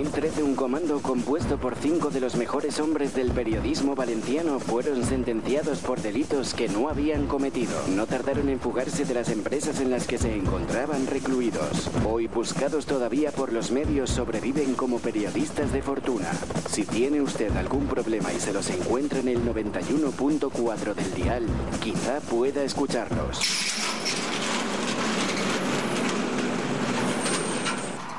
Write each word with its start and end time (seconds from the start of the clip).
2013, 0.00 0.42
un 0.42 0.54
comando 0.54 1.02
compuesto 1.02 1.58
por 1.58 1.74
cinco 1.74 2.08
de 2.08 2.20
los 2.20 2.34
mejores 2.34 2.80
hombres 2.80 3.14
del 3.14 3.32
periodismo 3.32 3.94
valenciano 3.94 4.58
fueron 4.58 5.04
sentenciados 5.04 5.80
por 5.80 6.00
delitos 6.00 6.54
que 6.54 6.70
no 6.70 6.88
habían 6.88 7.26
cometido. 7.26 7.74
No 7.94 8.06
tardaron 8.06 8.48
en 8.48 8.58
fugarse 8.58 9.04
de 9.04 9.12
las 9.12 9.28
empresas 9.28 9.78
en 9.78 9.90
las 9.90 10.06
que 10.06 10.16
se 10.16 10.34
encontraban 10.34 11.06
recluidos. 11.06 11.90
Hoy, 12.08 12.28
buscados 12.28 12.86
todavía 12.86 13.30
por 13.30 13.52
los 13.52 13.72
medios, 13.72 14.08
sobreviven 14.08 14.72
como 14.72 15.00
periodistas 15.00 15.70
de 15.70 15.82
fortuna. 15.82 16.30
Si 16.70 16.84
tiene 16.84 17.20
usted 17.20 17.54
algún 17.58 17.86
problema 17.86 18.32
y 18.32 18.40
se 18.40 18.54
los 18.54 18.70
encuentra 18.70 19.20
en 19.20 19.28
el 19.28 19.44
91.4 19.44 20.94
del 20.94 21.14
dial, 21.14 21.46
quizá 21.82 22.20
pueda 22.20 22.64
escucharlos. 22.64 23.79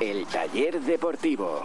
El 0.02 0.26
taller 0.26 0.80
deportivo. 0.80 1.64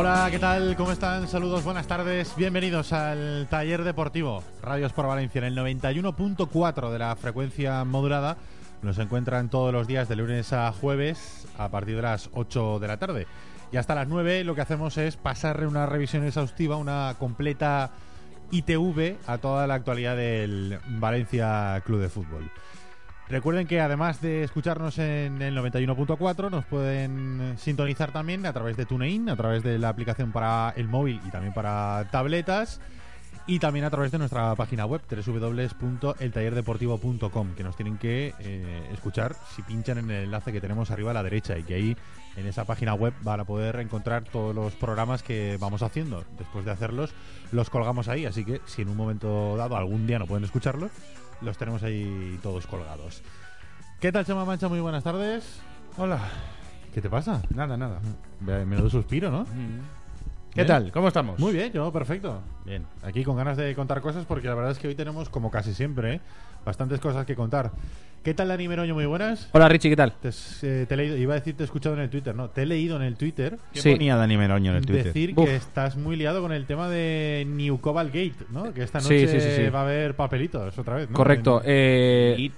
Hola, 0.00 0.28
¿qué 0.30 0.38
tal? 0.38 0.76
¿Cómo 0.76 0.92
están? 0.92 1.26
Saludos, 1.26 1.64
buenas 1.64 1.88
tardes. 1.88 2.32
Bienvenidos 2.36 2.92
al 2.92 3.48
Taller 3.50 3.82
Deportivo 3.82 4.44
Radios 4.62 4.92
por 4.92 5.08
Valencia 5.08 5.40
en 5.40 5.44
el 5.46 5.56
91.4 5.58 6.92
de 6.92 6.98
la 7.00 7.16
frecuencia 7.16 7.82
modulada. 7.82 8.36
Nos 8.80 8.96
encuentran 9.00 9.48
todos 9.48 9.72
los 9.72 9.88
días 9.88 10.08
de 10.08 10.14
lunes 10.14 10.52
a 10.52 10.70
jueves 10.70 11.48
a 11.58 11.68
partir 11.70 11.96
de 11.96 12.02
las 12.02 12.30
8 12.32 12.78
de 12.78 12.86
la 12.86 12.98
tarde. 12.98 13.26
Y 13.72 13.76
hasta 13.76 13.96
las 13.96 14.06
9 14.06 14.44
lo 14.44 14.54
que 14.54 14.60
hacemos 14.60 14.96
es 14.98 15.16
pasarle 15.16 15.66
una 15.66 15.84
revisión 15.84 16.24
exhaustiva, 16.24 16.76
una 16.76 17.16
completa 17.18 17.90
ITV 18.52 19.16
a 19.26 19.38
toda 19.38 19.66
la 19.66 19.74
actualidad 19.74 20.16
del 20.16 20.78
Valencia 20.90 21.82
Club 21.84 22.02
de 22.02 22.08
Fútbol. 22.08 22.52
Recuerden 23.30 23.66
que 23.66 23.80
además 23.80 24.22
de 24.22 24.42
escucharnos 24.42 24.98
en 24.98 25.42
el 25.42 25.54
91.4, 25.56 26.50
nos 26.50 26.64
pueden 26.64 27.58
sintonizar 27.58 28.10
también 28.10 28.46
a 28.46 28.54
través 28.54 28.78
de 28.78 28.86
TuneIn, 28.86 29.28
a 29.28 29.36
través 29.36 29.62
de 29.62 29.78
la 29.78 29.90
aplicación 29.90 30.32
para 30.32 30.72
el 30.76 30.88
móvil 30.88 31.20
y 31.26 31.30
también 31.30 31.52
para 31.52 32.08
tabletas, 32.10 32.80
y 33.46 33.58
también 33.58 33.84
a 33.84 33.90
través 33.90 34.12
de 34.12 34.18
nuestra 34.18 34.54
página 34.54 34.86
web, 34.86 35.02
www.eltallerdeportivo.com, 35.10 37.54
que 37.54 37.64
nos 37.64 37.76
tienen 37.76 37.98
que 37.98 38.32
eh, 38.38 38.88
escuchar 38.92 39.36
si 39.54 39.60
pinchan 39.62 39.98
en 39.98 40.10
el 40.10 40.24
enlace 40.24 40.50
que 40.50 40.62
tenemos 40.62 40.90
arriba 40.90 41.10
a 41.10 41.14
la 41.14 41.22
derecha 41.22 41.58
y 41.58 41.64
que 41.64 41.74
ahí 41.74 41.94
en 42.36 42.46
esa 42.46 42.64
página 42.64 42.94
web 42.94 43.12
van 43.22 43.40
a 43.40 43.44
poder 43.44 43.78
encontrar 43.80 44.24
todos 44.24 44.54
los 44.54 44.72
programas 44.74 45.22
que 45.22 45.58
vamos 45.60 45.82
haciendo. 45.82 46.24
Después 46.38 46.64
de 46.64 46.70
hacerlos, 46.70 47.12
los 47.52 47.68
colgamos 47.68 48.08
ahí, 48.08 48.24
así 48.24 48.42
que 48.44 48.62
si 48.64 48.80
en 48.82 48.88
un 48.88 48.96
momento 48.96 49.54
dado 49.56 49.76
algún 49.76 50.06
día 50.06 50.18
no 50.18 50.26
pueden 50.26 50.44
escucharlos, 50.44 50.90
los 51.40 51.56
tenemos 51.58 51.82
ahí 51.82 52.38
todos 52.42 52.66
colgados. 52.66 53.22
¿Qué 54.00 54.12
tal, 54.12 54.24
Chema 54.24 54.44
Mancha? 54.44 54.68
Muy 54.68 54.80
buenas 54.80 55.04
tardes. 55.04 55.60
Hola. 55.96 56.20
¿Qué 56.94 57.00
te 57.00 57.10
pasa? 57.10 57.42
Nada, 57.54 57.76
nada. 57.76 58.00
Me 58.40 58.64
Menudo 58.64 58.90
suspiro, 58.90 59.30
¿no? 59.30 59.44
¿Qué 59.44 60.62
Bien. 60.64 60.66
tal? 60.66 60.92
¿Cómo 60.92 61.08
estamos? 61.08 61.38
Muy 61.38 61.52
bien, 61.52 61.72
yo 61.72 61.92
perfecto. 61.92 62.40
Bien. 62.64 62.86
Aquí 63.02 63.22
con 63.22 63.36
ganas 63.36 63.56
de 63.56 63.74
contar 63.74 64.00
cosas 64.00 64.24
porque 64.24 64.48
la 64.48 64.54
verdad 64.54 64.72
es 64.72 64.78
que 64.78 64.88
hoy 64.88 64.94
tenemos, 64.94 65.28
como 65.28 65.50
casi 65.50 65.74
siempre, 65.74 66.14
¿eh? 66.14 66.20
bastantes 66.64 67.00
cosas 67.00 67.26
que 67.26 67.36
contar. 67.36 67.70
¿Qué 68.28 68.34
tal, 68.34 68.48
Dani 68.48 68.68
Meroño? 68.68 68.92
Muy 68.92 69.06
buenas. 69.06 69.48
Hola 69.52 69.70
Richie, 69.70 69.88
¿qué 69.88 69.96
tal? 69.96 70.12
Te, 70.20 70.28
eh, 70.28 70.84
te 70.86 70.92
he 70.92 70.96
leído, 70.98 71.16
iba 71.16 71.32
a 71.32 71.36
decir 71.38 71.56
te 71.56 71.62
he 71.62 71.64
escuchado 71.64 71.94
en 71.94 72.02
el 72.02 72.10
Twitter, 72.10 72.34
no, 72.34 72.50
te 72.50 72.60
he 72.64 72.66
leído 72.66 72.96
en 72.96 73.02
el 73.02 73.16
Twitter 73.16 73.56
¿Qué 73.72 73.80
Sí. 73.80 73.92
ponía 73.92 74.16
Dani 74.16 74.36
Meroño 74.36 74.72
en 74.72 74.76
el 74.76 74.84
Twitter? 74.84 75.04
decir 75.06 75.34
que 75.34 75.56
estás 75.56 75.96
muy 75.96 76.14
liado 76.14 76.42
con 76.42 76.52
el 76.52 76.66
tema 76.66 76.90
de 76.90 77.46
New 77.48 77.80
Cobalt 77.80 78.08
Gate, 78.12 78.44
¿no? 78.50 78.74
Que 78.74 78.82
esta 78.82 78.98
noche 79.00 79.26
sí, 79.28 79.40
sí, 79.40 79.50
sí. 79.64 79.70
va 79.70 79.78
a 79.80 79.82
haber 79.84 80.14
papelitos 80.14 80.76
otra 80.78 80.96
vez, 80.96 81.08
¿no? 81.08 81.16
Correcto. 81.16 81.62
En- 81.64 81.68
eh, 81.68 82.50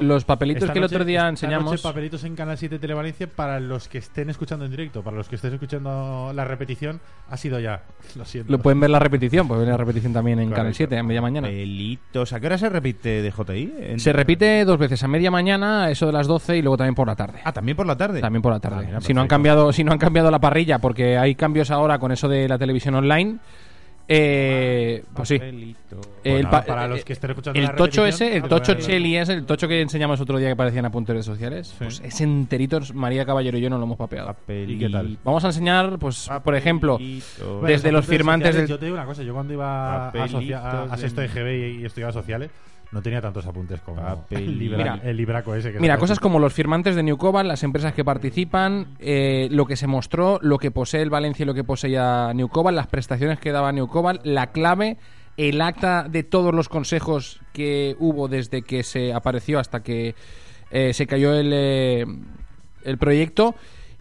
los 0.00 0.24
papelitos 0.24 0.64
esta 0.64 0.72
que 0.72 0.80
el 0.80 0.82
noche- 0.82 0.96
otro 0.96 1.04
día 1.04 1.18
esta 1.20 1.28
enseñamos. 1.28 1.70
noche 1.70 1.82
papelitos 1.84 2.24
en 2.24 2.34
Canal 2.34 2.58
7 2.58 2.80
Televalencia 2.80 3.28
para 3.28 3.60
los 3.60 3.86
que 3.86 3.98
estén 3.98 4.30
escuchando 4.30 4.64
en 4.64 4.72
directo, 4.72 5.04
para 5.04 5.16
los 5.16 5.28
que 5.28 5.36
estén 5.36 5.52
escuchando 5.52 6.32
la 6.34 6.44
repetición, 6.44 7.00
ha 7.30 7.36
sido 7.36 7.60
ya. 7.60 7.84
Lo 8.16 8.24
siento. 8.24 8.50
Lo 8.50 8.58
pueden 8.58 8.80
ver 8.80 8.90
la 8.90 8.98
repetición, 8.98 9.46
pues 9.46 9.60
ver 9.60 9.68
la 9.68 9.76
repetición 9.76 10.12
también 10.12 10.40
en 10.40 10.46
Correcto. 10.46 10.58
Canal 10.60 10.74
7 10.74 10.98
a 10.98 11.04
media 11.04 11.22
mañana. 11.22 11.46
Pelitos. 11.46 12.32
¿A 12.32 12.40
qué 12.40 12.46
hora 12.46 12.58
se 12.58 12.68
repite 12.68 13.22
de 13.22 13.30
JI? 13.30 13.98
Se 14.00 14.12
repite 14.12 14.64
dos 14.64 14.76
veces, 14.76 15.03
a 15.04 15.08
media 15.08 15.30
mañana, 15.30 15.90
eso 15.90 16.06
de 16.06 16.12
las 16.12 16.26
12 16.26 16.56
y 16.58 16.62
luego 16.62 16.76
también 16.76 16.94
por 16.94 17.06
la 17.06 17.14
tarde. 17.16 17.40
Ah, 17.44 17.52
también 17.52 17.76
por 17.76 17.86
la 17.86 17.96
tarde. 17.96 18.20
También 18.20 18.42
por 18.42 18.50
la 18.52 18.56
Ah, 18.56 18.60
tarde. 18.60 18.86
mira, 18.86 19.00
si 19.00 19.14
no 19.14 19.20
han 19.20 19.28
cambiado, 19.28 19.72
si 19.72 19.84
no 19.84 19.92
han 19.92 19.98
cambiado 19.98 20.30
la 20.30 20.38
parrilla, 20.40 20.78
porque 20.78 21.16
hay 21.18 21.34
cambios 21.34 21.70
ahora 21.70 21.98
con 21.98 22.10
eso 22.12 22.28
de 22.28 22.48
la 22.48 22.58
televisión 22.58 22.94
online. 22.94 23.38
Eh, 24.06 25.02
pues 25.14 25.28
sí. 25.30 25.40
El 26.22 26.46
pa- 26.48 26.62
para 26.62 26.84
eh, 26.84 26.88
los 26.88 27.04
que 27.04 27.14
estén 27.14 27.30
escuchando 27.30 27.58
el 27.58 27.64
la 27.64 27.74
tocho 27.74 28.04
ese, 28.04 28.36
el 28.36 28.42
tocho 28.42 28.74
Cheli 28.74 29.16
es 29.16 29.30
el 29.30 29.46
tocho 29.46 29.66
que 29.66 29.80
enseñamos 29.80 30.20
otro 30.20 30.36
día 30.38 30.48
que 30.50 30.56
parecía 30.56 30.80
en 30.80 30.86
apuntes 30.86 31.24
sociales. 31.24 31.74
Pues 31.78 32.00
ese 32.04 32.24
enterito, 32.24 32.80
María 32.92 33.24
Caballero 33.24 33.56
y 33.56 33.62
yo 33.62 33.70
no 33.70 33.78
lo 33.78 33.84
hemos 33.84 33.96
papeado. 33.96 34.26
Papelito. 34.26 34.72
¿Y 34.72 34.78
qué 34.78 34.90
tal? 34.92 35.18
Vamos 35.24 35.42
a 35.44 35.46
enseñar, 35.48 35.98
pues, 35.98 36.28
por 36.44 36.54
ejemplo, 36.54 36.94
Papelito. 36.94 37.60
Desde 37.62 37.92
los 37.92 38.04
firmantes 38.04 38.48
sociales, 38.48 38.68
del- 38.68 38.76
Yo 38.76 38.78
te 38.78 38.84
digo 38.84 38.96
una 38.98 39.06
cosa, 39.06 39.22
yo 39.22 39.32
cuando 39.32 39.54
iba 39.54 40.08
a, 40.08 40.08
a, 40.10 40.96
sexto 40.98 41.22
de 41.22 41.28
de- 41.28 41.34
GB 41.34 41.80
y 41.80 41.84
estudiaba 41.86 42.12
sociales, 42.12 42.50
no 42.94 43.02
tenía 43.02 43.20
tantos 43.20 43.44
apuntes 43.44 43.80
como 43.80 44.00
el, 44.30 44.58
libra- 44.58 44.78
Mira. 44.78 45.00
el 45.02 45.16
libraco 45.16 45.54
ese. 45.54 45.72
Que 45.72 45.80
Mira, 45.80 45.98
cosas 45.98 46.20
como 46.20 46.38
los 46.38 46.52
firmantes 46.54 46.94
de 46.94 47.02
New 47.02 47.16
Cobalt, 47.18 47.48
las 47.48 47.64
empresas 47.64 47.92
que 47.92 48.04
participan, 48.04 48.94
eh, 49.00 49.48
lo 49.50 49.66
que 49.66 49.74
se 49.76 49.88
mostró, 49.88 50.38
lo 50.42 50.58
que 50.58 50.70
posee 50.70 51.02
el 51.02 51.10
Valencia 51.10 51.42
y 51.42 51.46
lo 51.46 51.54
que 51.54 51.64
poseía 51.64 52.32
New 52.34 52.48
Cobalt, 52.48 52.76
las 52.76 52.86
prestaciones 52.86 53.40
que 53.40 53.50
daba 53.50 53.72
New 53.72 53.88
Cobalt, 53.88 54.24
la 54.24 54.52
clave, 54.52 54.96
el 55.36 55.60
acta 55.60 56.06
de 56.08 56.22
todos 56.22 56.54
los 56.54 56.68
consejos 56.68 57.40
que 57.52 57.96
hubo 57.98 58.28
desde 58.28 58.62
que 58.62 58.84
se 58.84 59.12
apareció 59.12 59.58
hasta 59.58 59.82
que 59.82 60.14
eh, 60.70 60.92
se 60.94 61.06
cayó 61.08 61.34
el, 61.34 61.50
eh, 61.52 62.06
el 62.84 62.98
proyecto 62.98 63.56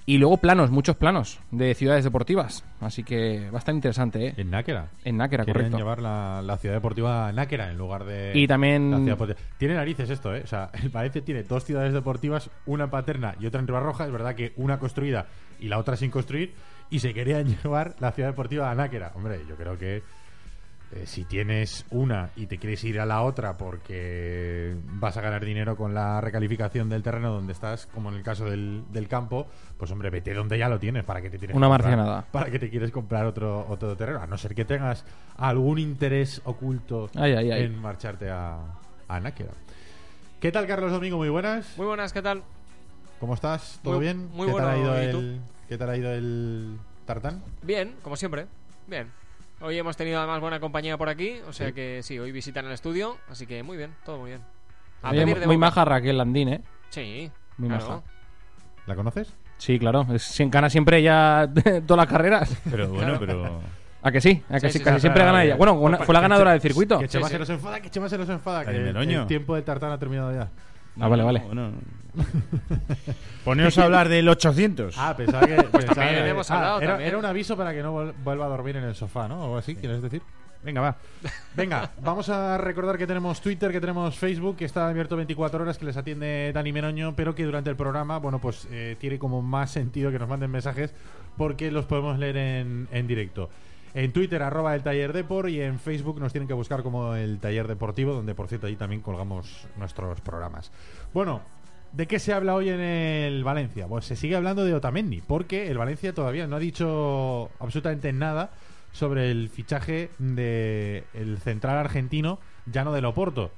y 0.06 0.18
luego 0.18 0.38
planos, 0.38 0.70
muchos 0.72 0.96
planos 0.98 1.40
de 1.52 1.74
ciudades 1.76 2.04
deportivas. 2.04 2.66
Así 2.82 3.04
que 3.04 3.50
va 3.50 3.58
a 3.58 3.60
estar 3.60 3.74
interesante, 3.74 4.28
¿eh? 4.28 4.34
En 4.38 4.50
Náquera. 4.52 4.90
En 5.06 5.18
Náquera, 5.18 5.46
Quieren 5.46 5.62
correcto. 5.72 5.78
llevar 5.78 6.02
la, 6.02 6.42
la 6.42 6.58
ciudad 6.58 6.76
deportiva 6.76 7.28
a 7.28 7.32
Náquera 7.32 7.72
en 7.72 7.78
lugar 7.78 8.04
de. 8.04 8.32
Y 8.34 8.48
también- 8.48 8.92
la 8.92 8.98
ciudad 8.98 9.12
deportiva. 9.14 9.40
Tiene 9.58 9.76
narices 9.76 10.10
esto, 10.10 10.36
¿eh? 10.36 10.42
O 10.44 10.48
sea, 10.48 10.70
el 10.82 10.90
Valencia 10.90 11.24
tiene 11.24 11.44
dos 11.44 11.64
ciudades 11.64 11.94
deportivas, 11.94 12.50
una 12.66 12.86
en 12.86 12.90
Paterna 12.90 13.36
y 13.40 13.46
otra 13.46 13.62
en 13.62 13.68
Ribarroja. 13.68 14.06
Es 14.06 14.12
verdad 14.12 14.36
que 14.36 14.54
una 14.58 14.80
construida 14.80 15.28
y 15.60 15.68
la 15.70 15.78
otra 15.78 15.96
sin 15.96 16.12
construir. 16.12 16.54
Y 16.90 17.00
se 17.00 17.14
querían 17.14 17.46
llevar 17.64 17.96
la 18.00 18.12
ciudad 18.12 18.30
deportiva 18.30 18.70
a 18.70 18.76
Náquera. 18.76 19.12
Hombre, 19.16 19.40
yo 19.48 19.56
creo 19.56 19.78
que. 19.78 20.04
Eh, 20.96 21.06
si 21.06 21.26
tienes 21.26 21.86
una 21.92 22.30
y 22.36 22.46
te 22.48 22.58
quieres 22.58 22.84
ir 22.84 23.00
a 23.00 23.06
la 23.06 23.22
otra 23.24 23.58
porque 23.58 24.76
vas 24.86 25.18
a 25.18 25.22
ganar 25.22 25.44
dinero 25.44 25.76
con 25.76 25.94
la 25.94 26.22
recalificación 26.22 26.90
del 26.90 27.04
terreno 27.04 27.32
donde 27.34 27.54
estás, 27.54 27.88
como 27.88 28.10
en 28.10 28.16
el 28.16 28.24
caso 28.24 28.46
del, 28.46 28.84
del 28.92 29.08
campo, 29.08 29.48
pues 29.78 29.90
hombre, 29.92 30.10
vete 30.10 30.34
donde 30.34 30.58
ya 30.58 30.70
lo 30.70 30.80
tienes 30.80 31.04
para 31.04 31.22
que 31.22 31.30
te 31.30 31.38
tienes 31.38 31.56
Una 31.58 31.68
que 31.68 31.72
comprar- 31.72 31.92
marcianada. 31.98 32.26
para 32.32 32.52
que 32.52 32.60
te 32.60 32.70
quieres 32.70 32.92
comprar 32.92 33.26
otro, 33.26 33.66
otro 33.70 33.96
terreno, 33.98 34.22
a 34.22 34.28
no 34.28 34.38
ser 34.38 34.54
que 34.56 34.66
tengas 34.66 35.06
algún 35.38 35.80
interés 35.80 36.42
oculto 36.46 37.10
Ay, 37.16 37.34
ay, 37.34 37.52
ay. 37.52 37.64
en 37.64 37.80
marcharte 37.80 38.30
a, 38.30 38.60
a 39.08 39.20
Náquera. 39.20 39.52
¿Qué 40.40 40.52
tal, 40.52 40.68
Carlos 40.68 40.92
Domingo? 40.92 41.18
Muy 41.18 41.30
buenas. 41.30 41.78
Muy 41.78 41.86
buenas, 41.88 42.12
¿qué 42.14 42.22
tal? 42.22 42.44
¿Cómo 43.20 43.34
estás? 43.36 43.80
¿Todo 43.84 43.96
Muy- 43.96 44.04
bien? 44.04 44.28
muy 44.34 44.48
¿Qué, 44.48 44.52
bueno, 44.52 44.68
tal 44.68 44.76
ha 44.76 44.80
ido 44.82 44.96
el, 44.98 45.42
¿Qué 45.70 45.78
tal 45.78 45.90
ha 45.90 45.96
ido 45.98 46.12
el 46.12 46.78
tartán? 47.06 47.42
Bien, 47.62 47.96
como 48.02 48.18
siempre. 48.18 48.48
Bien. 48.88 49.08
Hoy 49.66 49.78
hemos 49.78 49.96
tenido 49.96 50.18
además 50.20 50.42
buena 50.42 50.60
compañía 50.60 50.98
por 50.98 51.08
aquí, 51.08 51.38
o 51.48 51.54
sea 51.54 51.72
que 51.72 52.02
sí, 52.04 52.20
hoy 52.20 52.34
visitan 52.34 52.66
el 52.66 52.74
estudio, 52.74 53.18
así 53.30 53.48
que 53.48 53.64
muy 53.64 53.78
bien, 53.78 53.92
todo 54.04 54.18
muy 54.20 54.32
bien. 54.32 54.42
A 55.02 55.12
Oye, 55.12 55.22
pedir 55.22 55.40
de 55.40 55.46
muy 55.48 55.56
boca. 55.56 55.68
maja 55.68 55.86
Raquel 55.86 56.18
Landín, 56.18 56.50
¿eh? 56.50 56.62
Sí, 56.90 57.32
Muy 57.58 57.70
claro. 57.70 57.88
maja. 57.88 58.02
¿La 58.88 58.96
conoces? 58.96 59.34
Sí, 59.58 59.80
claro. 59.80 60.06
Se 60.20 60.44
encana 60.44 60.70
siempre 60.70 60.98
ella 60.98 61.50
todas 61.88 62.06
las 62.06 62.08
carreras. 62.08 62.54
Pero 62.70 62.90
bueno, 62.90 63.16
pero. 63.18 63.62
¿A 64.02 64.12
que 64.12 64.20
sí? 64.20 64.44
¿A 64.50 64.56
que 64.56 64.68
Sí, 64.68 64.74
sí? 64.74 64.78
sí, 64.80 64.84
casi 64.84 65.00
siempre 65.00 65.24
gana 65.24 65.46
ella. 65.46 65.56
Bueno, 65.56 65.74
una- 65.76 65.96
Pues, 65.98 66.08
fue 66.08 66.14
la 66.14 66.20
ganadora 66.20 66.52
del 66.52 66.60
circuito. 66.60 67.00
Que 67.00 67.08
Chema 67.08 67.28
Sí, 67.28 67.34
se 67.34 67.40
nos 67.40 67.50
enfada, 67.50 67.80
que 67.80 67.90
Chema 67.90 68.10
se 68.10 68.18
nos 68.18 68.28
enfada, 68.28 68.66
que 68.66 68.76
el, 68.76 69.28
tiempo 69.28 69.56
del 69.56 69.64
tartán 69.64 69.94
ha 69.94 69.98
terminado 69.98 70.34
ya. 70.34 70.50
Ah, 71.00 71.08
vale, 71.08 71.24
vale. 71.24 71.40
Bueno. 71.40 71.72
Poneros 73.46 73.78
a 73.78 73.86
hablar 73.86 74.10
del 74.10 74.28
800. 74.30 74.96
Ah, 74.98 75.16
pensaba 75.16 75.46
que... 75.46 75.56
pensaba 75.72 75.96
también 75.96 76.24
que- 76.24 76.30
hemos 76.30 76.52
ah, 76.52 76.56
hablado, 76.56 76.82
era, 76.82 76.92
también. 76.92 77.10
era 77.10 77.18
un 77.18 77.26
aviso 77.26 77.58
para 77.58 77.74
que 77.74 77.82
no 77.84 77.94
vuel- 77.94 78.14
vuelva 78.24 78.46
a 78.46 78.50
dormir 78.50 78.78
en 78.78 78.84
el 78.84 78.96
sofá, 78.96 79.28
¿no? 79.28 79.40
O 79.40 79.44
algo 79.44 79.58
así, 79.58 79.76
¿quieres 79.76 80.02
decir? 80.02 80.22
Venga, 80.64 80.80
va. 80.80 80.96
Venga, 81.56 81.92
vamos 82.02 82.30
a 82.30 82.58
recordar 82.58 82.98
que 82.98 83.06
tenemos 83.06 83.42
Twitter, 83.42 83.70
que 83.72 83.82
tenemos 83.82 84.18
Facebook, 84.18 84.56
que 84.56 84.64
está 84.66 84.88
abierto 84.88 85.18
24 85.18 85.62
horas, 85.62 85.78
que 85.78 85.86
les 85.86 85.98
atiende 85.98 86.52
Dani 86.54 86.72
Meroño, 86.72 87.16
pero 87.18 87.36
que 87.36 87.44
durante 87.44 87.70
el 87.70 87.76
programa, 87.76 88.18
bueno, 88.20 88.40
pues 88.40 88.66
eh, 88.72 88.96
tiene 88.98 89.20
como 89.20 89.42
más 89.42 89.72
sentido 89.72 90.10
que 90.10 90.20
nos 90.20 90.30
manden 90.30 90.50
mensajes 90.52 90.94
porque 91.38 91.70
los 91.70 91.86
podemos 91.86 92.18
leer 92.18 92.38
en, 92.38 92.88
en 92.92 93.08
directo. 93.08 93.50
En 93.94 94.12
Twitter, 94.14 94.42
arroba 94.42 94.74
el 94.74 94.84
taller 94.84 95.12
Depor, 95.14 95.50
y 95.50 95.62
en 95.62 95.80
Facebook 95.80 96.20
nos 96.20 96.32
tienen 96.32 96.48
que 96.48 96.54
buscar 96.54 96.82
como 96.82 97.14
el 97.14 97.40
taller 97.40 97.68
deportivo, 97.68 98.14
donde 98.14 98.34
por 98.34 98.48
cierto 98.48 98.68
allí 98.68 98.76
también 98.76 99.02
colgamos 99.02 99.68
nuestros 99.78 100.22
programas. 100.22 100.72
Bueno, 101.14 101.42
¿De 101.94 102.08
qué 102.08 102.18
se 102.18 102.34
habla 102.34 102.56
hoy 102.56 102.70
en 102.70 102.80
el 102.80 103.44
Valencia? 103.44 103.88
Pues 103.88 104.06
se 104.06 104.16
sigue 104.16 104.36
hablando 104.36 104.66
de 104.66 104.74
Otamendi, 104.74 105.22
porque 105.22 105.70
el 105.70 105.78
Valencia 105.78 106.12
todavía 106.12 106.48
no 106.48 106.56
ha 106.56 106.60
dicho 106.60 107.52
absolutamente 107.60 108.12
nada 108.12 108.50
sobre 108.92 109.30
el 109.30 109.48
fichaje 109.50 110.10
de 110.18 111.04
el 111.14 111.38
central 111.38 111.78
argentino 111.78 112.40
Llano 112.66 112.94
del 112.94 113.06
Oporto. 113.06 113.52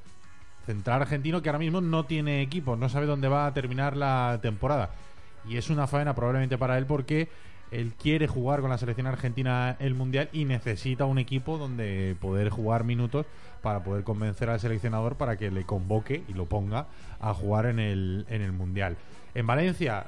Central 0.66 1.04
argentino 1.04 1.42
que 1.42 1.48
ahora 1.48 1.60
mismo 1.60 1.80
no 1.80 2.04
tiene 2.04 2.42
equipo, 2.42 2.76
no 2.76 2.90
sabe 2.90 3.06
dónde 3.06 3.30
va 3.30 3.46
a 3.46 3.54
terminar 3.54 3.96
la 3.96 4.40
temporada. 4.42 4.90
Y 5.48 5.56
es 5.56 5.70
una 5.70 5.88
faena 5.88 6.14
probablemente 6.14 6.58
para 6.58 6.78
él 6.78 6.86
porque 6.86 7.30
él 7.72 7.94
quiere 7.94 8.28
jugar 8.28 8.60
con 8.60 8.70
la 8.70 8.78
selección 8.78 9.08
argentina 9.08 9.78
el 9.80 9.96
Mundial 9.96 10.28
y 10.34 10.44
necesita 10.44 11.06
un 11.06 11.20
equipo 11.20 11.58
donde 11.58 12.18
poder 12.20 12.50
jugar 12.50 12.84
minutos 12.84 13.28
para 13.66 13.84
poder 13.84 14.04
convencer 14.04 14.48
al 14.52 14.60
seleccionador 14.60 15.16
para 15.16 15.38
que 15.38 15.50
le 15.50 15.64
convoque 15.64 16.24
y 16.28 16.34
lo 16.34 16.46
ponga 16.46 16.86
a 17.20 17.34
jugar 17.34 17.66
en 17.66 17.80
el, 17.80 18.28
en 18.30 18.44
el 18.44 18.52
Mundial. 18.52 18.96
En 19.34 19.48
Valencia 19.48 20.06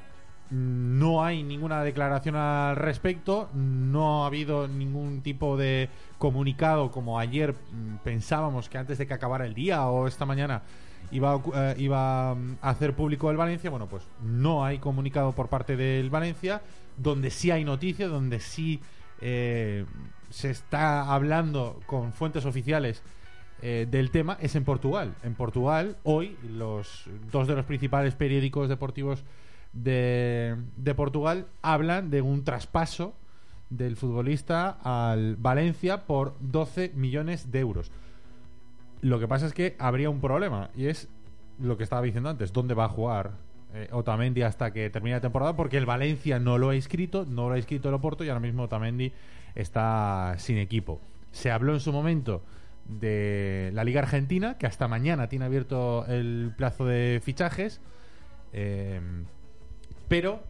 mm, 0.50 1.00
no 1.00 1.24
hay 1.24 1.42
ninguna 1.42 1.82
declaración 1.82 2.36
al 2.36 2.76
respecto, 2.76 3.48
no 3.54 4.22
ha 4.22 4.28
habido 4.28 4.68
ningún 4.68 5.22
tipo 5.22 5.56
de 5.56 5.88
comunicado 6.18 6.92
como 6.92 7.18
ayer 7.18 7.52
mm, 7.52 7.96
pensábamos 8.04 8.68
que 8.68 8.78
antes 8.78 8.96
de 8.96 9.08
que 9.08 9.14
acabara 9.14 9.44
el 9.44 9.54
día 9.54 9.84
o 9.88 10.06
esta 10.06 10.24
mañana 10.24 10.62
iba 11.10 11.42
eh, 11.52 11.74
iba 11.78 12.36
mm, 12.36 12.58
a 12.62 12.70
hacer 12.70 12.94
público 12.94 13.28
el 13.28 13.36
Valencia. 13.36 13.70
Bueno, 13.70 13.88
pues 13.88 14.04
no 14.22 14.64
hay 14.64 14.78
comunicado 14.78 15.32
por 15.32 15.48
parte 15.48 15.76
del 15.76 16.10
Valencia, 16.10 16.62
donde 16.96 17.30
sí 17.32 17.50
hay 17.50 17.64
noticias, 17.64 18.08
donde 18.08 18.38
sí 18.38 18.80
eh, 19.20 19.84
se 20.30 20.50
está 20.50 21.12
hablando 21.12 21.80
con 21.86 22.12
fuentes 22.12 22.46
oficiales 22.46 23.02
eh, 23.62 23.86
del 23.90 24.10
tema 24.10 24.38
es 24.40 24.54
en 24.56 24.64
Portugal. 24.64 25.14
En 25.22 25.34
Portugal, 25.34 25.96
hoy, 26.04 26.36
los 26.48 27.04
dos 27.32 27.48
de 27.48 27.54
los 27.54 27.64
principales 27.64 28.14
periódicos 28.14 28.68
deportivos 28.68 29.24
de, 29.72 30.56
de 30.76 30.94
Portugal 30.94 31.46
hablan 31.62 32.10
de 32.10 32.22
un 32.22 32.44
traspaso 32.44 33.14
del 33.70 33.96
futbolista 33.96 34.78
al 34.82 35.36
Valencia 35.36 36.06
por 36.06 36.34
12 36.40 36.92
millones 36.94 37.50
de 37.50 37.60
euros. 37.60 37.90
Lo 39.00 39.20
que 39.20 39.28
pasa 39.28 39.46
es 39.46 39.52
que 39.52 39.76
habría 39.78 40.10
un 40.10 40.20
problema 40.20 40.70
y 40.74 40.86
es 40.86 41.08
lo 41.60 41.76
que 41.76 41.84
estaba 41.84 42.02
diciendo 42.02 42.30
antes, 42.30 42.52
¿dónde 42.52 42.74
va 42.74 42.84
a 42.84 42.88
jugar 42.88 43.32
eh, 43.74 43.88
Otamendi 43.92 44.42
hasta 44.42 44.72
que 44.72 44.90
termine 44.90 45.16
la 45.16 45.20
temporada? 45.20 45.56
Porque 45.56 45.76
el 45.76 45.86
Valencia 45.86 46.38
no 46.38 46.58
lo 46.58 46.70
ha 46.70 46.76
inscrito, 46.76 47.26
no 47.28 47.48
lo 47.48 47.54
ha 47.54 47.58
inscrito 47.58 47.88
el 47.88 47.94
Oporto 47.94 48.24
y 48.24 48.28
ahora 48.28 48.40
mismo 48.40 48.64
Otamendi 48.64 49.12
está 49.54 50.34
sin 50.38 50.58
equipo. 50.58 51.00
Se 51.32 51.50
habló 51.50 51.74
en 51.74 51.80
su 51.80 51.92
momento 51.92 52.42
de 52.88 53.70
la 53.74 53.84
Liga 53.84 54.00
Argentina, 54.00 54.58
que 54.58 54.66
hasta 54.66 54.88
mañana 54.88 55.28
tiene 55.28 55.44
abierto 55.44 56.06
el 56.06 56.52
plazo 56.56 56.86
de 56.86 57.20
fichajes, 57.22 57.80
eh, 58.52 59.00
pero 60.08 60.42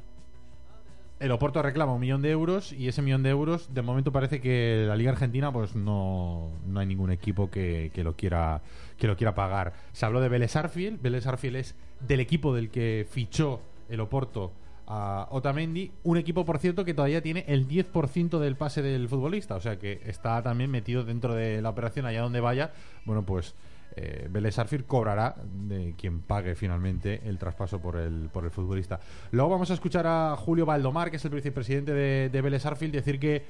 el 1.20 1.32
Oporto 1.32 1.60
reclama 1.62 1.94
un 1.94 2.00
millón 2.00 2.22
de 2.22 2.30
euros 2.30 2.72
y 2.72 2.86
ese 2.86 3.02
millón 3.02 3.24
de 3.24 3.30
euros, 3.30 3.74
de 3.74 3.82
momento 3.82 4.12
parece 4.12 4.40
que 4.40 4.84
la 4.86 4.94
Liga 4.94 5.10
Argentina, 5.10 5.52
pues 5.52 5.74
no, 5.74 6.50
no 6.66 6.80
hay 6.80 6.86
ningún 6.86 7.10
equipo 7.10 7.50
que, 7.50 7.90
lo 7.96 8.14
quiera 8.14 8.62
que 8.96 9.08
lo 9.08 9.16
quiera 9.16 9.34
pagar. 9.34 9.74
Se 9.92 10.06
habló 10.06 10.20
de 10.20 10.28
Vélez 10.28 10.54
Arfield. 10.54 11.02
Vélez 11.02 11.26
Arfield 11.26 11.56
es 11.56 11.74
del 12.06 12.20
equipo 12.20 12.54
del 12.54 12.70
que 12.70 13.04
fichó 13.10 13.60
el 13.88 14.00
Oporto 14.00 14.52
a 14.88 15.28
Otamendi. 15.30 15.92
Un 16.02 16.16
equipo, 16.16 16.44
por 16.44 16.58
cierto, 16.58 16.84
que 16.84 16.94
todavía 16.94 17.22
tiene 17.22 17.44
el 17.46 17.68
10% 17.68 18.38
del 18.38 18.56
pase 18.56 18.82
del 18.82 19.08
futbolista. 19.08 19.54
O 19.54 19.60
sea 19.60 19.78
que 19.78 20.00
está 20.06 20.42
también 20.42 20.70
metido 20.70 21.04
dentro 21.04 21.34
de 21.34 21.60
la 21.60 21.68
operación 21.68 22.06
allá 22.06 22.22
donde 22.22 22.40
vaya. 22.40 22.72
Bueno, 23.04 23.22
pues 23.22 23.54
eh, 23.96 24.26
Vélez 24.30 24.58
Arfield 24.58 24.86
cobrará 24.86 25.36
de 25.68 25.94
quien 25.98 26.20
pague 26.20 26.54
finalmente 26.54 27.20
el 27.26 27.36
traspaso 27.38 27.80
por 27.80 27.96
el, 27.96 28.30
por 28.32 28.44
el 28.44 28.50
futbolista. 28.50 28.98
Luego 29.30 29.50
vamos 29.50 29.70
a 29.70 29.74
escuchar 29.74 30.06
a 30.06 30.34
Julio 30.36 30.64
Valdomar, 30.64 31.10
que 31.10 31.16
es 31.16 31.24
el 31.24 31.32
vicepresidente 31.32 31.92
de, 31.92 32.30
de 32.30 32.40
Vélez 32.40 32.64
Arfield, 32.64 32.94
decir 32.94 33.20
que 33.20 33.44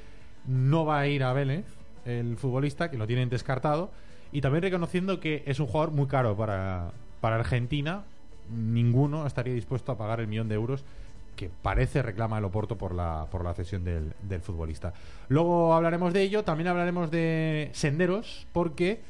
no 0.46 0.85
va 0.85 0.99
a 0.99 1.06
ir 1.06 1.23
a 1.23 1.32
Vélez 1.32 1.67
el 2.05 2.37
futbolista, 2.37 2.90
que 2.90 2.99
lo 2.99 3.06
tienen 3.06 3.29
descartado, 3.29 3.90
y 4.32 4.40
también 4.40 4.62
reconociendo 4.62 5.20
que 5.20 5.44
es 5.46 5.61
un 5.61 5.67
jugador 5.67 5.93
muy 5.93 6.06
caro 6.06 6.37
para, 6.37 6.90
para 7.20 7.37
Argentina. 7.37 8.05
Ninguno 8.50 9.26
estaría 9.26 9.52
dispuesto 9.52 9.93
a 9.93 9.99
pagar 9.99 10.20
el 10.20 10.26
millón 10.26 10.49
de 10.49 10.55
euros 10.55 10.85
que 11.38 11.50
parece 11.62 12.02
reclama 12.02 12.38
el 12.38 12.44
Oporto 12.44 12.76
por 12.76 12.93
la, 12.93 13.29
por 13.31 13.44
la 13.44 13.55
cesión 13.55 13.85
del, 13.85 14.12
del 14.23 14.40
futbolista. 14.43 14.93
Luego 15.29 15.73
hablaremos 15.73 16.12
de 16.12 16.23
ello, 16.23 16.43
también 16.43 16.67
hablaremos 16.67 17.12
de 17.12 17.70
senderos, 17.73 18.49
porque 18.52 19.00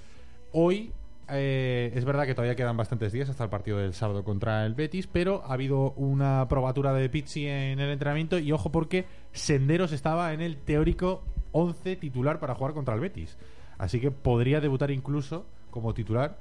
hoy 0.53 0.93
eh, 1.31 1.91
es 1.95 2.05
verdad 2.05 2.27
que 2.27 2.35
todavía 2.35 2.55
quedan 2.55 2.77
bastantes 2.77 3.13
días 3.13 3.31
hasta 3.31 3.45
el 3.45 3.51
partido 3.51 3.79
del 3.79 3.95
sábado 3.95 4.25
contra 4.25 4.67
el 4.67 4.75
Betis, 4.75 5.07
pero 5.07 5.43
ha 5.47 5.55
habido 5.55 5.93
una 5.93 6.47
probatura 6.49 6.93
de 6.93 7.09
Pizzi 7.09 7.47
en 7.47 7.81
el 7.81 7.91
entrenamiento 7.91 8.39
y 8.39 8.53
ojo 8.53 8.71
porque 8.71 9.07
Senderos 9.33 9.93
estaba 9.93 10.35
en 10.35 10.43
el 10.43 10.59
teórico 10.59 11.23
11 11.53 11.97
titular 11.97 12.41
para 12.41 12.55
jugar 12.55 12.75
contra 12.75 12.95
el 12.95 13.01
Betis. 13.01 13.39
Así 13.79 14.01
que 14.01 14.11
podría 14.11 14.61
debutar 14.61 14.91
incluso 14.91 15.47
como 15.71 15.95
titular 15.95 16.37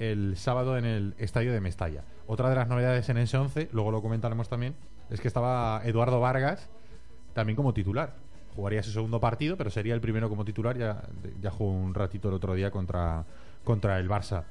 el 0.00 0.36
sábado 0.36 0.76
en 0.76 0.86
el 0.86 1.14
estadio 1.18 1.52
de 1.52 1.60
Mestalla. 1.60 2.02
Otra 2.26 2.48
de 2.48 2.56
las 2.56 2.66
novedades 2.66 3.08
en 3.10 3.18
ese 3.18 3.36
11, 3.36 3.68
luego 3.72 3.92
lo 3.92 4.02
comentaremos 4.02 4.48
también, 4.48 4.74
es 5.10 5.20
que 5.20 5.28
estaba 5.28 5.82
Eduardo 5.84 6.18
Vargas 6.20 6.68
también 7.34 7.54
como 7.54 7.72
titular. 7.74 8.14
Jugaría 8.56 8.82
su 8.82 8.90
segundo 8.90 9.20
partido, 9.20 9.56
pero 9.56 9.70
sería 9.70 9.94
el 9.94 10.00
primero 10.00 10.28
como 10.28 10.44
titular. 10.44 10.76
Ya, 10.76 11.02
ya 11.40 11.50
jugó 11.50 11.70
un 11.70 11.94
ratito 11.94 12.28
el 12.28 12.34
otro 12.34 12.54
día 12.54 12.70
contra, 12.70 13.24
contra 13.62 13.98
el 13.98 14.08
Barça. 14.08 14.44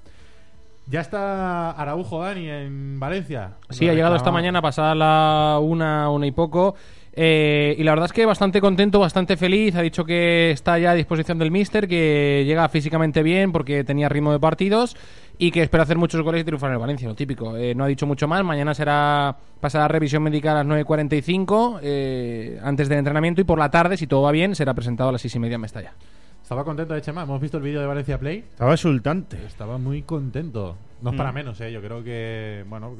Ya 0.87 1.01
está 1.01 1.71
Araujo 1.71 2.21
Dani 2.21 2.49
en 2.49 2.99
Valencia. 2.99 3.57
Sí, 3.69 3.87
ha 3.89 3.93
llegado 3.93 4.15
esta 4.15 4.31
mañana, 4.31 4.61
pasada 4.61 4.95
la 4.95 5.59
una, 5.61 6.09
una 6.09 6.25
y 6.25 6.31
poco. 6.31 6.75
Eh, 7.13 7.75
y 7.77 7.83
la 7.83 7.91
verdad 7.91 8.05
es 8.05 8.13
que 8.13 8.25
bastante 8.25 8.61
contento, 8.61 8.99
bastante 8.99 9.35
feliz. 9.37 9.75
Ha 9.75 9.81
dicho 9.81 10.05
que 10.05 10.51
está 10.51 10.79
ya 10.79 10.91
a 10.91 10.95
disposición 10.95 11.37
del 11.37 11.51
míster, 11.51 11.87
que 11.87 12.43
llega 12.47 12.67
físicamente 12.69 13.21
bien 13.21 13.51
porque 13.51 13.83
tenía 13.83 14.09
ritmo 14.09 14.31
de 14.31 14.39
partidos 14.39 14.95
y 15.39 15.49
que 15.51 15.63
espera 15.63 15.83
hacer 15.83 15.97
muchos 15.97 16.21
goles 16.21 16.41
y 16.41 16.43
triunfar 16.43 16.69
en 16.69 16.73
el 16.73 16.79
Valencia, 16.79 17.07
lo 17.07 17.15
típico. 17.15 17.55
Eh, 17.57 17.73
no 17.73 17.85
ha 17.85 17.87
dicho 17.87 18.05
mucho 18.05 18.27
más. 18.27 18.43
Mañana 18.43 18.73
será 18.75 19.35
pasará 19.59 19.87
revisión 19.87 20.21
médica 20.21 20.51
a 20.51 20.63
las 20.63 20.67
9.45 20.67 21.79
eh, 21.81 22.59
antes 22.61 22.89
del 22.89 22.99
entrenamiento 22.99 23.41
y 23.41 23.45
por 23.45 23.57
la 23.57 23.71
tarde, 23.71 23.97
si 23.97 24.05
todo 24.05 24.21
va 24.23 24.31
bien, 24.31 24.53
será 24.55 24.73
presentado 24.73 25.09
a 25.09 25.11
las 25.13 25.21
seis 25.21 25.33
y 25.35 25.39
media 25.39 25.55
en 25.55 25.61
Mestalla. 25.61 25.93
Estaba 26.41 26.63
contento 26.63 26.93
de 26.93 27.01
Chema. 27.01 27.23
Hemos 27.23 27.39
visto 27.41 27.57
el 27.57 27.63
vídeo 27.63 27.79
de 27.79 27.87
Valencia 27.87 28.17
Play. 28.19 28.39
Estaba 28.39 28.73
exultante. 28.73 29.37
Estaba 29.45 29.77
muy 29.77 30.01
contento. 30.03 30.75
No 31.01 31.11
es 31.11 31.13
Mm. 31.15 31.17
para 31.17 31.31
menos, 31.31 31.61
¿eh? 31.61 31.71
Yo 31.71 31.81
creo 31.81 32.03
que, 32.03 32.65
bueno, 32.67 32.93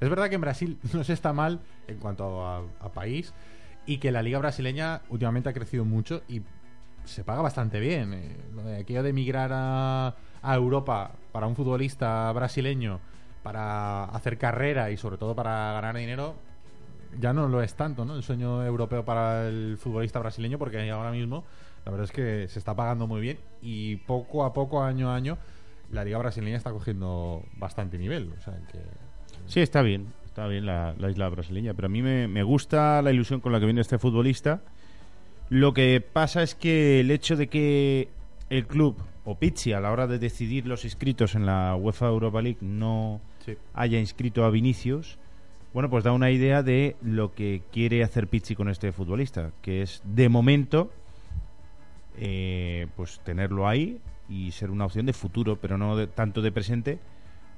es 0.00 0.08
verdad 0.08 0.28
que 0.28 0.34
en 0.34 0.40
Brasil 0.40 0.78
no 0.92 1.04
se 1.04 1.12
está 1.12 1.32
mal 1.32 1.60
en 1.86 1.98
cuanto 1.98 2.44
a, 2.46 2.58
a 2.80 2.88
país 2.92 3.32
y 3.86 3.98
que 3.98 4.10
la 4.10 4.22
liga 4.22 4.38
brasileña 4.38 5.02
últimamente 5.10 5.48
ha 5.48 5.52
crecido 5.52 5.84
mucho 5.84 6.22
y 6.28 6.42
se 7.04 7.24
paga 7.24 7.40
bastante 7.42 7.78
bien. 7.78 8.14
eh. 8.14 8.36
Lo 8.54 8.62
de 8.64 8.78
aquello 8.80 9.02
de 9.02 9.10
emigrar 9.10 9.50
a, 9.52 10.14
a 10.42 10.54
Europa 10.54 11.12
para 11.32 11.46
un 11.46 11.56
futbolista 11.56 12.30
brasileño 12.32 13.00
para 13.42 14.04
hacer 14.06 14.38
carrera 14.38 14.90
y 14.90 14.96
sobre 14.96 15.16
todo 15.16 15.34
para 15.34 15.72
ganar 15.72 15.96
dinero 15.96 16.34
ya 17.18 17.32
no 17.32 17.48
lo 17.48 17.62
es 17.62 17.74
tanto, 17.74 18.04
¿no? 18.04 18.16
El 18.16 18.22
sueño 18.22 18.64
europeo 18.64 19.04
para 19.04 19.48
el 19.48 19.78
futbolista 19.78 20.18
brasileño 20.18 20.58
porque 20.58 20.90
ahora 20.90 21.10
mismo 21.10 21.44
la 21.84 21.92
verdad 21.92 22.04
es 22.04 22.12
que 22.12 22.48
se 22.48 22.58
está 22.58 22.74
pagando 22.74 23.06
muy 23.06 23.20
bien 23.20 23.38
y 23.62 23.96
poco 23.96 24.44
a 24.44 24.52
poco, 24.52 24.82
año 24.82 25.10
a 25.10 25.16
año, 25.16 25.38
la 25.90 26.04
liga 26.04 26.18
brasileña 26.18 26.56
está 26.56 26.70
cogiendo 26.70 27.42
bastante 27.56 27.96
nivel. 27.96 28.30
Sí, 29.46 29.60
está 29.60 29.82
bien. 29.82 30.12
Está 30.26 30.46
bien 30.46 30.66
la, 30.66 30.94
la 30.98 31.10
isla 31.10 31.28
brasileña. 31.30 31.72
Pero 31.74 31.86
a 31.86 31.88
mí 31.88 32.02
me, 32.02 32.28
me 32.28 32.42
gusta 32.42 33.00
la 33.00 33.10
ilusión 33.10 33.40
con 33.40 33.52
la 33.52 33.58
que 33.58 33.64
viene 33.64 33.80
este 33.80 33.98
futbolista. 33.98 34.60
Lo 35.48 35.72
que 35.72 36.00
pasa 36.00 36.42
es 36.42 36.54
que 36.54 37.00
el 37.00 37.10
hecho 37.10 37.36
de 37.36 37.48
que 37.48 38.10
el 38.50 38.66
club 38.66 38.96
o 39.30 39.34
Pizzi 39.34 39.72
a 39.74 39.80
la 39.80 39.92
hora 39.92 40.06
de 40.06 40.18
decidir 40.18 40.66
los 40.66 40.84
inscritos 40.84 41.34
en 41.34 41.44
la 41.44 41.76
UEFA 41.76 42.06
Europa 42.06 42.40
League 42.40 42.58
no 42.62 43.20
Sí. 43.44 43.56
haya 43.74 43.98
inscrito 43.98 44.44
a 44.44 44.50
Vinicius, 44.50 45.18
bueno, 45.74 45.90
pues 45.90 46.02
da 46.04 46.12
una 46.12 46.30
idea 46.30 46.62
de 46.62 46.96
lo 47.02 47.34
que 47.34 47.60
quiere 47.72 48.02
hacer 48.02 48.26
Pizzi 48.28 48.54
con 48.54 48.68
este 48.70 48.90
futbolista, 48.92 49.50
que 49.60 49.82
es 49.82 50.00
de 50.04 50.28
momento 50.30 50.90
eh, 52.16 52.86
pues 52.96 53.20
tenerlo 53.20 53.68
ahí 53.68 54.00
y 54.28 54.50
ser 54.52 54.70
una 54.70 54.86
opción 54.86 55.06
de 55.06 55.12
futuro, 55.12 55.56
pero 55.56 55.78
no 55.78 55.96
de- 55.96 56.06
tanto 56.06 56.42
de 56.42 56.50
presente, 56.52 56.98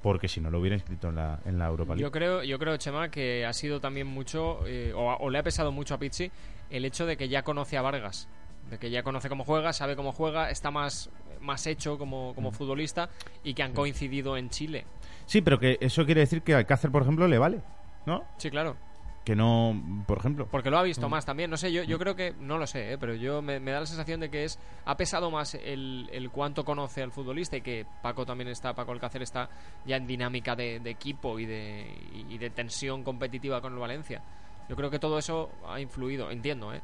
porque 0.03 0.29
si 0.29 0.41
no 0.41 0.51
lo 0.51 0.59
hubiera 0.61 0.77
inscrito 0.77 1.09
en 1.09 1.17
la, 1.17 1.41
en 1.45 1.59
la 1.59 1.67
Europa 1.67 1.95
League. 1.95 2.03
Yo 2.03 2.11
creo, 2.11 2.43
yo 2.43 2.59
creo, 2.59 2.77
Chema, 2.77 3.11
que 3.11 3.47
ha 3.47 3.53
sido 3.53 3.81
también 3.81 4.07
mucho, 4.07 4.61
eh, 4.67 4.93
o, 4.95 5.15
o 5.15 5.31
le 5.31 5.39
ha 5.39 5.43
pesado 5.43 5.73
mucho 5.73 5.95
a 5.95 5.99
Pizzi, 5.99 6.31
el 6.71 6.85
hecho 6.85 7.07
de 7.07 7.17
que 7.17 7.29
ya 7.29 7.43
conoce 7.43 7.77
a 7.77 7.83
Vargas. 7.83 8.29
De 8.71 8.79
que 8.79 8.91
ya 8.91 9.03
conoce 9.03 9.29
cómo 9.29 9.45
juega, 9.45 9.73
sabe 9.73 9.97
cómo 9.97 10.13
juega, 10.13 10.51
está 10.51 10.71
más, 10.71 11.11
más 11.41 11.67
hecho 11.67 11.99
como, 11.99 12.33
Mm. 12.33 12.35
como 12.35 12.53
futbolista 12.53 13.09
y 13.45 13.55
que 13.55 13.63
han 13.63 13.73
coincidido 13.73 14.37
en 14.37 14.51
Chile. 14.51 14.85
Sí, 15.27 15.41
pero 15.43 15.59
que 15.59 15.79
eso 15.81 16.05
quiere 16.05 16.21
decir 16.23 16.43
que 16.43 16.55
Alcácer, 16.55 16.91
por 16.91 17.03
ejemplo, 17.03 17.27
le 17.29 17.39
vale, 17.39 17.61
¿no? 18.07 18.25
Sí, 18.39 18.51
claro. 18.51 18.77
Que 19.25 19.37
no, 19.37 20.03
por 20.07 20.17
ejemplo. 20.19 20.49
Porque 20.51 20.71
lo 20.71 20.79
ha 20.79 20.83
visto 20.83 21.07
Mm. 21.07 21.11
más 21.11 21.27
también. 21.27 21.51
No 21.51 21.57
sé, 21.59 21.71
yo, 21.71 21.83
yo 21.85 21.99
creo 21.99 22.17
que, 22.17 22.33
no 22.41 22.57
lo 22.57 22.67
sé, 22.67 22.93
¿eh? 22.95 22.99
pero 22.99 23.15
yo 23.15 23.43
me, 23.43 23.61
me 23.61 23.71
da 23.71 23.81
la 23.81 23.87
sensación 23.87 24.19
de 24.19 24.31
que 24.31 24.45
es 24.45 24.59
ha 24.87 24.97
pesado 24.97 25.31
más 25.31 25.55
el, 25.55 26.09
el 26.11 26.31
cuánto 26.31 26.65
conoce 26.65 27.03
al 27.03 27.13
futbolista 27.13 27.57
y 27.57 27.61
que 27.61 27.85
Paco 28.03 28.25
también 28.25 28.49
está, 28.49 28.75
Paco 28.75 28.93
Alcácer 28.93 29.21
está 29.23 29.51
ya 29.85 29.97
en 29.97 30.07
dinámica 30.07 30.57
de, 30.57 30.81
de 30.81 30.91
equipo 30.91 31.39
y 31.39 31.45
de, 31.45 31.87
y 32.31 32.39
de 32.39 32.49
tensión 32.51 33.05
competitiva 33.05 33.61
con 33.61 33.75
el 33.75 33.79
Valencia. 33.79 34.23
Yo 34.71 34.75
creo 34.77 34.89
que 34.91 34.99
todo 34.99 35.19
eso 35.19 35.51
ha 35.69 35.79
influido, 35.81 36.31
entiendo, 36.31 36.73
¿eh? 36.73 36.81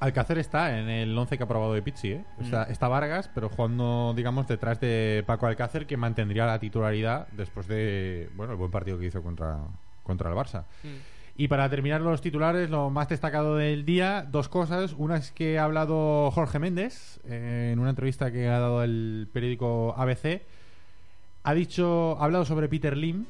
Alcácer 0.00 0.38
está 0.38 0.78
en 0.78 0.88
el 0.88 1.16
11 1.16 1.36
que 1.36 1.44
ha 1.44 1.48
probado 1.48 1.74
de 1.74 1.82
Pizzi, 1.82 2.12
¿eh? 2.12 2.24
Está, 2.40 2.64
está 2.64 2.88
Vargas, 2.88 3.30
pero 3.34 3.48
jugando, 3.48 4.12
digamos, 4.14 4.46
detrás 4.46 4.80
de 4.80 5.24
Paco 5.26 5.46
Alcácer, 5.46 5.86
que 5.86 5.96
mantendría 5.96 6.46
la 6.46 6.58
titularidad 6.58 7.28
después 7.32 7.66
de, 7.68 8.28
bueno, 8.34 8.52
el 8.52 8.58
buen 8.58 8.70
partido 8.70 8.98
que 8.98 9.06
hizo 9.06 9.22
contra, 9.22 9.58
contra 10.02 10.30
el 10.30 10.36
Barça. 10.36 10.64
Y 11.36 11.48
para 11.48 11.68
terminar 11.68 12.00
los 12.00 12.20
titulares, 12.20 12.70
lo 12.70 12.90
más 12.90 13.08
destacado 13.08 13.56
del 13.56 13.84
día, 13.84 14.24
dos 14.30 14.48
cosas. 14.48 14.94
Una 14.96 15.16
es 15.16 15.32
que 15.32 15.58
ha 15.58 15.64
hablado 15.64 16.30
Jorge 16.30 16.60
Méndez 16.60 17.18
eh, 17.24 17.70
en 17.72 17.80
una 17.80 17.90
entrevista 17.90 18.30
que 18.30 18.48
ha 18.48 18.60
dado 18.60 18.84
el 18.84 19.28
periódico 19.32 19.94
ABC. 19.96 20.42
Ha 21.42 21.54
dicho, 21.54 22.16
ha 22.20 22.24
hablado 22.24 22.44
sobre 22.44 22.68
Peter 22.68 22.96
Lim 22.96 23.26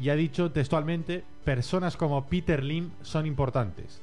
y 0.00 0.08
ha 0.08 0.14
dicho 0.14 0.52
textualmente, 0.52 1.24
personas 1.44 1.96
como 1.96 2.26
Peter 2.26 2.62
Lim 2.62 2.90
son 3.02 3.26
importantes, 3.26 4.00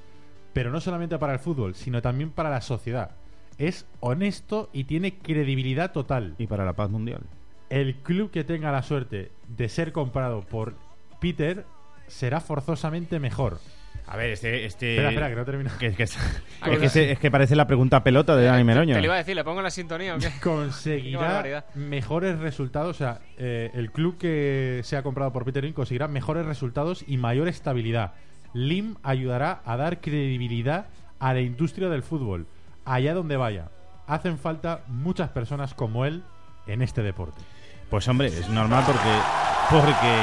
pero 0.53 0.71
no 0.71 0.81
solamente 0.81 1.17
para 1.17 1.33
el 1.33 1.39
fútbol, 1.39 1.75
sino 1.75 2.01
también 2.01 2.31
para 2.31 2.49
la 2.49 2.61
sociedad. 2.61 3.11
Es 3.57 3.85
honesto 3.99 4.69
y 4.73 4.85
tiene 4.85 5.17
credibilidad 5.17 5.91
total. 5.91 6.35
Y 6.37 6.47
para 6.47 6.65
la 6.65 6.73
paz 6.73 6.89
mundial. 6.89 7.21
El 7.69 7.95
club 7.95 8.31
que 8.31 8.43
tenga 8.43 8.71
la 8.71 8.81
suerte 8.83 9.31
de 9.47 9.69
ser 9.69 9.91
comprado 9.91 10.41
por 10.41 10.75
Peter 11.19 11.65
será 12.07 12.39
forzosamente 12.39 13.19
mejor. 13.19 13.59
A 14.07 14.17
ver, 14.17 14.31
este... 14.31 14.65
este... 14.65 14.95
Espera, 14.95 15.29
espera, 15.29 15.45
que 15.57 15.63
no. 15.63 15.77
Que, 15.77 15.93
que- 15.93 16.03
es, 16.03 16.17
que 16.79 16.89
se- 16.89 17.11
es 17.11 17.19
que 17.19 17.29
parece 17.29 17.55
la 17.55 17.67
pregunta 17.67 18.03
pelota 18.03 18.35
de 18.35 18.45
Dani 18.45 18.63
Meroño. 18.63 18.95
Te 18.95 19.01
lo 19.01 19.05
iba 19.05 19.13
a 19.13 19.19
decir, 19.19 19.35
¿le 19.35 19.43
pongo 19.43 19.61
la 19.61 19.69
sintonía 19.69 20.15
o 20.15 20.17
qué? 20.17 20.29
Qué 20.33 20.39
conseguirá 20.41 21.65
mejores 21.75 22.39
resultados. 22.39 22.95
O 22.95 22.97
sea, 22.97 23.19
eh, 23.37 23.69
el 23.75 23.91
club 23.91 24.17
que 24.17 24.81
sea 24.83 25.03
comprado 25.03 25.31
por 25.31 25.45
Peter 25.45 25.63
Lim 25.63 25.73
conseguirá 25.73 26.07
mejores 26.07 26.45
resultados 26.45 27.03
y 27.05 27.17
mayor 27.17 27.47
estabilidad. 27.47 28.13
Lim 28.53 28.95
ayudará 29.03 29.61
a 29.65 29.77
dar 29.77 30.01
credibilidad 30.01 30.87
a 31.19 31.33
la 31.33 31.41
industria 31.41 31.89
del 31.89 32.03
fútbol, 32.03 32.47
allá 32.85 33.13
donde 33.13 33.37
vaya. 33.37 33.69
Hacen 34.07 34.37
falta 34.39 34.83
muchas 34.87 35.29
personas 35.29 35.73
como 35.73 36.05
él 36.05 36.23
en 36.67 36.81
este 36.81 37.03
deporte. 37.03 37.39
Pues 37.89 38.07
hombre, 38.07 38.27
es 38.27 38.49
normal 38.49 38.83
porque 38.85 39.09
porque 39.69 40.15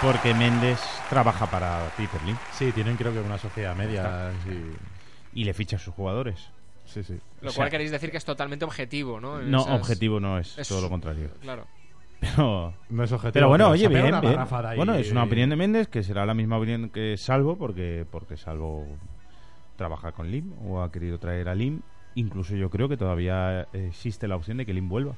porque 0.00 0.34
Méndez 0.34 0.80
trabaja 1.08 1.46
para 1.46 1.90
Peter 1.96 2.22
Lim 2.24 2.36
Sí, 2.52 2.72
tienen 2.72 2.96
creo 2.96 3.12
que 3.12 3.20
una 3.20 3.38
sociedad 3.38 3.74
media. 3.76 4.32
Sí, 4.44 4.72
y 5.34 5.44
le 5.44 5.54
ficha 5.54 5.76
a 5.76 5.78
sus 5.78 5.94
jugadores. 5.94 6.38
sí. 6.86 7.02
sí. 7.04 7.18
Lo 7.40 7.50
O 7.50 7.54
cual 7.54 7.66
sea- 7.66 7.70
queréis 7.70 7.90
decir 7.90 8.10
que 8.10 8.16
es 8.18 8.24
totalmente 8.24 8.64
objetivo, 8.64 9.18
¿no? 9.20 9.40
En 9.40 9.50
No, 9.50 9.60
esas- 9.62 9.80
objetivo 9.80 10.20
no 10.20 10.38
es, 10.38 10.58
es- 10.58 10.68
todo 10.68 10.80
lo 10.82 10.88
contrario. 10.90 11.30
Claro. 11.40 11.66
Pero, 12.20 12.74
No 12.90 13.04
es 13.04 13.12
objetivo. 13.12 13.32
pero 13.32 13.48
bueno, 13.48 13.66
se 13.66 13.72
oye, 13.72 13.88
bien, 13.88 14.20
bien. 14.20 14.38
ahí. 14.38 14.76
Bueno, 14.76 14.94
es 14.94 15.10
una 15.10 15.24
opinión 15.24 15.50
de 15.50 15.56
Méndez 15.56 15.88
que 15.88 16.02
será 16.02 16.26
la 16.26 16.34
misma 16.34 16.58
opinión 16.58 16.90
que 16.90 17.16
Salvo 17.16 17.56
porque 17.56 18.04
porque 18.10 18.36
Salvo 18.36 18.86
trabaja 19.76 20.12
con 20.12 20.30
Lim 20.30 20.52
o 20.66 20.82
ha 20.82 20.92
querido 20.92 21.18
traer 21.18 21.48
a 21.48 21.54
Lim. 21.54 21.80
Incluso 22.16 22.56
yo 22.56 22.68
creo 22.70 22.88
que 22.88 22.96
todavía 22.96 23.68
existe 23.72 24.28
la 24.28 24.36
opción 24.36 24.58
de 24.58 24.66
que 24.66 24.74
Lim 24.74 24.88
vuelva. 24.88 25.14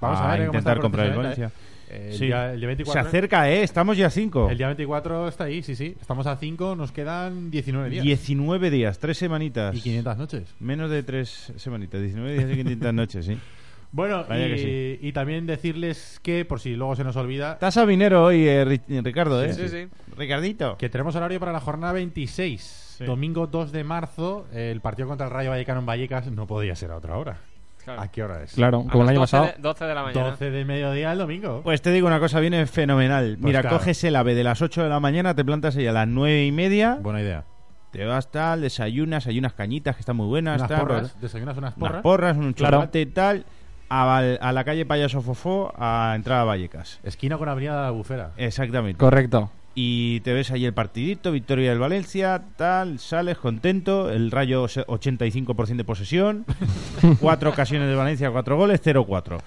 Vamos 0.00 0.20
a, 0.20 0.28
ver 0.28 0.46
cómo 0.46 0.58
está 0.58 0.58
intentar 0.58 0.80
comprar 0.80 1.06
el 1.06 1.16
Valencia. 1.16 1.50
¿eh? 1.90 2.12
Sí. 2.12 2.26
día, 2.26 2.52
el 2.52 2.60
día 2.60 2.68
24, 2.68 3.02
Se 3.02 3.08
acerca, 3.08 3.50
¿eh? 3.50 3.62
Estamos 3.62 3.96
ya 3.96 4.06
a 4.06 4.10
5. 4.10 4.50
El 4.50 4.58
día 4.58 4.66
24 4.66 5.28
está 5.28 5.44
ahí, 5.44 5.62
sí, 5.62 5.74
sí. 5.74 5.96
Estamos 6.00 6.26
a 6.26 6.36
5, 6.36 6.76
nos 6.76 6.92
quedan 6.92 7.50
19 7.50 7.90
días. 7.90 8.04
19 8.04 8.70
días, 8.70 8.98
3 8.98 9.16
semanitas. 9.18 9.74
Y 9.74 9.80
500 9.80 10.16
noches. 10.18 10.54
Menos 10.60 10.90
de 10.90 11.02
3 11.02 11.54
semanitas, 11.56 12.00
19 12.00 12.34
días 12.34 12.50
y 12.50 12.56
500 12.56 12.94
noches, 12.94 13.26
sí. 13.26 13.38
Bueno, 13.90 14.24
y, 14.34 14.98
sí. 15.00 15.12
también 15.12 15.46
decirles 15.46 16.20
que, 16.22 16.44
por 16.44 16.60
si 16.60 16.76
luego 16.76 16.94
se 16.94 17.04
nos 17.04 17.16
olvida, 17.16 17.52
Estás 17.54 17.76
a 17.78 17.84
vinero 17.86 18.24
hoy, 18.24 18.46
eh, 18.46 18.64
Ri- 18.66 19.02
Ricardo, 19.02 19.42
¿eh? 19.42 19.54
Sí, 19.54 19.68
sí. 19.68 19.88
Ricardito. 20.16 20.76
que 20.76 20.88
tenemos 20.90 21.16
horario 21.16 21.40
para 21.40 21.52
la 21.52 21.60
jornada 21.60 21.94
26. 21.94 22.60
Sí. 22.98 23.04
Domingo 23.04 23.46
2 23.46 23.72
de 23.72 23.84
marzo, 23.84 24.46
el 24.52 24.80
partido 24.80 25.08
contra 25.08 25.26
el 25.26 25.32
Rayo 25.32 25.50
Vallecano 25.50 25.80
en 25.80 25.86
Vallecas 25.86 26.30
no 26.30 26.46
podía 26.46 26.74
ser 26.76 26.90
a 26.90 26.96
otra 26.96 27.16
hora. 27.16 27.38
Claro. 27.84 28.02
¿A 28.02 28.08
qué 28.08 28.22
hora 28.22 28.42
es? 28.42 28.52
Claro, 28.52 28.84
como 28.90 29.04
el 29.04 29.08
año 29.10 29.20
12 29.20 29.30
pasado. 29.36 29.52
de, 29.56 29.62
12 29.62 29.84
de 29.86 29.94
la 29.94 30.02
mañana. 30.02 30.30
12 30.32 30.50
de 30.50 30.64
mediodía 30.66 31.12
el 31.12 31.18
domingo. 31.18 31.62
Pues 31.62 31.80
te 31.80 31.90
digo 31.90 32.06
una 32.06 32.20
cosa, 32.20 32.38
viene 32.40 32.66
fenomenal. 32.66 33.36
Pues 33.40 33.44
Mira, 33.46 33.62
claro. 33.62 33.78
coges 33.78 34.04
el 34.04 34.16
ave 34.16 34.34
de 34.34 34.44
las 34.44 34.60
8 34.60 34.82
de 34.82 34.88
la 34.90 35.00
mañana, 35.00 35.34
te 35.34 35.42
plantas 35.44 35.76
ahí 35.76 35.86
a 35.86 35.92
las 35.92 36.06
9 36.06 36.44
y 36.44 36.52
media, 36.52 36.98
Buena 37.00 37.22
idea. 37.22 37.44
te 37.92 38.04
vas 38.04 38.30
tal, 38.30 38.60
desayunas, 38.60 39.26
hay 39.26 39.38
unas 39.38 39.54
cañitas 39.54 39.96
que 39.96 40.00
están 40.00 40.16
muy 40.16 40.26
buenas, 40.26 40.58
Unas 40.58 40.68
tal, 40.68 40.80
porras. 40.80 41.18
Desayunas 41.20 41.56
unas 41.56 41.74
unas 41.76 41.88
porras. 41.88 42.02
porras, 42.02 42.36
un 42.36 42.52
Claro. 42.52 42.76
chocolate 42.78 43.00
y 43.00 43.06
tal, 43.06 43.46
a, 43.88 44.18
a 44.18 44.52
la 44.52 44.64
calle 44.64 44.84
Payaso 44.86 45.22
Fofó 45.22 45.72
a 45.76 46.12
entrar 46.16 46.40
a 46.40 46.44
Vallecas. 46.44 47.00
Esquina 47.02 47.38
con 47.38 47.48
Avenida 47.48 47.76
de 47.76 47.82
la 47.82 47.90
Bufera. 47.90 48.32
Exactamente. 48.36 48.98
Correcto. 48.98 49.50
y 49.74 50.20
te 50.20 50.32
ves 50.32 50.50
ahí 50.50 50.64
el 50.64 50.74
partidito, 50.74 51.30
victoria 51.30 51.70
del 51.70 51.78
Valencia, 51.78 52.42
tal, 52.56 52.98
sales 52.98 53.38
contento, 53.38 54.10
el 54.10 54.30
Rayo 54.32 54.66
se- 54.66 54.84
85% 54.86 55.76
de 55.76 55.84
posesión, 55.84 56.44
cuatro 57.20 57.50
ocasiones 57.50 57.88
de 57.88 57.94
Valencia, 57.94 58.30
cuatro 58.30 58.56
goles, 58.56 58.82
0-4. 58.84 59.38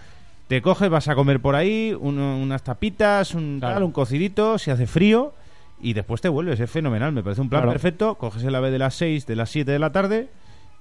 Te 0.47 0.61
coges, 0.61 0.89
vas 0.89 1.07
a 1.07 1.15
comer 1.15 1.41
por 1.41 1.55
ahí, 1.55 1.95
uno- 1.99 2.37
unas 2.37 2.63
tapitas, 2.63 3.33
un 3.35 3.59
Claro. 3.59 3.75
tal, 3.75 3.83
un 3.83 3.91
cocidito, 3.91 4.57
se 4.57 4.71
hace 4.71 4.87
frío 4.87 5.33
y 5.81 5.93
después 5.93 6.21
te 6.21 6.29
vuelves, 6.29 6.59
es 6.59 6.69
fenomenal, 6.71 7.11
me 7.11 7.23
parece 7.23 7.41
un 7.41 7.49
plan 7.49 7.63
Claro. 7.63 7.73
perfecto, 7.73 8.15
coges 8.15 8.43
el 8.43 8.55
ave 8.55 8.71
de 8.71 8.79
las 8.79 8.95
6, 8.95 9.25
de 9.27 9.35
las 9.35 9.49
7 9.49 9.69
de 9.71 9.79
la 9.79 9.91
tarde 9.91 10.29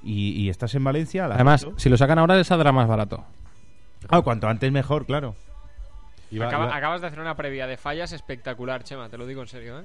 y, 0.05 0.31
y 0.33 0.49
estás 0.49 0.75
en 0.77 0.85
Valencia 0.85 1.25
a 1.25 1.29
las 1.29 1.35
Además, 1.37 1.65
8. 1.65 1.75
si 1.79 1.89
lo 1.89 1.97
sacan 1.97 2.19
ahora 2.21 2.37
les 2.37 2.47
saldrá 2.47 2.71
más 2.73 2.87
barato. 2.87 3.25
Ah, 4.09 4.23
cuanto 4.23 4.49
antes 4.49 4.71
mejor, 4.73 5.07
claro. 5.07 5.35
Iba- 6.31 6.47
Acaba- 6.47 6.67
iba- 6.67 6.77
Acabas 6.77 7.01
de 7.01 7.07
hacer 7.09 7.21
una 7.21 7.37
previa 7.37 7.67
de 7.67 7.77
fallas 7.77 8.13
espectacular, 8.13 8.83
Chema, 8.85 9.09
te 9.09 9.19
lo 9.19 9.27
digo 9.27 9.43
en 9.43 9.49
serio, 9.49 9.81
¿eh? 9.81 9.85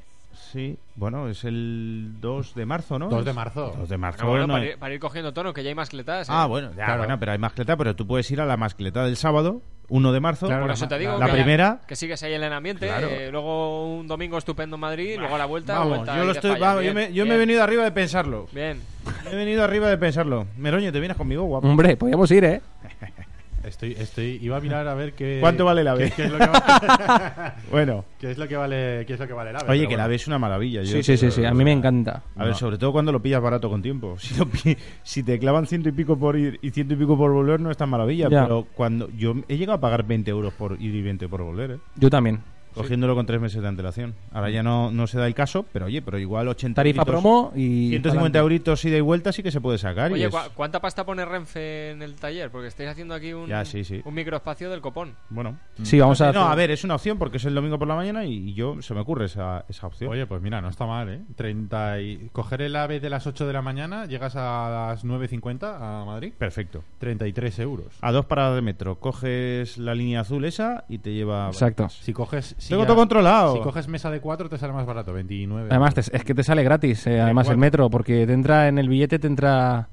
Sí, 0.51 0.77
bueno, 0.95 1.29
es 1.29 1.45
el 1.45 2.15
2 2.19 2.55
de 2.55 2.65
marzo, 2.65 2.99
¿no? 2.99 3.07
2 3.09 3.23
de 3.23 3.31
marzo. 3.33 3.73
2 3.77 3.87
de 3.87 3.97
marzo. 3.97 4.23
No, 4.25 4.29
bueno, 4.31 4.47
no 4.47 4.53
para, 4.55 4.65
ir, 4.65 4.77
para 4.77 4.93
ir 4.93 4.99
cogiendo 4.99 5.33
tono, 5.33 5.53
que 5.53 5.63
ya 5.63 5.69
hay 5.69 5.75
mascletas. 5.75 6.27
¿eh? 6.27 6.31
Ah, 6.35 6.45
bueno, 6.45 6.69
ya, 6.71 6.85
Claro. 6.85 6.97
bueno, 6.99 7.17
pero 7.19 7.31
hay 7.31 7.37
mascleta, 7.37 7.77
pero 7.77 7.95
tú 7.95 8.05
puedes 8.05 8.29
ir 8.31 8.41
a 8.41 8.45
la 8.45 8.57
mascleta 8.57 9.05
del 9.05 9.15
sábado, 9.15 9.61
1 9.87 10.11
de 10.11 10.19
marzo. 10.19 10.47
Claro, 10.47 10.63
Por 10.63 10.67
la 10.69 10.73
eso 10.73 10.87
te 10.89 10.99
digo 10.99 11.17
la- 11.17 11.31
primera. 11.31 11.79
que 11.87 11.95
sigues 11.95 12.21
ahí 12.23 12.33
en 12.33 12.43
el 12.43 12.51
ambiente, 12.51 12.85
Claro. 12.87 13.07
eh, 13.07 13.29
luego 13.31 13.95
un 13.95 14.07
domingo 14.07 14.37
estupendo 14.37 14.75
en 14.75 14.81
Madrid, 14.81 15.15
luego 15.17 15.35
a 15.35 15.37
la 15.37 15.45
vuelta, 15.45 15.75
Vamos, 15.79 15.89
vuelta 15.99 16.15
yo 16.15 16.21
ahí 16.21 16.27
lo 16.27 16.33
de 16.33 16.37
estoy, 16.39 16.51
fallas. 16.51 16.67
vamos, 16.67 16.83
yo, 16.83 16.93
Bien, 16.93 16.95
me, 16.95 17.13
yo 17.13 17.23
me 17.23 17.29
he 17.29 17.37
bien, 17.37 17.39
venido 17.47 17.63
arriba 17.63 17.83
de 17.85 17.91
pensarlo. 17.91 18.47
Bien. 18.51 18.81
Me 19.23 19.31
he 19.31 19.35
venido 19.35 19.63
arriba 19.63 19.87
de 19.87 19.97
pensarlo. 19.97 20.47
Meroño, 20.57 20.91
¿te 20.91 20.99
vienes 20.99 21.15
conmigo, 21.15 21.43
guapo? 21.43 21.65
Hombre, 21.67 21.95
podríamos 21.95 22.29
ir, 22.31 22.43
¿eh? 22.43 22.61
Estoy, 23.67 23.93
estoy, 23.93 24.39
iba 24.41 24.57
a 24.57 24.61
mirar 24.61 24.87
a 24.87 24.93
ver 24.93 25.13
qué. 25.13 25.37
¿Cuánto 25.41 25.65
vale 25.65 25.83
la 25.83 25.95
qué- 25.97 26.03
ave? 26.05 26.13
qué 26.15 26.23
es 26.25 26.31
lo 26.31 26.37
que 26.37 26.45
va- 26.47 27.55
Bueno, 27.71 28.05
qué 28.19 28.31
es 28.31 28.37
lo 28.37 28.47
que 28.47 28.55
vale, 28.55 29.03
qué 29.05 29.13
es 29.13 29.19
lo 29.19 29.27
que 29.27 29.33
vale 29.33 29.49
el 29.49 29.55
ave. 29.55 29.71
oye, 29.71 29.81
que 29.81 29.89
la 29.89 29.89
bueno. 29.89 30.03
ave 30.05 30.15
es 30.15 30.27
una 30.27 30.39
maravilla. 30.39 30.81
yo 30.83 30.91
Sí, 30.91 31.03
sí, 31.03 31.17
sí, 31.17 31.31
sí. 31.31 31.45
A 31.45 31.53
mí 31.53 31.63
me 31.63 31.71
encanta. 31.71 32.23
A 32.35 32.39
ver, 32.43 32.49
No. 32.53 32.57
sobre 32.57 32.77
todo 32.77 32.91
cuando 32.91 33.11
lo 33.11 33.21
pillas 33.21 33.41
barato 33.41 33.69
con 33.69 33.81
tiempo. 33.81 34.15
Si, 34.19 34.35
lo 34.35 34.45
pi- 34.47 34.77
si 35.03 35.23
te 35.23 35.37
clavan 35.39 35.65
ciento 35.67 35.89
y 35.89 35.91
pico 35.91 36.17
por 36.17 36.37
ir 36.37 36.59
y 36.61 36.69
ciento 36.71 36.93
y 36.93 36.97
pico 36.97 37.17
por 37.17 37.31
volver, 37.31 37.59
no 37.59 37.71
es 37.71 37.77
tan 37.77 37.89
maravilla. 37.89 38.29
Ya. 38.29 38.43
Pero 38.43 38.67
cuando 38.75 39.09
yo 39.17 39.33
he 39.47 39.57
llegado 39.57 39.77
a 39.77 39.81
pagar 39.81 40.03
20 40.03 40.29
euros 40.31 40.53
por 40.53 40.73
ir 40.81 40.93
y 40.95 41.01
20 41.01 41.27
por 41.27 41.41
volver, 41.43 41.71
¿eh? 41.71 41.77
Yo 41.95 42.09
también. 42.09 42.41
Cogiéndolo 42.75 43.15
con 43.15 43.25
tres 43.25 43.41
meses 43.41 43.61
de 43.61 43.67
antelación. 43.67 44.13
Ahora 44.31 44.49
ya 44.49 44.61
no, 44.63 44.91
no 44.91 45.07
se 45.07 45.17
da 45.17 45.27
el 45.27 45.33
caso, 45.33 45.65
pero 45.73 45.85
oye, 45.85 46.01
pero 46.01 46.19
igual 46.19 46.47
80 46.47 46.75
Tarifa 46.75 47.01
euritos, 47.01 47.21
promo 47.21 47.51
y 47.55 47.89
150 47.89 48.09
adelante. 48.19 48.39
euritos 48.39 48.85
ida 48.85 48.97
y 48.97 49.01
vuelta 49.01 49.31
sí 49.31 49.41
que 49.43 49.51
se 49.51 49.61
puede 49.61 49.77
sacar. 49.77 50.11
y 50.11 50.15
Oye, 50.15 50.25
es- 50.25 50.31
¿cu- 50.31 50.37
¿cuánta 50.53 50.79
pasta 50.81 51.05
pone 51.05 51.25
Renfe 51.25 51.91
en 51.91 52.01
el 52.01 52.15
taller? 52.15 52.49
Porque 52.51 52.67
estáis 52.67 52.89
haciendo 52.89 53.13
aquí 53.13 53.33
un, 53.33 53.47
Ya, 53.47 53.65
sí, 53.65 53.83
sí. 53.83 54.01
un 54.05 54.13
microespacio 54.13 54.69
del 54.69 54.81
copón. 54.81 55.15
Bueno. 55.29 55.57
Sí, 55.83 55.99
vamos 55.99 56.19
a 56.21 56.31
No, 56.31 56.41
hacer- 56.41 56.51
a 56.51 56.55
ver, 56.55 56.71
es 56.71 56.83
una 56.83 56.95
opción 56.95 57.17
porque 57.17 57.37
es 57.37 57.45
el 57.45 57.55
domingo 57.55 57.79
por 57.79 57.87
la 57.87 57.95
mañana 57.95 58.25
y 58.25 58.53
yo 58.53 58.81
se 58.81 58.93
me 58.93 58.99
ocurre 59.01 59.25
esa, 59.25 59.65
esa 59.69 59.87
opción. 59.87 60.11
Oye, 60.11 60.25
pues 60.25 60.41
mira, 60.41 60.61
no 60.61 60.69
está 60.69 60.85
mal, 60.85 61.09
¿eh? 61.09 61.21
30 61.35 62.01
y... 62.01 62.29
Coger 62.31 62.61
el 62.61 62.75
AVE 62.75 62.99
de 62.99 63.09
las 63.09 63.27
8 63.27 63.47
de 63.47 63.53
la 63.53 63.61
mañana, 63.61 64.05
llegas 64.05 64.35
a 64.35 64.89
las 64.89 65.03
9.50 65.05 65.77
a 65.79 66.05
Madrid, 66.05 66.33
Perfecto. 66.37 66.83
33 66.99 67.59
euros. 67.59 67.87
A 68.01 68.11
dos 68.11 68.25
paradas 68.25 68.55
de 68.55 68.61
metro, 68.61 68.99
coges 68.99 69.77
la 69.77 69.95
línea 69.95 70.21
azul 70.21 70.45
esa 70.45 70.85
y 70.89 70.99
te 70.99 71.13
lleva... 71.13 71.47
Exacto. 71.47 71.89
Si 71.89 72.13
coges... 72.13 72.55
Tengo 72.67 72.81
silla- 72.83 72.87
todo 72.87 72.97
controlado. 72.97 73.53
Si 73.55 73.61
coges 73.61 73.87
mesa 73.87 74.09
de 74.11 74.19
4 74.21 74.49
te 74.49 74.57
sale 74.57 74.73
más 74.73 74.85
barato, 74.85 75.13
29. 75.13 75.67
Además, 75.69 75.93
te- 75.93 76.01
es 76.01 76.23
que 76.23 76.33
te 76.33 76.43
sale 76.43 76.63
gratis, 76.63 77.05
eh, 77.07 77.19
además 77.21 77.49
el 77.49 77.57
metro, 77.57 77.89
porque 77.89 78.25
te 78.27 78.33
entra 78.33 78.67
en 78.67 78.77
el 78.77 78.89
billete, 78.89 79.19
te 79.19 79.27
entra 79.27 79.89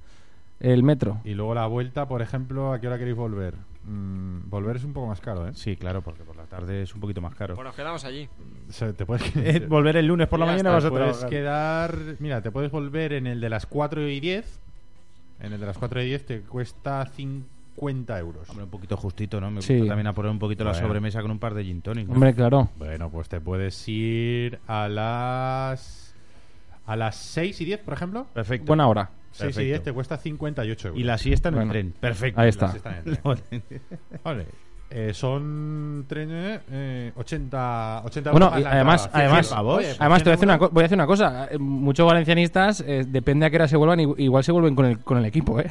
el 0.61 0.83
metro. 0.83 1.21
Y 1.25 1.35
luego 1.35 1.55
la 1.55 1.67
vuelta, 1.67 2.07
por 2.07 2.23
ejemplo, 2.23 2.73
¿a 2.73 2.81
qué 2.81 2.87
hora 2.87 2.99
queréis 2.99 3.17
volver? 3.17 3.55
Mm, 3.85 4.49
volver 4.49 4.77
es 4.77 4.85
un 4.85 4.93
poco 4.93 5.09
más 5.09 5.21
caro, 5.21 5.49
¿eh? 5.49 5.53
Sí, 5.55 5.77
claro, 5.77 6.03
porque 6.03 6.23
por 6.23 6.37
la 6.37 6.45
tarde 6.45 6.83
es 6.83 6.95
un 6.95 7.01
poquito 7.01 7.21
más 7.21 7.35
caro. 7.35 7.57
Pues 7.57 7.67
nos 7.67 7.75
quedamos 7.75 8.05
allí. 8.05 8.29
O 8.69 8.73
sea, 8.73 8.93
te 8.93 9.05
puedes, 9.05 9.25
Eh, 9.37 9.67
volver 9.69 9.97
el 9.97 10.07
lunes 10.07 10.29
por 10.29 10.39
la 10.39 10.47
mañana 10.47 10.71
vas 10.71 10.85
a 10.85 10.91
puedes 10.91 11.19
trabajar. 11.19 11.31
quedar... 11.31 11.99
Mira, 12.21 12.41
te 12.43 12.53
puedes 12.53 12.71
volver 12.71 13.13
en 13.15 13.27
el 13.27 13.41
de 13.41 13.49
las 13.51 13.67
4 13.67 14.09
y 14.09 14.21
10. 14.21 14.61
En 15.41 15.53
el 15.53 15.59
de 15.59 15.67
las 15.67 15.77
4 15.79 16.01
y 16.01 16.07
10 16.07 16.25
te 16.27 16.41
cuesta 16.43 17.05
50 17.75 18.19
euros. 18.19 18.49
Hombre, 18.51 18.65
un 18.65 18.71
poquito 18.71 18.97
justito, 18.97 19.41
¿no? 19.41 19.51
Me 19.51 19.63
Sí. 19.63 19.75
gusta 19.77 19.89
también 19.91 20.07
a 20.07 20.13
poner 20.13 20.31
un 20.31 20.39
poquito 20.39 20.65
la 20.65 20.73
Bueno. 20.73 20.87
sobremesa 20.87 21.23
con 21.23 21.31
un 21.31 21.39
par 21.39 21.55
de 21.55 21.65
gin 21.65 21.81
tonic, 21.83 22.07
¿no? 22.09 22.15
Hombre, 22.15 22.35
claro. 22.35 22.69
Bueno, 22.79 23.11
pues 23.11 23.29
te 23.29 23.41
puedes 23.41 23.89
ir 23.89 24.59
a 24.67 24.89
las... 24.89 26.15
A 26.87 26.97
las 26.97 27.17
6 27.17 27.61
y 27.61 27.65
10, 27.65 27.81
por 27.81 27.95
ejemplo. 27.95 28.27
Perfecto. 28.35 28.67
Buena 28.67 28.89
hora. 28.89 29.11
6 29.31 29.41
y 29.41 29.45
Perfecto. 29.45 29.61
10 29.69 29.83
te 29.85 29.93
cuesta 29.93 30.17
58 30.19 30.89
euros. 30.89 31.01
Y 31.01 31.05
la 31.05 31.17
siesta 31.17 31.49
en 31.49 31.55
Bueno. 31.55 31.73
el 31.73 31.79
tren. 31.79 31.95
Perfecto. 31.99 32.41
Ahí 32.41 32.47
Y 32.47 32.51
está. 32.51 32.67
las 32.67 32.75
están 32.77 32.95
en 32.95 33.09
el 33.09 33.19
tren. 33.49 33.63
Vale. 34.25 34.47
Eh, 34.95 35.15
son 35.15 36.05
trenes 36.07 36.61
eh, 36.71 37.13
80, 37.17 38.03
80 38.05 38.31
euros 38.31 38.33
Bueno, 38.33 38.51
más 38.51 38.61
y 38.61 38.63
la 38.65 38.71
además, 38.73 39.05
entrada. 39.07 39.25
además, 39.25 39.47
Sí, 39.49 39.55
oye, 39.57 39.87
pues 39.87 40.01
además 40.01 40.19
te 40.19 40.25
voy 40.25 40.33
a, 40.33 40.37
decir 40.37 40.49
una 40.49 40.57
voy 40.59 40.81
a 40.81 40.83
decir 40.83 40.99
una 40.99 41.07
cosa. 41.07 41.49
Eh, 41.51 41.59
Muchos 41.59 42.07
valencianistas, 42.07 42.81
eh, 42.87 43.05
depende 43.09 43.47
a 43.47 43.51
qué 43.51 43.57
hora 43.57 43.69
se 43.69 43.77
vuelvan, 43.79 44.01
igual 44.01 44.45
se 44.45 44.53
vuelven 44.53 44.75
con 44.75 44.85
el, 44.85 44.99
con 44.99 45.17
el 45.17 45.25
equipo, 45.25 45.59
¿eh? 45.61 45.71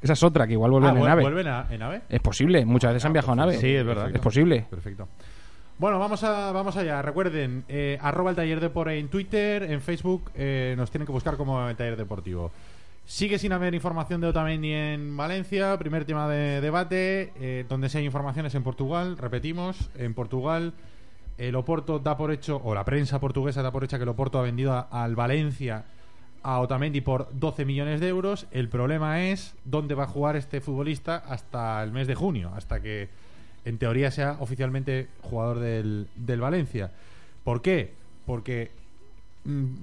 Esa 0.00 0.12
es 0.12 0.22
otra, 0.22 0.46
que 0.46 0.52
igual 0.54 0.70
vuelven 0.70 0.96
Ah, 0.96 0.98
en 0.98 1.04
nave. 1.04 1.22
¿Vuelven 1.22 1.46
a, 1.48 1.66
en 1.70 1.82
ave? 1.82 2.02
Es 2.08 2.20
posible, 2.20 2.64
muchas 2.64 2.92
veces 2.92 3.04
han 3.06 3.12
viajado 3.12 3.32
en 3.32 3.38
nave. 3.38 3.56
Sí, 3.58 3.74
es 3.74 3.84
verdad. 3.84 4.10
Es 4.14 4.20
posible. 4.20 4.66
Perfecto. 4.70 5.08
Bueno, 5.78 5.98
vamos, 5.98 6.22
a, 6.22 6.52
vamos 6.52 6.76
allá. 6.76 7.02
Recuerden, 7.02 7.64
eh, 7.68 7.98
arroba 8.00 8.30
el 8.30 8.36
taller 8.36 8.60
de 8.60 8.70
por 8.70 8.88
en 8.88 9.08
Twitter, 9.08 9.64
en 9.64 9.80
Facebook, 9.80 10.30
eh, 10.34 10.74
nos 10.76 10.90
tienen 10.90 11.06
que 11.06 11.12
buscar 11.12 11.36
como 11.36 11.68
el 11.68 11.74
taller 11.76 11.96
deportivo. 11.96 12.52
Sigue 13.06 13.38
sin 13.38 13.52
haber 13.52 13.74
información 13.74 14.20
de 14.20 14.28
Otamendi 14.28 14.72
en 14.72 15.16
Valencia, 15.16 15.76
primer 15.78 16.04
tema 16.04 16.28
de 16.28 16.60
debate, 16.60 17.32
eh, 17.40 17.66
donde 17.68 17.88
sí 17.88 17.98
hay 17.98 18.04
informaciones 18.06 18.54
en 18.54 18.62
Portugal, 18.62 19.18
repetimos, 19.18 19.90
en 19.98 20.14
Portugal 20.14 20.72
el 21.36 21.56
Oporto 21.56 21.98
da 21.98 22.16
por 22.16 22.30
hecho, 22.30 22.60
o 22.64 22.74
la 22.76 22.84
prensa 22.84 23.18
portuguesa 23.20 23.60
da 23.60 23.72
por 23.72 23.82
hecha 23.82 23.96
que 23.98 24.04
el 24.04 24.08
Oporto 24.10 24.38
ha 24.38 24.42
vendido 24.42 24.72
a- 24.72 24.82
al 24.90 25.16
Valencia 25.16 25.84
a 26.44 26.60
Otamendi 26.60 27.00
por 27.00 27.28
12 27.32 27.64
millones 27.64 28.00
de 28.00 28.08
euros. 28.08 28.46
El 28.52 28.68
problema 28.68 29.24
es 29.24 29.54
dónde 29.64 29.94
va 29.94 30.04
a 30.04 30.06
jugar 30.06 30.36
este 30.36 30.60
futbolista 30.60 31.16
hasta 31.16 31.82
el 31.82 31.90
mes 31.90 32.06
de 32.06 32.14
junio, 32.14 32.52
hasta 32.54 32.80
que 32.80 33.08
en 33.64 33.78
teoría 33.78 34.10
sea 34.10 34.36
oficialmente 34.38 35.08
jugador 35.22 35.58
del, 35.58 36.06
del 36.14 36.40
Valencia. 36.40 36.92
¿Por 37.42 37.62
qué? 37.62 37.94
Porque 38.26 38.70
mm, 39.44 39.74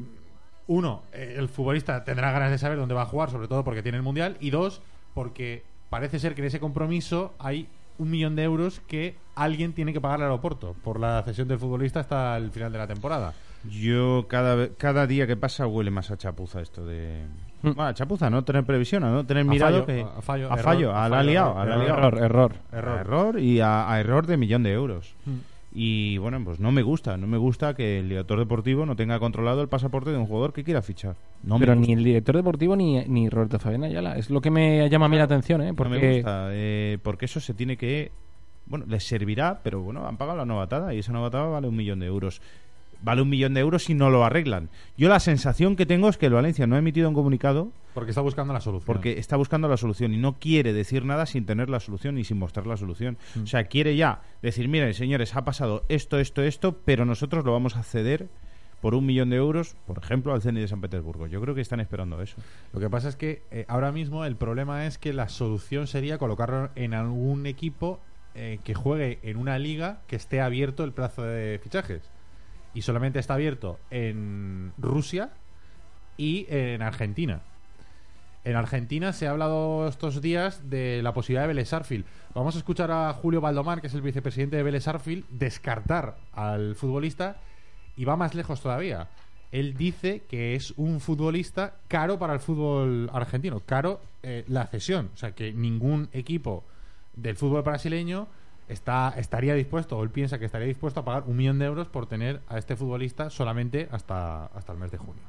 uno, 0.67 1.01
eh, 1.13 1.35
el 1.37 1.49
futbolista 1.49 2.03
tendrá 2.03 2.31
ganas 2.31 2.51
de 2.51 2.59
saber 2.59 2.77
dónde 2.77 2.93
va 2.93 3.01
a 3.01 3.07
jugar, 3.07 3.31
sobre 3.31 3.47
todo 3.47 3.63
porque 3.63 3.81
tiene 3.81 3.97
el 3.97 4.03
Mundial, 4.03 4.37
y 4.39 4.51
dos, 4.51 4.83
porque 5.15 5.63
parece 5.89 6.19
ser 6.19 6.35
que 6.35 6.41
en 6.41 6.47
ese 6.47 6.59
compromiso 6.59 7.33
hay 7.39 7.67
un 7.97 8.11
millón 8.11 8.35
de 8.35 8.43
euros 8.43 8.81
que 8.87 9.15
alguien 9.35 9.73
tiene 9.73 9.93
que 9.93 10.01
pagar 10.01 10.19
al 10.19 10.27
aeropuerto 10.27 10.75
por 10.83 10.99
la 10.99 11.23
cesión 11.23 11.47
del 11.47 11.57
futbolista 11.57 11.99
hasta 11.99 12.37
el 12.37 12.51
final 12.51 12.71
de 12.71 12.77
la 12.77 12.87
temporada. 12.87 13.33
Yo 13.69 14.25
cada, 14.27 14.69
cada 14.69 15.07
día 15.07 15.27
que 15.27 15.35
pasa 15.37 15.67
huele 15.67 15.91
más 15.91 16.11
a 16.11 16.17
chapuza 16.17 16.61
esto 16.61 16.85
de... 16.85 17.25
Mm. 17.61 17.67
Bueno, 17.73 17.83
a 17.83 17.93
chapuza, 17.93 18.29
no 18.29 18.43
tener 18.43 18.63
previsión, 18.65 19.03
a 19.03 19.11
no 19.11 19.25
tener 19.25 19.41
A 19.41 19.49
mirado 19.49 19.85
fallo, 19.85 19.85
que... 19.85 20.01
a 20.01 20.21
fallo, 20.21 20.51
a 20.51 20.57
fallo, 20.57 20.95
a 20.95 21.07
la 21.07 21.21
liado, 21.21 21.51
error, 21.51 21.61
a 21.61 21.65
la 21.65 21.73
error. 21.73 21.83
liado. 21.83 22.07
Error, 22.07 22.23
error. 22.23 22.55
Error. 22.71 22.97
A 22.97 23.01
error 23.01 23.39
y 23.39 23.59
a, 23.59 23.91
a 23.91 23.99
error 23.99 24.25
de 24.25 24.37
millón 24.37 24.63
de 24.63 24.71
euros. 24.71 25.13
Mm. 25.25 25.51
Y 25.73 26.17
bueno, 26.17 26.43
pues 26.43 26.59
no 26.59 26.71
me 26.73 26.81
gusta, 26.81 27.15
no 27.15 27.27
me 27.27 27.37
gusta 27.37 27.75
que 27.75 27.99
el 27.99 28.09
director 28.09 28.37
deportivo 28.37 28.85
no 28.85 28.97
tenga 28.97 29.19
controlado 29.19 29.61
el 29.61 29.69
pasaporte 29.69 30.09
de 30.09 30.17
un 30.17 30.25
jugador 30.25 30.51
que 30.51 30.65
quiera 30.65 30.81
fichar. 30.81 31.15
No 31.43 31.59
Pero 31.59 31.75
ni 31.75 31.93
el 31.93 32.03
director 32.03 32.35
deportivo 32.35 32.75
ni, 32.75 33.05
ni 33.05 33.29
Roberto 33.29 33.57
Fabián 33.57 33.85
Ayala. 33.85 34.17
Es 34.17 34.29
lo 34.29 34.41
que 34.41 34.51
me 34.51 34.89
llama 34.89 35.05
a 35.05 35.09
mí 35.09 35.15
la 35.15 35.23
atención, 35.23 35.61
¿eh? 35.61 35.67
No 35.67 35.75
Porque 35.75 35.97
me 35.97 36.13
gusta, 36.15 36.49
eh, 36.51 36.97
porque 37.01 37.25
eso 37.25 37.39
se 37.39 37.53
tiene 37.53 37.77
que... 37.77 38.11
Bueno, 38.65 38.85
les 38.87 39.05
servirá, 39.05 39.61
pero 39.63 39.81
bueno, 39.81 40.05
han 40.05 40.17
pagado 40.17 40.37
la 40.39 40.45
novatada 40.45 40.93
y 40.93 40.99
esa 40.99 41.13
novatada 41.13 41.45
vale 41.45 41.67
un 41.69 41.75
millón 41.75 41.99
de 41.99 42.07
euros. 42.07 42.41
Vale 43.03 43.21
un 43.21 43.29
millón 43.29 43.53
de 43.53 43.61
euros 43.61 43.83
si 43.83 43.93
no 43.93 44.09
lo 44.09 44.23
arreglan. 44.23 44.69
Yo 44.97 45.09
la 45.09 45.19
sensación 45.19 45.75
que 45.75 45.85
tengo 45.85 46.09
es 46.09 46.17
que 46.17 46.27
el 46.27 46.33
Valencia 46.33 46.67
no 46.67 46.75
ha 46.75 46.79
emitido 46.79 47.09
un 47.09 47.15
comunicado 47.15 47.71
Porque 47.93 48.11
está 48.11 48.21
buscando 48.21 48.53
la 48.53 48.61
solución. 48.61 48.85
porque 48.85 49.17
está 49.17 49.37
buscando 49.37 49.67
la 49.67 49.77
solución 49.77 50.13
y 50.13 50.17
no 50.17 50.39
quiere 50.39 50.73
decir 50.73 51.05
nada 51.05 51.25
sin 51.25 51.45
tener 51.45 51.69
la 51.69 51.79
solución 51.79 52.17
y 52.17 52.23
sin 52.23 52.37
mostrar 52.37 52.67
la 52.67 52.77
solución. 52.77 53.17
Mm. 53.35 53.43
O 53.43 53.47
sea, 53.47 53.63
quiere 53.65 53.95
ya 53.95 54.21
decir, 54.41 54.67
miren, 54.67 54.93
señores, 54.93 55.35
ha 55.35 55.43
pasado 55.43 55.83
esto, 55.89 56.19
esto, 56.19 56.43
esto, 56.43 56.77
pero 56.85 57.05
nosotros 57.05 57.43
lo 57.43 57.51
vamos 57.51 57.75
a 57.75 57.83
ceder 57.83 58.29
por 58.81 58.95
un 58.95 59.05
millón 59.05 59.29
de 59.29 59.37
euros, 59.37 59.75
por 59.85 59.99
ejemplo, 59.99 60.33
al 60.33 60.41
CNI 60.41 60.61
de 60.61 60.67
San 60.67 60.81
Petersburgo. 60.81 61.27
Yo 61.27 61.39
creo 61.39 61.53
que 61.53 61.61
están 61.61 61.79
esperando 61.79 62.21
eso. 62.21 62.37
Lo 62.73 62.79
que 62.79 62.89
pasa 62.89 63.09
es 63.09 63.15
que 63.15 63.43
eh, 63.51 63.65
ahora 63.67 63.91
mismo 63.91 64.25
el 64.25 64.35
problema 64.35 64.87
es 64.87 64.97
que 64.97 65.13
la 65.13 65.29
solución 65.29 65.87
sería 65.87 66.17
colocarlo 66.17 66.71
en 66.75 66.95
algún 66.95 67.45
equipo 67.45 67.99
eh, 68.33 68.59
que 68.63 68.73
juegue 68.73 69.19
en 69.23 69.37
una 69.37 69.59
liga 69.59 70.01
que 70.07 70.15
esté 70.15 70.41
abierto 70.41 70.83
el 70.83 70.93
plazo 70.93 71.23
de 71.23 71.59
fichajes. 71.61 72.09
Y 72.73 72.83
solamente 72.83 73.19
está 73.19 73.33
abierto 73.33 73.79
en 73.89 74.73
Rusia 74.77 75.31
y 76.17 76.45
en 76.49 76.81
Argentina. 76.81 77.41
En 78.43 78.55
Argentina 78.55 79.13
se 79.13 79.27
ha 79.27 79.31
hablado 79.31 79.87
estos 79.87 80.19
días 80.19 80.67
de 80.69 81.01
la 81.03 81.13
posibilidad 81.13 81.43
de 81.43 81.49
Vélez 81.49 81.71
Arfield. 81.73 82.05
Vamos 82.33 82.55
a 82.55 82.57
escuchar 82.57 82.89
a 82.89 83.13
Julio 83.13 83.39
Baldomar, 83.39 83.81
que 83.81 83.87
es 83.87 83.93
el 83.93 84.01
vicepresidente 84.01 84.55
de 84.55 84.63
Vélez 84.63 84.87
Arfield, 84.87 85.25
descartar 85.29 86.17
al 86.31 86.75
futbolista 86.75 87.37
y 87.95 88.05
va 88.05 88.15
más 88.15 88.33
lejos 88.33 88.61
todavía. 88.61 89.09
Él 89.51 89.75
dice 89.75 90.23
que 90.27 90.55
es 90.55 90.73
un 90.77 90.99
futbolista 91.01 91.75
caro 91.87 92.17
para 92.17 92.33
el 92.33 92.39
fútbol 92.39 93.09
argentino, 93.13 93.59
caro 93.59 94.01
eh, 94.23 94.43
la 94.47 94.65
cesión, 94.65 95.11
o 95.13 95.17
sea 95.17 95.33
que 95.33 95.51
ningún 95.51 96.09
equipo 96.13 96.63
del 97.13 97.35
fútbol 97.35 97.61
brasileño 97.61 98.27
está 98.71 99.13
estaría 99.17 99.53
dispuesto 99.53 99.97
o 99.97 100.03
él 100.03 100.09
piensa 100.09 100.39
que 100.39 100.45
estaría 100.45 100.67
dispuesto 100.67 101.01
a 101.01 101.05
pagar 101.05 101.23
un 101.27 101.35
millón 101.35 101.59
de 101.59 101.65
euros 101.65 101.87
por 101.87 102.07
tener 102.07 102.39
a 102.47 102.57
este 102.57 102.75
futbolista 102.75 103.29
solamente 103.29 103.87
hasta 103.91 104.45
hasta 104.47 104.71
el 104.73 104.79
mes 104.79 104.91
de 104.91 104.97
junio. 104.97 105.23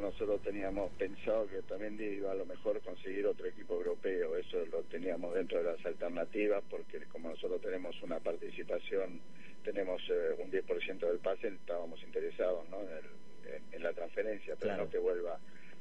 Nosotros 0.00 0.40
teníamos 0.42 0.92
pensado 0.92 1.48
que 1.48 1.60
también 1.62 1.98
iba 2.00 2.30
a 2.30 2.34
lo 2.34 2.46
mejor 2.46 2.80
conseguir 2.82 3.26
otro 3.26 3.46
equipo 3.46 3.74
europeo, 3.74 4.36
eso 4.36 4.58
lo 4.70 4.82
teníamos 4.84 5.34
dentro 5.34 5.58
de 5.58 5.64
las 5.72 5.84
alternativas, 5.84 6.62
porque 6.70 7.00
como 7.10 7.30
nosotros 7.30 7.60
tenemos 7.60 8.00
una 8.02 8.20
participación, 8.20 9.20
tenemos 9.64 10.00
eh, 10.10 10.36
un 10.44 10.52
10% 10.52 10.98
del 11.00 11.18
pase, 11.18 11.48
estábamos 11.48 12.00
interesados 12.04 12.68
¿no? 12.70 12.80
en, 12.82 12.88
el- 12.88 13.54
en- 13.56 13.74
en 13.74 13.82
la 13.82 13.92
transferencia, 13.92 14.54
pero 14.60 14.68
Claro. 14.74 14.84
no 14.84 14.90
que 14.90 14.98
vuelva 14.98 15.38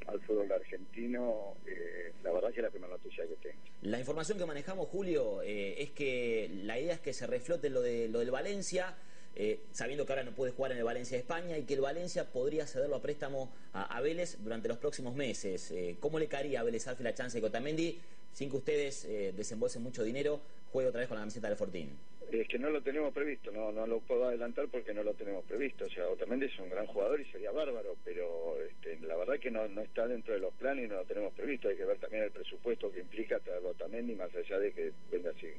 al 0.08 0.20
fútbol 0.22 0.52
argentino, 0.52 1.56
eh, 1.66 2.14
la 2.24 2.32
verdad 2.32 2.52
que 2.52 2.60
es 2.60 2.64
la 2.64 2.70
primera 2.70 2.94
noticia 2.94 3.26
que 3.28 3.36
tengo. 3.36 3.62
La 3.82 4.00
información 4.00 4.38
que 4.38 4.46
manejamos, 4.46 4.88
Julio, 4.90 5.42
eh, 5.42 5.82
es 5.82 5.92
que 5.92 6.50
la 6.64 6.80
idea 6.80 6.94
es 6.94 7.00
que 7.00 7.14
se 7.14 7.28
reflote 7.28 7.70
lo, 7.70 7.82
de, 7.82 8.08
lo 8.10 8.20
del 8.20 8.32
Valencia, 8.32 8.96
eh, 9.36 9.62
sabiendo 9.72 10.06
que 10.06 10.14
ahora 10.14 10.24
no 10.24 10.32
puede 10.32 10.52
jugar 10.52 10.72
en 10.72 10.78
el 10.78 10.84
Valencia 10.84 11.18
de 11.18 11.22
España 11.22 11.58
y 11.58 11.64
que 11.64 11.74
el 11.74 11.82
Valencia 11.82 12.32
podría 12.32 12.68
cederlo 12.68 12.96
a 12.96 13.02
préstamo 13.02 13.52
a, 13.74 13.98
a 13.98 14.02
Vélez 14.02 14.38
durante 14.44 14.68
los 14.68 14.78
próximos 14.78 15.16
meses. 15.16 15.74
¿Cómo 16.00 16.20
le 16.20 16.28
caería 16.28 16.62
a 16.62 16.64
Vélez 16.64 16.88
Arfield 16.88 17.10
la 17.10 17.16
chance 17.16 17.38
de 17.38 17.42
que 17.42 17.48
Otamendi, 17.48 18.00
sin 18.32 18.50
que 18.50 18.58
ustedes 18.58 19.08
desembolsen 19.36 19.82
mucho 19.82 20.04
dinero, 20.04 20.40
juegue 20.72 20.90
otra 20.90 21.00
vez 21.00 21.08
con 21.08 21.16
la 21.16 21.22
camiseta 21.22 21.48
del 21.48 21.58
Fortín? 21.58 21.98
Es 22.32 22.48
que 22.48 22.58
no 22.58 22.72
lo 22.72 22.82
tenemos 22.82 23.14
previsto, 23.14 23.52
no 23.52 23.72
no 23.72 23.86
lo 23.86 24.00
puedo 24.00 24.26
adelantar 24.26 24.68
porque 24.68 24.92
no 24.92 25.04
lo 25.04 25.14
tenemos 25.14 25.46
previsto. 25.46 25.86
O 25.86 25.90
sea, 25.90 26.08
Otamendi 26.10 26.48
es 26.48 26.60
un 26.60 26.68
gran 26.70 26.88
jugador 26.88 27.22
y 27.22 27.26
sería 27.26 27.52
bárbaro, 27.52 27.96
pero 28.04 28.60
este, 28.60 29.00
la 29.06 29.16
verdad 29.16 29.40
que 29.40 29.52
no, 29.68 29.76
no 29.76 29.82
está 29.82 30.08
dentro 30.08 30.34
de 30.34 30.40
los 30.40 30.54
planes 30.56 30.86
y 30.86 30.88
no 30.88 30.96
lo 30.96 31.06
tenemos 31.06 31.34
previsto. 31.34 31.68
Hay 31.70 31.76
que 31.78 31.86
ver 31.86 31.98
también 31.98 32.24
el 32.24 32.32
presupuesto 32.32 32.92
que 32.92 33.00
implica 33.00 33.40
traer 33.40 33.64
a 33.66 33.68
Otamendi, 33.70 34.16
más 34.16 34.34
allá 34.36 34.60
de 34.60 34.72
que 34.72 34.92
venga 35.12 35.32
sin, 35.34 35.54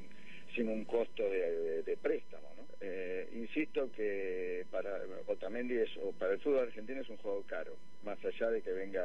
sin 0.54 0.68
un 0.68 0.84
costo 0.84 1.22
de, 1.24 1.50
de- 1.60 1.82
de 1.82 1.96
préstamo. 1.96 2.48
¿no? 2.56 2.64
Eh, 2.80 3.28
insisto 3.34 3.90
que 3.92 4.66
para 4.70 5.00
Otamendi 5.26 5.76
es, 5.78 5.90
o 6.02 6.12
para 6.12 6.32
el 6.32 6.40
fútbol 6.40 6.60
argentino 6.68 7.00
es 7.00 7.08
un 7.08 7.16
juego 7.18 7.42
caro, 7.46 7.76
más 8.02 8.18
allá 8.24 8.50
de 8.50 8.62
que 8.62 8.72
venga 8.72 9.02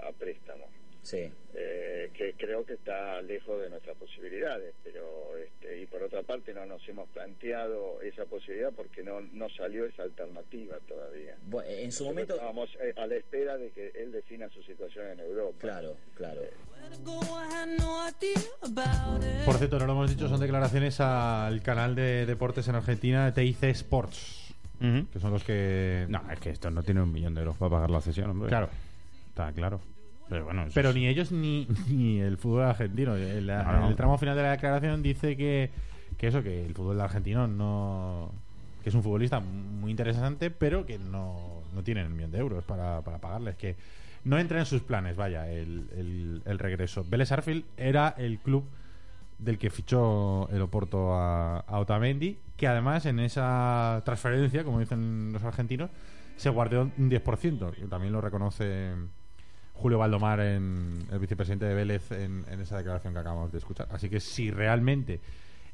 a, 0.00 0.08
a 0.08 0.12
préstamo. 0.12 0.68
Sí. 1.04 1.32
eh, 1.54 2.10
que 2.14 2.34
creo 2.34 2.64
que 2.64 2.74
está 2.74 3.20
lejos 3.22 3.60
de 3.60 3.68
nuestras 3.68 3.96
posibilidades, 3.96 4.72
pero 4.84 5.36
este, 5.36 5.80
y 5.80 5.86
por 5.86 6.00
otra 6.00 6.22
parte 6.22 6.54
no 6.54 6.64
nos 6.64 6.88
hemos 6.88 7.08
planteado 7.08 8.00
esa 8.02 8.24
posibilidad 8.26 8.72
porque 8.72 9.02
no 9.02 9.20
no 9.20 9.48
salió 9.50 9.84
esa 9.84 10.04
alternativa 10.04 10.78
en 11.92 11.98
su 11.98 12.04
momento, 12.06 12.34
estábamos 12.34 12.68
eh, 12.80 12.94
a 12.96 13.06
la 13.06 13.14
espera 13.16 13.56
de 13.58 13.70
que 13.70 13.92
él 14.02 14.12
defina 14.12 14.48
su 14.48 14.62
situación 14.62 15.06
en 15.12 15.20
Europa. 15.20 15.56
claro, 15.60 15.96
claro. 16.16 16.40
Por 19.44 19.56
cierto, 19.56 19.78
no 19.78 19.86
lo 19.86 19.92
hemos 19.92 20.10
dicho, 20.10 20.28
son 20.28 20.40
declaraciones 20.40 21.00
al 21.00 21.62
canal 21.62 21.94
de 21.94 22.26
deportes 22.26 22.68
en 22.68 22.74
Argentina, 22.76 23.32
TIC 23.32 23.62
Sports, 23.64 24.54
Ujú. 24.80 25.06
que 25.12 25.20
son 25.20 25.32
los 25.32 25.44
que... 25.44 26.06
No, 26.08 26.22
es 26.30 26.38
que 26.40 26.50
esto 26.50 26.70
no 26.70 26.82
tiene 26.82 27.02
un 27.02 27.12
millón 27.12 27.34
de 27.34 27.40
euros 27.40 27.56
para 27.56 27.70
pagar 27.70 27.90
la 27.90 28.00
cesión, 28.00 28.30
hombre. 28.30 28.48
Claro. 28.48 28.68
Está 29.28 29.52
claro. 29.52 29.80
Pero 30.28 30.44
bueno, 30.44 30.66
Pero 30.74 30.90
es- 30.90 30.94
ni 30.94 31.06
ellos 31.06 31.30
ni, 31.32 31.66
ni 31.88 32.20
el 32.20 32.36
fútbol 32.36 32.62
argentino. 32.64 33.14
El, 33.16 33.46
No, 33.46 33.62
no. 33.80 33.88
el 33.88 33.96
tramo 33.96 34.18
final 34.18 34.36
de 34.36 34.42
la 34.42 34.50
declaración 34.52 35.02
dice 35.02 35.36
que, 35.36 35.70
que 36.18 36.26
eso, 36.28 36.42
que 36.42 36.64
el 36.64 36.74
fútbol 36.74 37.00
argentino 37.00 37.46
no. 37.46 38.32
que 38.82 38.88
es 38.88 38.94
un 38.94 39.02
futbolista 39.02 39.40
muy 39.40 39.90
interesante, 39.90 40.50
pero 40.50 40.84
que 40.86 40.98
no, 40.98 41.61
no 41.72 41.82
tienen 41.82 42.06
un 42.06 42.16
millón 42.16 42.30
de 42.30 42.38
euros 42.38 42.64
para, 42.64 43.00
para 43.02 43.18
pagarles. 43.18 43.56
Que 43.56 43.76
no 44.24 44.38
entra 44.38 44.58
en 44.58 44.66
sus 44.66 44.82
planes, 44.82 45.16
vaya, 45.16 45.50
el, 45.50 45.88
el, 45.96 46.42
el 46.44 46.58
regreso. 46.58 47.04
Vélez 47.08 47.32
Arfield 47.32 47.64
era 47.76 48.14
el 48.18 48.38
club 48.38 48.64
del 49.38 49.58
que 49.58 49.70
fichó 49.70 50.48
el 50.50 50.62
Oporto 50.62 51.14
a, 51.14 51.58
a 51.60 51.78
Otamendi, 51.80 52.38
que 52.56 52.68
además 52.68 53.06
en 53.06 53.18
esa 53.18 54.00
transferencia, 54.04 54.62
como 54.64 54.78
dicen 54.78 55.32
los 55.32 55.42
argentinos, 55.42 55.90
se 56.36 56.48
guardó 56.50 56.82
un 56.96 57.10
10%, 57.10 57.74
que 57.74 57.86
también 57.86 58.12
lo 58.12 58.20
reconoce 58.20 58.92
Julio 59.74 59.98
Valdomar, 59.98 60.40
en, 60.40 61.06
el 61.10 61.18
vicepresidente 61.18 61.64
de 61.64 61.74
Vélez, 61.74 62.10
en, 62.12 62.44
en 62.48 62.60
esa 62.60 62.76
declaración 62.76 63.12
que 63.12 63.18
acabamos 63.18 63.50
de 63.50 63.58
escuchar. 63.58 63.88
Así 63.90 64.08
que 64.08 64.20
si 64.20 64.50
realmente 64.50 65.20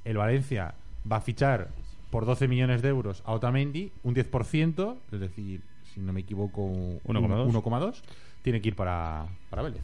el 0.05 0.17
Valencia 0.17 0.75
va 1.11 1.17
a 1.17 1.21
fichar 1.21 1.69
por 2.11 2.25
12 2.25 2.49
millones 2.49 2.81
de 2.81 2.89
euros 2.89 3.23
a 3.27 3.33
Otamendi, 3.33 3.93
un 4.03 4.15
10%, 4.15 4.97
es 5.13 5.21
decir, 5.21 5.63
si 5.99 6.05
no 6.05 6.13
me 6.13 6.21
equivoco, 6.21 6.63
un 6.63 7.01
1,2. 7.05 7.53
1,2, 7.53 8.03
tiene 8.43 8.61
que 8.61 8.69
ir 8.69 8.77
para, 8.77 9.27
para 9.51 9.63
Vélez. 9.63 9.83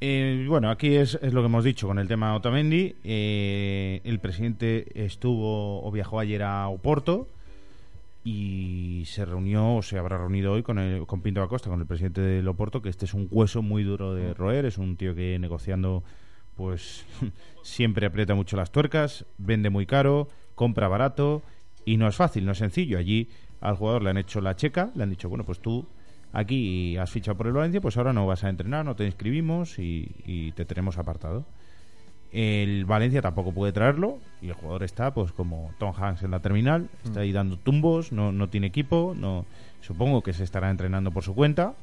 Eh, 0.00 0.44
bueno, 0.48 0.70
aquí 0.70 0.94
es, 0.94 1.18
es 1.22 1.32
lo 1.32 1.40
que 1.40 1.46
hemos 1.46 1.64
dicho 1.64 1.86
con 1.86 1.98
el 1.98 2.06
tema 2.06 2.34
Otamendi. 2.34 2.94
Eh, 3.02 4.02
el 4.04 4.20
presidente 4.20 4.86
estuvo 5.06 5.82
o 5.82 5.90
viajó 5.90 6.20
ayer 6.20 6.42
a 6.42 6.68
Oporto 6.68 7.28
y 8.22 9.04
se 9.06 9.24
reunió 9.24 9.76
o 9.76 9.82
se 9.82 9.98
habrá 9.98 10.18
reunido 10.18 10.52
hoy 10.52 10.62
con, 10.62 10.78
el, 10.78 11.06
con 11.06 11.22
Pinto 11.22 11.42
Acosta, 11.42 11.70
con 11.70 11.80
el 11.80 11.86
presidente 11.86 12.20
del 12.20 12.46
Oporto, 12.48 12.82
que 12.82 12.90
este 12.90 13.06
es 13.06 13.14
un 13.14 13.28
hueso 13.30 13.62
muy 13.62 13.84
duro 13.84 14.14
de 14.14 14.34
roer, 14.34 14.66
es 14.66 14.76
un 14.76 14.96
tío 14.96 15.14
que 15.14 15.38
negociando 15.38 16.02
pues 16.56 17.06
siempre 17.62 18.06
aprieta 18.06 18.34
mucho 18.34 18.56
las 18.56 18.70
tuercas, 18.70 19.24
vende 19.38 19.70
muy 19.70 19.86
caro, 19.86 20.28
compra 20.54 20.88
barato 20.88 21.42
y 21.86 21.96
no 21.96 22.06
es 22.06 22.16
fácil, 22.16 22.44
no 22.44 22.52
es 22.52 22.58
sencillo. 22.58 22.98
Allí 22.98 23.28
al 23.60 23.76
jugador 23.76 24.02
le 24.02 24.10
han 24.10 24.18
hecho 24.18 24.40
la 24.40 24.56
checa, 24.56 24.90
le 24.94 25.02
han 25.02 25.10
dicho, 25.10 25.28
bueno, 25.28 25.44
pues 25.44 25.60
tú 25.60 25.86
aquí 26.32 26.96
has 26.96 27.10
fichado 27.10 27.36
por 27.36 27.46
el 27.46 27.52
Valencia, 27.52 27.80
pues 27.80 27.96
ahora 27.96 28.12
no 28.12 28.26
vas 28.26 28.44
a 28.44 28.48
entrenar, 28.48 28.84
no 28.84 28.94
te 28.96 29.06
inscribimos 29.06 29.78
y, 29.78 30.14
y 30.24 30.52
te 30.52 30.64
tenemos 30.64 30.98
apartado. 30.98 31.44
El 32.32 32.84
Valencia 32.84 33.22
tampoco 33.22 33.52
puede 33.52 33.72
traerlo 33.72 34.18
y 34.42 34.48
el 34.48 34.54
jugador 34.54 34.82
está 34.82 35.14
pues 35.14 35.32
como 35.32 35.70
Tom 35.78 35.94
Hanks 35.96 36.22
en 36.22 36.32
la 36.32 36.40
terminal, 36.40 36.88
está 37.04 37.20
ahí 37.20 37.32
dando 37.32 37.56
tumbos, 37.56 38.12
no, 38.12 38.32
no 38.32 38.48
tiene 38.48 38.66
equipo, 38.66 39.14
no 39.16 39.46
supongo 39.80 40.22
que 40.22 40.32
se 40.32 40.44
estará 40.44 40.70
entrenando 40.70 41.12
por 41.12 41.22
su 41.22 41.34
cuenta 41.34 41.74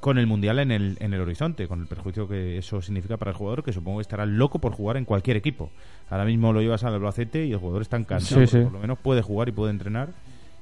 con 0.00 0.18
el 0.18 0.26
Mundial 0.26 0.58
en 0.58 0.72
el, 0.72 0.96
en 1.00 1.14
el 1.14 1.20
horizonte, 1.20 1.68
con 1.68 1.80
el 1.80 1.86
perjuicio 1.86 2.28
que 2.28 2.58
eso 2.58 2.82
significa 2.82 3.16
para 3.16 3.30
el 3.30 3.36
jugador, 3.36 3.64
que 3.64 3.72
supongo 3.72 3.98
que 3.98 4.02
estará 4.02 4.26
loco 4.26 4.58
por 4.58 4.72
jugar 4.72 4.96
en 4.98 5.04
cualquier 5.04 5.36
equipo. 5.36 5.70
Ahora 6.10 6.24
mismo 6.24 6.52
lo 6.52 6.60
llevas 6.60 6.84
al 6.84 6.94
Albacete 6.94 7.46
y 7.46 7.52
el 7.52 7.58
jugador 7.58 7.82
está 7.82 7.96
encantado, 7.96 8.46
Sí, 8.46 8.58
por 8.58 8.72
lo 8.72 8.78
menos 8.80 8.98
puede 8.98 9.22
jugar 9.22 9.48
y 9.48 9.52
puede 9.52 9.70
entrenar 9.70 10.10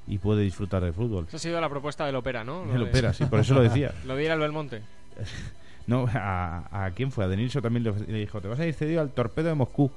y 0.07 0.19
puede 0.19 0.43
disfrutar 0.43 0.83
del 0.83 0.93
fútbol. 0.93 1.25
Esa 1.29 1.37
ha 1.37 1.41
sido 1.41 1.61
la 1.61 1.69
propuesta 1.69 2.05
del 2.07 2.17
Opera, 2.17 2.45
¿no? 2.45 2.73
El 2.75 2.83
Opera, 2.83 3.13
sí, 3.13 3.25
por 3.25 3.41
eso 3.41 3.55
lo 3.55 3.63
decía. 3.63 3.93
Lo 4.05 4.17
de 4.17 4.25
ir 4.25 4.31
al 4.31 4.41
Belmonte. 4.41 4.83
No, 5.87 6.07
a, 6.15 6.87
a 6.87 6.91
quién 6.93 7.13
fue? 7.13 7.27
A 7.27 7.29
Denilson 7.29 7.61
también 7.61 7.85
le, 7.85 8.19
dijo, 8.19 8.41
te 8.41 8.49
vas 8.49 8.59
a 8.59 8.67
ir 8.67 8.73
cedido 8.73 9.03
al 9.03 9.11
torpedo 9.11 9.49
de 9.49 9.55
Moscú. 9.55 9.91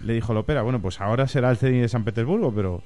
Le 0.00 0.14
dijo 0.14 0.32
Lopera, 0.32 0.62
bueno, 0.62 0.80
pues 0.80 0.98
ahora 0.98 1.28
será 1.28 1.50
el 1.50 1.58
cedido 1.58 1.82
de 1.82 1.90
San 1.90 2.04
Petersburgo, 2.04 2.50
pero 2.54 2.82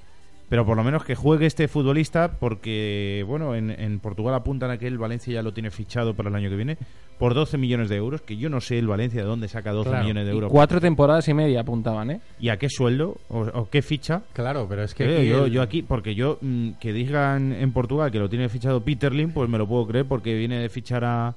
pero 0.48 0.64
por 0.66 0.76
lo 0.76 0.84
menos 0.84 1.04
que 1.04 1.14
juegue 1.14 1.46
este 1.46 1.68
futbolista 1.68 2.32
porque, 2.38 3.24
bueno, 3.26 3.54
en, 3.54 3.70
en 3.70 3.98
Portugal 4.00 4.34
apuntan 4.34 4.70
a 4.70 4.78
que 4.78 4.86
el 4.86 4.98
Valencia 4.98 5.32
ya 5.34 5.42
lo 5.42 5.52
tiene 5.52 5.70
fichado 5.70 6.14
para 6.14 6.28
el 6.28 6.34
año 6.34 6.50
que 6.50 6.56
viene 6.56 6.76
por 7.18 7.32
12 7.34 7.56
millones 7.58 7.88
de 7.88 7.96
euros, 7.96 8.22
que 8.22 8.36
yo 8.36 8.50
no 8.50 8.60
sé 8.60 8.78
el 8.78 8.86
Valencia 8.88 9.22
de 9.22 9.26
dónde 9.26 9.48
saca 9.48 9.72
12 9.72 9.88
Claro. 9.90 10.02
millones 10.04 10.26
de 10.26 10.32
Y 10.32 10.34
euros. 10.34 10.50
cuatro 10.50 10.80
temporadas 10.80 11.28
y 11.28 11.34
media 11.34 11.60
apuntaban, 11.60 12.10
¿eh? 12.10 12.20
¿Y 12.40 12.48
a 12.48 12.56
qué 12.56 12.68
sueldo? 12.68 13.16
¿O, 13.28 13.40
o 13.42 13.68
qué 13.70 13.82
ficha? 13.82 14.22
Claro, 14.32 14.66
pero 14.68 14.82
es 14.82 14.94
que. 14.94 15.04
Eh, 15.04 15.18
aquí 15.20 15.28
yo, 15.28 15.44
el- 15.46 15.52
yo 15.52 15.62
aquí, 15.62 15.82
porque 15.82 16.14
yo, 16.14 16.38
mm, 16.40 16.70
que 16.80 16.92
digan 16.92 17.52
en 17.52 17.72
Portugal 17.72 18.10
que 18.10 18.18
lo 18.18 18.28
tiene 18.28 18.48
fichado 18.48 18.80
Peter 18.82 19.12
Lim, 19.14 19.30
pues 19.32 19.48
me 19.48 19.58
lo 19.58 19.66
puedo 19.68 19.86
creer 19.86 20.06
porque 20.06 20.34
viene 20.34 20.58
de 20.58 20.68
fichar 20.68 21.04
a, 21.04 21.34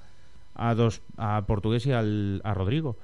a 0.56 0.74
dos, 0.76 1.02
a 1.18 1.44
Portugués 1.46 1.86
y 1.86 1.92
al, 1.92 2.42
a 2.44 2.54
Rodrigo. 2.56 2.96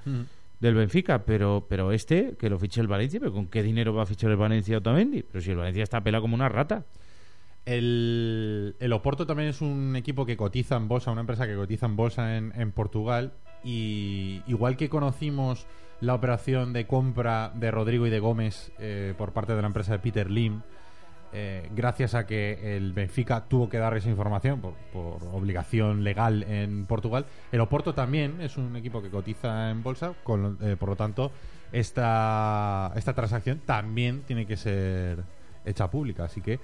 Del 0.60 0.76
Benfica, 0.76 1.26
pero 1.26 1.66
pero 1.70 1.92
este, 1.92 2.36
que 2.38 2.50
lo 2.50 2.60
fiche 2.60 2.82
el 2.82 2.88
Valencia, 2.88 3.20
pero 3.20 3.34
¿con 3.34 3.48
qué 3.48 3.63
dinero 3.63 3.94
va 3.94 4.04
a 4.04 4.06
fichar 4.06 4.32
el 4.32 4.38
Valencia 4.38 4.78
Otamendi? 4.78 5.24
Pero 5.24 5.42
si 5.42 5.52
el 5.52 5.58
Valencia 5.58 5.84
está 5.84 6.02
pelado 6.02 6.22
como 6.22 6.36
una 6.36 6.50
rata. 6.50 6.86
El, 7.66 8.76
el 8.80 8.92
Oporto 8.92 9.26
también 9.26 9.50
es 9.50 9.62
un 9.62 9.96
equipo 9.96 10.26
que 10.26 10.36
cotiza 10.36 10.76
en 10.76 10.89
bolsa, 10.89 11.12
una 11.12 11.22
empresa 11.22 11.48
que 11.48 11.56
cotiza 11.56 11.86
en 11.86 11.96
bolsa 11.96 12.38
en, 12.38 12.52
en 12.56 12.72
Portugal. 12.72 13.34
Y 13.63 14.42
igual 14.48 14.76
que 14.76 14.89
conocimos 14.89 15.66
la 16.04 16.13
operación 16.13 16.74
de 16.74 16.86
compra 16.86 17.54
de 17.56 17.72
Rodrigo 17.72 18.06
y 18.06 18.10
de 18.10 18.20
Gómez 18.20 18.74
eh, 18.78 19.13
por 19.18 19.32
parte 19.32 19.56
de 19.56 19.62
la 19.62 19.68
empresa 19.68 19.94
de 19.94 20.00
Peter 20.00 20.30
Lim, 20.30 20.62
eh, 21.34 21.67
gracias 21.76 22.13
a 22.13 22.26
que 22.26 22.78
el 22.78 22.93
Benfica 22.93 23.46
tuvo 23.46 23.67
que 23.67 23.78
dar 23.78 23.98
esa 23.98 24.10
información 24.10 24.62
por, 24.62 24.74
por 24.91 25.24
obligación 25.34 26.04
legal 26.04 26.43
en 26.43 26.86
Portugal, 26.86 27.26
el 27.52 27.60
Oporto 27.60 27.93
también 27.93 28.39
es 28.41 28.58
un 28.58 28.76
equipo 28.76 29.02
que 29.02 29.10
cotiza 29.10 29.72
en 29.72 29.82
bolsa, 29.82 30.13
con 30.24 30.58
eh, 30.62 30.76
por 30.78 30.89
lo 30.89 30.96
tanto, 30.96 31.32
esta, 31.72 32.91
esta 32.96 33.13
transacción 33.13 33.60
también 33.65 34.22
tiene 34.22 34.46
que 34.46 34.58
ser 34.58 35.24
hecha 35.65 35.89
pública. 35.89 36.26
Así 36.26 36.41
que 36.41 36.60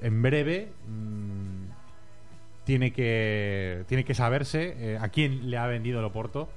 en 0.00 0.22
breve 0.22 0.72
mm, 0.88 2.64
tiene 2.64 2.92
que 2.92 3.84
tiene 3.86 4.04
que 4.04 4.14
saberse 4.14 4.74
eh, 4.78 4.98
a 5.00 5.08
quién 5.08 5.50
le 5.50 5.58
ha 5.58 5.66
vendido 5.66 6.00
el 6.00 6.06
Oporto 6.06 6.48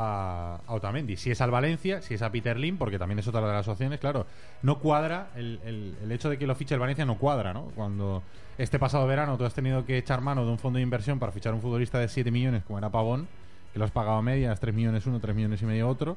a, 0.00 0.60
a 0.66 0.74
Otamendi. 0.74 1.16
Si 1.16 1.30
es 1.30 1.40
al 1.40 1.50
Valencia, 1.50 2.00
si 2.02 2.14
es 2.14 2.22
a 2.22 2.30
Peter 2.30 2.56
Lim, 2.58 2.76
porque 2.78 2.98
también 2.98 3.18
es 3.18 3.26
otra 3.26 3.40
de 3.40 3.52
las 3.52 3.66
opciones, 3.66 3.98
claro. 3.98 4.26
No 4.62 4.78
cuadra, 4.78 5.28
el, 5.34 5.58
el- 5.64 5.96
el 6.02 6.12
hecho 6.12 6.30
de 6.30 6.38
que 6.38 6.46
lo 6.46 6.54
fiche 6.54 6.74
el 6.74 6.80
Valencia 6.80 7.04
no 7.04 7.16
cuadra, 7.18 7.52
¿no? 7.52 7.64
Cuando 7.74 8.22
este 8.58 8.78
pasado 8.78 9.06
verano 9.06 9.36
tú 9.36 9.44
has 9.44 9.54
tenido 9.54 9.84
que 9.84 9.98
echar 9.98 10.20
mano 10.20 10.44
de 10.44 10.50
un 10.52 10.58
fondo 10.58 10.76
de 10.78 10.82
inversión 10.84 11.18
para 11.18 11.32
fichar 11.32 11.52
un 11.54 11.60
futbolista 11.60 11.98
de 11.98 12.08
7 12.08 12.30
millones, 12.30 12.62
como 12.64 12.78
era 12.78 12.90
Pavón, 12.90 13.26
que 13.72 13.78
lo 13.78 13.84
has 13.84 13.90
pagado 13.90 14.16
a 14.18 14.22
medias, 14.22 14.58
3 14.60 14.74
millones 14.74 15.04
uno, 15.06 15.18
3 15.20 15.34
millones 15.34 15.60
y 15.62 15.66
medio 15.66 15.88
otro. 15.88 16.16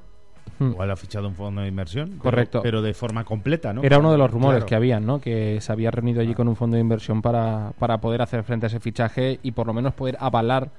Igual 0.60 0.90
ha 0.90 0.96
fichado 0.96 1.28
un 1.28 1.36
fondo 1.36 1.62
de 1.62 1.68
inversión. 1.68 2.10
pero- 2.10 2.22
Correcto. 2.24 2.62
Pero, 2.64 2.82
de 2.82 2.94
forma 2.96 3.24
completa, 3.24 3.74
¿no? 3.74 3.84
Era 3.84 4.00
uno 4.00 4.12
de 4.12 4.18
los 4.18 4.30
rumores 4.32 4.58
Claro. 4.60 4.66
que 4.70 4.76
habían, 4.76 5.06
¿no? 5.06 5.22
Que 5.22 5.60
se 5.62 5.72
había 5.72 5.92
reunido 5.92 6.20
allí 6.22 6.34
con 6.34 6.48
un 6.48 6.56
fondo 6.56 6.76
de 6.76 6.82
inversión 6.82 7.22
para, 7.22 7.74
para 7.78 8.00
poder 8.02 8.22
hacer 8.24 8.44
frente 8.44 8.66
a 8.66 8.68
ese 8.68 8.80
fichaje 8.80 9.40
y 9.44 9.52
por 9.52 9.68
lo 9.68 9.74
menos 9.74 9.94
poder 9.94 10.18
avalar 10.20 10.70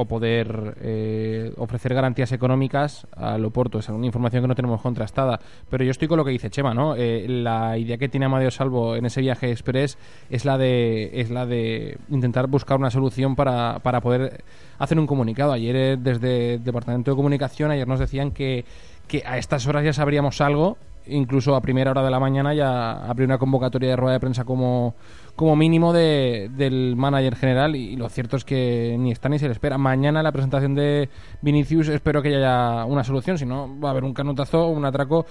o 0.00 0.06
poder 0.06 0.76
eh, 0.80 1.52
ofrecer 1.58 1.92
garantías 1.92 2.32
económicas 2.32 3.06
al 3.14 3.44
Oporto. 3.44 3.78
Es 3.78 3.88
una 3.90 4.06
información 4.06 4.42
que 4.42 4.48
no 4.48 4.54
tenemos 4.54 4.80
contrastada. 4.80 5.38
Pero 5.68 5.84
yo 5.84 5.90
estoy 5.90 6.08
con 6.08 6.16
lo 6.16 6.24
que 6.24 6.30
dice 6.30 6.48
Chema, 6.48 6.72
¿no? 6.72 6.96
Eh, 6.96 7.26
la 7.28 7.76
idea 7.76 7.98
que 7.98 8.08
tiene 8.08 8.26
Amadeo 8.26 8.50
Salvo 8.50 8.96
en 8.96 9.04
ese 9.04 9.20
viaje 9.20 9.50
express 9.50 9.98
es 10.30 10.44
la 10.46 10.56
de, 10.56 11.10
es 11.20 11.30
la 11.30 11.44
de 11.44 11.98
intentar 12.08 12.46
buscar 12.46 12.78
una 12.78 12.90
solución 12.90 13.36
para, 13.36 13.80
para 13.80 14.00
poder 14.00 14.42
hacer 14.78 14.98
un 14.98 15.06
comunicado. 15.06 15.52
Ayer 15.52 15.76
eh, 15.76 15.96
desde 15.98 16.54
el 16.54 16.64
Departamento 16.64 17.10
de 17.10 17.16
Comunicación, 17.16 17.70
ayer 17.70 17.86
nos 17.86 18.00
decían 18.00 18.30
que, 18.30 18.64
que 19.06 19.22
a 19.26 19.36
estas 19.36 19.66
horas 19.66 19.84
ya 19.84 19.92
sabríamos 19.92 20.40
algo 20.40 20.78
incluso 21.06 21.54
a 21.54 21.60
primera 21.60 21.90
hora 21.90 22.02
de 22.02 22.10
la 22.10 22.20
mañana 22.20 22.54
ya 22.54 22.92
abrió 23.06 23.26
una 23.26 23.38
convocatoria 23.38 23.90
de 23.90 23.96
rueda 23.96 24.14
de 24.14 24.20
prensa 24.20 24.44
como, 24.44 24.94
como 25.36 25.56
mínimo 25.56 25.92
de, 25.92 26.50
del 26.54 26.96
manager 26.96 27.36
general 27.36 27.76
y, 27.76 27.96
lo 27.96 28.08
cierto 28.08 28.36
es 28.36 28.44
que 28.44 28.96
ni 28.98 29.10
está 29.10 29.28
ni 29.28 29.38
se 29.38 29.46
le 29.46 29.52
espera. 29.52 29.78
Mañana 29.78 30.22
la 30.22 30.32
presentación 30.32 30.74
de 30.74 31.08
Vinicius 31.42 31.88
espero 31.88 32.22
que 32.22 32.36
haya 32.36 32.84
una 32.84 33.04
solución, 33.04 33.38
si 33.38 33.46
no 33.46 33.78
va 33.80 33.88
a 33.88 33.92
haber 33.92 34.04
un 34.04 34.14
canutazo, 34.14 34.68
un 34.68 34.84
atraco 34.84 35.26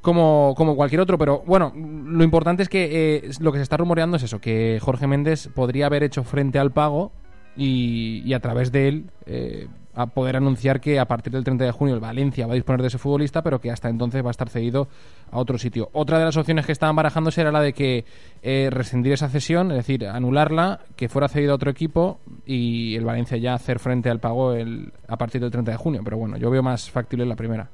como, 0.00 0.54
como 0.56 0.76
cualquier 0.76 1.00
otro, 1.00 1.18
pero 1.18 1.42
bueno, 1.46 1.72
lo 1.74 2.24
importante 2.24 2.62
es 2.62 2.68
que 2.68 3.16
eh, 3.16 3.30
lo 3.40 3.52
que 3.52 3.58
se 3.58 3.62
está 3.62 3.76
rumoreando 3.76 4.16
es 4.16 4.22
eso, 4.22 4.40
que 4.40 4.78
Jorge 4.80 5.06
Méndez 5.06 5.48
podría 5.54 5.86
haber 5.86 6.02
hecho 6.02 6.24
frente 6.24 6.58
al 6.58 6.70
pago 6.70 7.12
y, 7.56 8.22
y 8.24 8.32
a 8.32 8.40
través 8.40 8.72
de 8.72 8.88
él 8.88 9.10
eh, 9.26 9.68
a 9.94 10.06
poder 10.06 10.36
anunciar 10.36 10.80
que 10.80 10.98
a 10.98 11.06
partir 11.06 11.32
del 11.32 11.44
30 11.44 11.64
de 11.64 11.72
junio 11.72 11.94
el 11.94 12.00
Valencia 12.00 12.46
va 12.46 12.52
a 12.52 12.54
disponer 12.54 12.80
de 12.82 12.88
ese 12.88 12.98
futbolista, 12.98 13.42
pero 13.42 13.60
que 13.60 13.70
hasta 13.70 13.88
entonces 13.88 14.24
va 14.24 14.28
a 14.28 14.30
estar 14.30 14.48
cedido 14.48 14.88
a 15.30 15.38
otro 15.38 15.58
sitio. 15.58 15.90
Otra 15.92 16.18
de 16.18 16.24
las 16.24 16.36
opciones 16.36 16.66
que 16.66 16.72
estaban 16.72 16.96
barajándose 16.96 17.40
era 17.40 17.52
la 17.52 17.60
de 17.60 17.72
que 17.72 18.04
eh, 18.42 18.68
rescindir 18.70 19.12
esa 19.12 19.28
cesión, 19.28 19.70
es 19.70 19.78
decir, 19.78 20.06
anularla, 20.06 20.80
que 20.96 21.08
fuera 21.08 21.28
cedido 21.28 21.52
a 21.52 21.56
otro 21.56 21.70
equipo 21.70 22.20
y 22.46 22.94
el 22.96 23.04
Valencia 23.04 23.36
ya 23.36 23.54
hacer 23.54 23.78
frente 23.78 24.10
al 24.10 24.20
pago 24.20 24.52
el, 24.52 24.92
a 25.08 25.16
partir 25.16 25.40
del 25.40 25.50
30 25.50 25.72
de 25.72 25.76
junio. 25.76 26.02
Pero 26.04 26.18
bueno, 26.18 26.36
yo 26.36 26.50
veo 26.50 26.62
más 26.62 26.90
factible 26.90 27.26
la 27.26 27.36
primera. 27.36 27.68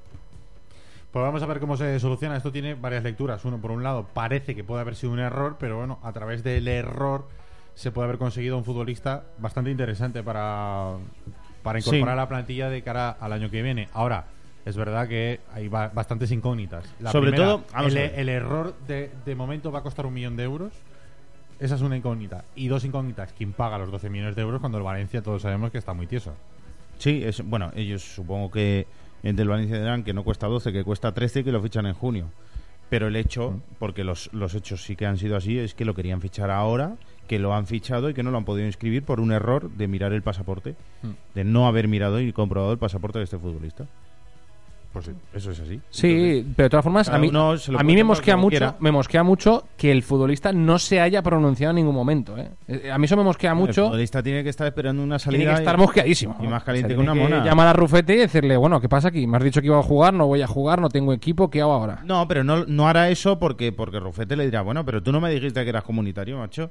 Pues 1.12 1.24
vamos 1.24 1.42
a 1.42 1.46
ver 1.46 1.60
cómo 1.60 1.76
se 1.76 1.98
soluciona. 1.98 2.36
Esto 2.36 2.52
tiene 2.52 2.74
varias 2.74 3.02
lecturas. 3.02 3.44
Uno, 3.44 3.58
por 3.58 3.70
un 3.70 3.82
lado, 3.82 4.06
parece 4.12 4.54
que 4.54 4.64
puede 4.64 4.82
haber 4.82 4.96
sido 4.96 5.12
un 5.12 5.18
error, 5.18 5.56
pero 5.58 5.78
bueno, 5.78 5.98
a 6.02 6.12
través 6.12 6.42
del 6.42 6.68
error 6.68 7.26
se 7.74 7.90
puede 7.90 8.04
haber 8.04 8.18
conseguido 8.18 8.56
un 8.56 8.64
futbolista 8.64 9.24
bastante 9.38 9.70
interesante 9.70 10.22
para, 10.22 10.96
para 11.66 11.80
incorporar 11.80 12.06
Sí. 12.08 12.12
a 12.12 12.16
la 12.16 12.28
plantilla 12.28 12.70
de 12.70 12.80
cara 12.82 13.10
al 13.20 13.32
año 13.32 13.50
que 13.50 13.60
viene. 13.60 13.88
Ahora, 13.92 14.24
es 14.64 14.76
verdad 14.76 15.06
que 15.08 15.40
hay 15.52 15.68
ba- 15.68 15.90
bastantes 15.92 16.30
incógnitas. 16.32 16.84
La 17.00 17.10
Sobre 17.12 17.30
primera, 17.32 17.52
todo, 17.52 17.64
vamos 17.72 17.92
el, 17.92 17.98
el 17.98 18.28
error 18.28 18.74
de, 18.86 19.10
de 19.24 19.34
momento 19.34 19.70
va 19.72 19.80
a 19.80 19.82
costar 19.82 20.06
un 20.06 20.14
millón 20.14 20.36
de 20.36 20.44
euros. 20.44 20.72
Esa 21.58 21.74
es 21.74 21.80
una 21.82 21.96
incógnita. 21.96 22.44
Y 22.54 22.68
dos 22.68 22.84
incógnitas. 22.84 23.32
¿Quién 23.36 23.52
paga 23.52 23.78
los 23.78 23.90
12 23.90 24.10
millones 24.10 24.36
de 24.36 24.42
euros 24.42 24.60
cuando 24.60 24.78
el 24.78 24.84
Valencia 24.84 25.22
todos 25.22 25.42
sabemos 25.42 25.70
que 25.70 25.78
está 25.78 25.92
muy 25.94 26.06
tieso? 26.06 26.34
Sí, 26.98 27.22
es, 27.24 27.42
bueno, 27.42 27.70
ellos 27.74 28.02
supongo 28.02 28.50
que 28.50 28.86
en 29.22 29.36
del 29.36 29.48
Valencia 29.48 29.78
dirán 29.78 30.04
que 30.04 30.12
no 30.14 30.22
cuesta 30.24 30.46
12, 30.46 30.72
que 30.72 30.84
cuesta 30.84 31.12
13 31.12 31.40
y 31.40 31.44
que 31.44 31.52
lo 31.52 31.62
fichan 31.62 31.86
en 31.86 31.94
junio. 31.94 32.30
Pero 32.88 33.08
el 33.08 33.16
hecho, 33.16 33.60
porque 33.80 34.04
los, 34.04 34.32
los 34.32 34.54
hechos 34.54 34.84
sí 34.84 34.94
que 34.96 35.06
han 35.06 35.18
sido 35.18 35.36
así, 35.36 35.58
es 35.58 35.74
que 35.74 35.84
lo 35.84 35.94
querían 35.94 36.20
fichar 36.20 36.50
ahora, 36.50 36.94
que 37.26 37.38
lo 37.38 37.54
han 37.54 37.66
fichado 37.66 38.08
y 38.10 38.14
que 38.14 38.22
no 38.22 38.30
lo 38.30 38.38
han 38.38 38.44
podido 38.44 38.66
inscribir 38.66 39.02
por 39.02 39.20
un 39.20 39.32
error 39.32 39.70
de 39.70 39.88
mirar 39.88 40.12
el 40.12 40.22
pasaporte, 40.22 40.74
de 41.34 41.44
no 41.44 41.66
haber 41.66 41.88
mirado 41.88 42.20
y 42.20 42.32
comprobado 42.32 42.72
el 42.72 42.78
pasaporte 42.78 43.18
de 43.18 43.24
este 43.24 43.38
futbolista. 43.38 43.86
Pues 44.92 45.04
sí. 45.04 45.12
Eso 45.34 45.50
es 45.50 45.60
así. 45.60 45.78
Sí, 45.90 46.46
pero 46.56 46.64
de 46.66 46.70
todas 46.70 46.82
formas, 46.82 47.06
a 47.10 47.18
mí, 47.18 47.30
a 47.30 47.82
mí 47.84 47.94
me 47.96 48.02
mosquea 48.04 48.34
mucho, 48.38 48.48
quiera. 48.48 48.76
me 48.80 48.90
mosquea 48.90 49.22
mucho 49.22 49.66
que 49.76 49.92
el 49.92 50.02
futbolista 50.02 50.54
no 50.54 50.78
se 50.78 51.00
haya 51.02 51.20
pronunciado 51.20 51.72
en 51.72 51.76
ningún 51.76 51.94
momento. 51.94 52.38
¿eh? 52.38 52.48
Eh, 52.66 52.90
A 52.90 52.96
mí 52.96 53.04
eso 53.04 53.14
me 53.14 53.22
mosquea 53.22 53.50
El 53.50 53.56
mucho. 53.58 53.84
futbolista 53.88 54.22
tiene 54.22 54.42
que 54.42 54.48
estar 54.48 54.66
esperando 54.66 55.02
una 55.02 55.18
salida. 55.18 55.40
Tiene 55.40 55.52
que 55.52 55.58
estar 55.58 55.76
mosqueadísimo. 55.76 56.38
Y 56.42 56.46
más 56.46 56.62
O 56.62 56.64
caliente 56.64 56.94
sea, 56.94 56.96
que 56.96 57.02
una 57.02 57.14
mona. 57.14 57.44
Llamar 57.44 57.68
a 57.68 57.72
Rufete 57.74 58.14
y 58.14 58.18
decirle, 58.20 58.56
bueno, 58.56 58.80
¿qué 58.80 58.88
pasa 58.88 59.08
aquí? 59.08 59.26
Me 59.26 59.36
has 59.36 59.44
dicho 59.44 59.60
que 59.60 59.66
iba 59.66 59.78
a 59.78 59.82
jugar, 59.82 60.14
no 60.14 60.28
voy 60.28 60.40
a 60.40 60.46
jugar, 60.46 60.80
no 60.80 60.88
tengo 60.88 61.12
equipo, 61.12 61.50
¿qué 61.50 61.60
hago 61.60 61.74
ahora? 61.74 62.00
No, 62.06 62.26
pero 62.26 62.42
no, 62.42 62.64
no 62.64 62.88
hará 62.88 63.10
eso 63.10 63.38
porque, 63.38 63.72
porque 63.72 64.00
Rufete 64.00 64.34
le 64.34 64.46
dirá, 64.46 64.62
bueno, 64.62 64.82
pero 64.86 65.02
tú 65.02 65.12
no 65.12 65.20
me 65.20 65.30
dijiste 65.30 65.62
que 65.62 65.68
eras 65.68 65.84
comunitario, 65.84 66.38
macho. 66.38 66.70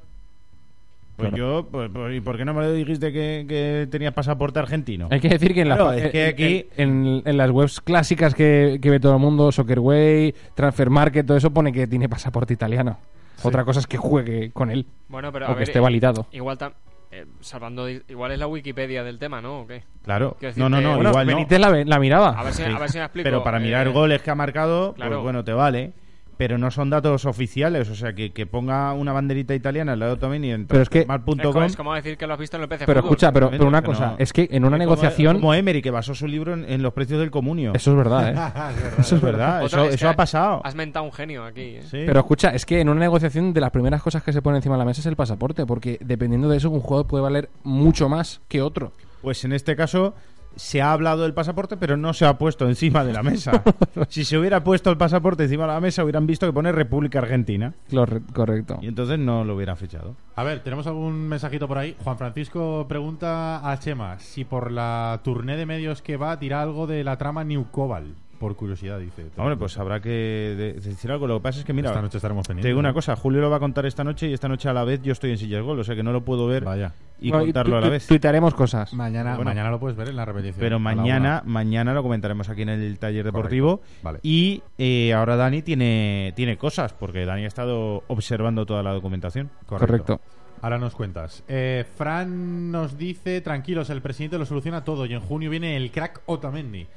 Pues 1.16 1.30
Claro. 1.30 1.38
yo, 1.62 1.68
pues, 1.72 1.90
pues, 1.94 2.18
¿y 2.18 2.20
por 2.20 2.36
qué 2.36 2.44
no 2.44 2.54
me 2.54 2.62
lo 2.62 2.74
dijiste 2.74 3.14
que, 3.14 3.46
que 3.48 3.88
tenías 3.90 4.14
pasaporte 4.14 4.60
argentino? 4.60 5.08
Hay 5.12 5.22
que 5.22 5.30
decir 5.30 5.54
que 5.54 5.62
en, 5.62 5.70
la 5.70 5.76
Claro, 5.78 5.94
es 5.94 6.12
que 6.12 6.24
en- 6.26 6.34
aquí- 6.34 6.68
en, 6.76 7.08
en- 7.08 7.22
en 7.26 7.38
las 7.38 7.52
webs 7.52 7.80
clásicas 7.80 8.36
que, 8.36 8.80
que 8.82 8.90
ve 8.90 9.00
todo 9.00 9.14
el 9.14 9.20
mundo, 9.22 9.50
Soccerway, 9.52 10.36
Transfer 10.56 10.90
Market, 10.90 11.26
todo 11.26 11.38
eso 11.38 11.52
pone 11.52 11.72
que 11.72 11.88
tiene 11.88 12.10
pasaporte 12.10 12.54
italiano. 12.54 12.98
Otra 13.44 13.64
cosa 13.64 13.80
es 13.80 13.88
que 13.88 13.98
juegue 13.98 14.52
con 14.52 14.72
él 14.72 14.86
Bueno, 15.08 15.32
pero 15.32 15.46
o 15.46 15.50
a 15.50 15.54
que 15.54 15.60
ver, 15.60 15.64
esté 15.70 15.80
eh, 15.80 15.82
validado. 15.82 16.28
Igual, 16.32 16.58
tam- 16.58 16.74
eh, 17.12 17.26
salvando, 17.40 17.88
igual 17.90 18.32
es 18.34 18.40
la 18.40 18.48
Wikipedia 18.48 19.04
del 19.04 19.18
tema, 19.20 19.42
¿no? 19.42 19.62
¿O 19.62 19.68
qué? 19.68 19.84
Claro. 20.04 20.36
No, 20.58 20.68
no, 20.70 20.82
no, 20.82 20.96
Bueno, 20.96 21.10
igual 21.12 21.28
no. 21.28 21.34
Benítez 21.36 21.60
la, 21.60 22.00
miraba. 22.00 22.30
A 22.32 22.44
ver 22.44 22.54
si, 22.54 22.64
Sí. 22.64 22.70
a 22.72 22.78
ver 22.80 22.90
si 22.90 22.98
me 22.98 23.04
explico. 23.06 23.24
Pero 23.24 23.42
para 23.44 23.60
mirar 23.60 23.88
eh, 23.88 23.92
goles 23.92 24.22
que 24.22 24.32
ha 24.32 24.36
marcado, 24.36 24.94
claro. 24.94 25.12
pues 25.18 25.24
bueno, 25.24 25.44
te 25.46 25.54
vale. 25.54 25.94
Pero 26.38 26.58
no 26.58 26.70
son 26.70 26.90
datos 26.90 27.26
oficiales, 27.26 27.90
o 27.90 27.96
sea, 27.96 28.14
que, 28.14 28.34
que 28.34 28.46
ponga 28.46 28.92
una 28.94 29.14
banderita 29.14 29.56
italiana 29.56 29.94
al 29.94 30.00
lado 30.00 30.18
también 30.18 30.44
y 30.44 30.52
en 30.52 30.68
Pero 30.68 30.82
es 30.84 30.90
que- 30.90 31.00
Es 31.00 31.06
como, 31.06 31.18
transfermarkt.com, 31.24 31.64
es 31.64 31.76
como 31.78 31.94
decir 31.94 32.18
que 32.18 32.28
lo 32.28 32.34
has 32.34 32.40
visto 32.40 32.58
en 32.58 32.64
el 32.64 32.70
PC 32.70 32.86
Pero 32.86 33.02
Fútbol. 33.02 33.12
escucha, 33.14 33.32
pero, 33.32 33.50
pero 33.52 33.66
una 33.68 33.80
no- 33.82 33.88
cosa, 33.88 34.16
es 34.18 34.34
que 34.34 34.48
en 34.52 34.66
una 34.66 34.78
negociación... 34.78 35.38
Como 35.38 35.54
Emery, 35.54 35.82
que 35.82 35.92
basó 35.92 36.14
su 36.14 36.28
libro 36.28 36.54
en, 36.54 36.66
en 36.70 36.82
los 36.84 36.92
precios 36.94 37.20
del 37.20 37.32
comunio. 37.32 37.72
Eso 37.74 37.92
es 37.92 37.98
verdad, 37.98 38.30
¿eh? 38.30 38.72
Eso 39.00 39.16
es 39.16 39.22
verdad, 39.22 39.64
Otra 39.64 39.86
eso, 39.86 40.10
ha 40.10 40.14
pasado. 40.16 40.62
Has 40.66 40.76
mentado 40.76 41.06
un 41.06 41.14
genio 41.14 41.46
aquí. 41.46 41.62
¿eh? 41.62 41.82
Sí. 41.84 42.04
Pero 42.06 42.20
escucha, 42.20 42.50
es 42.50 42.66
que 42.66 42.82
en 42.82 42.90
una 42.90 43.00
negociación 43.00 43.54
de 43.54 43.62
las 43.62 43.72
primeras 43.72 44.02
cosas 44.04 44.22
que 44.22 44.34
se 44.34 44.42
ponen 44.42 44.58
encima 44.58 44.76
de 44.76 44.80
la 44.80 44.86
mesa 44.86 45.00
es 45.02 45.06
el 45.06 45.16
pasaporte, 45.16 45.66
porque 45.66 45.98
dependiendo 46.02 46.50
de 46.50 46.58
eso 46.58 46.70
un 46.70 46.82
jugador 46.82 47.08
puede 47.08 47.24
valer 47.24 47.50
mucho 47.64 48.10
más 48.10 48.42
que 48.50 48.62
otro. 48.62 48.92
Pues 49.22 49.44
en 49.46 49.54
este 49.54 49.76
caso 49.76 50.14
se 50.56 50.82
ha 50.82 50.92
hablado 50.92 51.24
del 51.24 51.34
pasaporte, 51.34 51.78
pero 51.78 51.98
no 51.98 52.14
se 52.14 52.26
ha 52.26 52.38
puesto 52.38 52.68
encima 52.68 53.04
de 53.04 53.14
la 53.14 53.24
mesa. 53.24 53.64
si 54.10 54.24
se 54.26 54.38
hubiera 54.38 54.64
puesto 54.64 54.90
el 54.90 54.98
pasaporte 54.98 55.44
encima 55.44 55.64
de 55.68 55.74
la 55.74 55.80
mesa, 55.80 56.04
hubieran 56.04 56.26
visto 56.28 56.46
que 56.46 56.54
pone 56.54 56.72
República 56.72 57.20
Argentina. 57.20 57.74
Corre- 57.92 58.22
Correcto. 58.34 58.80
Y 58.82 58.88
entonces 58.88 59.20
no 59.20 59.44
lo 59.44 59.56
hubieran 59.56 59.78
fichado. 59.78 60.16
A 60.36 60.44
ver, 60.44 60.62
tenemos 60.64 60.88
algún 60.88 61.28
mensajito 61.28 61.68
por 61.68 61.78
ahí. 61.78 61.96
Juan 62.04 62.18
Francisco 62.18 62.86
pregunta 62.88 63.70
a 63.72 63.80
Chema 63.80 64.20
si 64.20 64.44
por 64.46 64.72
la 64.72 65.20
tournée 65.24 65.58
de 65.58 65.66
medios 65.66 66.02
que 66.02 66.18
va 66.18 66.38
tira 66.40 66.62
algo 66.62 66.88
de 66.88 67.04
la 67.04 67.18
trama 67.18 67.44
New 67.44 67.68
Cobal. 67.72 68.16
Por 68.40 68.56
curiosidad, 68.56 69.00
dice. 69.00 69.28
Hombre, 69.38 69.56
pues 69.56 69.78
habrá 69.78 70.02
que 70.02 70.10
de- 70.10 70.74
decir 70.74 71.12
algo. 71.12 71.26
Lo 71.26 71.38
que 71.40 71.44
pasa 71.44 71.60
es 71.60 71.66
que, 71.66 71.72
mira, 71.74 71.90
Esta 71.90 72.02
noche 72.02 72.18
estaremos 72.18 72.44
te 72.44 72.50
pendientes. 72.50 72.70
digo 72.70 72.80
una 72.80 72.94
cosa. 72.94 73.16
Julio 73.16 73.40
lo 73.42 73.50
va 73.50 73.58
a 73.58 73.60
contar 73.60 73.86
esta 73.86 74.04
noche 74.04 74.28
y 74.30 74.34
esta 74.34 74.48
noche 74.50 74.68
a 74.68 74.74
la 74.74 74.84
vez 74.84 75.02
yo 75.02 75.14
estoy 75.14 75.32
en 75.32 75.38
Sillas 75.38 75.64
Gol. 75.64 75.80
O 75.80 75.84
sea 75.84 75.96
que 75.96 76.04
no 76.04 76.12
lo 76.12 76.26
puedo 76.26 76.46
ver 76.46 76.64
Vaya. 76.66 76.94
y 77.22 77.32
No, 77.32 77.40
contarlo 77.40 77.72
tu- 77.72 77.78
a 77.78 77.82
la 77.82 77.88
tu- 77.88 77.92
vez. 77.92 78.08
Tuitearemos 78.08 78.54
cosas. 78.54 78.94
Mañana, 78.94 79.36
Bueno. 79.36 79.52
mañana 79.52 79.70
lo 79.72 79.80
puedes 79.80 79.96
ver 79.98 80.10
en 80.10 80.18
la 80.18 80.26
repetición. 80.26 80.60
Pero 80.60 80.76
a 80.76 80.80
la 80.80 80.84
mañana, 80.84 81.42
una. 81.46 81.52
mañana 81.54 81.94
lo 81.94 82.04
comentaremos 82.04 82.50
aquí 82.50 82.64
en 82.64 82.70
el 82.70 83.00
taller 83.00 83.24
deportivo. 83.24 83.82
Vale. 84.04 84.20
Y 84.22 84.62
eh, 84.78 85.14
ahora 85.14 85.38
Dani 85.38 85.62
tiene, 85.62 86.34
tiene 86.36 86.58
cosas, 86.58 86.92
porque 86.94 87.26
Dani 87.26 87.46
ha 87.46 87.48
estado 87.48 88.04
observando 88.08 88.66
toda 88.66 88.84
la 88.84 88.92
documentación. 88.92 89.50
Correcto. 89.66 90.20
Ahora 90.62 90.78
nos 90.80 90.96
cuentas. 90.96 91.44
Eh, 91.48 91.86
Fran 91.96 92.72
nos 92.72 92.98
dice, 92.98 93.40
tranquilos, 93.42 93.90
el 93.92 94.02
presidente 94.02 94.38
lo 94.38 94.46
soluciona 94.46 94.84
todo 94.84 95.06
y 95.06 95.14
en 95.14 95.20
junio 95.22 95.50
viene 95.50 95.78
el 95.78 95.92
crack 95.92 96.22
Otamendi. 96.26 96.88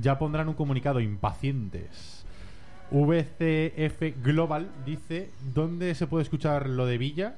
Ya 0.00 0.18
pondrán 0.18 0.48
un 0.48 0.54
comunicado, 0.54 1.00
impacientes. 1.00 2.24
VCF 2.90 4.14
Global 4.22 4.68
dice, 4.84 5.30
¿dónde 5.54 5.94
se 5.94 6.06
puede 6.06 6.22
escuchar 6.22 6.68
lo 6.68 6.86
de 6.86 6.98
Villa? 6.98 7.34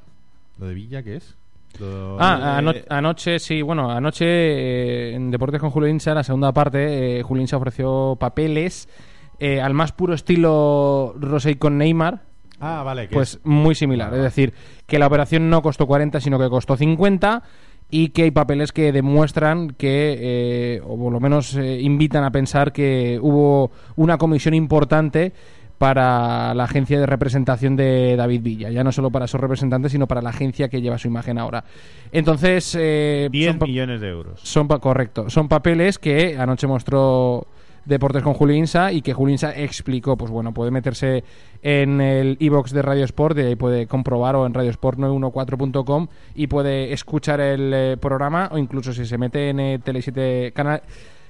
¿Lo 0.58 0.66
de 0.66 0.74
Villa 0.74 1.02
qué 1.02 1.16
es? 1.16 1.36
Lo- 1.80 2.16
Ah, 2.20 2.56
ano- 2.58 2.72
anoche, 2.88 3.38
sí, 3.38 3.60
bueno, 3.62 3.90
anoche 3.90 4.24
eh, 4.26 5.14
en 5.14 5.30
Deportes 5.30 5.60
con 5.60 5.70
Julio 5.70 5.88
Insa, 5.88 6.14
la 6.14 6.24
segunda 6.24 6.52
parte, 6.52 7.18
eh, 7.18 7.22
Julio 7.22 7.42
Insa 7.42 7.56
ofreció 7.58 8.16
papeles 8.18 8.88
eh, 9.38 9.60
al 9.60 9.74
más 9.74 9.92
puro 9.92 10.14
estilo 10.14 11.14
Rosé 11.20 11.58
con 11.58 11.76
Neymar, 11.76 12.22
Ah, 12.58 12.82
vale. 12.82 13.08
pues 13.08 13.34
es- 13.34 13.40
muy 13.44 13.74
similar. 13.74 14.14
Es 14.14 14.22
decir, 14.22 14.54
que 14.86 14.98
la 14.98 15.06
operación 15.06 15.50
no 15.50 15.60
costó 15.60 15.86
40, 15.86 16.20
sino 16.20 16.38
que 16.38 16.48
costó 16.48 16.76
50 16.76 17.42
y 17.90 18.08
que 18.08 18.24
hay 18.24 18.30
papeles 18.32 18.72
que 18.72 18.90
demuestran 18.92 19.70
que, 19.70 20.16
eh, 20.18 20.80
o 20.84 20.98
por 20.98 21.12
lo 21.12 21.20
menos 21.20 21.54
eh, 21.56 21.80
invitan 21.80 22.24
a 22.24 22.30
pensar 22.32 22.72
que 22.72 23.18
hubo 23.22 23.70
una 23.96 24.18
comisión 24.18 24.54
importante 24.54 25.32
para 25.78 26.54
la 26.54 26.64
agencia 26.64 26.98
de 26.98 27.04
representación 27.06 27.76
de 27.76 28.16
David 28.16 28.40
Villa, 28.42 28.70
ya 28.70 28.82
no 28.82 28.92
solo 28.92 29.10
para 29.10 29.26
esos 29.26 29.40
representantes, 29.40 29.92
sino 29.92 30.06
para 30.06 30.22
la 30.22 30.30
agencia 30.30 30.68
que 30.70 30.80
lleva 30.80 30.96
su 30.96 31.06
imagen 31.06 31.36
ahora. 31.38 31.64
Entonces, 32.12 32.74
eh, 32.80 33.28
10 33.30 33.50
son 33.50 33.58
pa- 33.58 33.66
millones 33.66 34.00
de 34.00 34.08
euros. 34.08 34.40
son 34.42 34.68
correcto, 34.68 35.28
son 35.28 35.48
papeles 35.48 35.98
que 35.98 36.36
anoche 36.38 36.66
mostró 36.66 37.46
Deportes 37.86 38.22
con 38.22 38.34
Julio 38.34 38.56
Insa 38.56 38.92
y 38.92 39.00
que 39.00 39.14
Julio 39.14 39.32
Insa 39.32 39.56
explicó, 39.56 40.16
pues 40.16 40.30
bueno, 40.30 40.52
puede 40.52 40.70
meterse 40.70 41.22
en 41.62 42.00
el 42.00 42.36
iBox 42.40 42.72
de 42.72 42.82
Radio 42.82 43.04
Sport, 43.04 43.36
de 43.36 43.46
ahí 43.46 43.56
puede 43.56 43.86
comprobar 43.86 44.36
o 44.36 44.44
en 44.44 44.52
radiosport914.com 44.54 46.08
y 46.34 46.46
puede 46.48 46.92
escuchar 46.92 47.40
el 47.40 47.72
eh, 47.74 47.96
programa 48.00 48.48
o 48.52 48.58
incluso 48.58 48.92
si 48.92 49.06
se 49.06 49.18
mete 49.18 49.50
en 49.50 49.60
eh, 49.60 49.80
Tele7 49.84 50.52
canal 50.52 50.82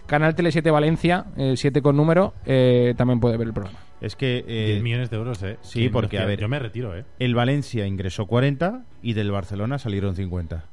Canal 0.06 0.36
Tele 0.36 0.52
7 0.52 0.70
Valencia, 0.70 1.26
el 1.36 1.56
7 1.56 1.82
con 1.82 1.96
número, 1.96 2.32
eh, 2.46 2.94
también 2.96 3.18
puede 3.18 3.36
ver 3.36 3.48
el 3.48 3.52
programa. 3.52 3.80
Es 4.00 4.14
que 4.14 4.44
10 4.46 4.78
eh, 4.78 4.80
millones 4.80 5.10
de 5.10 5.16
euros, 5.16 5.42
¿eh? 5.42 5.56
sí, 5.62 5.88
porque, 5.88 6.20
a 6.20 6.24
ver- 6.26 6.38
Yo 6.38 6.48
me 6.48 6.60
retiro, 6.60 6.96
¿eh? 6.96 7.04
el 7.18 7.34
Valencia 7.34 7.86
ingresó 7.88 8.26
40 8.26 8.84
y 9.02 9.14
del 9.14 9.32
Barcelona 9.32 9.78
salieron 9.80 10.14
50 10.14 10.64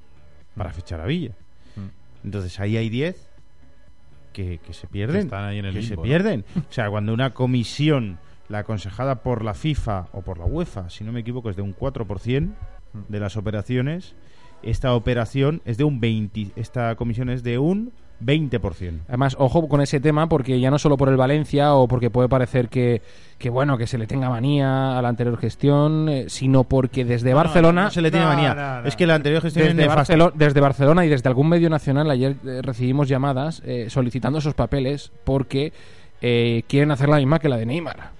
para 0.56 0.72
fichar 0.72 1.02
a 1.02 1.08
Villa. 1.08 1.32
Mm. 1.76 2.26
Entonces 2.26 2.60
ahí 2.60 2.78
hay 2.78 2.90
10 2.90 3.33
que, 4.34 4.58
que 4.58 4.74
se 4.74 4.88
pierden. 4.88 5.16
Que 5.22 5.26
están 5.28 5.46
ahí 5.46 5.60
en 5.60 5.66
el 5.66 5.74
que 5.74 5.80
limbo, 5.80 5.90
se 5.90 5.96
¿no? 5.96 6.02
pierden. 6.04 6.46
O 6.58 6.74
sea, 6.74 6.90
cuando 6.90 7.14
una 7.14 7.34
comisión, 7.34 8.20
la 8.50 8.60
aconsejada 8.60 9.24
por 9.24 9.44
la 9.46 9.54
FIFA 9.54 10.08
o 10.12 10.22
por 10.22 10.38
la 10.38 10.46
UEFA, 10.46 10.90
si 10.90 11.04
no 11.04 11.12
me 11.14 11.22
equivoco, 11.22 11.50
es 11.50 11.56
de 11.56 11.62
un 11.62 11.76
4% 11.76 12.54
de 13.08 13.20
las 13.20 13.38
operaciones, 13.38 14.16
esta 14.62 14.94
operación 14.94 15.62
es 15.66 15.78
de 15.78 15.84
un 15.84 16.00
20, 16.00 16.52
esta 16.56 16.96
comisión 16.96 17.30
es 17.30 17.44
de 17.44 17.58
un 17.60 17.92
20%. 18.22 19.00
Además, 19.08 19.36
ojo 19.40 19.68
con 19.68 19.82
ese 19.82 20.00
tema, 20.00 20.28
porque 20.28 20.60
ya 20.60 20.72
no 20.72 20.80
solo 20.80 20.98
por 20.98 21.10
el 21.10 21.18
Valencia 21.18 21.74
o 21.74 21.88
porque 21.88 22.10
puede 22.10 22.30
parecer 22.30 22.70
que, 22.70 23.02
que 23.38 23.50
bueno, 23.50 23.78
que 23.78 23.88
se 23.88 23.98
le 23.98 24.08
tenga 24.08 24.30
manía 24.30 24.98
a 24.98 25.02
la 25.02 25.10
anterior 25.10 25.38
gestión, 25.38 26.08
eh, 26.10 26.26
sino 26.28 26.64
porque 26.64 27.06
desde 27.06 27.34
Barcelona. 27.34 27.84
No 27.86 27.92
se 27.92 28.02
le 28.02 28.12
tiene 28.12 28.26
No, 28.26 28.32
manía. 28.34 28.54
no, 28.56 28.82
no. 28.82 28.88
Es 28.88 28.96
que 28.96 29.06
la 29.08 29.16
anterior 29.16 29.42
gestión 29.42 29.68
es 29.68 29.76
Desde. 29.76 29.90
Barcelo- 29.90 30.32
desde 30.34 30.60
Barcelona 30.62 31.06
y 31.06 31.10
desde 31.10 31.28
algún 31.30 31.50
medio 31.50 31.70
nacional 31.70 32.10
ayer 32.10 32.36
eh, 32.46 32.62
recibimos 32.62 33.08
llamadas 33.08 33.62
eh, 33.66 33.88
solicitando 33.90 34.40
esos 34.40 34.54
papeles 34.54 35.12
porque 35.24 35.74
eh, 36.22 36.64
quieren 36.68 36.92
hacer 36.92 37.10
la 37.10 37.18
misma 37.18 37.40
que 37.40 37.50
la 37.50 37.58
de 37.58 37.66
Neymar. 37.66 38.12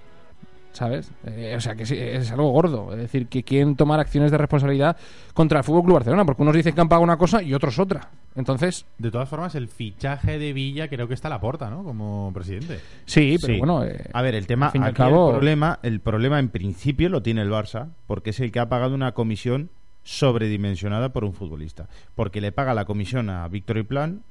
¿Sabes? 0.74 1.10
Eh, 1.26 1.54
o 1.56 1.62
sea, 1.62 1.76
que 1.76 1.86
sí, 1.86 1.96
es 1.98 2.30
algo 2.32 2.50
gordo. 2.52 2.92
Es 2.92 2.98
decir, 3.00 3.28
que 3.28 3.44
quieren 3.44 3.76
tomar 3.76 4.00
acciones 4.00 4.32
de 4.32 4.38
responsabilidad 4.38 4.98
contra 5.34 5.60
el 5.60 5.64
Fútbol 5.64 5.84
Club 5.84 5.94
Barcelona, 5.96 6.26
porque 6.26 6.42
unos 6.42 6.56
dicen 6.56 6.76
que 6.76 6.82
han 6.82 6.90
pagado 6.90 7.04
una 7.04 7.18
cosa 7.18 7.42
y 7.42 7.54
otros 7.54 7.80
otra. 7.80 8.10
Entonces, 8.36 8.86
De 8.98 9.12
todas 9.12 9.30
formas, 9.30 9.54
el 9.56 9.68
fichaje 9.68 10.40
de 10.40 10.52
Villa 10.54 10.88
creo 10.88 11.08
que 11.08 11.14
está 11.14 11.28
a 11.28 11.32
la 11.32 11.40
puerta, 11.40 11.70
¿no? 11.70 11.84
Como 11.84 12.32
presidente. 12.34 12.80
sí, 13.06 13.38
pero 13.40 13.54
Sí. 13.54 13.60
bueno. 13.60 13.84
eh, 13.86 14.10
a 14.12 14.22
ver, 14.22 14.36
el 14.36 14.48
tema, 14.48 14.66
al 14.68 14.72
fin 14.72 14.82
y 14.82 14.86
al 14.86 14.90
aquí 14.92 14.98
cabo- 14.98 15.30
el 15.30 15.36
problema, 15.36 15.80
el 15.84 16.00
problema 16.00 16.40
en 16.40 16.50
principio 16.50 17.10
lo 17.10 17.22
tiene 17.22 17.42
el 17.44 17.52
Barça, 17.52 17.90
porque 18.08 18.32
es 18.32 18.40
el 18.40 18.52
que 18.52 18.60
ha 18.60 18.68
pagado 18.70 18.96
una 18.96 19.12
comisión 19.14 19.70
sobredimensionada 20.04 21.10
por 21.14 21.24
un 21.24 21.34
futbolista, 21.34 21.88
porque 22.16 22.42
le 22.42 22.52
paga 22.52 22.74
la 22.74 22.86
comisión 22.86 23.30
a 23.30 23.48
Víctor 23.48 23.78
y 23.78 23.84
Plan, 23.84 24.24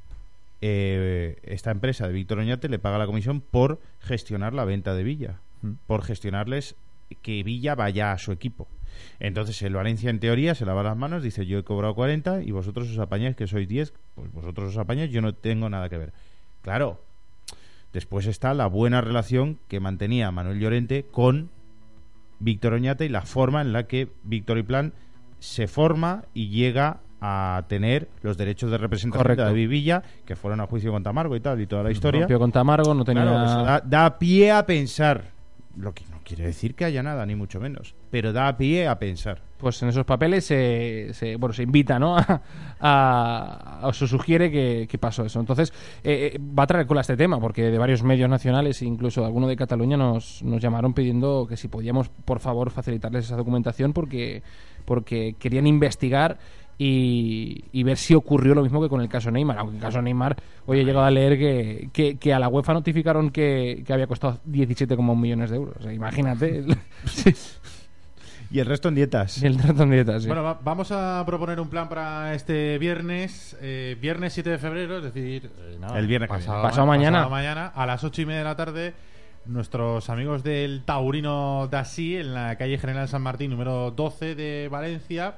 eh, 0.60 1.36
esta 1.44 1.70
empresa 1.70 2.06
de 2.06 2.12
Víctor 2.12 2.38
Oñate 2.38 2.68
le 2.68 2.78
paga 2.78 2.98
la 2.98 3.06
comisión 3.06 3.40
por 3.40 3.80
gestionar 4.00 4.52
la 4.54 4.64
venta 4.64 4.94
de 4.94 5.02
Villa. 5.02 5.38
Por 5.86 6.02
gestionarles 6.02 6.76
que 7.22 7.42
Villa 7.42 7.74
vaya 7.74 8.12
a 8.12 8.18
su 8.18 8.32
equipo. 8.32 8.68
Entonces 9.20 9.60
el 9.62 9.74
Valencia 9.74 10.10
en 10.10 10.20
teoría 10.20 10.54
se 10.54 10.66
lava 10.66 10.82
las 10.82 10.96
manos, 10.96 11.22
dice 11.22 11.46
yo 11.46 11.58
he 11.58 11.64
cobrado 11.64 11.94
40 11.94 12.42
y 12.42 12.50
vosotros 12.50 12.90
os 12.90 12.98
apañáis 12.98 13.36
que 13.36 13.46
sois 13.46 13.68
10, 13.68 13.92
pues 14.14 14.32
vosotros 14.32 14.70
os 14.70 14.78
apañáis, 14.78 15.10
yo 15.10 15.20
no 15.20 15.34
tengo 15.34 15.68
nada 15.68 15.88
que 15.88 15.98
ver. 15.98 16.12
Claro, 16.62 17.02
después 17.92 18.26
está 18.26 18.54
la 18.54 18.66
buena 18.66 19.00
relación 19.00 19.58
que 19.68 19.80
mantenía 19.80 20.30
Manuel 20.30 20.60
Llorente 20.60 21.04
con 21.10 21.50
Víctor 22.38 22.74
Oñate 22.74 23.06
y 23.06 23.08
la 23.08 23.22
forma 23.22 23.60
en 23.62 23.72
la 23.72 23.84
que 23.84 24.08
Víctor 24.24 24.58
y 24.58 24.62
Plan 24.62 24.92
se 25.38 25.66
forma 25.66 26.24
y 26.34 26.48
llega 26.48 27.00
a 27.20 27.64
tener 27.68 28.08
los 28.22 28.36
derechos 28.36 28.70
de 28.70 28.78
representación 28.78 29.22
Correcto. 29.22 29.42
de 29.44 29.48
David 29.48 29.68
Villa, 29.68 30.02
que 30.26 30.34
fueron 30.34 30.60
a 30.60 30.66
juicio 30.66 30.90
con 30.90 31.04
Tamargo 31.04 31.36
y 31.36 31.40
tal, 31.40 31.60
y 31.60 31.68
toda 31.68 31.84
la 31.84 31.92
historia. 31.92 32.22
rompió 32.22 32.38
con 32.40 32.50
Tamargo, 32.50 32.94
no 32.94 33.04
tenía. 33.04 33.22
Claro, 33.22 33.64
da, 33.64 33.80
da 33.84 34.18
pie 34.18 34.50
a 34.50 34.66
pensar. 34.66 35.31
Lo 35.76 35.94
que 35.94 36.04
no 36.10 36.20
quiere 36.24 36.44
decir 36.44 36.74
que 36.74 36.84
haya 36.84 37.02
nada, 37.02 37.24
ni 37.24 37.34
mucho 37.34 37.58
menos. 37.60 37.94
Pero 38.10 38.32
da 38.32 38.56
pie 38.56 38.88
a 38.88 38.98
pensar. 38.98 39.40
pues 39.58 39.80
en 39.82 39.88
esos 39.90 40.04
papeles 40.04 40.44
se, 40.44 41.12
bueno 41.38 41.52
se 41.54 41.62
invita 41.62 41.98
no 41.98 42.16
a, 42.80 43.80
a- 43.82 43.92
se 43.92 44.06
sugiere 44.08 44.50
que, 44.50 44.86
que 44.90 44.98
pasó 44.98 45.24
eso 45.24 45.38
entonces 45.40 45.72
eh, 46.02 46.32
eh, 46.34 46.38
va 46.38 46.64
a 46.64 46.66
traer 46.66 46.86
cola 46.86 47.00
este 47.00 47.16
tema 47.16 47.38
porque 47.40 47.70
de 47.70 47.78
varios 47.78 48.02
medios 48.02 48.28
nacionales 48.28 48.82
incluso 48.82 49.24
alguno 49.24 49.46
de 49.46 49.54
Cataluña 49.56 49.96
nos, 49.96 50.42
nos 50.42 50.60
llamaron 50.60 50.94
pidiendo 50.94 51.46
que 51.48 51.56
si 51.56 51.68
podíamos 51.68 52.08
por 52.08 52.40
favor 52.40 52.70
facilitarles 52.70 53.26
esa 53.26 53.36
documentación 53.36 53.92
porque 53.92 54.42
porque 54.84 55.36
querían 55.38 55.68
investigar 55.68 56.38
y, 56.84 57.64
y 57.72 57.82
ver 57.82 57.96
si 57.96 58.14
ocurrió 58.14 58.54
lo 58.54 58.62
mismo 58.62 58.80
que 58.82 58.88
con 58.88 59.00
el 59.00 59.08
caso 59.08 59.30
Neymar. 59.30 59.58
Aunque 59.58 59.72
en 59.72 59.76
el 59.76 59.82
caso 59.82 60.02
Neymar, 60.02 60.36
hoy 60.66 60.80
he 60.80 60.84
llegado 60.84 61.04
a 61.06 61.10
leer 61.10 61.38
que, 61.38 61.88
que, 61.92 62.16
que 62.18 62.32
a 62.34 62.38
la 62.38 62.48
UEFA 62.48 62.72
notificaron 62.74 63.30
que, 63.30 63.82
que 63.86 63.92
había 63.92 64.06
costado 64.06 64.40
17,1 64.50 65.16
millones 65.16 65.50
de 65.50 65.56
euros. 65.56 65.76
O 65.78 65.82
sea, 65.82 65.92
imagínate. 65.92 66.64
Y 68.50 68.58
el 68.60 68.66
resto 68.66 68.88
en 68.88 68.94
dietas. 68.96 69.42
el 69.42 69.56
trato 69.56 69.84
en 69.84 69.90
dietas. 69.92 70.22
sí. 70.22 70.28
Bueno, 70.28 70.42
va- 70.42 70.60
vamos 70.62 70.92
a 70.92 71.22
proponer 71.24 71.58
un 71.58 71.68
plan 71.70 71.88
para 71.88 72.34
este 72.34 72.76
viernes, 72.78 73.56
eh, 73.62 73.96
viernes 73.98 74.34
7 74.34 74.50
de 74.50 74.58
febrero, 74.58 74.98
es 74.98 75.04
decir, 75.04 75.50
eh, 75.58 75.76
nada, 75.80 75.98
El 75.98 76.06
viernes 76.06 76.28
que 76.30 76.36
viene. 76.36 76.52
Pasado 76.62 76.86
mañana. 76.86 77.18
pasado 77.20 77.30
mañana, 77.30 77.66
a 77.68 77.86
las 77.86 78.04
8 78.04 78.20
y 78.20 78.26
media 78.26 78.40
de 78.40 78.44
la 78.44 78.56
tarde, 78.56 78.92
nuestros 79.46 80.10
amigos 80.10 80.42
del 80.44 80.82
Taurino 80.84 81.66
Dasí, 81.70 82.16
en 82.18 82.34
la 82.34 82.56
calle 82.58 82.76
General 82.76 83.08
San 83.08 83.22
Martín, 83.22 83.50
número 83.52 83.90
12 83.90 84.34
de 84.34 84.68
Valencia, 84.70 85.36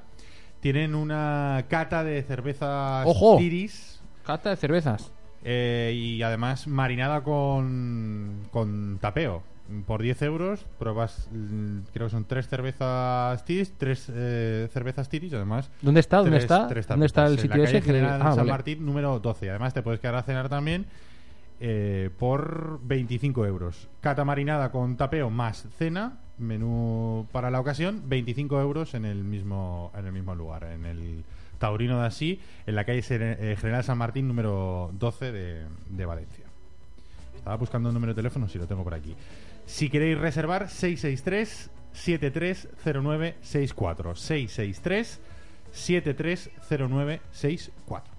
tienen 0.64 0.94
una 0.94 1.66
cata 1.68 2.02
de 2.02 2.22
cervezas 2.22 3.04
¡Ojo! 3.06 3.36
Tiris. 3.36 4.00
Cata 4.24 4.48
de 4.48 4.56
cervezas. 4.56 5.12
eh, 5.44 5.92
y 5.94 6.22
además 6.22 6.66
marinada 6.66 7.20
con, 7.22 8.48
con 8.50 8.96
tapeo. 8.98 9.42
Por 9.86 10.00
10 10.00 10.22
euros 10.22 10.64
pruebas, 10.78 11.28
mm, 11.32 11.80
creo 11.92 12.06
que 12.06 12.10
son 12.12 12.24
tres 12.24 12.48
cervezas 12.48 13.44
tiris, 13.44 13.74
tres 13.76 14.10
eh, 14.14 14.68
cervezas 14.72 15.06
tiris, 15.10 15.34
además 15.34 15.70
¿Dónde 15.82 16.00
está? 16.00 16.16
¿Dónde 16.18 16.30
tres- 16.32 16.44
está? 16.44 16.66
tres 16.68 16.86
¿Dónde 16.88 17.06
está 17.06 17.26
el 17.26 17.36
tapitas. 17.36 17.44
En 17.44 17.50
sitio 17.50 17.62
la 17.62 17.66
calle 17.66 17.78
ese? 17.78 17.86
General 17.86 18.20
ah, 18.22 18.28
San 18.30 18.36
vale. 18.38 18.50
Martín 18.50 18.86
número 18.86 19.18
12. 19.20 19.50
Además 19.50 19.74
te 19.74 19.82
puedes 19.82 20.00
quedar 20.00 20.14
a 20.14 20.22
cenar 20.22 20.48
también 20.48 20.86
eh, 21.60 22.08
por 22.18 22.80
25 22.84 23.44
euros. 23.44 23.88
Cata 24.00 24.24
marinada 24.24 24.70
con 24.70 24.96
tapeo 24.96 25.28
más 25.28 25.66
cena, 25.78 26.20
menú 26.38 27.26
para 27.32 27.50
la 27.50 27.60
ocasión, 27.60 28.02
25 28.06 28.60
euros 28.60 28.94
en 28.94 29.04
el 29.04 29.24
mismo, 29.24 29.90
en 29.96 30.06
el 30.06 30.12
mismo 30.12 30.34
lugar, 30.34 30.64
en 30.64 30.86
el 30.86 31.24
Taurino 31.58 32.00
de 32.00 32.06
Así, 32.06 32.40
en 32.66 32.74
la 32.74 32.84
calle 32.84 33.04
eh, 33.08 33.56
General 33.60 33.84
San 33.84 33.98
Martín 33.98 34.26
número 34.28 34.90
12 34.94 35.32
de, 35.32 35.66
de 35.90 36.06
Valencia. 36.06 36.44
Estaba 37.36 37.56
buscando 37.56 37.90
un 37.90 37.94
número 37.94 38.14
de 38.14 38.16
teléfono, 38.16 38.48
si 38.48 38.58
lo 38.58 38.66
tengo 38.66 38.82
por 38.84 38.94
aquí. 38.94 39.14
Si 39.66 39.90
queréis 39.90 40.18
reservar, 40.18 40.68
663 40.68 41.70
730964. 41.92 44.16
663 44.16 45.20
730964. 45.72 48.14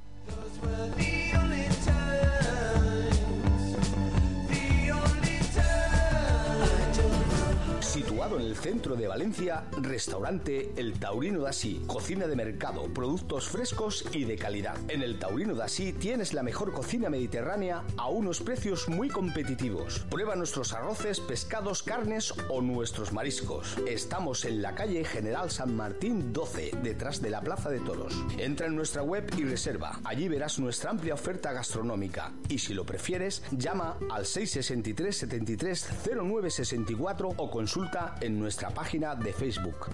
En 8.25 8.41
el 8.41 8.55
centro 8.55 8.95
de 8.95 9.07
Valencia, 9.07 9.65
restaurante 9.81 10.71
El 10.77 10.93
Taurino 10.99 11.41
Dasí, 11.41 11.83
cocina 11.85 12.25
de 12.25 12.35
mercado, 12.35 12.91
productos 12.91 13.47
frescos 13.47 14.03
y 14.13 14.25
de 14.25 14.35
calidad. 14.35 14.75
En 14.89 15.03
El 15.03 15.19
Taurino 15.19 15.53
Dasí 15.53 15.93
tienes 15.93 16.33
la 16.33 16.41
mejor 16.41 16.73
cocina 16.73 17.09
mediterránea 17.09 17.83
a 17.97 18.09
unos 18.09 18.41
precios 18.41 18.89
muy 18.89 19.09
competitivos. 19.09 19.99
Prueba 20.09 20.35
nuestros 20.35 20.73
arroces, 20.73 21.19
pescados, 21.19 21.83
carnes 21.83 22.33
o 22.49 22.61
nuestros 22.61 23.13
mariscos. 23.13 23.77
Estamos 23.87 24.43
en 24.43 24.61
la 24.63 24.73
calle 24.73 25.05
General 25.05 25.51
San 25.51 25.75
Martín 25.75 26.33
12, 26.33 26.71
detrás 26.81 27.21
de 27.21 27.29
la 27.29 27.41
Plaza 27.41 27.69
de 27.69 27.79
Toros. 27.79 28.15
Entra 28.39 28.65
en 28.65 28.75
nuestra 28.75 29.03
web 29.03 29.31
y 29.37 29.43
reserva. 29.43 29.99
Allí 30.03 30.27
verás 30.27 30.57
nuestra 30.57 30.89
amplia 30.89 31.13
oferta 31.13 31.53
gastronómica. 31.53 32.33
Y 32.49 32.57
si 32.57 32.73
lo 32.73 32.85
prefieres, 32.85 33.43
llama 33.51 33.97
al 34.09 34.25
663 34.25 35.15
73 35.15 35.89
09 36.21 36.49
64 36.49 37.29
o 37.37 37.51
consulta 37.51 38.14
en 38.21 38.39
nuestra 38.39 38.69
página 38.69 39.15
de 39.15 39.33
Facebook. 39.33 39.89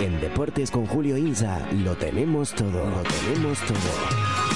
En 0.00 0.20
Deportes 0.20 0.70
con 0.70 0.86
Julio 0.86 1.16
Insa 1.16 1.66
lo 1.72 1.96
tenemos 1.96 2.54
todo, 2.54 2.84
lo 2.88 3.02
tenemos 3.02 3.58
todo. 3.60 4.47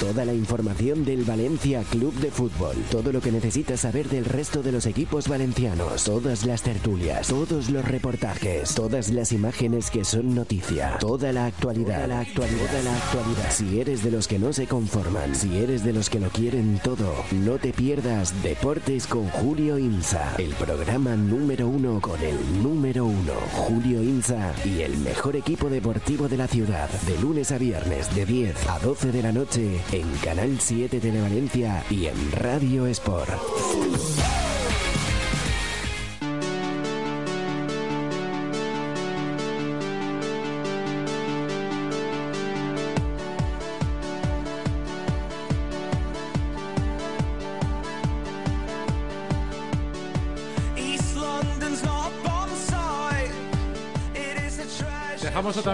Toda 0.00 0.24
la 0.24 0.32
información 0.32 1.04
del 1.04 1.24
Valencia 1.24 1.82
Club 1.90 2.14
de 2.14 2.30
Fútbol, 2.30 2.74
todo 2.90 3.12
lo 3.12 3.20
que 3.20 3.30
necesitas 3.30 3.80
saber 3.80 4.08
del 4.08 4.24
resto 4.24 4.62
de 4.62 4.72
los 4.72 4.86
equipos 4.86 5.28
valencianos, 5.28 6.04
todas 6.04 6.46
las 6.46 6.62
tertulias, 6.62 7.28
todos 7.28 7.68
los 7.68 7.84
reportajes, 7.84 8.74
todas 8.74 9.10
las 9.10 9.30
imágenes 9.30 9.90
que 9.90 10.06
son 10.06 10.34
noticia, 10.34 10.96
toda 11.00 11.32
la 11.32 11.44
actualidad, 11.44 11.96
toda 11.96 12.06
la 12.06 12.20
actualidad, 12.20 12.66
toda 12.66 12.82
la 12.82 12.96
actualidad. 12.96 13.50
Si 13.50 13.78
eres 13.78 14.02
de 14.02 14.10
los 14.10 14.26
que 14.26 14.38
no 14.38 14.54
se 14.54 14.66
conforman, 14.66 15.34
si 15.34 15.58
eres 15.58 15.84
de 15.84 15.92
los 15.92 16.08
que 16.08 16.18
lo 16.18 16.30
quieren 16.30 16.80
todo, 16.82 17.12
no 17.32 17.58
te 17.58 17.74
pierdas 17.74 18.32
Deportes 18.42 19.06
con 19.06 19.28
Julio 19.28 19.78
Insa, 19.78 20.34
el 20.38 20.54
programa 20.54 21.14
número 21.14 21.68
uno 21.68 22.00
con 22.00 22.18
el 22.22 22.62
número 22.62 23.04
uno, 23.04 23.34
Julio 23.52 24.02
Insa 24.02 24.54
y 24.64 24.80
el 24.80 24.96
mejor 24.96 25.36
equipo 25.36 25.68
deportivo 25.68 26.26
de 26.26 26.38
la 26.38 26.48
ciudad, 26.48 26.88
de 27.06 27.18
lunes 27.18 27.52
a 27.52 27.58
viernes 27.58 28.14
de 28.14 28.24
10 28.24 28.66
a 28.66 28.78
12 28.78 29.12
de 29.12 29.22
la 29.22 29.32
noche 29.32 29.78
en 29.92 30.08
Canal 30.18 30.60
7 30.60 31.00
Televalencia 31.00 31.84
y 31.90 32.06
en 32.06 32.32
Radio 32.32 32.86
Sport. 32.86 34.59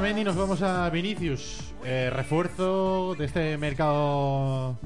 Otamendi 0.06 0.20
y 0.20 0.24
nos 0.24 0.36
vamos 0.36 0.62
a 0.62 0.88
Vinicius. 0.88 1.74
Eh, 1.84 2.10
refuerzo 2.12 3.16
de 3.18 3.24
este 3.24 3.58
mercado 3.58 4.76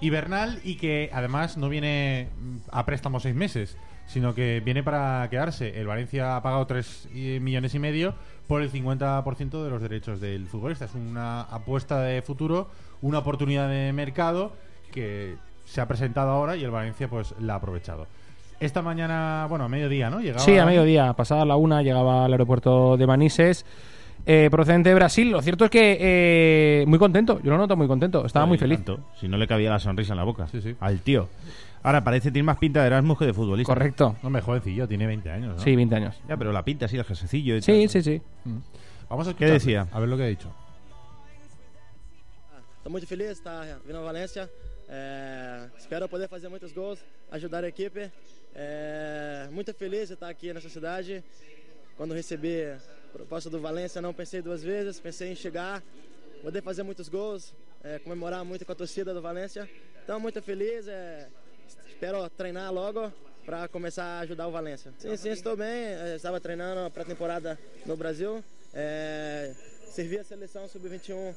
hibernal 0.00 0.60
y 0.62 0.76
que 0.76 1.10
además 1.12 1.56
no 1.56 1.68
viene 1.68 2.28
a 2.70 2.86
préstamo 2.86 3.18
seis 3.18 3.34
meses, 3.34 3.76
sino 4.06 4.36
que 4.36 4.62
viene 4.64 4.84
para 4.84 5.26
quedarse. 5.30 5.80
El 5.80 5.88
Valencia 5.88 6.36
ha 6.36 6.42
pagado 6.44 6.64
3 6.68 7.08
millones 7.40 7.74
y 7.74 7.80
medio 7.80 8.14
por 8.46 8.62
el 8.62 8.70
50% 8.70 9.64
de 9.64 9.68
los 9.68 9.82
derechos 9.82 10.20
del 10.20 10.46
futbolista. 10.46 10.84
Es 10.84 10.94
una 10.94 11.40
apuesta 11.40 12.00
de 12.02 12.22
futuro, 12.22 12.68
una 13.02 13.18
oportunidad 13.18 13.68
de 13.68 13.92
mercado 13.92 14.52
que 14.92 15.34
se 15.64 15.80
ha 15.80 15.88
presentado 15.88 16.30
ahora 16.30 16.54
y 16.54 16.62
el 16.62 16.70
Valencia 16.70 17.08
pues 17.08 17.34
la 17.40 17.54
ha 17.54 17.56
aprovechado. 17.56 18.06
Esta 18.60 18.80
mañana, 18.80 19.46
bueno, 19.48 19.64
a 19.64 19.68
mediodía, 19.68 20.08
¿no? 20.08 20.20
Llegaba 20.20 20.44
Sí, 20.44 20.56
a 20.56 20.64
mediodía, 20.64 21.14
pasada 21.14 21.44
la 21.44 21.56
una, 21.56 21.82
llegaba 21.82 22.26
al 22.26 22.32
aeropuerto 22.32 22.96
de 22.96 23.08
Manises, 23.08 23.66
eh, 24.30 24.48
procedente 24.50 24.90
de 24.90 24.94
Brasil. 24.94 25.30
Lo 25.30 25.40
cierto 25.40 25.64
es 25.64 25.70
que 25.70 25.96
eh, 25.98 26.84
muy 26.86 26.98
contento, 26.98 27.40
yo 27.42 27.50
lo 27.50 27.56
noto 27.56 27.76
muy 27.76 27.86
contento, 27.88 28.26
estaba 28.26 28.44
muy 28.44 28.56
Y 28.56 28.58
feliz. 28.58 28.78
tanto, 28.84 29.08
si 29.18 29.26
no 29.26 29.38
le 29.38 29.46
cabía 29.48 29.70
la 29.70 29.78
sonrisa 29.78 30.12
en 30.12 30.18
la 30.18 30.24
boca 30.24 30.46
Sí, 30.48 30.60
sí. 30.60 30.76
al 30.80 31.00
tío. 31.00 31.28
Ahora 31.82 32.04
parece 32.04 32.30
tiene 32.30 32.44
más 32.44 32.58
pinta 32.58 32.80
de 32.82 32.88
Erasmus 32.88 33.18
que 33.18 33.24
de 33.26 33.32
futbolista. 33.32 33.72
Correcto. 33.72 34.16
Hombre, 34.22 34.42
jovencillo, 34.42 34.86
tiene 34.86 35.06
20 35.06 35.30
años, 35.30 35.56
¿no? 35.56 35.62
Sí, 35.62 35.74
20 35.74 35.94
años. 35.94 36.20
Ya, 36.28 36.36
pero 36.36 36.52
la 36.52 36.62
pinta 36.64 36.84
así, 36.86 36.96
el 36.98 37.04
jersecillo 37.04 37.56
y 37.56 37.62
Sí, 37.62 37.72
tal. 37.72 37.88
sí, 37.88 38.02
sí. 38.02 38.22
Vamos 39.08 39.26
a 39.28 39.30
¿Qué 39.34 39.44
escuchar. 39.46 39.50
decía? 39.52 39.88
A 39.92 39.98
ver 40.00 40.08
lo 40.10 40.16
que 40.18 40.24
ha 40.24 40.26
dicho. 40.26 40.52
Estou 42.78 42.90
muito 42.92 43.06
feliz 43.06 43.26
de 43.28 43.32
estar 43.32 43.64
vindo 43.86 43.98
a 43.98 44.02
Valência. 44.02 44.48
É, 44.90 45.66
espero 45.78 46.08
poder 46.08 46.28
fazer 46.28 46.48
muitos 46.48 46.72
gols, 46.72 46.98
ajudar 47.30 47.62
a 47.64 47.68
equipe. 47.68 48.10
É, 48.54 49.48
muito 49.52 49.72
feliz 49.74 50.08
de 50.08 50.14
estar 50.14 50.28
aqui 50.28 50.52
nessa 50.52 50.68
cidade. 50.68 51.22
Quando 51.96 52.14
recebi 52.14 52.64
proposta 53.12 53.50
do 53.50 53.60
Valência, 53.60 54.00
não 54.00 54.14
pensei 54.14 54.42
duas 54.42 54.62
vezes. 54.62 55.00
Pensei 55.00 55.32
em 55.32 55.34
chegar, 55.34 55.82
poder 56.42 56.62
fazer 56.62 56.82
muitos 56.82 57.08
gols, 57.08 57.54
é, 57.82 57.98
comemorar 57.98 58.44
muito 58.44 58.64
com 58.64 58.72
a 58.72 58.74
torcida 58.74 59.12
do 59.12 59.20
Valência. 59.20 59.68
Então, 60.02 60.18
muito 60.20 60.40
feliz. 60.42 60.86
é, 60.88 61.28
espero 61.88 62.28
treinar 62.30 62.72
logo 62.72 63.12
para 63.44 63.66
começar 63.68 64.04
a 64.04 64.18
ajudar 64.20 64.46
o 64.46 64.50
Valência. 64.50 64.92
Sim, 64.98 65.16
sim, 65.16 65.30
estou 65.30 65.56
bem. 65.56 65.66
É, 65.66 66.16
estava 66.16 66.40
treinando 66.40 66.80
a 66.80 66.90
pré-temporada 66.90 67.58
no 67.86 67.96
Brasil. 67.96 68.44
É, 68.74 69.54
servi 69.90 70.18
a 70.18 70.24
seleção 70.24 70.68
sub-21 70.68 71.34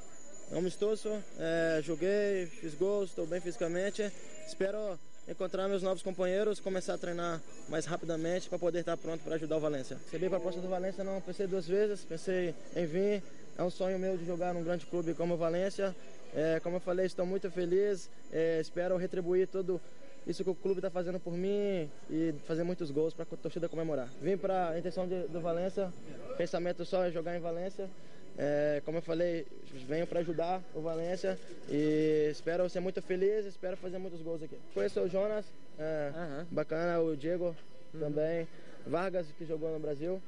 amistoso, 0.52 1.10
é, 1.40 1.82
joguei, 1.82 2.46
fiz 2.46 2.76
gols, 2.76 3.10
estou 3.10 3.26
bem 3.26 3.40
fisicamente. 3.40 4.12
Espero 4.46 5.00
encontrar 5.28 5.68
meus 5.68 5.84
novos 5.84 6.02
companheiros, 6.02 6.60
começar 6.60 6.96
a 6.96 6.98
treinar 6.98 7.42
mais 7.70 7.86
rapidamente 7.86 8.50
para 8.50 8.60
poder 8.60 8.80
estar 8.80 8.98
pronto 8.98 9.24
para 9.24 9.36
ajudar 9.36 9.58
o 9.58 9.60
Valência. 9.60 9.98
Recebi 10.06 10.26
a 10.26 10.30
proposta 10.30 10.60
do 10.60 10.68
Valência, 10.68 11.04
não 11.04 11.22
pensei 11.22 11.48
duas 11.48 11.68
vezes, 11.68 12.04
pensei 12.04 12.56
em 12.76 12.86
vir. 12.86 13.24
É 13.58 13.64
um 13.64 13.70
sonho 13.70 14.00
meu 14.00 14.18
de 14.18 14.26
jogar 14.26 14.54
num 14.54 14.64
grande 14.64 14.86
clube 14.86 15.14
como 15.14 15.36
o 15.36 15.38
Valência. 15.38 15.96
É, 16.34 16.60
como 16.62 16.78
eu 16.78 16.80
falei, 16.80 17.06
estou 17.06 17.26
muito 17.26 17.50
feliz. 17.52 18.10
é, 18.32 18.60
espero 18.62 18.98
retribuir 18.98 19.48
tudo 19.48 19.80
isso 20.26 20.44
que 20.44 20.50
o 20.50 20.56
clube 20.56 20.80
está 20.80 20.90
fazendo 20.90 21.20
por 21.20 21.34
mim 21.34 21.90
e 22.10 22.34
fazer 22.46 22.64
muitos 22.64 22.92
gols 22.92 23.14
para 23.14 23.24
a 23.24 23.38
torcida 23.38 23.68
comemorar. 23.68 24.08
Vim 24.22 24.38
para 24.38 24.70
a 24.70 24.80
intenção 24.80 25.08
de, 25.08 25.24
do 25.28 25.42
Valência, 25.42 25.92
pensamento 26.38 26.86
só 26.86 27.04
é 27.04 27.12
jogar 27.12 27.36
em 27.36 27.40
Valência. 27.40 27.90
É, 28.38 28.82
como 28.86 28.98
eu 28.98 29.02
falei, 29.02 29.46
venho 29.88 30.08
para 30.08 30.22
ajudar 30.22 30.62
o 30.74 30.82
Valência 30.82 31.38
e 31.70 32.30
espero 32.32 32.68
ser 32.70 32.80
muito 32.80 33.02
feliz, 33.02 33.46
espero 33.46 33.78
fazer 33.78 33.98
muitos 33.98 34.22
gols 34.22 34.42
aqui. 34.42 34.58
Conheço 34.74 35.02
o 35.02 35.10
Jonas, 35.10 35.46
é, 35.78 36.12
bacana, 36.50 37.00
o 37.00 37.16
Diego 37.16 37.56
também, 38.00 38.48
Vargas 38.86 39.28
que 39.38 39.46
jogou 39.46 39.72
no 39.72 39.80
Brasil. 39.80 40.22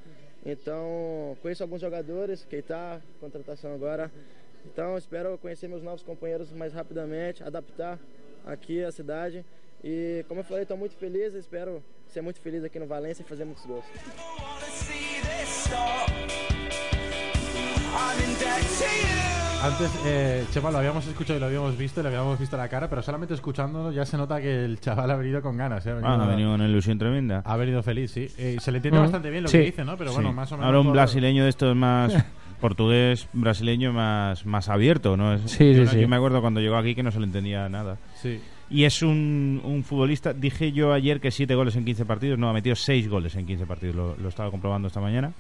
Então 0.46 1.38
conheço 1.42 1.64
alguns 1.64 1.80
jogadores, 1.80 2.46
Keita, 2.46 3.02
contratação 3.20 3.74
agora. 3.74 4.12
Então 4.66 4.98
espero 4.98 5.38
conhecer 5.38 5.68
meus 5.68 5.82
novos 5.82 6.04
companheiros 6.04 6.52
mais 6.52 6.74
rapidamente, 6.74 7.44
adaptar 7.44 8.00
aqui 8.46 8.84
a 8.84 8.92
cidade. 8.92 9.46
E 9.84 10.24
como 10.28 10.42
eu 10.42 10.46
falei, 10.46 10.64
estou 10.64 10.78
muito 10.78 10.96
feliz, 10.96 11.34
espero 11.34 11.84
ser 12.08 12.22
muito 12.22 12.40
feliz 12.40 12.64
aqui 12.64 12.80
no 12.80 12.86
Valência 12.86 13.24
e 13.24 13.26
fazer 13.26 13.44
muitos 13.44 13.66
gols. 13.66 13.86
Antes, 19.64 19.92
eh, 20.06 20.44
Chema, 20.52 20.72
lo 20.72 20.80
habíamos 20.80 21.08
escuchado 21.08 21.38
y 21.38 21.40
lo 21.40 21.46
habíamos 21.46 21.78
visto, 21.78 22.02
y 22.02 22.04
le 22.04 22.10
habíamos 22.10 22.38
visto 22.38 22.58
la 22.58 22.68
cara, 22.68 22.90
pero 22.90 23.02
solamente 23.02 23.34
escuchándolo 23.34 23.94
ya 23.94 24.06
se 24.06 24.18
nota 24.18 24.42
que 24.42 24.66
el 24.66 24.80
chaval 24.82 25.10
ha 25.12 25.16
venido 25.16 25.42
con 25.42 25.56
ganas. 25.56 25.86
¿eh? 25.86 25.92
Ha, 25.92 25.94
venido, 25.94 26.10
Ah, 26.12 26.24
ha 26.24 26.28
venido 26.28 26.50
con 26.52 26.60
una 26.60 26.70
ilusión 26.70 26.98
tremenda. 26.98 27.42
ha 27.46 27.56
venido 27.56 27.82
feliz, 27.82 28.12
sí. 28.12 28.28
Eh, 28.38 28.58
se 28.60 28.72
le 28.74 28.80
entiende 28.80 29.00
Mm. 29.00 29.04
bastante 29.04 29.30
bien 29.30 29.44
lo 29.44 29.50
Sí. 29.50 29.60
que 29.60 29.64
dice, 29.66 29.86
¿no? 29.86 29.96
Pero 29.96 30.12
bueno, 30.12 30.30
Sí. 30.30 30.36
más 30.36 30.52
o 30.52 30.56
menos. 30.56 30.66
Ahora 30.66 30.80
un 30.82 30.92
brasileño 30.92 31.44
de 31.44 31.50
estos 31.50 31.74
más 31.78 32.14
portugués 32.60 33.30
brasileño 33.32 33.94
más, 33.94 34.46
más 34.46 34.68
abierto, 34.68 35.16
¿no? 35.16 35.34
Es- 35.34 35.50
Sí, 35.52 35.74
yo, 35.74 35.86
sí, 35.86 35.92
sí. 35.96 36.02
yo 36.02 36.10
me 36.10 36.18
acuerdo 36.18 36.42
cuando 36.42 36.60
llegó 36.60 36.76
aquí 36.76 36.94
que 36.94 37.04
no 37.04 37.12
se 37.12 37.20
le 37.20 37.26
entendía 37.26 37.70
nada. 37.70 37.98
Sí. 38.22 38.42
Y 38.70 38.84
es 38.84 39.02
un, 39.02 39.62
un 39.64 39.84
futbolista, 39.86 40.34
dije 40.34 40.74
yo 40.74 40.92
ayer 40.92 41.22
que 41.22 41.32
7 41.32 41.56
goles 41.56 41.76
en 41.78 41.86
15 41.86 42.04
partidos, 42.06 42.38
no, 42.38 42.50
ha 42.50 42.54
metido 42.54 42.76
6 42.76 43.08
goles 43.08 43.34
en 43.36 43.46
15 43.46 43.66
partidos, 43.66 43.96
lo, 43.96 44.16
lo 44.18 44.28
estaba 44.28 44.52
comprobando 44.52 44.90
esta 44.90 45.00
mañana. 45.00 45.32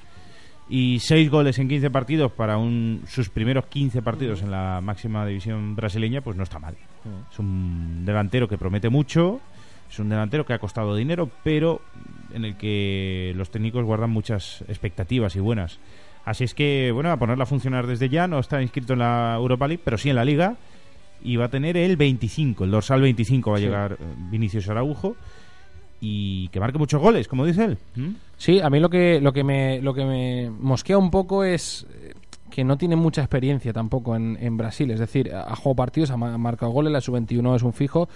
Y 0.70 1.00
6 1.00 1.30
goles 1.30 1.60
en 1.60 1.68
15 1.68 1.90
partidos 1.92 2.32
para 2.32 2.58
un, 2.58 3.02
sus 3.08 3.30
primeros 3.30 3.66
15 3.66 4.02
partidos 4.02 4.42
en 4.42 4.50
la 4.52 4.80
máxima 4.82 5.26
división 5.26 5.76
brasileña, 5.76 6.22
pues 6.22 6.38
no 6.38 6.44
está 6.44 6.58
mal. 6.60 6.76
Es 7.32 7.38
un 7.40 8.04
delantero 8.06 8.48
que 8.48 8.58
promete 8.58 8.90
mucho, 8.90 9.42
es 9.92 10.00
un 10.00 10.10
delantero 10.10 10.46
que 10.46 10.54
ha 10.54 10.60
costado 10.60 10.96
dinero, 10.96 11.30
pero 11.44 11.82
en 12.34 12.46
el 12.46 12.56
que 12.56 13.34
los 13.36 13.52
técnicos 13.52 13.84
guardan 13.86 14.10
muchas 14.10 14.64
expectativas 14.70 15.36
y 15.36 15.40
buenas. 15.42 15.80
Así 16.26 16.46
es 16.46 16.54
que, 16.54 16.92
bueno, 16.94 17.12
a 17.12 17.18
ponerla 17.18 17.44
a 17.44 17.48
funcionar 17.48 17.86
desde 17.86 18.08
ya, 18.08 18.28
no 18.28 18.40
está 18.40 18.62
inscrito 18.62 18.94
en 18.94 19.00
la 19.00 19.36
Europa 19.38 19.68
League, 19.68 19.82
pero 19.84 19.98
sí 19.98 20.10
en 20.10 20.16
la 20.16 20.24
Liga, 20.26 20.56
y 21.22 21.36
va 21.36 21.46
a 21.46 21.50
tener 21.50 21.76
el 21.76 21.98
25, 21.98 22.64
el 22.64 22.72
dorsal 22.72 23.02
25 23.02 23.52
va 23.52 23.58
a 23.58 23.60
Sí. 23.60 23.66
llegar 23.66 23.94
eh, 23.94 23.98
Vinicius 24.32 24.70
Araujo, 24.70 25.18
y 26.06 26.50
que 26.50 26.60
marque 26.60 26.78
muchos 26.78 27.02
goles, 27.02 27.30
como 27.30 27.46
dice 27.46 27.64
él. 27.64 27.78
¿Mm? 27.96 28.10
Sí, 28.38 28.60
a 28.60 28.70
mí 28.70 28.80
lo 28.82 28.90
que, 28.90 29.22
lo 29.22 29.32
que, 29.32 29.44
me, 29.46 29.82
lo 29.82 29.94
que 29.94 30.04
me 30.04 30.50
mosquea 30.50 30.98
un 30.98 31.10
poco 31.10 31.46
es 31.46 31.86
eh, 32.02 32.14
que 32.52 32.66
no 32.66 32.78
tiene 32.78 32.98
mucha 32.98 33.22
experiencia 33.22 33.72
tampoco 33.72 34.16
en, 34.18 34.38
en 34.42 34.58
Brasil. 34.58 34.92
Es 34.92 35.00
decir, 35.00 35.32
ha 35.34 35.56
jugado 35.56 35.76
partidos, 35.76 36.12
ha 36.12 36.18
ma- 36.18 36.34
ha 36.34 36.38
marcado 36.38 36.72
goles, 36.74 36.92
la 36.92 37.00
sub-21 37.00 37.56
es 37.56 37.64
un 37.64 37.72
fijo, 37.72 38.10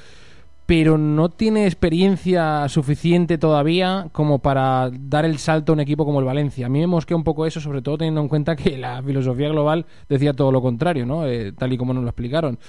pero 0.66 0.98
no 0.98 1.30
tiene 1.30 1.66
experiencia 1.66 2.68
suficiente 2.68 3.38
todavía 3.38 4.10
como 4.12 4.40
para 4.40 4.92
dar 4.92 5.24
el 5.24 5.38
salto 5.38 5.72
a 5.72 5.76
un 5.76 5.80
equipo 5.80 6.04
como 6.04 6.20
el 6.20 6.26
Valencia. 6.26 6.66
A 6.66 6.70
mí 6.70 6.80
me 6.82 6.88
mosquea 6.88 7.16
un 7.16 7.24
poco 7.24 7.46
eso, 7.46 7.62
sobre 7.62 7.82
todo 7.82 7.98
teniendo 8.00 8.20
en 8.20 8.28
cuenta 8.28 8.58
que 8.58 8.78
la 8.78 9.02
filosofía 9.02 9.48
global 9.48 9.86
decía 10.10 10.34
todo 10.34 10.52
lo 10.52 10.62
contrario, 10.62 11.06
¿no? 11.06 11.26
Eh, 11.26 11.54
tal 11.58 11.72
y 11.72 11.78
como 11.78 11.94
nos 11.94 12.04
lo 12.04 12.10
explicaron. 12.10 12.60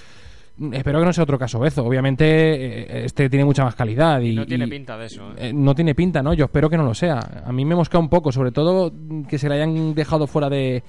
Espero 0.72 0.98
que 1.00 1.04
no 1.06 1.12
sea 1.12 1.24
otro 1.24 1.38
caso 1.38 1.58
Bezo. 1.60 1.84
Obviamente, 1.84 2.24
eh, 2.26 3.04
este 3.04 3.28
tiene 3.30 3.44
mucha 3.44 3.64
más 3.64 3.74
calidad. 3.74 4.20
Y, 4.20 4.34
No 4.34 4.46
tiene 4.46 4.64
y- 4.66 4.70
pinta 4.70 4.96
de 4.98 5.06
eso. 5.06 5.30
¿eh? 5.32 5.48
eh, 5.48 5.52
no 5.52 5.74
tiene 5.74 5.94
pinta, 5.94 6.22
¿no? 6.22 6.34
Yo 6.34 6.46
espero 6.46 6.68
que 6.68 6.76
no 6.76 6.84
lo 6.84 6.94
sea. 6.94 7.42
A 7.44 7.52
mí 7.52 7.64
me 7.64 7.74
mosquea 7.76 8.00
un 8.00 8.08
poco, 8.08 8.32
sobre 8.32 8.50
todo 8.50 8.92
que 9.28 9.38
se 9.38 9.48
le 9.48 9.54
hayan 9.54 9.94
dejado 9.94 10.26
fuera 10.26 10.48
de, 10.50 10.82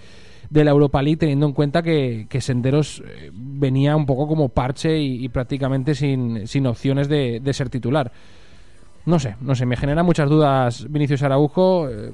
de 0.49 0.63
la 0.63 0.71
Europa 0.71 1.01
League, 1.01 1.17
teniendo 1.17 1.45
en 1.45 1.53
cuenta 1.53 1.83
que, 1.83 2.25
que 2.29 2.41
Senderos 2.41 3.03
venía 3.31 3.95
un 3.95 4.05
poco 4.05 4.27
como 4.27 4.49
parche 4.49 4.97
y, 4.99 5.23
y 5.23 5.29
prácticamente 5.29 5.93
sin, 5.93 6.47
sin 6.47 6.65
opciones 6.65 7.07
de, 7.07 7.39
de 7.39 7.53
ser 7.53 7.69
titular. 7.69 8.11
No 9.05 9.17
sé, 9.17 9.35
no 9.41 9.55
sé, 9.55 9.65
me 9.65 9.75
genera 9.77 10.03
muchas 10.03 10.29
dudas 10.29 10.85
Vinicius 10.89 11.23
Araujo. 11.23 11.87
eh, 11.89 12.11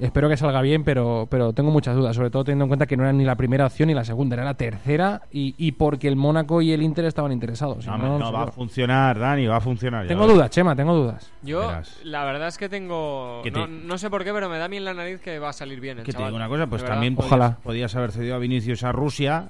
espero 0.00 0.28
que 0.28 0.36
salga 0.36 0.60
bien, 0.62 0.84
pero, 0.84 1.26
pero 1.30 1.52
tengo 1.52 1.70
muchas 1.70 1.96
dudas, 1.96 2.14
sobre 2.14 2.30
todo 2.30 2.44
teniendo 2.44 2.66
en 2.66 2.68
cuenta 2.68 2.86
que 2.86 2.96
no 2.96 3.02
era 3.02 3.12
ni 3.12 3.24
la 3.24 3.34
primera 3.34 3.66
opción 3.66 3.88
ni 3.88 3.94
la 3.94 4.04
segunda, 4.04 4.34
era 4.36 4.44
la 4.44 4.54
tercera 4.54 5.22
y, 5.32 5.54
y 5.58 5.72
porque 5.72 6.06
el 6.06 6.16
Mónaco 6.16 6.62
y 6.62 6.72
el 6.72 6.82
Inter 6.82 7.06
estaban 7.06 7.32
interesados. 7.32 7.86
No, 7.86 8.32
va 8.32 8.42
a 8.44 8.46
funcionar, 8.52 9.18
Dani, 9.18 9.46
va 9.46 9.56
a 9.56 9.60
funcionar. 9.60 10.04
ya 10.04 10.08
Tengo 10.08 10.26
dudas, 10.28 10.50
Chema, 10.50 10.76
tengo 10.76 10.94
dudas. 10.94 11.30
Yo, 11.42 11.60
Verás. 11.66 11.98
la 12.04 12.24
verdad 12.24 12.48
es 12.48 12.58
que 12.58 12.68
tengo. 12.68 13.42
No, 13.86 13.98
sé 13.98 14.08
por 14.10 14.22
qué, 14.22 14.32
pero 14.32 14.48
me 14.48 14.58
da 14.58 14.66
a 14.66 14.68
mí 14.68 14.76
en 14.76 14.84
la 14.84 14.94
nariz 14.94 15.20
que 15.20 15.38
va 15.38 15.48
a 15.48 15.52
salir 15.54 15.80
bien 15.80 15.98
el 15.98 16.04
Que 16.04 16.12
te 16.12 16.22
digo 16.22 16.36
una 16.36 16.48
cosa, 16.48 16.66
pues 16.66 16.82
verdad. 16.82 16.94
también 16.96 17.16
podías, 17.16 17.32
Ojalá. 17.32 17.56
podías 17.62 17.96
haber 17.96 18.12
cedido 18.12 18.36
a 18.36 18.38
Vinicius 18.38 18.84
a 18.84 18.92
Rusia 18.92 19.48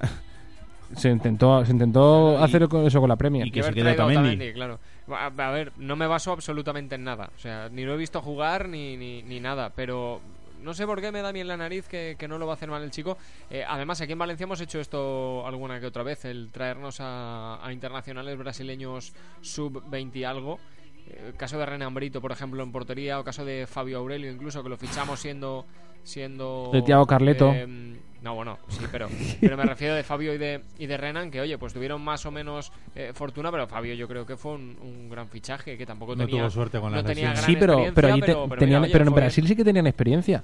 Se 0.97 1.11
intentó, 1.11 1.65
se 1.67 1.73
intentó 1.73 2.37
Y- 2.41 2.43
hacer 2.45 2.63
eso 2.87 3.01
con 3.01 3.09
la 3.11 3.17
Premier. 3.17 3.47
y 3.47 3.51
que 3.51 3.63
se 3.63 3.71
Otamendi. 3.71 4.01
Otamendi, 4.17 4.53
claro. 4.55 4.79
A, 5.11 5.27
a 5.27 5.51
ver, 5.51 5.73
no 5.77 5.97
me 5.97 6.07
baso 6.07 6.33
absolutamente 6.33 6.95
en 6.95 7.05
nada. 7.05 7.31
O 7.37 7.39
sea, 7.39 7.69
ni 7.71 7.85
lo 7.85 7.95
he 7.95 7.97
visto 7.97 8.21
jugar 8.21 8.69
ni, 8.69 8.97
ni, 8.97 9.23
ni 9.23 9.41
nada. 9.41 9.71
Pero 9.75 10.21
no 10.63 10.75
sé 10.75 10.87
por 10.87 11.01
qué 11.01 11.13
me 11.13 11.23
da 11.23 11.29
a 11.29 11.33
mí 11.33 11.41
en 11.41 11.49
la 11.49 11.57
nariz 11.57 11.87
que, 11.89 12.17
que 12.19 12.27
no 12.29 12.39
lo 12.39 12.47
va 12.47 12.53
a 12.53 12.57
hacer 12.57 12.69
mal 12.69 12.83
el 12.83 12.91
chico. 12.91 13.17
Eh, 13.51 13.65
además, 13.67 14.01
aquí 14.01 14.13
en 14.13 14.19
Valencia 14.19 14.45
hemos 14.45 14.61
hecho 14.61 14.81
esto 14.81 15.47
alguna 15.47 15.79
que 15.81 15.87
otra 15.87 16.03
vez: 16.03 16.25
el 16.25 16.51
traernos 16.53 17.01
a, 17.01 17.65
a 17.65 17.73
internacionales 17.73 18.37
brasileños 18.39 19.13
sub-20 19.41 20.17
y 20.17 20.25
algo. 20.25 20.59
Eh, 21.07 21.33
caso 21.37 21.59
de 21.59 21.65
Renan 21.65 21.95
Brito, 21.95 22.21
por 22.21 22.33
ejemplo, 22.33 22.63
en 22.63 22.71
portería, 22.73 23.19
o 23.19 23.25
caso 23.25 23.45
de 23.45 23.67
Fabio 23.67 23.99
Aurelio, 23.99 24.31
incluso 24.31 24.63
que 24.63 24.69
lo 24.69 24.77
fichamos 24.77 25.21
siendo. 25.21 25.65
siendo 26.03 26.71
De 26.73 26.83
Thiago 26.83 27.07
Carleto. 27.07 27.51
eh, 27.55 27.97
no, 28.23 28.35
bueno, 28.35 28.59
sí, 28.69 28.85
pero, 28.91 29.09
pero 29.41 29.57
me 29.57 29.65
refiero 29.65 29.95
de 29.95 30.03
Fabio 30.03 30.35
y 30.35 30.39
de, 30.39 30.63
y 30.79 30.87
de 30.87 30.97
Renan, 30.97 31.31
que 31.31 31.41
oye, 31.41 31.57
pues 31.59 31.73
tuvieron 31.73 32.01
más 32.03 32.27
o 32.27 32.31
menos 32.31 32.73
eh, 32.95 33.13
fortuna, 33.15 33.51
pero 33.51 33.67
Fabio 33.69 33.95
yo 33.95 34.09
creo 34.09 34.27
que 34.27 34.37
fue 34.37 34.53
un, 34.55 34.77
un 34.83 35.09
gran 35.09 35.29
fichaje, 35.29 35.77
que 35.79 35.87
tampoco 35.87 36.17
No 36.17 36.27
tenía, 36.27 36.41
tuvo 36.43 36.51
suerte 36.51 36.81
con 36.81 36.91
la 36.93 36.99
no 36.99 37.05
tenía 37.05 37.31
lesión. 37.31 37.35
gran 37.35 37.45
Sí, 37.47 37.57
pero, 37.59 37.95
pero, 37.95 38.09
allí 38.09 38.21
te- 38.21 38.27
pero, 38.27 38.49
pero 38.49 38.59
tenían- 38.61 38.81
mira, 38.83 38.87
oye, 38.89 38.93
pero 38.93 39.05
en 39.05 39.11
fue- 39.13 39.21
Brasil 39.21 39.47
sí 39.47 39.55
que 39.57 39.65
tenían 39.65 39.87
experiencia. 39.87 40.43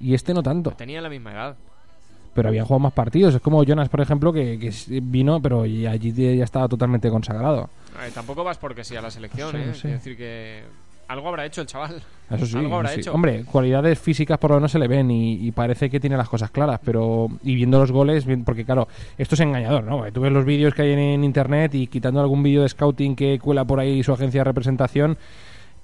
Y 0.00 0.12
este 0.14 0.34
no 0.34 0.42
tanto. 0.42 0.72
tenía 0.72 1.00
la 1.00 1.08
misma 1.08 1.32
edad. 1.32 1.56
Pero 2.34 2.48
habían 2.48 2.64
jugado 2.64 2.80
más 2.80 2.92
partidos. 2.92 3.32
Es 3.32 3.40
como 3.40 3.62
Jonas, 3.62 3.88
por 3.88 4.00
ejemplo, 4.00 4.32
que, 4.32 4.58
que 4.58 4.72
vino, 5.00 5.40
pero 5.40 5.66
y 5.66 5.86
allí 5.86 6.12
ya 6.36 6.42
estaba 6.42 6.66
totalmente 6.66 7.08
consagrado. 7.08 7.70
Eh, 8.04 8.10
tampoco 8.12 8.42
vas 8.42 8.58
porque 8.58 8.82
sí 8.82 8.96
a 8.96 9.00
la 9.00 9.10
selección, 9.12 9.52
Sí, 9.52 9.56
¿eh? 9.58 9.72
Quiero 9.80 9.96
decir 9.98 10.16
que 10.16 10.64
algo 11.08 11.28
habrá 11.28 11.46
hecho 11.46 11.60
el 11.60 11.66
chaval. 11.66 12.02
Eso 12.30 12.46
sí, 12.46 12.56
algo 12.56 12.76
habrá 12.76 12.90
sí. 12.90 13.00
hecho. 13.00 13.12
Hombre, 13.12 13.44
cualidades 13.44 13.98
físicas 13.98 14.38
por 14.38 14.50
lo 14.50 14.56
menos 14.56 14.72
se 14.72 14.78
le 14.78 14.88
ven 14.88 15.10
y, 15.10 15.46
y 15.46 15.52
parece 15.52 15.90
que 15.90 16.00
tiene 16.00 16.16
las 16.16 16.28
cosas 16.28 16.50
claras, 16.50 16.80
pero 16.84 17.28
y 17.42 17.54
viendo 17.54 17.78
los 17.78 17.92
goles, 17.92 18.24
porque 18.44 18.64
claro, 18.64 18.88
esto 19.18 19.34
es 19.34 19.40
engañador, 19.40 19.84
¿no? 19.84 19.98
Porque 19.98 20.12
Tú 20.12 20.20
ves 20.22 20.32
los 20.32 20.44
vídeos 20.44 20.74
que 20.74 20.82
hay 20.82 20.92
en, 20.92 21.24
internet 21.24 21.74
y 21.74 21.86
quitando 21.86 22.20
algún 22.20 22.42
vídeo 22.42 22.62
de 22.62 22.68
scouting 22.68 23.14
que 23.14 23.38
cuela 23.38 23.64
por 23.64 23.80
ahí 23.80 24.02
su 24.02 24.12
agencia 24.12 24.40
de 24.40 24.44
representación, 24.44 25.18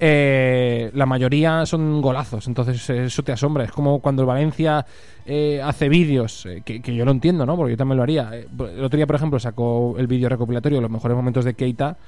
eh, 0.02 0.90
la 0.94 1.04
mayoría 1.04 1.66
son 1.66 2.00
golazos, 2.00 2.46
entonces 2.48 2.88
eso 2.88 3.22
te 3.22 3.32
asombra. 3.32 3.64
Es 3.64 3.70
como 3.70 4.00
cuando 4.00 4.22
el 4.22 4.26
Valencia 4.26 4.86
eh, 5.26 5.60
hace 5.62 5.88
vídeos, 5.88 6.46
eh, 6.46 6.62
que, 6.64 6.80
que 6.80 6.94
yo 6.94 7.04
lo 7.04 7.10
entiendo, 7.10 7.44
¿no? 7.44 7.54
Porque 7.56 7.72
yo 7.72 7.76
también 7.76 7.98
lo 7.98 8.02
haría. 8.02 8.30
Eh, 8.32 8.48
El 8.50 8.84
otro 8.84 8.96
día, 8.96 9.06
por 9.06 9.16
ejemplo, 9.16 9.38
sacó 9.38 9.94
el 9.98 10.06
vídeo 10.06 10.28
recopilatorio 10.28 10.78
de 10.78 10.82
los 10.82 10.90
mejores 10.90 11.16
momentos 11.16 11.44
de 11.44 11.54
Keita 11.54 11.98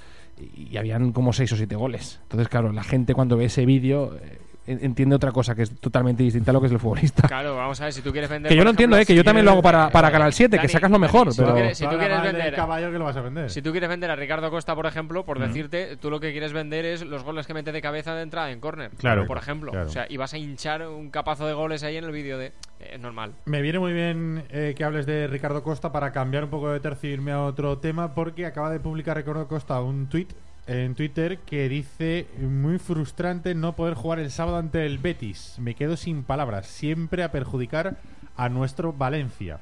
y 0.55 0.77
habían 0.77 1.13
como 1.13 1.33
seis 1.33 1.53
o 1.53 1.57
siete 1.57 1.77
goles. 1.77 2.21
Entonces, 2.23 2.49
claro, 2.49 2.73
la 2.73 2.85
gente 2.85 3.15
cuando 3.15 3.37
ve 3.37 3.47
ese 3.47 3.67
vídeo 3.67 4.17
eh, 4.17 4.42
entiende 4.67 5.17
otra 5.17 5.33
cosa 5.33 5.55
que 5.55 5.63
es 5.63 5.71
totalmente 5.81 6.23
distinta 6.23 6.51
a 6.51 6.55
lo 6.55 6.61
que 6.61 6.67
es 6.67 6.73
el 6.73 6.79
futbolista. 6.79 7.27
Claro, 7.29 7.57
vamos 7.57 7.81
a 7.81 7.85
ver, 7.85 7.93
si 7.93 8.01
tú 8.03 8.13
quieres 8.13 8.31
vender. 8.31 8.49
Que 8.51 8.57
yo 8.57 8.65
lo 8.65 8.71
entiendo, 8.71 8.97
ejemplo, 8.97 9.03
eh, 9.03 9.07
que 9.07 9.17
yo 9.17 9.25
también 9.25 9.45
lo 9.45 9.53
hago 9.53 9.63
para, 9.63 9.91
para 9.91 10.11
Canal 10.11 10.33
7, 10.33 10.51
que 10.53 10.57
Dani, 10.59 10.69
sacas 10.69 10.91
lo 10.91 10.99
mejor, 10.99 11.33
si 11.33 11.39
tú 11.39 11.43
pero... 11.45 11.55
quieres- 11.57 11.79
si 11.79 11.85
tú 11.87 11.99
quieres 11.99 12.23
vender. 12.23 12.55
caballo 12.55 12.93
que 12.93 12.99
lo 12.99 13.05
vas 13.05 13.17
a 13.17 13.21
vender. 13.23 13.51
Si 13.51 13.61
tú 13.63 13.71
quieres 13.73 13.89
vender 13.89 14.11
a 14.11 14.17
Ricardo 14.17 14.51
Costa, 14.51 14.75
por 14.75 14.87
ejemplo, 14.87 15.25
por 15.25 15.39
decirte, 15.39 15.97
tú 15.97 16.11
lo 16.11 16.21
que 16.21 16.33
quieres 16.33 16.53
vender 16.53 16.85
es 16.85 17.05
los 17.05 17.25
goles 17.25 17.47
que 17.47 17.55
mete 17.55 17.73
de 17.73 17.83
cabeza 17.83 18.15
de 18.15 18.23
entrada 18.23 18.51
en 18.51 18.61
córner. 18.61 18.91
Claro. 18.99 19.27
Por 19.27 19.39
ejemplo. 19.39 19.73
Claro. 19.73 19.89
O 19.89 19.91
sea, 19.91 20.07
y 20.09 20.17
vas 20.17 20.33
a 20.35 20.39
hinchar 20.39 20.87
un 20.87 21.11
capazo 21.11 21.47
de 21.47 21.55
goles 21.55 21.83
ahí 21.83 21.97
en 21.97 22.05
el 22.05 22.13
vídeo 22.13 22.39
de. 22.39 22.53
Es 22.81 22.99
normal. 23.01 23.33
Me 23.45 23.63
viene 23.63 23.79
muy 23.79 23.93
bien 23.93 24.45
eh, 24.51 24.75
que 24.77 24.85
hables 24.85 25.07
de 25.07 25.27
Ricardo 25.29 25.63
Costa 25.63 25.93
para 25.93 26.11
cambiar 26.13 26.45
un 26.45 26.51
poco 26.51 26.71
de 26.71 26.81
tercio 26.81 27.11
y 27.11 27.13
irme 27.13 27.31
a 27.33 27.43
otro 27.43 27.79
tema, 27.79 28.15
porque 28.15 28.45
acaba 28.47 28.71
de 28.71 28.81
publicar 28.81 29.17
Ricardo 29.17 29.47
Costa 29.47 29.81
un 29.81 30.09
tweet 30.09 30.27
en 30.67 30.95
Twitter 30.95 31.39
que 31.39 31.69
dice 31.69 32.27
muy 32.41 32.79
frustrante 32.79 33.55
no 33.55 33.75
poder 33.75 33.95
jugar 33.95 34.19
el 34.21 34.31
sábado 34.31 34.59
ante 34.59 34.87
el 34.87 34.99
Betis. 34.99 35.57
Me 35.59 35.75
quedo 35.75 35.97
sin 35.97 36.23
palabras, 36.23 36.67
siempre 36.67 37.23
a 37.25 37.33
perjudicar 37.33 37.97
a 38.37 38.49
nuestro 38.49 38.93
Valencia. 38.93 39.59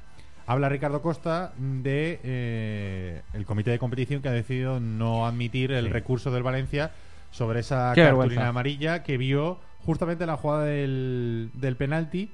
Habla 0.46 0.68
Ricardo 0.68 1.00
Costa 1.00 1.52
de 1.58 2.20
eh, 2.24 3.22
el 3.34 3.46
comité 3.46 3.70
de 3.70 3.78
competición 3.78 4.20
que 4.20 4.28
ha 4.28 4.32
decidido 4.32 4.80
no 4.80 5.26
admitir 5.26 5.70
el 5.72 5.86
Sí. 5.86 5.90
recurso 5.92 6.30
del 6.32 6.42
Valencia 6.42 6.90
sobre 7.30 7.60
esa 7.60 7.92
Qué 7.94 8.02
cartulina 8.02 8.26
vergüenza. 8.26 8.48
amarilla 8.48 9.02
que 9.04 9.16
vio 9.16 9.58
justamente 9.78 10.24
en 10.24 10.28
la 10.28 10.36
jugada 10.36 10.64
del, 10.64 11.50
del 11.54 11.76
penalti 11.76 12.30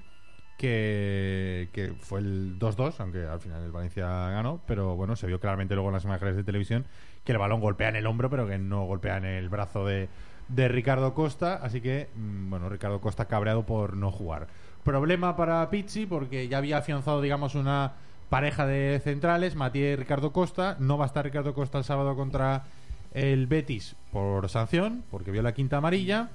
que, 0.57 1.69
que 1.73 1.93
fue 2.01 2.21
el 2.21 2.59
2-2, 2.59 2.95
aunque 3.01 3.25
al 3.27 3.41
final 3.41 3.63
el 3.63 3.73
Valencia 3.73 4.07
ganó, 4.31 4.61
pero 4.67 4.97
bueno, 4.97 5.15
se 5.15 5.27
vio 5.27 5.39
claramente 5.39 5.75
luego 5.75 5.91
en 5.91 5.95
las 5.95 6.05
imágenes 6.05 6.35
de 6.37 6.45
televisión 6.45 6.87
que 7.27 7.33
el 7.33 7.39
balón 7.39 7.61
golpea 7.61 7.91
en 7.91 7.97
el 7.97 8.07
hombro, 8.07 8.31
pero 8.31 8.47
que 8.47 8.57
no 8.57 8.87
golpea 8.87 9.19
en 9.19 9.27
el 9.27 9.49
brazo 9.51 9.85
de, 9.85 10.09
de 10.49 10.69
Ricardo 10.69 11.13
Costa, 11.13 11.57
así 11.57 11.81
que, 11.83 12.09
mm, 12.15 12.49
bueno, 12.49 12.69
Ricardo 12.71 13.01
Costa 13.01 13.27
cabreado 13.27 13.67
por 13.67 13.97
no 13.97 14.11
jugar. 14.11 14.47
Problema 14.85 15.37
para 15.37 15.69
Pizzi, 15.69 16.07
porque 16.07 16.49
ya 16.49 16.59
había 16.59 16.79
afianzado, 16.79 17.21
digamos, 17.21 17.57
una 17.57 17.95
pareja 18.31 18.65
de 18.65 19.01
centrales, 19.03 19.57
Matías 19.57 19.93
y 19.93 19.97
Ricardo 19.97 20.33
Costa, 20.33 20.77
no 20.79 20.97
va 20.97 21.05
a 21.05 21.09
estar 21.09 21.25
Ricardo 21.25 21.53
Costa 21.53 21.79
el 21.79 21.85
sábado 21.85 22.15
contra 22.15 22.65
el 23.13 23.47
Betis 23.49 23.97
por 24.13 24.49
sanción, 24.49 25.03
porque 25.11 25.33
vio 25.33 25.43
la 25.43 25.53
quinta 25.53 25.79
amarilla. 25.79 26.31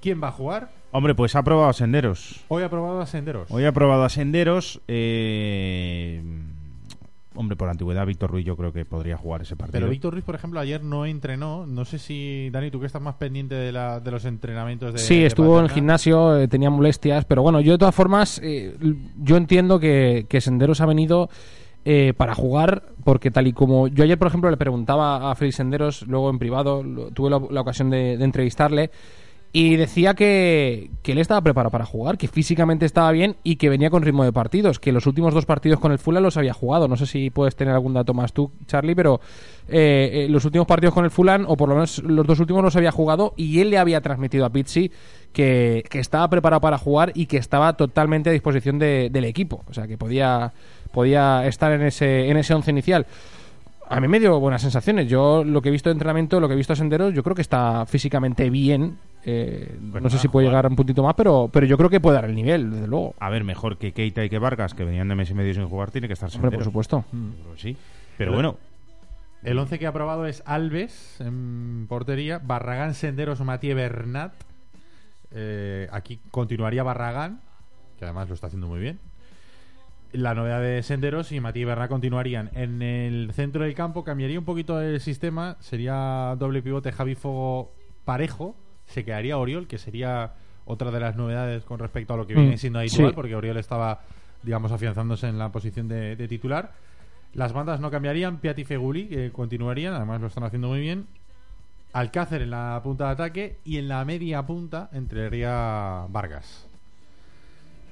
¿Quién 0.00 0.22
va 0.22 0.28
a 0.28 0.32
jugar? 0.32 0.70
Hombre, 0.92 1.14
pues 1.14 1.36
ha 1.36 1.42
probado 1.42 1.74
Senderos. 1.74 2.42
Hoy 2.48 2.62
ha 2.62 2.70
probado 2.70 3.02
a 3.02 3.06
Senderos. 3.06 3.50
Hoy 3.50 3.66
ha 3.66 3.72
probado 3.72 4.04
a 4.04 4.08
Senderos. 4.08 4.80
eh, 4.88 6.22
Hombre, 7.40 7.56
por 7.56 7.68
antigüedad, 7.70 8.04
Víctor 8.06 8.30
Ruiz 8.30 8.44
yo 8.44 8.54
creo 8.54 8.70
que 8.70 8.84
podría 8.84 9.16
jugar 9.16 9.40
ese 9.40 9.56
partido. 9.56 9.80
Pero 9.80 9.90
Víctor 9.90 10.12
Ruiz, 10.12 10.24
por 10.24 10.34
ejemplo, 10.34 10.60
ayer 10.60 10.84
no 10.84 11.06
entrenó. 11.06 11.64
No 11.66 11.86
sé 11.86 11.98
si, 11.98 12.50
Dani, 12.50 12.70
tú 12.70 12.78
que 12.80 12.84
estás 12.86 13.00
más 13.00 13.14
pendiente 13.14 13.54
de, 13.54 13.72
la, 13.72 13.98
de 13.98 14.10
los 14.10 14.26
entrenamientos 14.26 14.92
de. 14.92 14.98
Sí, 14.98 15.20
de 15.20 15.26
estuvo 15.26 15.58
en 15.58 15.64
el 15.64 15.70
gimnasio, 15.70 16.36
eh, 16.36 16.48
tenía 16.48 16.68
molestias, 16.68 17.24
pero 17.24 17.40
bueno, 17.42 17.60
yo 17.62 17.72
de 17.72 17.78
todas 17.78 17.94
formas, 17.94 18.40
eh, 18.44 18.76
yo 19.22 19.38
entiendo 19.38 19.80
que, 19.80 20.26
que 20.28 20.40
Senderos 20.42 20.82
ha 20.82 20.86
venido 20.86 21.30
eh, 21.86 22.12
para 22.14 22.34
jugar, 22.34 22.82
porque 23.04 23.30
tal 23.30 23.46
y 23.46 23.54
como 23.54 23.88
yo 23.88 24.04
ayer, 24.04 24.18
por 24.18 24.28
ejemplo, 24.28 24.50
le 24.50 24.58
preguntaba 24.58 25.30
a 25.30 25.34
Félix 25.34 25.56
Senderos, 25.56 26.02
luego 26.06 26.28
en 26.28 26.38
privado, 26.38 26.82
lo- 26.82 27.10
tuve 27.10 27.30
la, 27.30 27.40
la 27.50 27.62
ocasión 27.62 27.88
de, 27.88 28.18
de 28.18 28.24
entrevistarle, 28.24 28.90
y 29.52 29.74
decía 29.74 30.14
que, 30.14 30.90
que 31.02 31.10
él 31.12 31.18
estaba 31.18 31.40
preparado 31.40 31.72
para 31.72 31.84
jugar, 31.84 32.16
que 32.18 32.28
físicamente 32.28 32.86
estaba 32.86 33.10
bien 33.10 33.34
y 33.42 33.56
que 33.56 33.68
venía 33.68 33.90
con 33.90 34.02
ritmo 34.02 34.22
de 34.22 34.32
partidos, 34.32 34.78
que 34.78 34.92
los 34.92 35.06
últimos 35.06 35.34
dos 35.34 35.44
partidos 35.44 35.80
con 35.80 35.90
el 35.90 35.98
Fulham 35.98 36.22
los 36.22 36.36
había 36.36 36.52
jugado. 36.54 36.86
No 36.86 36.96
sé 36.96 37.06
si 37.06 37.30
puedes 37.30 37.56
tener 37.56 37.74
algún 37.74 37.92
dato 37.94 38.14
más 38.14 38.32
tú, 38.32 38.52
Charlie, 38.66 38.94
pero 38.94 39.20
eh, 39.68 40.26
eh, 40.26 40.28
los 40.30 40.44
últimos 40.44 40.68
partidos 40.68 40.94
con 40.94 41.04
el 41.04 41.10
Fulham, 41.10 41.46
o 41.48 41.56
por 41.56 41.68
lo 41.68 41.74
menos 41.74 42.00
los 42.04 42.24
dos 42.24 42.38
últimos 42.38 42.62
los 42.62 42.76
había 42.76 42.92
jugado 42.92 43.34
y 43.36 43.58
él 43.58 43.70
le 43.70 43.78
había 43.78 44.00
transmitido 44.00 44.44
a 44.44 44.50
Pizzi 44.50 44.92
que, 45.32 45.82
que 45.90 45.98
estaba 45.98 46.30
preparado 46.30 46.60
para 46.60 46.78
jugar 46.78 47.10
y 47.16 47.26
que 47.26 47.36
estaba 47.38 47.72
totalmente 47.76 48.30
a 48.30 48.32
disposición 48.32 48.78
de- 48.78 49.10
del 49.10 49.24
equipo. 49.24 49.64
O 49.68 49.74
sea, 49.74 49.88
que 49.88 49.98
podía, 49.98 50.52
podía 50.92 51.44
estar 51.48 51.72
en 51.72 51.82
ese, 51.82 52.28
en 52.28 52.36
ese 52.36 52.54
once 52.54 52.70
inicial. 52.70 53.04
A 53.88 53.98
mí 54.00 54.06
me 54.06 54.20
dio 54.20 54.38
buenas 54.38 54.62
sensaciones. 54.62 55.08
Yo 55.08 55.42
lo 55.42 55.60
que 55.60 55.70
he 55.70 55.72
visto 55.72 55.88
de 55.88 55.94
entrenamiento, 55.94 56.38
lo 56.38 56.46
que 56.46 56.54
he 56.54 56.56
visto 56.56 56.72
a 56.72 56.76
Senderos, 56.76 57.12
yo 57.12 57.24
creo 57.24 57.34
que 57.34 57.42
está 57.42 57.84
físicamente 57.86 58.48
bien. 58.48 58.96
Eh, 59.24 59.78
Pues 59.90 60.02
no 60.02 60.08
sé 60.10 60.18
si 60.18 60.28
puede 60.28 60.46
jugar. 60.46 60.62
llegar 60.64 60.70
un 60.70 60.76
puntito 60.76 61.02
más, 61.02 61.14
pero, 61.14 61.48
pero 61.52 61.66
yo 61.66 61.76
creo 61.76 61.90
que 61.90 62.00
puede 62.00 62.14
dar 62.16 62.24
el 62.24 62.34
nivel, 62.34 62.70
desde 62.70 62.86
luego. 62.86 63.14
A 63.20 63.28
ver, 63.30 63.44
mejor 63.44 63.76
que 63.78 63.92
Keita 63.92 64.24
y 64.24 64.30
que 64.30 64.38
Vargas, 64.38 64.72
que 64.74 64.84
venían 64.84 65.08
de 65.08 65.14
mes 65.14 65.30
y 65.30 65.34
medio 65.34 65.52
sin 65.54 65.66
jugar, 65.68 65.90
tiene 65.90 66.06
que 66.06 66.14
estar 66.14 66.28
Hombre, 66.28 66.40
por 66.40 66.50
Senderos. 66.50 66.64
supuesto. 66.64 67.04
Yo 67.12 67.42
creo 67.42 67.54
que 67.54 67.60
sí. 67.60 67.76
Pero 68.16 68.32
bueno, 68.32 68.56
El 69.42 69.58
11 69.58 69.78
que 69.78 69.86
ha 69.86 69.92
probado 69.92 70.26
es 70.26 70.42
Alves 70.46 71.20
en 71.20 71.86
portería, 71.88 72.38
Barragán, 72.42 72.94
Senderos, 72.94 73.40
Matías 73.40 73.74
Bernat. 73.76 74.32
Eh, 75.32 75.88
aquí 75.92 76.20
continuaría 76.30 76.82
Barragán, 76.82 77.40
que 77.98 78.04
además 78.04 78.28
lo 78.28 78.34
está 78.34 78.48
haciendo 78.48 78.66
muy 78.68 78.80
bien. 78.80 78.98
La 80.12 80.34
novedad 80.34 80.60
de 80.60 80.82
Senderos 80.82 81.30
y 81.30 81.38
Matías 81.40 81.68
Bernat 81.68 81.88
continuarían. 81.88 82.50
En 82.54 82.82
el 82.82 83.30
centro 83.32 83.62
del 83.64 83.74
campo 83.74 84.02
cambiaría 84.02 84.38
un 84.38 84.44
poquito 84.44 84.80
el 84.80 85.00
sistema, 85.00 85.56
sería 85.60 86.34
doble 86.38 86.62
pivote 86.62 86.90
Javi 86.90 87.14
Fogo 87.14 87.72
parejo, 88.04 88.56
se 88.90 89.04
quedaría 89.04 89.38
Oriol, 89.38 89.66
que 89.66 89.78
sería 89.78 90.32
otra 90.66 90.90
de 90.90 91.00
las 91.00 91.16
novedades 91.16 91.64
con 91.64 91.78
respecto 91.78 92.14
a 92.14 92.16
lo 92.16 92.26
que 92.26 92.34
viene 92.34 92.54
Mm, 92.54 92.58
siendo 92.58 92.78
habitual, 92.80 93.08
sí. 93.08 93.14
porque 93.14 93.34
Oriol 93.34 93.56
estaba, 93.56 94.00
digamos, 94.42 94.70
afianzándose 94.72 95.26
en 95.28 95.38
la 95.38 95.50
posición 95.50 95.88
de, 95.88 96.14
de 96.16 96.28
titular. 96.28 96.72
Las 97.34 97.52
bandas 97.52 97.80
no 97.80 97.90
cambiarían, 97.90 98.38
Piatti 98.38 98.62
y 98.62 98.64
Feguli 98.64 99.06
que 99.06 99.30
continuarían, 99.32 99.94
además 99.94 100.20
lo 100.20 100.26
están 100.26 100.44
haciendo 100.44 100.68
muy 100.68 100.80
bien. 100.80 101.06
Alcácer 101.92 102.42
en 102.42 102.50
la 102.50 102.80
punta 102.84 103.06
de 103.06 103.10
ataque 103.12 103.58
y 103.64 103.78
en 103.78 103.88
la 103.88 104.04
media 104.04 104.42
punta 104.46 104.90
entraría 104.92 106.06
Vargas. 106.08 106.66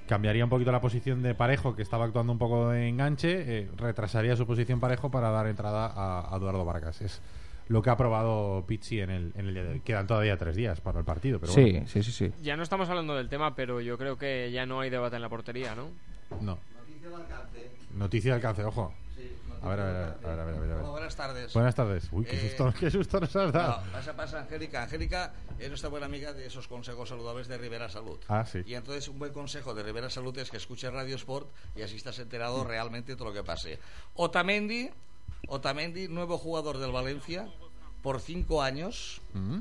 Cambiaría 0.09 0.45
un 0.45 0.51
poquito 0.51 0.73
la 0.73 0.81
posición 0.81 1.23
de 1.23 1.35
Parejo, 1.35 1.77
que 1.77 1.83
estaba 1.83 2.05
actuando 2.07 2.33
un 2.33 2.39
poco 2.39 2.71
de 2.71 2.89
enganche, 2.89 3.59
eh, 3.59 3.69
retrasaría 3.77 4.37
su 4.37 4.47
posición 4.47 4.81
Parejo 4.81 5.11
para 5.11 5.31
dar 5.31 5.47
entrada 5.49 5.87
a, 5.87 6.33
a 6.33 6.37
Eduardo 6.39 6.65
Vargas. 6.65 7.01
Es 7.03 7.21
lo 7.69 7.83
que 7.83 7.91
ha 7.91 7.97
probado 7.97 8.65
Pizzi 8.67 9.01
en 9.01 9.11
el, 9.11 9.33
en 9.35 9.47
el 9.49 9.55
día 9.55 9.63
de 9.65 9.69
hoy. 9.71 9.81
Quedan 9.81 10.07
todavía 10.07 10.37
tres 10.37 10.57
días 10.57 10.81
para 10.81 10.99
el 11.01 11.05
partido, 11.05 11.39
pero 11.39 11.53
sí, 11.53 11.63
bueno, 11.73 11.87
sí, 11.89 12.03
sí, 12.03 12.13
sí. 12.13 12.33
Ya 12.43 12.57
no 12.57 12.63
estamos 12.63 12.89
hablando 12.89 13.15
del 13.15 13.29
tema, 13.29 13.55
pero 13.55 13.81
yo 13.81 13.97
creo 13.99 14.17
que 14.19 14.51
ya 14.53 14.67
no 14.67 14.81
hay 14.81 14.91
debate 14.91 15.17
en 15.17 15.23
la 15.23 15.29
portería, 15.29 15.75
¿no? 15.75 15.91
no. 16.41 16.59
Noticia 17.95 18.31
de 18.33 18.37
alcance, 18.37 18.65
ojo. 18.65 18.93
A 19.61 19.71
ver, 19.71 19.81
a 19.81 19.85
ver, 19.85 19.95
a 19.97 19.97
ver, 19.97 20.15
a 20.41 20.45
ver, 20.45 20.55
a 20.55 20.61
ver, 20.61 20.71
a 20.71 20.75
ver. 20.77 20.85
Buenas 20.85 21.17
tardes. 21.17 21.53
Buenas 21.53 21.75
tardes. 21.75 22.09
Uy, 22.13 22.25
qué 22.25 22.37
Eh, 22.37 22.49
susto, 22.49 22.73
qué 22.79 22.91
susto 22.93 23.19
nos 23.19 23.35
has 23.35 23.53
dado. 23.53 23.85
No, 23.87 23.93
pasa, 23.93 24.15
pasa 24.15 24.41
Angélica. 24.43 24.85
Angélica 24.85 25.33
es 25.59 25.69
nuestra 25.69 25.89
buena 25.91 26.07
amiga 26.07 26.33
de 26.33 26.47
esos 26.47 26.69
consejos 26.69 27.09
saludables 27.09 27.49
de 27.49 27.59
Rivera 27.59 27.89
Salud. 27.89 28.21
Ah, 28.29 28.45
sí. 28.47 28.61
Y 28.65 28.75
entonces 28.75 29.09
un 29.09 29.19
buen 29.19 29.33
consejo 29.33 29.75
de 29.75 29.83
Rivera 29.83 30.11
Salud 30.11 30.37
es 30.39 30.49
que 30.53 30.59
escuches 30.59 30.93
Radio 30.93 31.17
Sport 31.17 31.49
y 31.75 31.83
así 31.83 31.97
estás 31.97 32.21
enterado 32.21 32.63
realmente 32.63 33.13
de 33.13 33.17
todo 33.17 33.31
lo 33.31 33.35
que 33.35 33.43
pase. 33.43 33.81
Otamendi, 34.15 34.91
Otamendi, 35.47 36.09
nuevo 36.09 36.39
jugador 36.39 36.79
del 36.79 36.93
Valencia, 36.93 37.49
por 38.03 38.21
cinco 38.21 38.63
años. 38.63 39.21
Mm. 39.35 39.59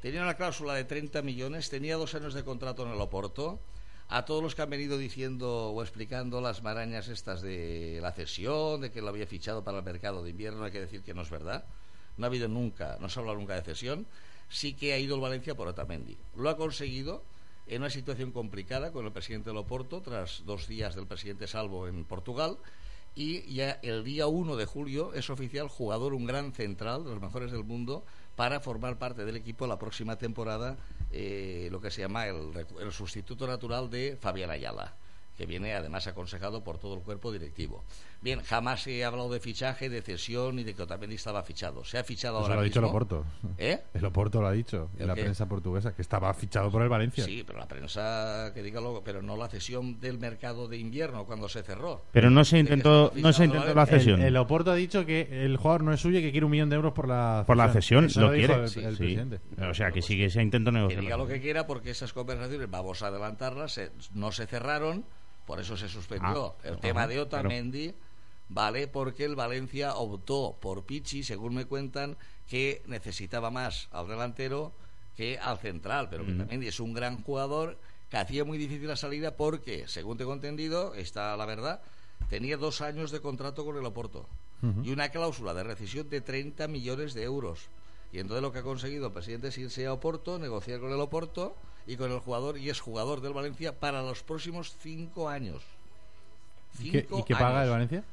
Tenía 0.00 0.22
una 0.22 0.34
cláusula 0.34 0.74
de 0.74 0.84
30 0.84 1.22
millones, 1.22 1.68
tenía 1.68 1.96
dos 1.96 2.14
años 2.14 2.32
de 2.32 2.44
contrato 2.44 2.86
en 2.86 2.92
el 2.92 3.00
Oporto. 3.00 3.60
A 4.08 4.24
todos 4.24 4.42
los 4.42 4.56
que 4.56 4.62
han 4.62 4.70
venido 4.70 4.98
diciendo 4.98 5.70
o 5.70 5.82
explicando 5.82 6.40
las 6.40 6.62
marañas 6.62 7.06
estas 7.06 7.42
de 7.42 8.00
la 8.02 8.10
cesión, 8.10 8.80
de 8.80 8.90
que 8.90 9.02
lo 9.02 9.08
había 9.08 9.26
fichado 9.26 9.62
para 9.62 9.78
el 9.78 9.84
mercado 9.84 10.24
de 10.24 10.30
invierno, 10.30 10.64
hay 10.64 10.72
que 10.72 10.80
decir 10.80 11.02
que 11.02 11.14
no 11.14 11.22
es 11.22 11.30
verdad. 11.30 11.64
No 12.16 12.26
ha 12.26 12.28
habido 12.28 12.48
nunca, 12.48 12.96
no 13.00 13.08
se 13.08 13.18
ha 13.18 13.20
hablado 13.20 13.38
nunca 13.38 13.54
de 13.54 13.62
cesión. 13.62 14.06
Sí 14.48 14.74
que 14.74 14.94
ha 14.94 14.98
ido 14.98 15.14
el 15.14 15.20
Valencia 15.20 15.54
por 15.54 15.68
Otamendi. 15.68 16.18
Lo 16.34 16.48
ha 16.48 16.56
conseguido 16.56 17.22
en 17.68 17.82
una 17.82 17.90
situación 17.90 18.32
complicada 18.32 18.90
con 18.90 19.06
el 19.06 19.12
presidente 19.12 19.50
del 19.50 19.58
Oporto, 19.58 20.02
tras 20.02 20.42
dos 20.44 20.66
días 20.66 20.96
del 20.96 21.06
presidente 21.06 21.46
Salvo 21.46 21.86
en 21.86 22.04
Portugal. 22.04 22.58
Y 23.14 23.52
ya 23.52 23.72
el 23.82 24.04
día 24.04 24.26
1 24.26 24.56
de 24.56 24.66
julio 24.66 25.12
es 25.14 25.30
oficial 25.30 25.68
jugador, 25.68 26.14
un 26.14 26.26
gran 26.26 26.52
central, 26.52 27.04
de 27.04 27.10
los 27.10 27.20
mejores 27.20 27.50
del 27.50 27.64
mundo, 27.64 28.04
para 28.36 28.60
formar 28.60 28.98
parte 28.98 29.24
del 29.24 29.36
equipo 29.36 29.66
la 29.66 29.78
próxima 29.78 30.16
temporada, 30.16 30.76
eh, 31.10 31.68
lo 31.70 31.80
que 31.80 31.90
se 31.90 32.02
llama 32.02 32.26
el, 32.26 32.52
el 32.80 32.92
sustituto 32.92 33.46
natural 33.46 33.90
de 33.90 34.16
Fabián 34.20 34.50
Ayala, 34.50 34.94
que 35.36 35.46
viene 35.46 35.74
además 35.74 36.06
aconsejado 36.06 36.62
por 36.62 36.78
todo 36.78 36.94
el 36.94 37.00
cuerpo 37.00 37.32
directivo. 37.32 37.84
Bien, 38.22 38.42
jamás 38.42 38.82
se 38.82 39.02
ha 39.02 39.06
hablado 39.06 39.30
de 39.32 39.40
fichaje, 39.40 39.88
de 39.88 40.02
cesión 40.02 40.56
ni 40.56 40.62
de 40.62 40.74
que 40.74 40.82
Otamendi 40.82 41.14
estaba 41.14 41.42
fichado. 41.42 41.84
Se 41.84 41.96
ha 41.96 42.04
fichado 42.04 42.36
Eso 42.36 42.42
ahora 42.42 42.56
lo 42.56 42.60
ha 42.60 42.64
dicho 42.64 42.78
el. 42.80 42.84
Oporto. 42.84 43.24
¿Eh? 43.56 43.80
El 43.94 44.04
Oporto 44.04 44.42
lo 44.42 44.46
ha 44.48 44.52
dicho 44.52 44.90
¿El 44.96 45.02
en 45.02 45.08
la 45.08 45.14
qué? 45.14 45.22
prensa 45.22 45.46
portuguesa, 45.48 45.94
que 45.94 46.02
estaba 46.02 46.34
fichado 46.34 46.70
por 46.70 46.82
el 46.82 46.90
Valencia. 46.90 47.24
Sí, 47.24 47.42
pero 47.46 47.58
la 47.58 47.66
prensa 47.66 48.50
que 48.52 48.62
diga 48.62 48.78
luego, 48.82 49.02
pero 49.02 49.22
no 49.22 49.38
la 49.38 49.48
cesión 49.48 49.98
del 50.00 50.18
mercado 50.18 50.68
de 50.68 50.76
invierno 50.76 51.24
cuando 51.24 51.48
se 51.48 51.62
cerró. 51.62 52.02
pero 52.12 52.28
no 52.28 52.44
se 52.44 52.58
intentó, 52.58 53.10
no 53.16 53.32
se 53.32 53.46
intentó 53.46 53.74
la 53.74 53.86
cesión. 53.86 54.20
El, 54.20 54.26
el 54.28 54.36
Oporto 54.36 54.70
ha 54.70 54.74
dicho 54.74 55.06
que 55.06 55.46
el 55.46 55.56
jugador 55.56 55.82
no 55.84 55.94
es 55.94 56.00
suyo 56.00 56.18
y 56.18 56.22
que 56.22 56.30
quiere 56.30 56.44
un 56.44 56.52
millón 56.52 56.68
de 56.68 56.76
euros 56.76 56.92
por 56.92 57.08
la 57.08 57.44
Por 57.46 57.56
la 57.56 57.72
cesión, 57.72 58.04
Eso 58.04 58.20
lo 58.20 58.32
quiere. 58.32 58.52
el, 58.54 58.68
Sí, 58.68 58.80
el 58.80 58.92
sí. 58.96 58.98
presidente. 58.98 59.40
O 59.66 59.72
sea, 59.72 59.92
que 59.92 60.02
sí 60.02 60.18
que 60.18 60.28
se 60.28 60.42
intentó 60.42 60.70
Que 60.70 60.76
negociar. 60.76 61.00
diga 61.00 61.16
lo 61.16 61.26
que 61.26 61.40
quiera 61.40 61.66
porque 61.66 61.90
esas 61.90 62.12
conversaciones, 62.12 62.70
vamos 62.70 63.00
a 63.02 63.06
adelantarlas, 63.06 63.72
se- 63.72 63.92
no 64.12 64.30
se 64.30 64.46
cerraron, 64.46 65.06
por 65.46 65.58
eso 65.58 65.74
se 65.76 65.88
suspendió 65.88 66.54
Ah, 66.58 66.60
el 66.64 66.72
ajá, 66.74 66.80
tema 66.80 67.06
de 67.06 67.14
claro. 67.14 67.28
¿Vale? 68.50 68.88
Porque 68.88 69.24
el 69.24 69.36
Valencia 69.36 69.94
optó 69.94 70.56
por 70.60 70.84
Pichi, 70.84 71.22
según 71.22 71.54
me 71.54 71.64
cuentan, 71.64 72.16
que 72.48 72.82
necesitaba 72.86 73.50
más 73.50 73.88
al 73.92 74.08
delantero 74.08 74.72
que 75.16 75.38
al 75.38 75.58
central, 75.58 76.08
pero 76.10 76.26
que 76.26 76.32
también 76.32 76.62
es 76.62 76.80
un 76.80 76.92
gran 76.92 77.22
jugador 77.22 77.78
que 78.10 78.16
hacía 78.16 78.44
muy 78.44 78.58
difícil 78.58 78.88
la 78.88 78.96
salida 78.96 79.36
porque, 79.36 79.86
según 79.86 80.18
tengo 80.18 80.32
entendido, 80.32 80.94
está 80.94 81.36
la 81.36 81.46
verdad, 81.46 81.80
tenía 82.28 82.56
dos 82.56 82.80
años 82.80 83.10
de 83.10 83.20
contrato 83.20 83.64
con 83.64 83.76
el 83.76 83.84
Oporto 83.86 84.26
y 84.82 84.92
una 84.92 85.08
cláusula 85.08 85.54
de 85.54 85.62
rescisión 85.62 86.10
de 86.10 86.20
30 86.20 86.68
millones 86.68 87.14
de 87.14 87.22
euros. 87.22 87.68
Y 88.12 88.18
entonces 88.18 88.42
lo 88.42 88.52
que 88.52 88.58
ha 88.58 88.62
conseguido 88.62 89.06
el 89.06 89.12
presidente 89.12 89.48
es 89.48 89.58
irse 89.58 89.86
a 89.86 89.92
Oporto, 89.92 90.38
negociar 90.38 90.80
con 90.80 90.92
el 90.92 91.00
Oporto 91.00 91.54
y 91.86 91.96
con 91.96 92.10
el 92.10 92.18
jugador, 92.18 92.58
y 92.58 92.68
es 92.68 92.80
jugador 92.80 93.20
del 93.20 93.32
Valencia 93.32 93.78
para 93.78 94.02
los 94.02 94.22
próximos 94.22 94.76
cinco 94.80 95.28
años. 95.28 95.62
¿Y 96.80 96.90
qué, 96.90 97.02
Cinco 97.02 97.20
y 97.20 97.22
qué 97.22 97.34
paga 97.34 97.60
años. 97.60 97.64
el 97.64 97.70
Valencia? 97.70 98.04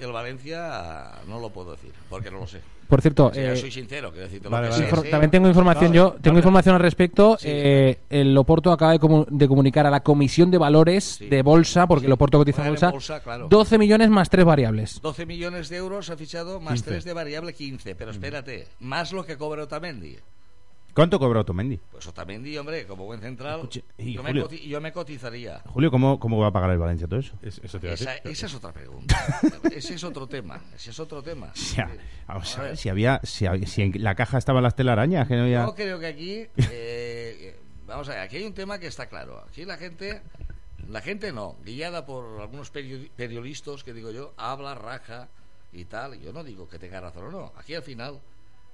El 0.00 0.12
Valencia 0.12 1.12
no 1.28 1.38
lo 1.40 1.50
puedo 1.50 1.72
decir, 1.72 1.92
porque 2.08 2.30
no 2.30 2.38
lo 2.40 2.46
sé. 2.46 2.60
Por 2.88 3.00
cierto, 3.02 3.26
O 3.26 3.32
sea, 3.34 3.52
eh, 3.52 3.56
soy 3.56 3.70
sincero, 3.70 4.10
quiero 4.10 4.26
decirte 4.26 4.48
Vale, 4.48 4.68
lo 4.68 4.74
que 4.74 4.82
vale. 4.90 5.02
sé. 5.02 5.10
También 5.10 5.30
tengo 5.30 5.46
información 5.46 5.90
No, 5.92 5.94
yo, 5.94 6.10
tengo 6.20 6.32
no. 6.34 6.38
información 6.40 6.74
al 6.74 6.80
respecto. 6.80 7.36
Sí. 7.38 7.46
Eh, 7.48 7.98
el 8.10 8.36
Oporto 8.36 8.72
acaba 8.72 8.90
de, 8.92 8.98
comu- 8.98 9.26
de 9.28 9.46
comunicar 9.46 9.86
a 9.86 9.90
la 9.90 10.00
Comisión 10.00 10.50
de 10.50 10.58
Valores 10.58 11.04
Sí. 11.04 11.28
de 11.28 11.42
Bolsa, 11.42 11.86
porque 11.86 12.00
Sí. 12.02 12.06
el 12.06 12.12
Oporto 12.12 12.38
cotiza 12.38 12.62
en 12.62 12.68
bolsa, 12.70 12.90
bolsa, 12.90 13.20
claro. 13.20 13.46
12 13.48 13.78
millones 13.78 14.10
más 14.10 14.28
tres 14.28 14.44
variables. 14.44 15.00
12 15.02 15.24
millones 15.24 15.68
de 15.68 15.76
euros 15.76 16.10
ha 16.10 16.16
fichado 16.16 16.58
más 16.60 16.74
15. 16.74 16.90
3 16.90 17.04
de 17.04 17.12
variable 17.12 17.52
15, 17.54 17.94
pero 17.94 18.10
espérate, 18.10 18.66
más 18.80 19.12
lo 19.12 19.24
que 19.24 19.36
cobra 19.36 19.62
Otamendi. 19.62 20.16
¿Cuánto 20.94 21.18
cobra 21.18 21.40
Otamendi? 21.40 21.78
Pues 21.90 22.06
Otamendi, 22.06 22.56
hombre, 22.58 22.86
como 22.86 23.04
buen 23.04 23.20
central, 23.20 23.56
Escuche, 23.60 23.84
y 23.98 24.14
yo, 24.14 24.22
me 24.22 24.30
Julio. 24.30 24.44
coti- 24.48 24.68
yo 24.68 24.80
me 24.80 24.92
cotizaría. 24.92 25.60
Julio, 25.66 25.90
¿cómo, 25.90 26.18
cómo 26.18 26.38
va 26.38 26.48
a 26.48 26.52
pagar 26.52 26.70
el 26.70 26.78
Valencia 26.78 27.06
todo 27.06 27.20
eso? 27.20 27.34
Es- 27.42 27.58
eso 27.62 27.78
te 27.78 27.86
iba 27.86 27.92
a 27.92 27.94
Esa, 27.94 28.10
decir. 28.12 28.30
esa 28.32 28.46
es 28.46 28.54
otra 28.54 28.72
pregunta. 28.72 29.16
Ese 29.72 29.94
es 29.94 30.04
otro 30.04 30.26
tema. 30.26 30.60
Ese 30.74 30.90
es 30.90 31.00
otro 31.00 31.22
tema. 31.22 31.52
O 31.54 31.56
sea, 31.56 31.90
vamos 32.26 32.58
a 32.58 32.60
A 32.60 32.64
ver, 32.64 32.76
si 32.76 32.88
había, 32.88 33.20
si, 33.24 33.46
había- 33.46 33.66
si 33.66 33.82
en 33.82 34.02
la 34.02 34.14
caja 34.14 34.38
estaban 34.38 34.62
las 34.62 34.74
telarañas, 34.76 35.26
que 35.28 35.36
no 35.36 35.42
había... 35.42 35.64
Yo 35.66 35.74
creo 35.74 35.98
que 35.98 36.06
aquí, 36.06 36.46
eh, 36.56 37.56
vamos 37.86 38.08
a 38.08 38.12
ver, 38.12 38.20
aquí 38.20 38.36
hay 38.36 38.44
un 38.44 38.54
tema 38.54 38.78
que 38.78 38.86
está 38.88 39.06
claro. 39.08 39.44
Aquí 39.48 39.64
la 39.64 39.76
gente, 39.76 40.22
la 40.88 41.00
gente 41.00 41.32
no, 41.32 41.56
guiada 41.64 42.04
por 42.06 42.40
algunos 42.40 42.72
periodi- 42.72 43.10
periodistas 43.16 43.84
que 43.84 43.92
digo 43.92 44.10
yo, 44.10 44.34
habla, 44.36 44.74
raja 44.74 45.28
y 45.72 45.84
tal. 45.84 46.20
Yo 46.20 46.32
no 46.32 46.42
digo 46.44 46.68
que 46.68 46.78
tenga 46.78 47.00
razón 47.00 47.26
o 47.26 47.30
no. 47.30 47.52
Aquí 47.56 47.74
al 47.74 47.82
final, 47.82 48.20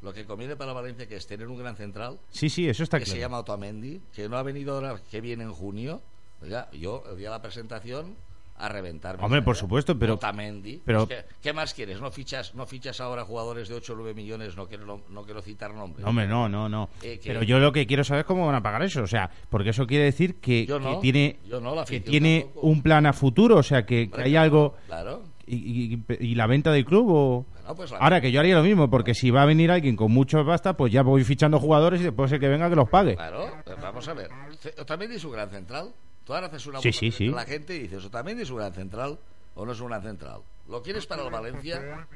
lo 0.02 0.12
que 0.12 0.24
conviene 0.24 0.56
para 0.56 0.72
Valencia 0.72 1.06
que 1.08 1.16
es 1.16 1.26
tener 1.26 1.48
un 1.48 1.58
gran 1.58 1.76
central 1.76 2.18
Sí, 2.30 2.48
sí, 2.48 2.68
eso 2.68 2.82
está 2.82 2.98
que 2.98 3.06
se 3.06 3.18
llama 3.18 3.38
Otamendi, 3.38 4.00
que 4.14 4.28
no 4.28 4.36
ha 4.36 4.42
venido 4.42 4.74
ahora, 4.74 5.00
que 5.10 5.20
viene 5.20 5.44
en 5.44 5.52
junio. 5.52 6.00
Oiga, 6.42 6.68
yo 6.72 7.02
el 7.10 7.16
día 7.16 7.28
de 7.30 7.36
la 7.36 7.42
presentación 7.42 8.14
a 8.58 8.68
reventar. 8.70 9.18
Hombre, 9.20 9.42
por 9.42 9.54
supuesto, 9.56 9.98
pero- 9.98 10.14
Otamendi. 10.14 10.80
pero- 10.84 11.06
Pues, 11.06 11.24
¿qué, 11.24 11.34
qué 11.42 11.52
más 11.52 11.74
quieres? 11.74 12.00
¿No 12.00 12.10
fichas, 12.10 12.54
no 12.54 12.64
fichas 12.66 13.00
ahora 13.00 13.22
jugadores 13.24 13.68
de 13.68 13.74
8 13.74 13.92
o 13.92 13.96
9 13.96 14.14
millones? 14.14 14.56
No 14.56 14.66
quiero, 14.66 14.86
no, 14.86 15.00
no 15.10 15.22
quiero 15.24 15.42
citar 15.42 15.74
nombres. 15.74 16.02
No, 16.02 16.08
hombre, 16.10 16.26
no, 16.26 16.48
no, 16.48 16.66
no. 16.68 16.88
Eh, 17.02 17.18
que- 17.22 17.28
Pero 17.28 17.42
yo 17.42 17.58
lo 17.58 17.70
que 17.72 17.86
quiero 17.86 18.02
saber 18.04 18.20
es 18.20 18.26
cómo 18.26 18.46
van 18.46 18.54
a 18.54 18.62
pagar 18.62 18.82
eso. 18.82 19.02
O 19.02 19.06
sea, 19.06 19.30
porque 19.50 19.70
eso 19.70 19.86
quiere 19.86 20.04
decir 20.04 20.36
que, 20.36 20.66
que 20.66 20.98
tiene, 21.02 21.38
yo 21.46 21.60
no, 21.60 21.74
la 21.74 21.84
que 21.84 22.00
tiene 22.00 22.42
tampoco. 22.44 22.66
un 22.66 22.82
plan 22.82 23.04
a 23.06 23.12
futuro. 23.12 23.56
O 23.56 23.62
sea, 23.62 23.84
que, 23.84 24.10
que 24.10 24.22
hay 24.22 24.30
claro, 24.30 24.44
algo... 24.44 24.74
Claro. 24.86 25.22
Y, 25.48 25.94
y- 25.94 26.02
y 26.18 26.34
la 26.34 26.46
venta 26.48 26.72
del 26.72 26.84
club 26.84 27.06
o... 27.08 27.46
Pues 27.76 27.92
Ahora 27.92 28.20
que 28.20 28.32
yo 28.32 28.40
haría 28.40 28.56
lo 28.56 28.62
mismo, 28.64 28.90
porque 28.90 29.14
si 29.14 29.30
va 29.30 29.42
a 29.42 29.46
venir 29.46 29.70
alguien 29.70 29.94
con 29.96 30.10
mucho 30.10 30.42
basta, 30.44 30.76
pues 30.76 30.92
ya 30.92 31.02
voy 31.02 31.22
fichando 31.24 31.60
jugadores 31.60 32.00
y 32.00 32.04
después 32.04 32.30
el 32.32 32.40
que 32.40 32.48
venga 32.48 32.68
que 32.68 32.74
los 32.76 32.88
pague. 32.88 33.14
Claro, 33.16 33.52
pues 33.64 33.80
vamos 33.80 34.06
a 34.08 34.14
ver. 34.14 34.30
Otamendi 34.78 35.16
es 35.16 35.24
un 35.24 35.32
gran 35.32 35.48
central. 35.50 35.92
Tú 36.24 36.34
ahora 36.34 36.48
haces 36.48 36.66
una 36.66 36.80
Sí, 36.80 36.92
sí, 36.92 37.10
sí. 37.12 37.28
la 37.28 37.44
gente 37.44 37.76
y 37.76 37.80
dices, 37.80 38.04
¿Otamendi 38.04 38.42
es 38.42 38.50
un 38.50 38.56
gran 38.58 38.72
central 38.72 39.18
o 39.54 39.64
no 39.64 39.70
es 39.72 39.80
un 39.80 39.86
gran 39.88 40.02
central? 40.02 40.40
¿Lo 40.68 40.82
quieres 40.82 41.06
para 41.06 41.22
el 41.24 41.30
Valencia? 41.30 42.06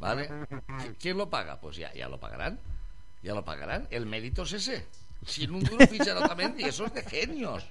¿Vale? 0.00 0.28
¿Qui- 0.28 0.94
¿Quién 1.00 1.18
lo 1.18 1.28
paga? 1.28 1.58
Pues 1.60 1.76
ya, 1.76 1.92
ya 1.92 2.08
lo 2.08 2.18
pagarán. 2.20 2.58
Ya 3.24 3.34
lo 3.34 3.44
pagarán. 3.44 3.88
El 3.90 4.06
mérito 4.06 4.42
es 4.42 4.52
ese. 4.52 4.86
Sin 5.24 5.50
un 5.50 5.64
duro 5.64 5.84
fichar 5.90 6.16
a 6.18 6.24
Otamendi, 6.26 6.62
eso 6.62 6.86
es 6.86 6.94
de 6.94 7.02
genios. 7.02 7.66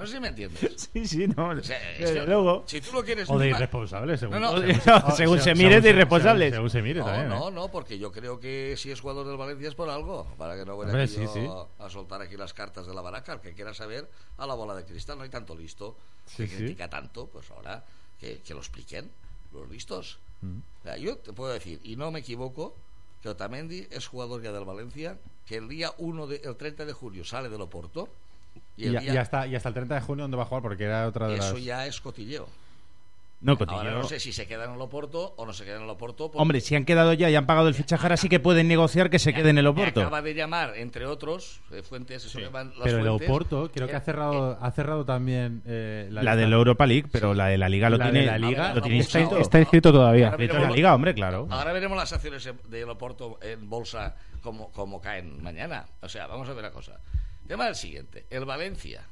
No 0.00 0.06
sé 0.06 0.14
si 0.14 0.20
me 0.20 0.28
entiendes. 0.28 0.90
Sí, 0.92 1.06
sí, 1.06 1.26
no. 1.28 1.50
O 1.50 1.62
sea, 1.62 1.78
luego. 2.26 2.64
Si 2.66 2.80
tú 2.80 2.92
lo 2.92 3.04
quieres... 3.04 3.28
O 3.30 3.38
de 3.38 3.46
encima- 3.48 3.58
irresponsable, 3.58 4.16
según, 4.16 4.40
No, 4.40 4.56
no. 4.56 4.60
según, 4.60 5.12
Según 5.16 5.40
se 5.40 5.54
mire, 5.54 5.80
de 5.80 5.90
irresponsables. 5.90 6.54
Según, 6.54 6.70
se 6.70 6.82
mire 6.82 7.00
No, 7.00 7.06
también. 7.06 7.26
¿eh? 7.26 7.34
no, 7.34 7.50
no, 7.50 7.68
porque 7.70 7.98
yo 7.98 8.10
creo 8.10 8.40
que 8.40 8.74
si 8.76 8.90
es 8.90 9.00
jugador 9.00 9.26
del 9.26 9.36
Valencia 9.36 9.68
es 9.68 9.74
por 9.74 9.88
algo. 9.90 10.26
Para 10.38 10.56
que 10.56 10.64
no 10.64 10.76
vaya 10.76 10.88
Hombre, 10.90 11.04
aquí 11.04 11.12
sí, 11.14 11.20
yo 11.22 11.32
sí. 11.32 11.46
a 11.84 11.90
soltar 11.90 12.22
aquí 12.22 12.36
las 12.36 12.52
cartas 12.54 12.86
de 12.86 12.94
la 12.94 13.02
baraca. 13.02 13.34
El 13.34 13.40
que 13.40 13.52
quiera 13.54 13.74
saber, 13.74 14.08
a 14.38 14.46
la 14.46 14.54
bola 14.54 14.74
de 14.74 14.84
cristal. 14.84 15.18
No 15.18 15.24
hay 15.24 15.30
tanto 15.30 15.54
listo 15.54 15.96
Sí, 16.26 16.44
que 16.44 16.48
sí. 16.48 16.56
critica 16.56 16.88
tanto. 16.88 17.26
Pues 17.26 17.50
ahora 17.50 17.84
que, 18.18 18.38
que 18.40 18.54
lo 18.54 18.60
expliquen 18.60 19.10
los 19.52 19.68
listos. 19.68 20.18
Mm. 20.40 20.58
O 20.58 20.82
sea, 20.84 20.96
yo 20.96 21.18
te 21.18 21.32
puedo 21.32 21.52
decir, 21.52 21.78
y 21.84 21.96
no 21.96 22.10
me 22.10 22.20
equivoco, 22.20 22.74
que 23.22 23.28
Otamendi 23.28 23.86
es 23.90 24.06
jugador 24.06 24.40
ya 24.42 24.50
del 24.52 24.64
Valencia, 24.64 25.18
que 25.46 25.56
el 25.56 25.68
día 25.68 25.92
1 25.98 26.26
de, 26.26 26.36
el 26.44 26.56
30 26.56 26.86
de 26.86 26.92
julio 26.94 27.24
sale 27.24 27.48
del 27.50 27.60
Oporto. 27.60 28.08
Y, 28.80 28.84
Y, 28.84 28.86
el 28.86 28.92
ya- 28.94 29.00
día- 29.00 29.14
y 29.14 29.16
hasta, 29.18 29.46
y 29.46 29.54
hasta 29.54 29.68
el 29.68 29.74
30 29.74 29.94
de 29.96 30.00
junio, 30.00 30.24
¿dónde 30.24 30.36
va 30.36 30.44
a 30.44 30.46
jugar? 30.46 30.62
Porque 30.62 30.84
era 30.84 31.06
otra 31.06 31.28
de 31.28 31.36
eso 31.36 31.54
las. 31.54 31.64
ya 31.64 31.86
es 31.86 32.00
cotilleo. 32.00 32.48
No. 33.42 33.56
Ahora 33.68 33.92
no 33.92 34.04
sé 34.04 34.20
si 34.20 34.34
se 34.34 34.46
queda 34.46 34.66
en 34.66 34.72
el 34.74 34.80
Oporto 34.82 35.32
o 35.38 35.46
no 35.46 35.54
se 35.54 35.64
queda 35.64 35.76
en 35.78 35.84
el 35.84 35.88
Oporto. 35.88 36.26
porque- 36.26 36.42
Hombre, 36.42 36.60
si 36.60 36.74
han 36.76 36.84
quedado 36.84 37.14
ya 37.14 37.30
y 37.30 37.36
han 37.36 37.46
pagado 37.46 37.68
el 37.68 37.74
fichaje, 37.74 38.02
ahora 38.02 38.18
sí 38.18 38.28
que 38.28 38.38
pueden 38.38 38.68
negociar 38.68 39.08
que 39.08 39.18
se 39.18 39.32
quede 39.32 39.48
en 39.48 39.56
el 39.56 39.66
Oporto. 39.66 40.02
acaba 40.02 40.20
de 40.20 40.34
llamar, 40.34 40.76
entre 40.76 41.06
otros, 41.06 41.60
eh, 41.72 41.82
fuentes, 41.82 42.22
eso 42.22 42.38
llaman 42.38 42.68
las 42.76 42.80
Pero 42.84 42.98
el 42.98 43.04
fuentes, 43.06 43.28
Oporto 43.30 43.70
creo 43.72 43.88
que 43.88 43.96
ha 43.96 44.00
cerrado, 44.02 44.58
ha 44.60 44.70
cerrado 44.72 45.06
también 45.06 45.62
eh, 45.64 46.08
La 46.10 46.36
de 46.36 46.46
la 46.48 46.56
Europa 46.56 46.86
League, 46.86 47.08
pero 47.10 47.32
la 47.32 47.46
de 47.46 47.56
la 47.56 47.70
Liga 47.70 47.88
lo 47.88 47.96
La 47.96 48.06
de 48.06 48.10
tiene, 48.12 48.26
la 48.26 48.36
Liga 48.38 48.74
lo 48.74 48.82
tiene 48.82 48.98
está- 48.98 49.20
inscrito. 49.20 49.40
Está 49.42 49.58
inscrito 49.58 49.90
todavía. 49.90 50.30
Veremos 50.36 50.62
la 50.62 50.70
Liga, 50.70 50.94
hombre, 50.94 51.14
claro. 51.14 51.46
Ahora 51.50 51.72
veremos 51.72 51.96
las 51.96 52.12
acciones 52.12 52.46
del 52.68 52.90
Oporto 52.90 53.38
en 53.40 53.70
bolsa 53.70 54.16
como, 54.42 54.70
como 54.72 55.00
caen 55.00 55.42
mañana. 55.42 55.86
O 56.02 56.10
sea, 56.10 56.26
vamos 56.26 56.46
a 56.50 56.52
ver 56.52 56.64
la 56.64 56.72
cosa. 56.72 56.98
Tema 57.50 57.64
del 57.66 57.74
siguiente. 57.74 58.26
El 58.30 58.44
Valencia 58.44 59.04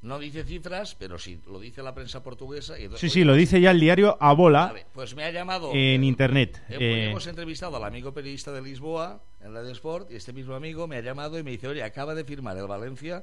no 0.00 0.18
dice 0.18 0.42
cifras, 0.42 0.94
pero 0.98 1.18
sí 1.18 1.38
lo 1.46 1.60
dice 1.60 1.82
la 1.82 1.94
prensa 1.94 2.22
portuguesa. 2.22 2.78
Y 2.78 2.88
Sí, 2.96 3.10
sí, 3.10 3.24
lo 3.24 3.34
dice 3.34 3.60
ya 3.60 3.72
el 3.72 3.78
diario 3.78 4.16
A 4.20 4.32
Bola 4.32 4.68
Vale, 4.68 4.86
pues 4.94 5.14
me 5.14 5.22
ha 5.24 5.30
llamado. 5.30 5.70
en 5.74 6.02
internet. 6.02 6.62
Hemos, 6.70 6.80
Eh, 6.80 7.10
hemos 7.10 7.26
entrevistado 7.26 7.76
al 7.76 7.84
amigo 7.84 8.14
periodista 8.14 8.52
de 8.52 8.62
Lisboa 8.62 9.20
en 9.42 9.52
Radio 9.52 9.70
Sport 9.72 10.10
y 10.12 10.16
este 10.16 10.32
mismo 10.32 10.54
amigo 10.54 10.86
me 10.86 10.96
ha 10.96 11.02
llamado 11.02 11.38
y 11.38 11.42
me 11.42 11.50
dice, 11.50 11.68
oye, 11.68 11.82
acaba 11.82 12.14
de 12.14 12.24
firmar 12.24 12.56
el 12.56 12.66
Valencia 12.66 13.22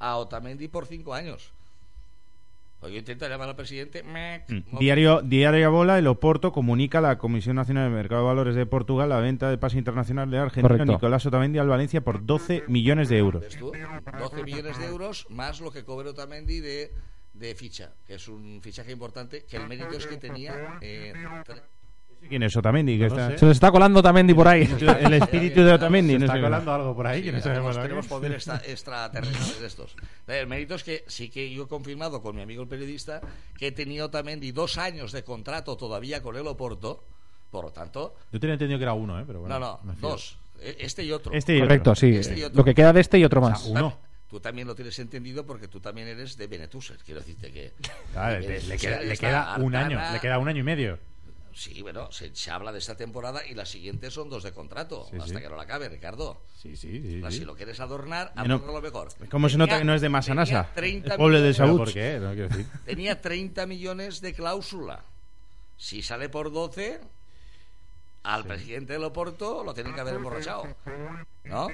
a 0.00 0.16
Otamendi 0.16 0.66
por 0.66 0.86
cinco 0.86 1.14
años. 1.14 1.52
Pues 2.80 2.92
yo 2.92 2.98
intento 2.98 3.28
llamar 3.28 3.48
al 3.48 3.56
presidente. 3.56 4.02
Mm. 4.02 4.78
Diario, 4.78 5.20
Diario 5.22 5.72
Bola, 5.72 5.98
el 5.98 6.06
Oporto 6.06 6.52
comunica 6.52 6.98
a 6.98 7.00
la 7.00 7.18
Comisión 7.18 7.56
Nacional 7.56 7.90
de 7.90 7.96
Mercado 7.96 8.20
de 8.22 8.26
Valores 8.28 8.54
de 8.54 8.66
Portugal 8.66 9.08
la 9.08 9.18
venta 9.18 9.50
de 9.50 9.58
pase 9.58 9.78
internacional 9.78 10.30
de 10.30 10.38
Argentina 10.38 10.68
Correcto. 10.68 10.92
Nicolás 10.92 11.26
Otamendi 11.26 11.58
al 11.58 11.68
Valencia 11.68 12.02
por 12.02 12.24
12 12.24 12.64
millones 12.68 13.08
de 13.08 13.18
euros. 13.18 13.42
¿Ves 13.42 13.56
tú? 13.56 13.72
12 14.18 14.44
millones 14.44 14.78
de 14.78 14.86
euros 14.86 15.26
más 15.30 15.60
lo 15.60 15.72
que 15.72 15.84
cobró 15.84 16.10
Otamendi 16.10 16.60
de, 16.60 16.92
de 17.34 17.54
ficha, 17.56 17.94
que 18.06 18.14
es 18.14 18.28
un 18.28 18.60
fichaje 18.62 18.92
importante, 18.92 19.44
que 19.44 19.56
el 19.56 19.66
mérito 19.66 19.96
es 19.96 20.06
que 20.06 20.16
tenía... 20.16 20.78
eh, 20.80 21.12
¿Quién 22.28 22.42
es 22.42 22.56
Otamendi? 22.56 22.98
Que 22.98 23.08
No 23.08 23.16
está-. 23.16 23.38
Se 23.38 23.46
nos 23.46 23.56
está 23.56 23.70
colando 23.70 24.02
Tamendi 24.02 24.34
por 24.34 24.48
ahí. 24.48 24.62
El 25.00 25.14
espíritu 25.14 25.62
de 25.62 25.72
Otamendi. 25.72 26.18
Se 26.18 26.24
está 26.24 26.40
colando 26.40 26.72
algo 26.72 26.94
por 26.94 27.06
ahí 27.06 27.22
que 27.22 27.32
no 27.32 27.40
sabemos 27.40 27.74
tenemos, 27.74 27.76
lo 27.76 27.82
que 27.82 27.88
tenemos 27.88 28.04
es. 28.04 28.10
poder 28.10 28.32
extra- 28.32 28.62
extraterrestres 28.66 29.60
de 29.60 29.66
estos. 29.66 29.94
El 30.26 30.46
mérito 30.46 30.74
es 30.74 30.84
que 30.84 31.04
sí 31.06 31.30
que 31.30 31.50
yo 31.50 31.64
he 31.64 31.68
confirmado 31.68 32.20
con 32.22 32.36
mi 32.36 32.42
amigo 32.42 32.62
el 32.62 32.68
periodista 32.68 33.20
que 33.56 33.72
tenía 33.72 34.04
Otamendi 34.04 34.52
dos 34.52 34.78
años 34.78 35.12
de 35.12 35.22
contrato 35.24 35.76
todavía 35.76 36.22
con 36.22 36.36
el 36.36 36.46
Oporto, 36.46 37.02
por 37.50 37.64
lo 37.64 37.70
tanto, 37.70 38.14
Yo 38.32 38.38
tenía 38.40 38.54
entendido 38.54 38.78
que 38.78 38.84
era 38.84 38.92
uno, 38.92 39.18
¿eh? 39.18 39.24
Pero 39.26 39.40
bueno, 39.40 39.58
no, 39.58 39.80
no, 39.84 39.94
dos, 40.00 40.38
E- 40.60 40.76
este 40.80 41.02
y 41.04 41.12
otro. 41.12 41.32
Este 41.32 41.54
y 41.54 41.56
otro. 41.58 41.68
Correcto, 41.68 41.94
sí. 41.94 42.14
Este 42.16 42.38
y 42.38 42.42
otro. 42.42 42.58
Lo 42.58 42.64
que 42.64 42.74
queda 42.74 42.92
de 42.92 43.00
este 43.00 43.18
y 43.18 43.24
otro 43.24 43.40
más. 43.40 43.64
uno. 43.66 43.96
Tú 44.28 44.38
también 44.40 44.68
lo 44.68 44.74
tienes 44.74 44.98
entendido 44.98 45.46
porque 45.46 45.68
tú 45.68 45.80
también 45.80 46.06
eres 46.08 46.36
de 46.36 46.46
Benetuser, 46.46 46.98
quiero 46.98 47.20
decirte 47.20 47.50
que... 47.50 47.72
Claro, 48.12 48.42
que 48.42 48.60
le, 48.60 48.76
queda, 48.76 49.00
le 49.00 49.16
queda 49.16 49.56
un 49.56 49.74
año, 49.74 49.98
le 50.12 50.20
queda 50.20 50.38
un 50.38 50.46
año 50.48 50.60
y 50.60 50.62
medio. 50.64 50.98
Sí, 51.58 51.82
bueno, 51.82 52.12
se, 52.12 52.32
se 52.36 52.52
habla 52.52 52.70
de 52.70 52.78
esta 52.78 52.96
temporada 52.96 53.44
y 53.44 53.52
las 53.52 53.68
siguientes 53.68 54.14
son 54.14 54.30
dos 54.30 54.44
de 54.44 54.52
contrato, 54.52 55.08
Sí, 55.10 55.16
hasta 55.16 55.34
sí. 55.38 55.42
que 55.42 55.48
no 55.48 55.56
la 55.56 55.64
acabe, 55.64 55.88
Ricardo. 55.88 56.40
Sí, 56.56 56.76
sí, 56.76 57.02
sí. 57.02 57.20
Sí. 57.32 57.44
lo 57.44 57.56
quieres 57.56 57.80
adornar, 57.80 58.30
Bueno, 58.36 58.54
adórnalo 58.54 58.80
mejor. 58.80 59.08
¿Cómo 59.28 59.48
se 59.48 59.54
Tenía- 59.54 59.66
nota 59.66 59.78
que 59.80 59.84
no 59.84 59.92
es 59.94 60.00
de 60.00 60.08
Masanasa? 60.08 60.70
30 60.76 61.14
El 61.14 61.16
pueblo 61.18 61.40
de 61.40 61.48
millones- 61.48 61.56
¿Pero 61.56 61.66
Saúl. 61.68 61.78
por 61.78 61.92
qué? 61.92 62.18
No 62.20 62.32
quiero 62.32 62.48
decir. 62.48 62.66
Tenía 62.86 63.20
30 63.20 63.66
millones 63.66 64.20
de 64.20 64.34
cláusula. 64.34 65.02
Si 65.76 66.00
sale 66.00 66.28
por 66.28 66.52
12, 66.52 67.00
al 68.22 68.44
presidente 68.44 68.92
del 68.92 69.02
Oporto 69.02 69.64
lo 69.64 69.74
tienen 69.74 69.94
que 69.96 70.00
haber 70.00 70.14
emborrachado. 70.14 70.62
¿No? 71.42 71.66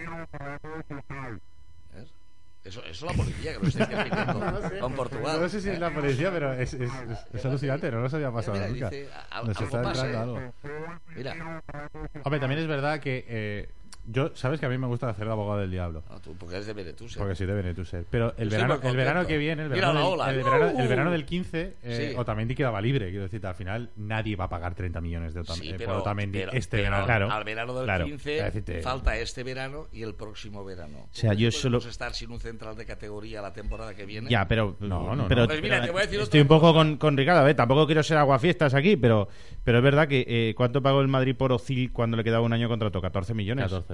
Eso, 2.65 2.83
eso 2.85 3.07
es 3.07 3.13
la 3.17 3.23
policía 3.23 3.53
que 3.53 3.59
lo 3.59 3.69
está 3.69 3.83
interviniendo 3.85 4.71
con 4.81 4.93
Portugal. 4.95 5.41
No 5.41 5.49
sé 5.51 5.61
si 5.61 5.69
es 5.69 5.79
la 5.79 5.93
policía, 5.93 6.31
pero 6.33 6.53
es, 6.55 6.73
es, 6.73 6.81
es, 6.91 7.19
es 7.35 7.45
alucinante, 7.45 7.91
no 7.91 8.01
nos 8.01 8.15
había 8.15 8.31
pasado 8.33 8.55
Mira, 8.57 8.69
nunca. 8.69 8.89
dice, 8.91 9.09
a- 9.31 9.43
Nos 9.43 9.49
algo 9.57 9.65
está 9.67 9.83
pasa, 9.83 10.07
entrando 10.07 10.41
¿eh? 10.41 10.53
algo. 10.65 10.95
Mira, 11.15 11.63
Hombre, 12.25 12.41
también 12.41 12.61
es 12.63 12.67
verdad 12.67 13.01
que 13.01 13.25
eh, 13.29 13.69
Yo, 14.07 14.31
sabes 14.35 14.61
que 14.61 14.67
a 14.67 14.69
mí 14.69 14.77
me 14.77 14.87
gusta 14.87 15.09
hacer 15.09 15.25
de 15.27 15.33
abogado 15.33 15.61
del 15.61 15.71
diablo. 15.71 16.03
Tú, 16.23 16.37
porque 16.37 16.57
eres 16.57 16.67
de 16.67 16.75
Benetúser. 16.75 17.19
Porque 17.19 17.35
soy 17.35 17.47
de 17.47 17.55
Benetúser. 17.55 18.05
Pero 18.11 18.35
el 18.37 18.51
verano, 18.51 18.79
el 18.83 18.97
verano 18.97 19.27
que 19.27 19.39
viene, 19.39 19.63
el 19.63 19.71
Mira 19.71 19.91
verano, 19.93 19.95
la 19.95 20.05
del, 20.05 20.13
ola. 20.15 20.31
el 20.31 20.59
verano, 20.59 20.81
el 20.83 20.89
verano 20.89 21.11
del 21.11 21.25
15, 21.25 21.77
eh, 21.83 22.11
Sí. 22.13 22.19
Otamendi 22.19 22.55
quedaba 22.55 22.81
libre. 22.81 23.09
Quiero 23.09 23.23
decir, 23.25 23.45
al 23.47 23.55
final 23.55 23.91
nadie 23.97 24.37
va 24.37 24.45
a 24.45 24.49
pagar 24.49 24.75
30 24.75 25.01
millones 25.01 25.33
de 25.35 25.41
Otam- 25.41 25.55
Sí, 25.57 25.71
eh, 25.71 25.75
pero, 25.79 25.93
por 25.93 26.01
Otamendi 26.03 26.39
pero- 26.39 26.53
este 26.53 26.77
pero 26.79 26.83
verano. 26.91 27.07
Claro, 27.07 27.31
al 27.33 27.45
verano 27.45 27.75
del 27.75 27.85
claro. 27.85 28.05
15 28.05 28.39
Es 28.39 28.45
decirte- 28.45 28.83
falta 28.83 29.17
este 29.17 29.43
verano 29.43 29.87
y 29.93 30.03
el 30.03 30.15
próximo 30.15 30.65
verano. 30.65 30.99
O 31.05 31.09
sea, 31.13 31.33
yo 31.35 31.51
solo- 31.51 31.79
estar 31.79 32.13
sin 32.15 32.31
un 32.31 32.41
central 32.41 32.77
de 32.77 32.85
categoría 32.85 33.41
la 33.41 33.53
temporada 33.53 33.95
que 33.95 34.05
viene. 34.05 34.29
Ya, 34.31 34.47
pero. 34.47 34.77
No, 34.81 35.15
no, 35.17 35.29
pero 35.29 35.43
no. 35.43 35.47
Pues 35.49 35.63
mira, 35.63 35.83
te 35.83 35.91
voy 35.91 36.03
a 36.03 36.05
decir 36.07 36.21
Estoy 36.21 36.41
un 36.41 36.49
poco 36.49 36.75
con, 36.75 36.97
con 36.99 37.17
Ricardo. 37.17 37.41
A 37.41 37.45
ver, 37.45 37.57
tampoco 37.57 37.87
quiero 37.87 38.03
ser 38.03 38.19
aguafiestas 38.19 38.75
aquí, 38.75 38.97
pero, 38.97 39.29
pero 39.65 39.79
es 39.79 39.85
verdad 39.85 40.09
que. 40.09 40.25
eh, 40.29 40.55
¿Cuánto 40.57 40.83
pagó 40.83 41.01
el 41.01 41.09
Madrid 41.09 41.35
por 41.35 41.53
Ozil 41.53 41.91
cuando 41.93 42.17
le 42.17 42.25
quedaba 42.25 42.45
un 42.45 42.53
año 42.53 42.65
de 42.65 42.69
contrato? 42.69 43.01
14 43.01 43.33
millones. 43.35 43.65
14. 43.65 43.94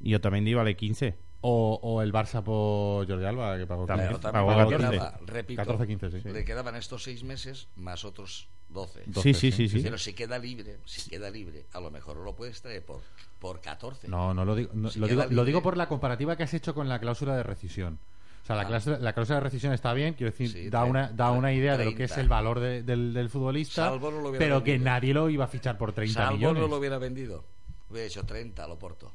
Y 0.00 0.14
Otamendi 0.14 0.54
vale 0.54 0.76
15. 0.76 1.16
O, 1.42 1.78
o 1.82 2.02
el 2.02 2.12
Barça 2.12 2.42
por 2.42 3.06
Jordi 3.06 3.24
Alba, 3.24 3.56
que 3.56 3.66
pagó 3.66 3.86
También, 3.86 4.08
15. 4.08 4.22
Pero 4.22 4.32
pagó 4.32 4.48
también 4.48 4.80
14. 4.80 4.98
quedaba, 4.98 5.18
repito, 5.26 5.56
14, 5.62 5.86
15, 5.86 6.10
sí. 6.22 6.28
Le 6.30 6.44
quedaban 6.44 6.76
estos 6.76 7.02
seis 7.04 7.22
meses 7.22 7.68
más 7.76 8.04
otros 8.04 8.48
12. 8.70 9.04
Sí, 9.22 9.32
sí, 9.34 9.52
sí, 9.52 9.68
sí. 9.68 9.80
Pero 9.80 9.96
si 9.96 10.12
queda 10.12 10.38
libre, 10.38 10.78
si 10.86 11.08
queda 11.08 11.30
libre, 11.30 11.66
a 11.72 11.80
lo 11.80 11.90
mejor 11.90 12.16
lo 12.16 12.34
puedes 12.34 12.60
traer 12.62 12.84
por, 12.84 13.00
por 13.38 13.60
14. 13.60 14.08
No, 14.08 14.34
no 14.34 14.44
lo 14.44 14.56
digo. 14.56 14.70
no, 14.74 14.90
Si 14.90 14.98
lo, 14.98 15.06
digo 15.06 15.22
lo 15.22 15.28
digo 15.28 15.44
libre. 15.44 15.60
por 15.62 15.76
la 15.76 15.86
comparativa 15.88 16.36
que 16.36 16.42
has 16.42 16.54
hecho 16.54 16.74
con 16.74 16.88
la 16.88 16.98
cláusula 16.98 17.36
de 17.36 17.42
rescisión. 17.44 17.98
O 18.42 18.46
sea, 18.46 18.56
la, 18.56 18.62
Ah. 18.62 18.66
cláusula, 18.66 18.98
la 18.98 19.12
cláusula 19.12 19.36
de 19.38 19.44
rescisión 19.44 19.72
está 19.72 19.92
bien, 19.92 20.14
quiero 20.14 20.32
decir, 20.32 20.50
Sí, 20.50 20.68
da, 20.70 20.84
una, 20.84 21.10
da 21.12 21.30
una 21.32 21.52
idea 21.52 21.76
de 21.76 21.84
lo 21.84 21.90
que 21.90 21.96
30. 22.06 22.14
es 22.14 22.18
el 22.18 22.28
valor 22.28 22.58
de- 22.60 22.82
del, 22.82 23.12
del 23.12 23.28
futbolista, 23.28 23.88
Salvo 23.90 24.10
no 24.10 24.20
lo 24.20 24.28
hubiera 24.30 24.44
pero 24.44 24.64
que 24.64 24.78
nadie 24.78 25.12
lo 25.14 25.28
iba 25.30 25.44
a 25.44 25.48
fichar 25.48 25.76
por 25.78 25.92
30 25.92 26.14
Salvo 26.14 26.36
millones. 26.36 26.62
no 26.62 26.68
lo 26.68 26.76
hubiera 26.78 26.98
vendido. 26.98 27.44
Hubiera 27.90 28.06
hecho 28.06 28.24
30 28.24 28.66
lo 28.66 28.78
porto. 28.78 29.12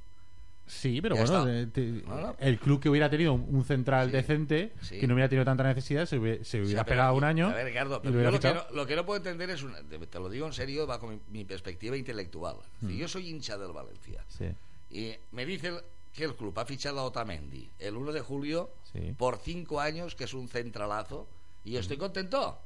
Sí, 0.68 1.02
pero 1.02 1.16
Ya 1.16 1.24
bueno, 1.24 1.40
está. 1.40 1.52
de- 1.52 1.68
te- 1.68 2.08
No, 2.08 2.22
no. 2.22 2.36
el 2.40 2.58
club 2.58 2.80
que 2.80 2.88
hubiera 2.88 3.10
tenido 3.10 3.34
un, 3.34 3.66
central 3.66 4.08
Sí, 4.08 4.14
decente, 4.14 4.72
sí. 4.82 5.00
que 5.00 5.08
no 5.08 5.16
hubiera 5.16 5.28
tenido 5.28 5.44
tanta 5.44 5.64
necesidad, 5.64 6.06
se 6.06 6.18
hubiera, 6.18 6.44
se 6.46 6.58
hubiera 6.62 6.68
Sí, 6.70 6.74
pero- 6.76 6.82
esperado 6.84 7.16
un 7.16 7.24
año. 7.26 7.48
A 7.50 7.54
ver, 7.54 7.66
Ricardo, 7.66 8.02
pero 8.02 8.32
lo 8.32 8.40
que, 8.40 8.54
no, 8.54 8.64
lo 8.74 8.86
que 8.88 8.96
no 8.96 9.06
puedo 9.06 9.18
entender 9.18 9.50
es, 9.50 9.64
una, 9.64 9.80
te 9.84 10.20
lo 10.20 10.30
digo 10.30 10.48
en 10.48 10.54
serio, 10.54 10.88
bajo 10.88 11.08
mi, 11.08 11.20
mi 11.30 11.44
perspectiva 11.44 11.98
intelectual. 11.98 12.56
Decir, 12.80 12.96
Mm. 12.96 13.00
Yo 13.02 13.08
soy 13.10 13.30
hincha 13.30 13.58
del 13.58 13.74
Valencia. 13.74 14.24
Sí. 14.30 14.46
Y 14.92 15.14
me 15.34 15.46
dicen 15.46 15.76
que 16.14 16.24
el 16.24 16.36
club 16.36 16.58
ha 16.58 16.66
fichado 16.66 17.00
a 17.00 17.04
Otamendi 17.04 17.70
el 17.80 17.98
1 17.98 18.14
de 18.14 18.22
julio 18.22 18.70
por 19.18 19.40
5 19.40 19.82
años, 19.82 20.16
que 20.16 20.24
es 20.26 20.34
un 20.34 20.48
centralazo, 20.48 21.28
y 21.66 21.76
estoy 21.76 21.98
contento. 21.98 22.60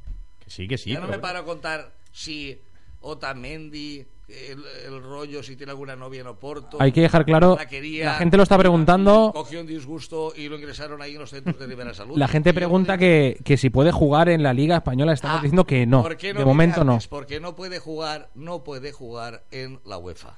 Que 0.44 0.52
sí, 0.52 0.68
que 0.68 0.78
sí. 0.78 0.92
ya 0.92 1.00
no 1.00 1.08
me 1.08 1.18
paro 1.18 1.40
a 1.40 1.46
contar 1.46 1.92
si 2.12 2.60
Otamendi, 3.02 4.06
el, 4.28 4.64
el 4.88 5.04
rollo, 5.04 5.44
si 5.44 5.56
tiene 5.56 5.72
alguna 5.72 5.96
novia 5.96 6.22
en 6.22 6.28
Oporto. 6.28 6.78
Hay 6.80 6.92
que 6.92 7.02
dejar 7.02 7.26
claro, 7.26 7.56
la 7.58 7.68
quería, 7.68 8.06
la 8.06 8.14
gente 8.16 8.38
lo 8.38 8.44
está 8.44 8.58
preguntando. 8.58 9.32
Cogió 9.34 9.62
un 9.62 9.68
disgusto 9.68 10.34
y 10.36 10.50
lo 10.50 10.56
ingresaron 10.58 11.02
ahí 11.02 11.14
en 11.14 11.20
los 11.20 11.30
centros 11.30 11.58
de 11.60 11.68
Rivera 11.68 11.94
Salud. 11.94 12.18
La 12.18 12.28
gente 12.28 12.54
pregunta 12.54 12.98
que, 12.98 13.40
que 13.44 13.58
si 13.58 13.70
puede 13.70 13.92
jugar 13.92 14.30
en 14.30 14.42
la 14.44 14.54
Liga 14.54 14.78
Española. 14.78 15.14
Estamos 15.14 15.40
Ah, 15.40 15.42
diciendo 15.42 15.66
que 15.66 15.86
no. 15.86 16.02
¿Por 16.02 16.18
qué 16.18 16.34
no 16.34 16.40
de 16.40 16.46
momento 16.46 16.76
viene 16.78 16.86
no. 16.88 16.94
antes? 16.94 17.08
Porque 17.08 17.40
no 17.40 17.56
puede 17.56 17.80
jugar, 17.80 18.30
no 18.36 18.64
puede 18.64 18.92
jugar 18.92 19.44
en 19.52 19.80
la 19.86 19.98
UEFA. 19.98 20.34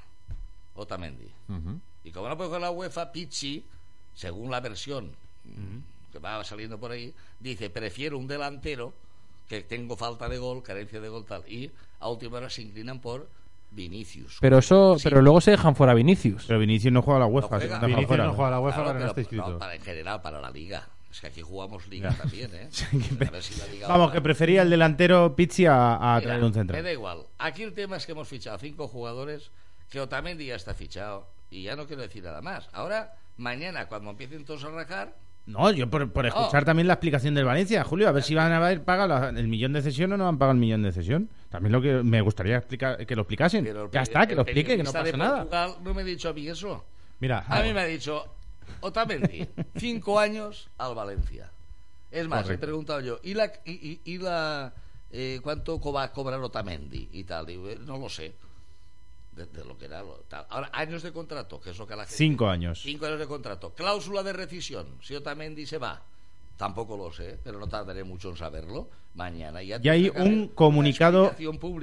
Otamendi. 0.75 1.27
Y 2.03 2.11
como 2.11 2.29
no 2.29 2.37
puede 2.37 2.47
jugar 2.49 2.61
en 2.61 2.65
la 2.65 2.71
UEFA, 2.71 3.11
Pizzi, 3.11 3.63
según 4.13 4.51
la 4.51 4.59
versión 4.59 5.11
que 6.11 6.19
va 6.19 6.43
saliendo 6.43 6.77
por 6.79 6.91
ahí, 6.91 7.13
dice, 7.39 7.69
prefiero 7.69 8.17
un 8.17 8.27
delantero 8.27 8.93
que 9.47 9.61
tengo 9.61 9.95
falta 9.95 10.27
de 10.27 10.37
gol, 10.37 10.61
carencia 10.61 10.99
de 10.99 11.09
gol 11.09 11.25
tal. 11.25 11.43
Y 11.51 11.71
a 11.99 12.09
última 12.09 12.37
hora 12.37 12.49
se 12.49 12.61
inclinan 12.61 12.99
por 12.99 13.27
Vinicius. 13.77 14.37
Pero 14.41 14.57
eso, 14.57 14.97
Sí. 14.99 15.03
pero 15.07 15.21
luego 15.21 15.39
se 15.39 15.51
dejan 15.51 15.75
fuera 15.75 15.93
Vinicius. 15.93 16.43
Pero 16.47 16.59
Vinicius 16.59 16.91
no 16.91 17.01
juega 17.01 17.17
a 17.17 17.19
la 17.21 17.25
UEFA. 17.27 17.47
juega. 17.47 17.61
se 17.63 17.69
manda 17.69 17.79
para 17.79 17.87
Vinicius 17.87 18.07
fuera. 18.09 18.23
no 18.25 18.33
juega 18.33 18.47
a 18.47 18.51
la 18.51 18.59
UEFA, 18.59 18.75
Claro, 18.75 18.89
pero 18.89 18.99
no 18.99 19.05
está 19.09 19.21
inscrito. 19.21 19.49
no, 19.51 19.59
para 19.59 19.75
en 19.75 19.81
general, 19.81 20.21
para 20.21 20.41
la 20.41 20.51
Liga. 20.51 20.87
Es 21.09 21.21
que 21.21 21.27
aquí 21.27 21.41
jugamos 21.41 21.87
Liga 21.87 22.09
Ya. 22.11 22.17
también, 22.17 22.51
¿eh? 22.53 22.69
A 23.27 23.31
ver 23.31 23.41
si 23.41 23.57
la 23.59 23.65
Liga 23.67 23.87
Vamos, 23.87 24.09
va- 24.09 24.13
que 24.13 24.21
prefería 24.21 24.61
el 24.63 24.69
delantero 24.69 25.35
Pizzi 25.35 25.65
a, 25.65 25.95
a 25.95 26.15
Mira, 26.17 26.21
traer 26.27 26.43
un 26.43 26.49
Me 26.49 26.53
central. 26.55 26.83
da 26.83 26.91
igual. 26.91 27.19
Aquí 27.39 27.63
el 27.63 27.73
tema 27.73 27.95
es 27.97 28.05
que 28.05 28.11
hemos 28.11 28.27
fichado 28.27 28.57
cinco 28.57 28.87
jugadores, 28.87 29.49
que 29.89 29.99
Otamendi 30.01 30.45
ya 30.47 30.55
está 30.55 30.73
fichado. 30.73 31.27
Y 31.49 31.63
ya 31.63 31.75
no 31.77 31.85
quiero 31.87 32.01
decir 32.01 32.23
nada 32.23 32.41
más. 32.41 32.67
Ahora, 32.73 33.15
mañana, 33.37 33.87
cuando 33.87 34.09
empiecen 34.09 34.43
todos 34.43 34.63
a 34.65 34.69
rajar, 34.69 35.15
No, 35.47 35.71
yo 35.71 35.89
por, 35.89 36.11
por 36.11 36.25
escuchar 36.25 36.61
No. 36.63 36.65
también 36.65 36.87
la 36.87 36.93
explicación 36.95 37.33
del 37.33 37.45
Valencia, 37.45 37.83
Julio, 37.85 38.09
a 38.09 38.11
ver 38.11 38.21
si 38.21 38.35
van 38.35 38.51
a 38.51 38.57
haber 38.57 38.83
pagado 38.83 39.29
el 39.29 39.47
millón 39.47 39.71
de 39.73 39.81
cesión 39.81 40.11
o 40.11 40.17
no 40.17 40.27
han 40.27 40.37
pagado 40.37 40.51
el 40.53 40.59
millón 40.59 40.83
de 40.83 40.91
cesión. 40.91 41.29
También 41.49 41.71
lo 41.71 41.81
que 41.81 42.03
me 42.03 42.19
gustaría 42.21 42.57
explicar, 42.57 43.05
que 43.05 43.15
lo 43.15 43.21
explicasen. 43.21 43.65
ya 43.91 44.01
está, 44.01 44.27
que 44.27 44.35
lo 44.35 44.41
explique, 44.43 44.75
que 44.77 44.83
no 44.83 44.91
pasa 44.91 45.15
nada. 45.17 45.37
Portugal 45.43 45.71
no 45.83 45.93
me 45.93 46.01
ha 46.01 46.05
dicho 46.05 46.29
a 46.29 46.33
mí 46.33 46.47
eso. 46.47 46.83
Mira, 47.19 47.45
A 47.47 47.61
mí 47.63 47.73
me 47.73 47.79
ha 47.79 47.85
dicho, 47.85 48.25
Otamendi, 48.81 49.47
cinco 49.77 50.19
años 50.19 50.69
al 50.77 50.93
Valencia. 50.93 51.49
Es 52.11 52.27
más, 52.27 52.49
he 52.49 52.57
preguntado 52.57 52.99
yo, 53.01 53.19
¿y 53.23 53.33
la, 53.33 53.45
y, 53.65 53.71
y- 53.71 54.01
y 54.03 54.17
la 54.17 54.73
eh, 55.11 55.39
cuánto 55.41 55.79
va 55.93 56.03
a 56.03 56.11
cobrar 56.11 56.39
Otamendi? 56.41 57.09
Y 57.13 57.23
tal, 57.23 57.45
digo, 57.45 57.69
eh, 57.69 57.77
no 57.85 57.97
lo 57.97 58.09
sé. 58.09 58.35
De, 59.37 59.45
de 59.45 59.63
lo 59.63 59.77
que 59.77 59.85
era 59.85 60.03
tal. 60.27 60.45
Ahora, 60.49 60.69
años 60.73 61.03
de 61.03 61.11
contrato, 61.11 61.61
que 61.61 61.69
es 61.69 61.77
lo 61.77 61.85
que 61.85 61.93
a 61.93 61.97
la 61.97 62.03
gente... 62.05 62.17
Cinco 62.17 62.49
años. 62.49 62.81
Cinco 62.81 63.05
años 63.05 63.19
de 63.19 63.27
contrato. 63.27 63.71
Cláusula 63.75 64.23
de 64.23 64.33
rescisión. 64.33 64.87
Si 65.01 65.13
Otamendi 65.15 65.65
se 65.67 65.77
va, 65.77 66.01
tampoco 66.57 66.97
lo 66.97 67.11
sé, 67.13 67.37
pero 67.43 67.59
no 67.59 67.67
tardaré 67.67 68.03
mucho 68.03 68.29
en 68.29 68.37
saberlo. 68.37 68.89
Mañana 69.13 69.63
ya 69.63 69.79
Y 69.81 69.89
hay 69.89 70.09
un 70.09 70.47
comunicado, 70.49 71.33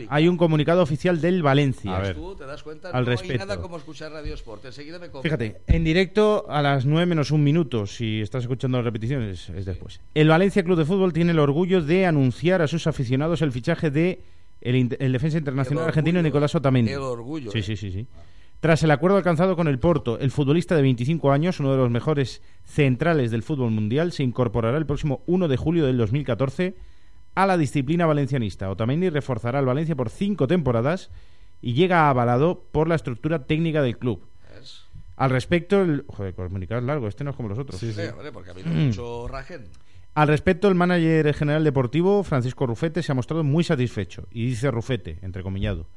hay 0.08 0.28
un 0.28 0.36
comunicado 0.36 0.82
oficial 0.82 1.20
del 1.20 1.42
Valencia. 1.42 1.96
A 1.96 2.00
ver. 2.00 2.14
Tú 2.14 2.36
te 2.36 2.46
das 2.46 2.62
cuenta, 2.62 2.90
Al 2.90 3.04
no 3.04 3.10
respecto. 3.10 3.42
hay 3.42 3.48
nada 3.48 3.60
como 3.60 3.76
escuchar 3.76 4.12
Radio 4.12 4.34
Sport. 4.34 4.66
Enseguida 4.66 5.00
me. 5.00 5.08
Fíjate, 5.08 5.60
en 5.66 5.82
directo 5.82 6.46
a 6.48 6.62
las 6.62 6.86
9 6.86 7.06
menos 7.06 7.32
un 7.32 7.42
minuto, 7.42 7.86
si 7.88 8.20
estás 8.20 8.44
escuchando 8.44 8.78
las 8.78 8.84
repeticiones, 8.84 9.48
es 9.48 9.64
después. 9.64 10.00
El 10.14 10.28
Valencia 10.28 10.62
Club 10.62 10.78
de 10.78 10.84
Fútbol 10.84 11.12
tiene 11.12 11.32
el 11.32 11.40
orgullo 11.40 11.82
de 11.82 12.06
anunciar 12.06 12.62
a 12.62 12.68
sus 12.68 12.86
aficionados 12.86 13.42
el 13.42 13.50
fichaje 13.50 13.90
de 13.90 14.20
el, 14.64 14.96
el 14.98 15.12
defensa 15.12 15.38
internacional 15.38 15.84
El 15.84 15.88
argentino 15.88 16.18
orgullo, 16.18 16.28
Nicolás 16.28 16.54
Otamendi. 16.54 16.92
el 16.92 16.98
orgullo, 16.98 17.50
Sí, 17.52 17.58
eh. 17.58 17.62
sí, 17.62 17.76
sí, 17.76 17.92
sí. 17.92 18.06
Tras 18.60 18.82
el 18.82 18.90
acuerdo 18.90 19.18
alcanzado 19.18 19.56
con 19.56 19.68
el 19.68 19.78
Porto, 19.78 20.18
el 20.18 20.30
futbolista 20.30 20.74
de 20.74 20.80
25 20.82 21.30
años, 21.32 21.60
uno 21.60 21.70
de 21.72 21.76
los 21.76 21.90
mejores 21.90 22.40
centrales 22.64 23.30
del 23.30 23.42
fútbol 23.42 23.70
mundial, 23.70 24.10
se 24.12 24.22
incorporará 24.22 24.78
el 24.78 24.86
próximo 24.86 25.22
1 25.26 25.48
de 25.48 25.56
julio 25.58 25.84
del 25.86 25.98
2014 25.98 26.74
a 27.34 27.46
la 27.46 27.58
disciplina 27.58 28.06
valencianista. 28.06 28.70
Otamendi 28.70 29.10
reforzará 29.10 29.58
al 29.58 29.66
Valencia 29.66 29.94
por 29.94 30.08
cinco 30.08 30.46
temporadas 30.46 31.10
y 31.60 31.74
llega 31.74 32.08
avalado 32.08 32.64
por 32.72 32.88
la 32.88 32.94
estructura 32.94 33.44
técnica 33.44 33.82
del 33.82 33.98
club. 33.98 34.26
Al 35.16 35.30
respecto, 35.30 35.82
el... 35.82 36.04
Joder, 36.08 36.34
comunicado 36.34 36.80
es 36.80 36.86
largo, 36.86 37.06
este 37.06 37.22
no 37.22 37.30
es 37.30 37.36
como 37.36 37.48
los 37.48 37.58
otros. 37.58 37.78
Sí, 37.78 37.88
hombre, 37.88 38.32
porque 38.32 38.50
ha 38.50 38.52
habido 38.52 38.68
mucho 38.68 39.28
rajen. 39.28 39.64
Al 40.14 40.28
respecto, 40.28 40.68
el 40.68 40.76
manager 40.76 41.34
general 41.34 41.64
deportivo, 41.64 42.22
Francisco 42.22 42.66
Rufete, 42.66 43.02
se 43.02 43.10
ha 43.10 43.16
mostrado 43.16 43.42
muy 43.42 43.64
satisfecho. 43.64 44.28
Y 44.30 44.46
dice 44.46 44.70
Rufete, 44.70 45.18
entrecomillado. 45.22 45.88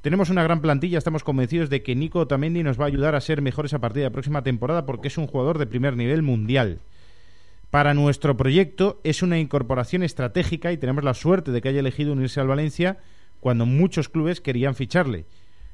Tenemos 0.00 0.30
una 0.30 0.42
gran 0.42 0.62
plantilla, 0.62 0.96
estamos 0.96 1.24
convencidos 1.24 1.68
de 1.68 1.82
que 1.82 1.94
Nico 1.94 2.20
Otamendi 2.20 2.62
nos 2.62 2.80
va 2.80 2.84
a 2.84 2.86
ayudar 2.86 3.14
a 3.14 3.20
ser 3.20 3.42
mejores 3.42 3.74
a 3.74 3.78
partir 3.78 4.00
de 4.00 4.08
la 4.08 4.12
próxima 4.12 4.42
temporada 4.42 4.86
porque 4.86 5.08
es 5.08 5.18
un 5.18 5.26
jugador 5.26 5.58
de 5.58 5.66
primer 5.66 5.94
nivel 5.94 6.22
mundial. 6.22 6.78
Para 7.70 7.92
nuestro 7.92 8.34
proyecto 8.36 8.98
es 9.04 9.22
una 9.22 9.38
incorporación 9.38 10.02
estratégica 10.02 10.72
y 10.72 10.78
tenemos 10.78 11.04
la 11.04 11.12
suerte 11.12 11.50
de 11.50 11.60
que 11.60 11.68
haya 11.68 11.80
elegido 11.80 12.12
unirse 12.12 12.40
al 12.40 12.46
Valencia 12.46 12.98
cuando 13.40 13.66
muchos 13.66 14.08
clubes 14.08 14.40
querían 14.40 14.74
ficharle. 14.74 15.26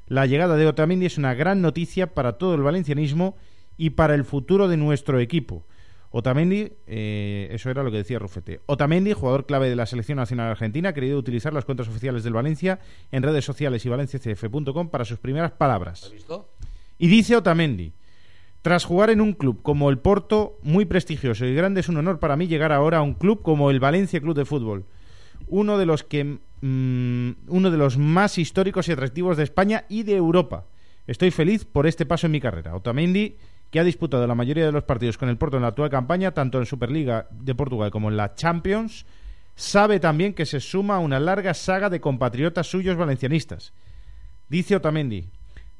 La 0.07 0.25
llegada 0.25 0.57
de 0.57 0.67
Otamendi 0.67 1.05
es 1.05 1.17
una 1.17 1.35
gran 1.35 1.61
noticia 1.61 2.07
para 2.07 2.33
todo 2.33 2.55
el 2.55 2.63
valencianismo 2.63 3.37
y 3.77 3.91
para 3.91 4.15
el 4.15 4.25
futuro 4.25 4.67
de 4.67 4.75
nuestro 4.75 5.19
equipo. 5.19 5.63
Otamendi, 6.15 6.71
eh, 6.85 7.47
eso 7.51 7.71
era 7.71 7.81
lo 7.81 7.89
que 7.89 7.97
decía 7.97 8.19
Rufete. 8.19 8.61
Otamendi, 8.67 9.13
jugador 9.13 9.47
clave 9.47 9.67
de 9.67 9.75
la 9.75 9.87
selección 9.87 10.17
nacional 10.17 10.51
argentina, 10.51 10.89
ha 10.89 10.93
querido 10.93 11.17
utilizar 11.17 11.53
las 11.53 11.65
cuentas 11.65 11.87
oficiales 11.87 12.23
del 12.23 12.33
Valencia 12.33 12.79
en 13.11 13.23
redes 13.23 13.43
sociales 13.43 13.83
y 13.83 13.89
valenciacf.com 13.89 14.89
para 14.89 15.05
sus 15.05 15.17
primeras 15.17 15.53
palabras. 15.53 16.03
¿Has 16.03 16.11
visto? 16.11 16.51
Y 16.99 17.07
dice 17.07 17.35
Otamendi, 17.35 17.93
tras 18.61 18.85
jugar 18.85 19.09
en 19.09 19.21
un 19.21 19.33
club 19.33 19.63
como 19.63 19.89
el 19.89 19.97
Porto, 19.97 20.59
muy 20.61 20.85
prestigioso 20.85 21.47
y 21.47 21.55
grande, 21.55 21.79
es 21.79 21.89
un 21.89 21.97
honor 21.97 22.19
para 22.19 22.37
mí 22.37 22.45
llegar 22.45 22.71
ahora 22.71 22.99
a 22.99 23.01
un 23.01 23.15
club 23.15 23.41
como 23.41 23.71
el 23.71 23.79
Valencia 23.79 24.21
Club 24.21 24.35
de 24.35 24.45
Fútbol, 24.45 24.85
uno 25.47 25.79
de 25.79 25.87
los 25.87 26.03
que 26.03 26.23
mm, 26.61 27.31
uno 27.47 27.71
de 27.71 27.77
los 27.77 27.97
más 27.97 28.37
históricos 28.37 28.87
y 28.87 28.91
atractivos 28.91 29.35
de 29.35 29.45
España 29.45 29.85
y 29.89 30.03
de 30.03 30.15
Europa. 30.15 30.67
Estoy 31.05 31.31
feliz 31.31 31.65
por 31.65 31.85
este 31.85 32.05
paso 32.05 32.27
en 32.27 32.31
mi 32.31 32.39
carrera. 32.39 32.75
Otamendi, 32.75 33.35
que 33.69 33.79
ha 33.79 33.83
disputado 33.83 34.25
la 34.25 34.35
mayoría 34.35 34.65
de 34.65 34.71
los 34.71 34.83
partidos 34.83 35.17
con 35.17 35.29
el 35.29 35.37
Porto 35.37 35.57
en 35.57 35.63
la 35.63 35.69
actual 35.69 35.89
campaña, 35.89 36.31
tanto 36.31 36.59
en 36.59 36.65
Superliga 36.65 37.27
de 37.31 37.55
Portugal 37.55 37.91
como 37.91 38.09
en 38.09 38.17
la 38.17 38.35
Champions, 38.35 39.05
sabe 39.55 39.99
también 39.99 40.33
que 40.33 40.45
se 40.45 40.59
suma 40.59 40.95
a 40.95 40.99
una 40.99 41.19
larga 41.19 41.53
saga 41.53 41.89
de 41.89 41.99
compatriotas 41.99 42.67
suyos 42.67 42.95
valencianistas. 42.95 43.73
Dice 44.47 44.75
Otamendi, 44.75 45.27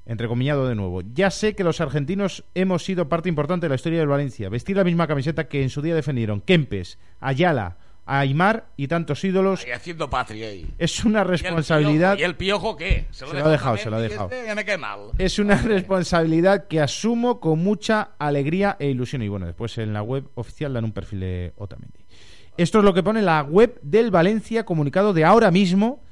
entrecomillado 0.05 0.67
de 0.67 0.75
nuevo, 0.75 1.01
ya 1.13 1.31
sé 1.31 1.55
que 1.55 1.63
los 1.63 1.79
argentinos 1.79 2.43
hemos 2.53 2.83
sido 2.83 3.07
parte 3.07 3.29
importante 3.29 3.65
de 3.65 3.69
la 3.69 3.75
historia 3.75 3.99
del 3.99 4.07
Valencia. 4.07 4.49
Vestir 4.49 4.75
la 4.75 4.83
misma 4.83 5.07
camiseta 5.07 5.47
que 5.47 5.63
en 5.63 5.69
su 5.69 5.81
día 5.81 5.95
defendieron 5.95 6.41
Kempes, 6.41 6.97
Ayala 7.19 7.77
a 8.05 8.19
Aymar 8.19 8.67
y 8.75 8.87
tantos 8.87 9.23
ídolos. 9.23 9.65
Y 9.65 9.71
haciendo 9.71 10.09
patria 10.09 10.47
ahí. 10.47 10.67
Es 10.77 11.05
una 11.05 11.19
¿Y 11.19 11.21
el 11.21 11.27
responsabilidad. 11.27 12.15
Piojo? 12.15 12.21
¿Y 12.21 12.23
el 12.23 12.35
piojo 12.35 12.75
qué? 12.75 13.07
Se 13.11 13.25
lo 13.25 13.45
ha 13.45 13.49
dejado, 13.49 13.77
se 13.77 13.89
lo 13.89 13.95
ha 13.95 14.01
dejado. 14.01 14.29
Ya 14.45 14.55
me 14.55 14.65
cae 14.65 14.77
mal. 14.77 15.11
Es 15.17 15.39
una 15.39 15.55
responsabilidad 15.61 16.67
que 16.67 16.81
asumo 16.81 17.39
con 17.39 17.59
mucha 17.59 18.11
alegría 18.19 18.75
e 18.79 18.87
ilusión. 18.89 19.21
Y 19.21 19.27
bueno, 19.27 19.45
después 19.45 19.77
en 19.77 19.93
la 19.93 20.01
web 20.01 20.29
oficial 20.35 20.73
dan 20.73 20.83
un 20.85 20.91
perfil 20.91 21.21
de 21.21 21.53
Otamendi. 21.57 22.05
Esto 22.57 22.79
es 22.79 22.85
lo 22.85 22.93
que 22.93 23.01
pone 23.01 23.21
la 23.21 23.41
web 23.41 23.79
del 23.81 24.11
Valencia, 24.11 24.63
comunicado 24.63 25.13
de 25.13 25.25
ahora 25.25 25.49
mismo, 25.49 26.03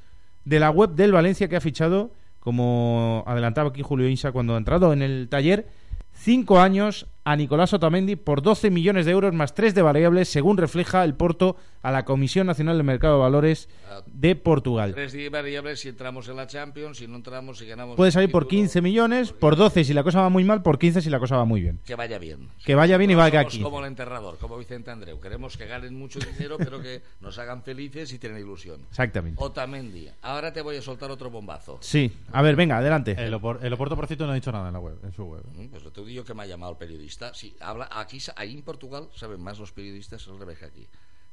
de 0.43 0.59
la 0.59 0.71
web 0.71 0.91
del 0.91 1.11
Valencia 1.11 1.47
que 1.47 1.55
ha 1.55 1.61
fichado, 1.61 2.13
como 2.39 3.23
adelantaba 3.27 3.69
aquí 3.69 3.83
Julio 3.83 4.09
Insa 4.09 4.31
cuando 4.31 4.55
ha 4.55 4.57
entrado 4.57 4.91
en 4.91 5.03
el 5.03 5.29
taller, 5.29 5.67
cinco 6.13 6.59
años 6.59 7.07
a 7.24 7.36
Nicolás 7.36 7.72
Otamendi 7.74 8.15
por 8.15 8.41
12 8.41 8.72
millones 8.72 9.05
de 9.05 9.11
euros 9.11 9.34
más 9.34 9.53
tres 9.53 9.76
de 9.76 9.82
variables, 9.84 10.28
según 10.30 10.57
refleja 10.57 11.03
el 11.03 11.13
Porto 11.13 11.55
a 11.84 11.91
la 11.91 12.03
Comisión 12.05 12.47
Nacional 12.47 12.78
del 12.78 12.84
Mercado 12.86 13.15
de 13.15 13.19
Valores 13.22 13.69
de 14.07 14.36
Portugal. 14.36 14.93
Tres 14.93 15.13
di- 15.13 15.30
variables 15.30 15.80
si 15.80 15.89
entramos 15.89 16.28
en 16.30 16.36
la 16.36 16.47
Champions, 16.47 16.97
si 16.97 17.07
no 17.07 17.15
entramos, 17.17 17.57
si 17.59 17.65
ganamos. 17.67 17.95
Puede 17.95 18.11
salir 18.11 18.32
por 18.32 18.43
título, 18.45 18.61
15 18.61 18.82
millones, 18.82 19.32
por 19.34 19.55
12 19.55 19.84
si 19.84 19.93
la 19.93 20.03
cosa 20.03 20.22
va 20.22 20.30
muy 20.30 20.43
mal, 20.43 20.61
por 20.63 20.80
15 20.80 21.01
si 21.01 21.09
la 21.09 21.19
cosa 21.19 21.38
va 21.38 21.45
muy 21.45 21.61
bien. 21.61 21.80
Que 21.86 21.95
vaya 21.95 22.17
bien. 22.17 22.49
Que 22.65 22.74
vaya 22.76 22.97
bien 22.97 23.11
y 23.11 23.15
valga 23.15 23.41
somos 23.41 23.53
aquí. 23.53 23.63
como 23.63 23.80
el 23.80 23.86
enterrador, 23.86 24.38
como 24.39 24.57
Vicente 24.57 24.89
Andreu. 24.91 25.19
Queremos 25.19 25.57
que 25.57 25.65
ganen 25.67 25.95
mucho 25.97 26.19
dinero, 26.19 26.57
pero 26.57 26.82
que 26.82 27.01
nos 27.19 27.38
hagan 27.39 27.61
felices 27.63 28.11
y 28.13 28.19
tienen 28.19 28.39
ilusión. 28.39 28.82
Exactamente. 28.89 29.43
Otamendi. 29.43 30.07
Ahora 30.24 30.53
te 30.53 30.61
voy 30.61 30.78
a 30.78 30.82
soltar 30.82 31.11
otro 31.11 31.30
bombazo. 31.30 31.78
Sí, 31.82 32.11
a 32.32 32.41
ver, 32.41 32.55
venga, 32.55 32.78
adelante. 32.78 33.15
El, 33.17 33.34
Opor- 33.34 33.59
el 33.61 33.74
Oporto, 33.74 33.95
por 33.95 34.07
cierto, 34.07 34.26
no 34.26 34.32
ha 34.32 34.36
dicho 34.36 34.51
nada 34.51 34.67
en 34.67 34.74
la 34.74 34.80
web, 34.80 34.97
en 35.03 35.11
su 35.13 35.24
web. 35.26 35.43
Mm, 35.55 35.67
Pues 35.67 35.84
te 35.91 36.03
digo 36.05 36.24
que 36.24 36.34
me 36.34 36.43
ha 36.43 36.45
llamado 36.47 36.72
el 36.72 36.78
periodista. 36.78 37.11
Sí, 37.34 37.55
habla 37.59 37.89
aquí, 37.91 38.20
ahí 38.36 38.53
en 38.53 38.62
Portugal 38.64 39.09
saben 39.16 39.41
más 39.41 39.59
los 39.59 39.72
periodistas 39.72 40.28
al 40.28 40.39
revés 40.39 40.59
que 40.59 40.66
aquí, 40.66 40.88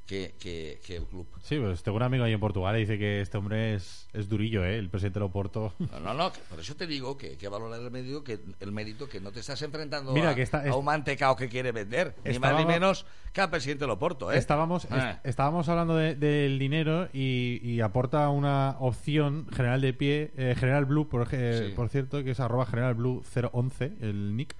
que, 0.07 0.35
que, 0.41 0.81
que 0.87 0.97
el 0.97 1.05
club. 1.05 1.26
Sí, 1.43 1.59
pues 1.59 1.83
tengo 1.83 1.99
un 1.99 2.03
amigo 2.03 2.24
ahí 2.24 2.33
en 2.33 2.41
Portugal 2.41 2.74
y 2.76 2.81
dice 2.81 2.99
que 2.99 3.20
este 3.20 3.37
hombre 3.37 3.74
es, 3.74 4.09
es 4.14 4.26
durillo, 4.29 4.64
¿eh? 4.64 4.79
El 4.79 4.89
presidente 4.89 5.18
del 5.18 5.26
Oporto. 5.29 5.74
No, 5.79 6.01
no, 6.01 6.14
no, 6.14 6.33
que 6.33 6.41
por 6.49 6.59
eso 6.59 6.74
te 6.76 6.87
digo 6.87 7.18
que 7.18 7.26
hay 7.31 7.37
que 7.37 7.47
valorar 7.49 7.79
el 7.81 7.91
mérito, 7.91 8.24
que, 8.24 8.39
el 8.61 8.72
mérito 8.72 9.07
que 9.07 9.20
no 9.20 9.31
te 9.33 9.41
estás 9.41 9.61
enfrentando 9.61 10.12
Mira, 10.14 10.31
a, 10.31 10.35
que 10.35 10.41
está- 10.43 10.66
a 10.66 10.74
un 10.76 10.85
mantecao 10.87 11.37
que 11.37 11.51
quiere 11.51 11.72
vender, 11.72 12.14
ni 12.24 12.39
más 12.39 12.57
ni 12.57 12.64
menos 12.64 13.05
que 13.35 13.43
al 13.43 13.51
presidente 13.51 13.85
del 13.85 13.91
Oporto. 13.91 14.33
¿eh? 14.33 14.39
Estábamos, 14.39 14.85
est- 14.87 14.93
Eh. 14.95 15.18
estábamos 15.24 15.68
hablando 15.68 15.95
de- 15.95 16.14
del 16.14 16.59
dinero 16.59 17.11
y, 17.12 17.61
y 17.62 17.83
aporta 17.83 18.31
una 18.31 18.76
opción 18.81 19.47
general 19.55 19.83
de 19.83 19.93
pie, 19.93 20.33
eh, 20.39 20.55
General 20.59 20.87
Blue, 20.87 21.07
por, 21.07 21.29
Sí. 21.29 21.72
por 21.76 21.91
cierto, 21.91 22.24
que 22.24 22.31
es 22.31 22.41
arroba 22.41 22.64
General 22.64 22.95
Blue 22.95 23.22
011, 23.53 23.93
el 24.01 24.35
nick. 24.37 24.57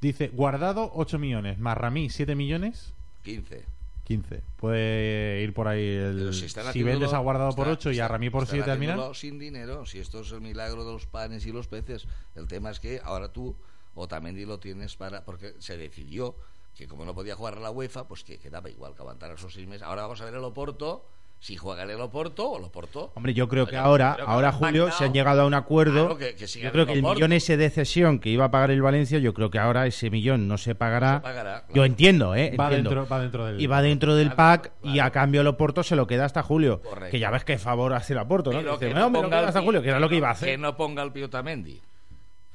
Dice, 0.00 0.28
guardado 0.28 0.90
8 0.94 1.18
millones, 1.18 1.58
más 1.58 1.76
Ramí 1.76 2.10
7 2.10 2.34
millones, 2.34 2.92
15. 3.22 3.64
15. 4.04 4.40
Puede 4.56 5.42
ir 5.42 5.52
por 5.52 5.66
ahí 5.66 5.84
el... 5.84 6.32
Si, 6.32 6.48
si, 6.48 6.82
vendes 6.84 7.12
a 7.12 7.18
guardado 7.18 7.52
por 7.56 7.66
está- 7.66 7.88
8 7.88 7.92
y 7.92 7.98
a 7.98 8.06
Ramí 8.06 8.30
por 8.30 8.44
están 8.44 8.58
7 8.58 8.70
al 8.70 8.78
final... 8.78 9.14
sin 9.14 9.38
dinero, 9.38 9.84
si 9.84 9.98
esto 9.98 10.20
es 10.20 10.30
el 10.30 10.40
milagro 10.40 10.84
de 10.84 10.92
los 10.92 11.06
panes 11.06 11.44
y 11.44 11.50
los 11.50 11.66
peces. 11.66 12.06
El 12.36 12.46
tema 12.46 12.70
es 12.70 12.78
que 12.78 13.00
ahora 13.02 13.32
tú, 13.32 13.56
Otamendi 13.96 14.44
lo 14.44 14.60
tienes 14.60 14.94
para... 14.94 15.24
Porque 15.24 15.54
se 15.58 15.76
decidió 15.76 16.36
que 16.76 16.86
como 16.86 17.04
no 17.04 17.14
podía 17.14 17.34
jugar 17.34 17.54
a 17.56 17.60
la 17.60 17.70
UEFA, 17.70 18.06
pues 18.06 18.22
que 18.22 18.38
quedaba 18.38 18.70
igual 18.70 18.94
que 18.94 19.00
aguantar 19.00 19.32
esos 19.32 19.52
seis 19.52 19.66
meses. 19.66 19.82
Ahora 19.82 20.02
vamos 20.02 20.20
a 20.20 20.24
ver 20.26 20.34
el 20.34 20.44
Oporto, 20.44 21.04
si 21.46 21.56
juega 21.56 21.84
el 21.84 22.00
Oporto 22.00 22.44
o 22.50 22.58
el 22.58 22.64
Oporto. 22.64 23.12
Hombre, 23.14 23.32
yo 23.32 23.46
creo 23.46 23.68
que 23.68 23.76
ahora, 23.76 24.14
creo 24.14 24.26
que 24.26 24.32
ahora 24.32 24.50
Julio, 24.50 24.90
se 24.90 25.04
han 25.04 25.12
llegado 25.14 25.42
a 25.42 25.46
un 25.46 25.54
acuerdo. 25.54 26.06
Claro, 26.06 26.18
que- 26.18 26.34
que 26.34 26.46
yo 26.48 26.72
creo 26.72 26.86
que 26.86 26.94
el 26.94 27.04
millón 27.04 27.32
ese 27.32 27.56
de 27.56 27.70
cesión 27.70 28.18
que 28.18 28.30
iba 28.30 28.46
a 28.46 28.50
pagar 28.50 28.72
el 28.72 28.82
Valencia, 28.82 29.20
yo 29.20 29.32
creo 29.32 29.48
que 29.48 29.60
ahora 29.60 29.86
ese 29.86 30.10
millón 30.10 30.48
no 30.48 30.58
se 30.58 30.74
pagará. 30.74 31.18
Se 31.18 31.20
pagará, 31.20 31.64
Yo 31.72 31.84
entiendo, 31.84 32.34
¿eh? 32.34 32.56
Va 32.58 32.64
Entiendo. 32.64 32.90
dentro, 32.90 33.08
va 33.08 33.20
dentro 33.20 33.46
del... 33.46 33.60
Y 33.60 33.66
va 33.68 33.80
dentro 33.80 34.16
del 34.16 34.32
Claro, 34.34 34.36
pack 34.62 34.72
y 34.82 34.98
a 34.98 35.10
cambio 35.10 35.40
el 35.42 35.46
Oporto 35.46 35.84
se 35.84 35.94
lo 35.94 36.08
queda 36.08 36.24
hasta 36.24 36.42
julio. 36.42 36.80
Correcto. 36.82 37.12
Que 37.12 37.20
ya 37.20 37.30
ves 37.30 37.44
qué 37.44 37.58
favor 37.58 37.92
hace 37.94 38.14
el 38.14 38.18
Oporto, 38.18 38.50
¿no? 38.50 38.58
Pero 38.58 38.78
Que 38.80 38.86
dice, 38.86 38.94
que 38.94 39.00
"No, 39.00 39.06
no 39.06 39.10
me 39.10 39.18
lo 39.18 39.22
ponga 39.30 39.46
hasta 39.46 39.62
julio, 39.62 39.80
que 39.82 39.88
era 39.90 40.00
lo 40.00 40.08
que 40.08 40.16
iba 40.16 40.30
a 40.30 40.32
Que 40.32 40.38
hacer. 40.46 40.58
no 40.58 40.76
ponga 40.76 41.04
el 41.04 41.12
Piotamendi. 41.12 41.80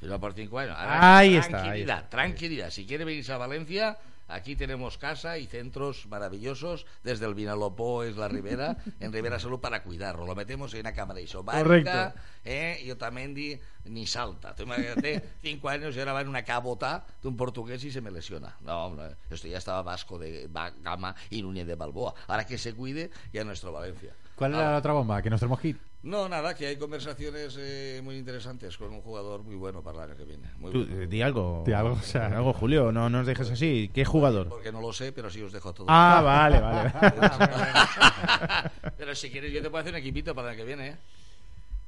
Firma 0.00 0.18
por 0.18 0.34
cinco 0.34 0.58
años. 0.58 0.76
Ahora, 0.78 1.16
Ahí 1.18 1.36
está, 1.36 1.56
ahí 1.58 1.62
Tranquilidad, 1.62 1.96
está. 1.98 2.10
tranquilidad. 2.10 2.70
Si 2.70 2.84
quiere 2.84 3.04
venirse 3.06 3.32
a 3.32 3.38
Valencia, 3.38 3.96
aquí 4.32 4.56
tenemos 4.56 4.98
casa 4.98 5.38
y 5.38 5.46
centros 5.46 6.06
maravillosos, 6.06 6.86
desde 7.02 7.26
el 7.26 7.34
Vinalopó, 7.34 8.02
es 8.02 8.16
la 8.16 8.28
Ribera, 8.28 8.78
en 9.00 9.12
Ribera 9.12 9.38
Salud 9.38 9.60
para 9.60 9.82
cuidarlo. 9.82 10.26
Lo 10.26 10.34
metemos 10.34 10.72
en 10.74 10.80
una 10.80 10.92
cámara 10.92 11.20
isobárica. 11.20 12.14
¿eh? 12.44 12.80
y 12.84 12.90
Otamendi 12.90 13.60
ni 13.84 14.06
salta. 14.06 14.54
Tú 14.54 14.64
imagínate, 14.64 15.22
cinco 15.42 15.68
años 15.68 15.94
y 15.94 15.98
ahora 15.98 16.12
va 16.12 16.20
en 16.22 16.28
una 16.28 16.44
cabota 16.44 17.04
de 17.22 17.28
un 17.28 17.36
portugués 17.36 17.84
y 17.84 17.92
se 17.92 18.00
me 18.00 18.10
lesiona. 18.10 18.56
No, 18.60 18.86
hombre, 18.86 19.16
esto 19.30 19.48
ya 19.48 19.58
estaba 19.58 19.82
Vasco 19.82 20.18
de 20.18 20.48
Gama 20.82 21.14
y 21.30 21.42
Núñez 21.42 21.66
de 21.66 21.74
Balboa. 21.74 22.14
Ahora 22.26 22.46
que 22.46 22.58
se 22.58 22.74
cuide 22.74 23.10
ya 23.32 23.44
nuestro 23.44 23.72
Valencia. 23.72 24.14
¿Cuál 24.34 24.54
era 24.54 24.72
la 24.72 24.78
otra 24.78 24.92
bomba? 24.92 25.22
Que 25.22 25.30
nos 25.30 25.40
tenemos 25.40 25.60
hit. 25.60 25.78
No, 26.04 26.28
nada, 26.28 26.54
que 26.56 26.66
hay 26.66 26.76
conversaciones 26.76 27.56
eh, 27.60 28.00
muy 28.02 28.16
interesantes 28.16 28.76
con 28.76 28.92
un 28.92 29.00
jugador 29.02 29.44
muy 29.44 29.54
bueno 29.54 29.82
para 29.82 29.98
el 29.98 30.10
año 30.10 30.16
que 30.18 30.24
viene. 30.24 30.48
Muy 30.58 30.72
Tú, 30.72 30.84
bueno. 30.84 31.02
eh, 31.02 31.06
di 31.06 31.22
algo. 31.22 31.62
Di 31.64 31.72
algo, 31.72 31.92
o 31.92 32.00
sea- 32.02 32.28
Di 32.28 32.34
algo, 32.34 32.52
Julio, 32.52 32.90
no 32.90 33.08
nos 33.08 33.24
dejes 33.24 33.50
así. 33.52 33.88
¿Qué 33.94 34.04
jugador? 34.04 34.48
Porque 34.48 34.72
no 34.72 34.80
lo 34.80 34.92
sé, 34.92 35.12
pero 35.12 35.30
sí 35.30 35.40
os 35.42 35.52
dejo 35.52 35.72
todo. 35.72 35.86
Ah, 35.88 36.20
vale, 36.24 36.60
vale. 36.60 36.92
pero 38.98 39.14
si 39.14 39.30
quieres, 39.30 39.52
yo 39.52 39.62
te 39.62 39.70
puedo 39.70 39.80
hacer 39.82 39.92
un 39.94 40.00
equipito 40.00 40.34
para 40.34 40.48
el 40.48 40.54
año 40.54 40.62
que 40.62 40.66
viene. 40.66 40.88
¿eh? 40.88 40.96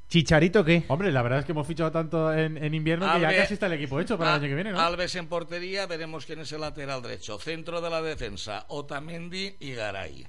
¿Chicharito 0.09 0.65
qué? 0.65 0.85
Hombre, 0.89 1.11
la 1.11 1.23
verdad 1.23 1.41
es 1.41 1.45
que 1.45 1.53
hemos 1.53 1.67
fichado 1.67 1.91
tanto 1.91 2.33
en, 2.33 2.57
en 2.63 2.73
invierno 2.75 3.13
que 3.15 3.21
ya 3.21 3.35
casi 3.35 3.55
está 3.55 3.67
el 3.67 3.73
equipo 3.73 3.99
hecho 3.99 4.17
para 4.17 4.37
el 4.37 4.41
año 4.43 4.49
que 4.49 4.55
viene, 4.55 4.71
¿no? 4.71 4.79
Alves 4.79 5.13
en 5.17 5.27
portería, 5.27 5.87
veremos 5.87 6.25
quién 6.25 6.39
es 6.41 6.53
el 6.53 6.61
lateral 6.61 7.03
derecho. 7.03 7.39
Centro 7.41 7.81
de 7.81 7.91
la 7.91 8.01
defensa, 8.01 8.65
Otamendi 8.69 9.57
y 9.59 9.73
Garay. 9.73 10.25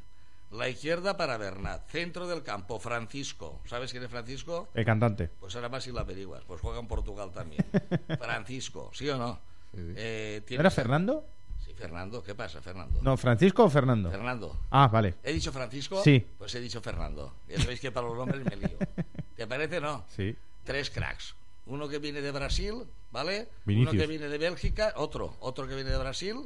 La 0.51 0.69
izquierda 0.69 1.17
para 1.17 1.37
Bernat. 1.37 1.89
Centro 1.89 2.27
del 2.27 2.43
campo, 2.43 2.79
Francisco. 2.79 3.59
¿Sabes 3.65 3.91
quién 3.91 4.03
es 4.03 4.09
Francisco? 4.09 4.69
El 4.73 4.85
cantante. 4.85 5.29
Pues 5.39 5.55
ahora 5.55 5.69
más 5.69 5.83
si 5.83 5.91
lo 5.91 5.99
averiguas. 5.99 6.43
Pues 6.45 6.61
juega 6.61 6.79
en 6.79 6.87
Portugal 6.87 7.31
también. 7.33 7.65
Francisco, 8.19 8.91
¿sí 8.93 9.09
o 9.09 9.17
no? 9.17 9.39
Eh, 9.73 10.37
¿No 10.41 10.45
tiene- 10.45 10.61
era 10.61 10.71
Fernando? 10.71 11.25
Sí, 11.65 11.73
Fernando. 11.73 12.23
¿Qué 12.23 12.35
pasa, 12.35 12.61
Fernando? 12.61 13.01
No, 13.01 13.17
¿Francisco 13.17 13.65
o 13.65 13.69
Fernando? 13.69 14.09
Fernando. 14.11 14.55
Ah, 14.69 14.87
vale. 14.87 15.15
¿He 15.23 15.33
dicho 15.33 15.51
Francisco? 15.51 16.01
Sí. 16.03 16.25
Pues 16.37 16.53
he 16.55 16.61
dicho 16.61 16.79
Fernando. 16.81 17.33
Ya 17.49 17.59
sabéis 17.59 17.79
que 17.81 17.91
para 17.91 18.07
los 18.07 18.15
nombres 18.15 18.43
me 18.45 18.55
lío. 18.55 18.77
¿Te 19.35 19.47
parece 19.47 19.81
no? 19.81 20.05
Sí. 20.15 20.35
Tres 20.63 20.89
cracks. 20.89 21.35
Uno 21.65 21.89
que 21.89 21.97
viene 21.99 22.21
de 22.21 22.31
Brasil, 22.31 22.85
¿vale? 23.11 23.49
Vinicius. 23.65 23.93
Uno 23.93 24.01
que 24.01 24.07
viene 24.07 24.27
de 24.29 24.37
Bélgica, 24.37 24.93
otro. 24.95 25.35
Otro 25.39 25.67
que 25.67 25.73
viene 25.75 25.89
de 25.89 25.97
Brasil, 25.97 26.37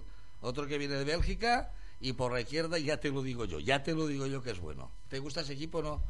otro 0.42 0.66
que 0.66 0.78
viene 0.78 0.96
de 0.96 1.04
Bélgica 1.04 1.72
y 2.02 2.14
por 2.14 2.32
la 2.34 2.42
izquierda 2.42 2.78
ya 2.78 2.98
te 3.00 3.10
lo 3.10 3.22
digo 3.22 3.46
yo. 3.46 3.60
Ya 3.60 3.84
te 3.84 3.94
lo 3.94 4.08
digo 4.08 4.26
yo 4.28 4.42
que 4.42 4.52
es 4.52 4.60
bueno. 4.60 4.92
¿Te 5.08 5.20
gusta 5.20 5.42
ese 5.42 5.54
equipo 5.54 5.80
o 5.80 5.82
no? 5.84 6.04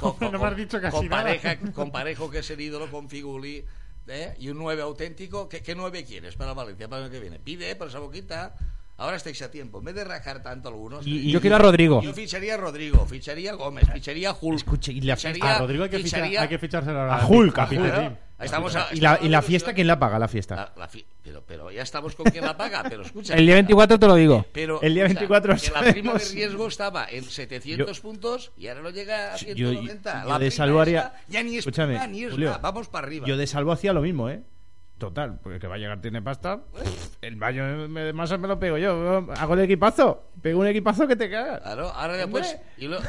Con, 0.00 0.16
No 0.32 0.38
me 0.38 0.46
has 0.46 0.56
dicho 0.56 0.80
casi 0.80 0.96
con 0.96 1.08
nada. 1.08 1.24
pareja, 1.24 1.58
con 1.72 1.90
Parejo, 1.90 2.30
que 2.30 2.38
es 2.38 2.50
el 2.50 2.60
ídolo, 2.60 2.90
con 2.90 3.08
Figuli, 3.10 3.64
¿eh? 4.06 4.34
y 4.38 4.48
un 4.48 4.58
9 4.58 4.80
auténtico. 4.82 5.48
¿Qué, 5.48 5.62
qué 5.62 5.74
9 5.74 6.04
quieres 6.04 6.36
para 6.36 6.54
Valencia 6.54 6.88
para 6.88 7.00
el 7.00 7.04
año 7.06 7.12
que 7.12 7.20
viene? 7.20 7.38
Pide 7.38 7.74
por 7.76 7.88
esa 7.88 7.98
boquita. 7.98 8.54
Ahora 8.96 9.16
estáis 9.16 9.42
a 9.42 9.50
tiempo. 9.50 9.78
En 9.80 9.84
vez 9.86 9.94
de 9.96 10.04
rajar 10.04 10.40
tanto 10.42 10.68
algunos. 10.68 11.04
Y- 11.06 11.28
y- 11.28 11.32
Yo 11.32 11.40
quiero 11.40 11.56
a 11.56 11.58
Rodrigo. 11.58 12.00
Yo 12.00 12.14
ficharía 12.14 12.54
a 12.54 12.56
Rodrigo, 12.56 13.04
ficharía 13.06 13.50
a 13.50 13.54
Gómez, 13.54 13.84
ficharía 13.92 14.30
a 14.30 14.36
Hulk. 14.40 14.56
Escuche, 14.58 14.92
y 14.92 15.00
la 15.00 15.16
ficharía- 15.16 15.56
A 15.56 15.58
Rodrigo 15.58 15.82
hay 15.84 15.90
que, 15.90 15.96
fichar, 15.98 16.20
ficharía- 16.20 16.40
hay 16.42 16.48
que 16.48 16.58
fichárselo 16.58 17.00
ahora 17.00 17.16
A 17.16 17.26
Hulk, 17.26 17.58
a 17.58 17.64
Hulk. 17.64 17.72
Lim. 17.98 18.16
Estamos 18.38 18.76
a- 18.76 18.86
¿Y 18.92 19.00
la, 19.00 19.18
y 19.20 19.28
la 19.28 19.38
a- 19.38 19.42
fiesta 19.42 19.74
quién 19.74 19.88
la 19.88 19.98
paga, 19.98 20.18
la 20.20 20.28
fiesta? 20.28 20.54
La- 20.54 20.72
la 20.76 20.88
fi- 20.88 21.04
pero, 21.46 21.70
ya 21.70 21.82
estamos 21.82 22.14
con 22.14 22.26
quién 22.30 22.44
la 22.44 22.56
paga, 22.56 22.84
pero 22.88 23.02
escucha. 23.02 23.34
El 23.34 23.46
día 23.46 23.54
24 23.54 23.98
te 23.98 24.06
lo 24.06 24.14
digo. 24.14 24.44
Pero, 24.52 24.80
El 24.82 24.94
día 24.94 25.04
escucha, 25.06 25.20
24 25.20 25.56
que 25.56 25.70
la 25.70 25.92
prima 25.92 26.12
de 26.14 26.24
riesgo 26.24 26.66
estaba 26.68 27.06
en 27.10 27.24
700 27.24 28.00
puntos 28.00 28.52
y 28.56 28.68
ahora 28.68 28.82
lo 28.82 28.90
llega 28.90 29.34
a 29.34 29.36
Yo- 29.36 29.48
yo- 29.54 29.70
190. 29.70 30.22
yo 30.24 30.28
la 30.28 30.38
de 30.38 30.50
salvo 30.50 30.80
haría- 30.80 31.12
ya 31.28 31.42
ni 31.42 31.52
es 31.54 31.58
Escúchame, 31.60 31.94
prima 31.94 32.06
ni 32.06 32.24
es 32.24 32.30
Julio, 32.32 32.48
nada. 32.50 32.58
Vamos 32.60 32.88
para 32.88 33.06
arriba. 33.06 33.26
Yo 33.26 33.36
de 33.36 33.46
salvo 33.46 33.72
hacía 33.72 33.92
lo 33.92 34.00
mismo, 34.02 34.28
¿eh? 34.30 34.42
Total, 34.98 35.40
porque 35.42 35.58
que 35.58 35.66
va 35.66 35.74
a 35.74 35.78
llegar 35.78 36.00
tiene 36.00 36.22
pasta. 36.22 36.60
El 37.20 37.34
baño 37.36 37.88
me- 37.88 38.12
más 38.12 38.30
me 38.38 38.46
lo 38.46 38.58
pego 38.60 38.78
yo. 38.78 39.26
Hago 39.36 39.54
el 39.54 39.60
equipazo. 39.60 40.30
Pego 40.40 40.60
un 40.60 40.68
equipazo 40.68 41.08
que 41.08 41.16
te 41.16 41.28
cagas. 41.28 41.60
Claro, 41.62 41.88
ahora 41.90 42.16
después. 42.16 42.46
Hombre. 42.46 42.62
Y, 42.78 42.86
lo- 42.86 43.00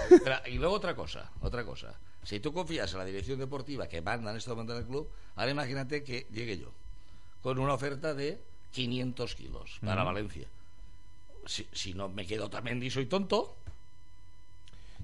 y 0.47 0.57
luego 0.57 0.73
otra 0.73 0.95
cosa, 0.95 1.31
otra 1.41 1.63
cosa. 1.63 1.93
Si 2.23 2.39
tú 2.39 2.51
confías 2.51 2.91
en 2.93 2.97
la 2.99 3.05
dirección 3.05 3.37
deportiva 3.37 3.87
que 3.87 4.01
manda 4.01 4.31
en 4.31 4.37
este 4.37 4.49
momento 4.49 4.73
en 4.73 4.79
el 4.79 4.85
club, 4.87 5.09
ahora 5.35 5.51
imagínate 5.51 6.03
que 6.03 6.25
llegue 6.31 6.57
yo 6.57 6.73
con 7.45 7.59
una 7.59 7.75
oferta 7.75 8.15
de 8.15 8.39
500 8.71 9.35
kilos 9.35 9.77
para 9.85 10.03
Valencia. 10.03 10.47
Si, 11.45 11.63
si 11.71 11.93
no 11.93 12.09
me 12.09 12.25
quedo 12.25 12.49
también 12.49 12.81
y 12.81 12.89
soy 12.89 13.05
tonto, 13.05 13.55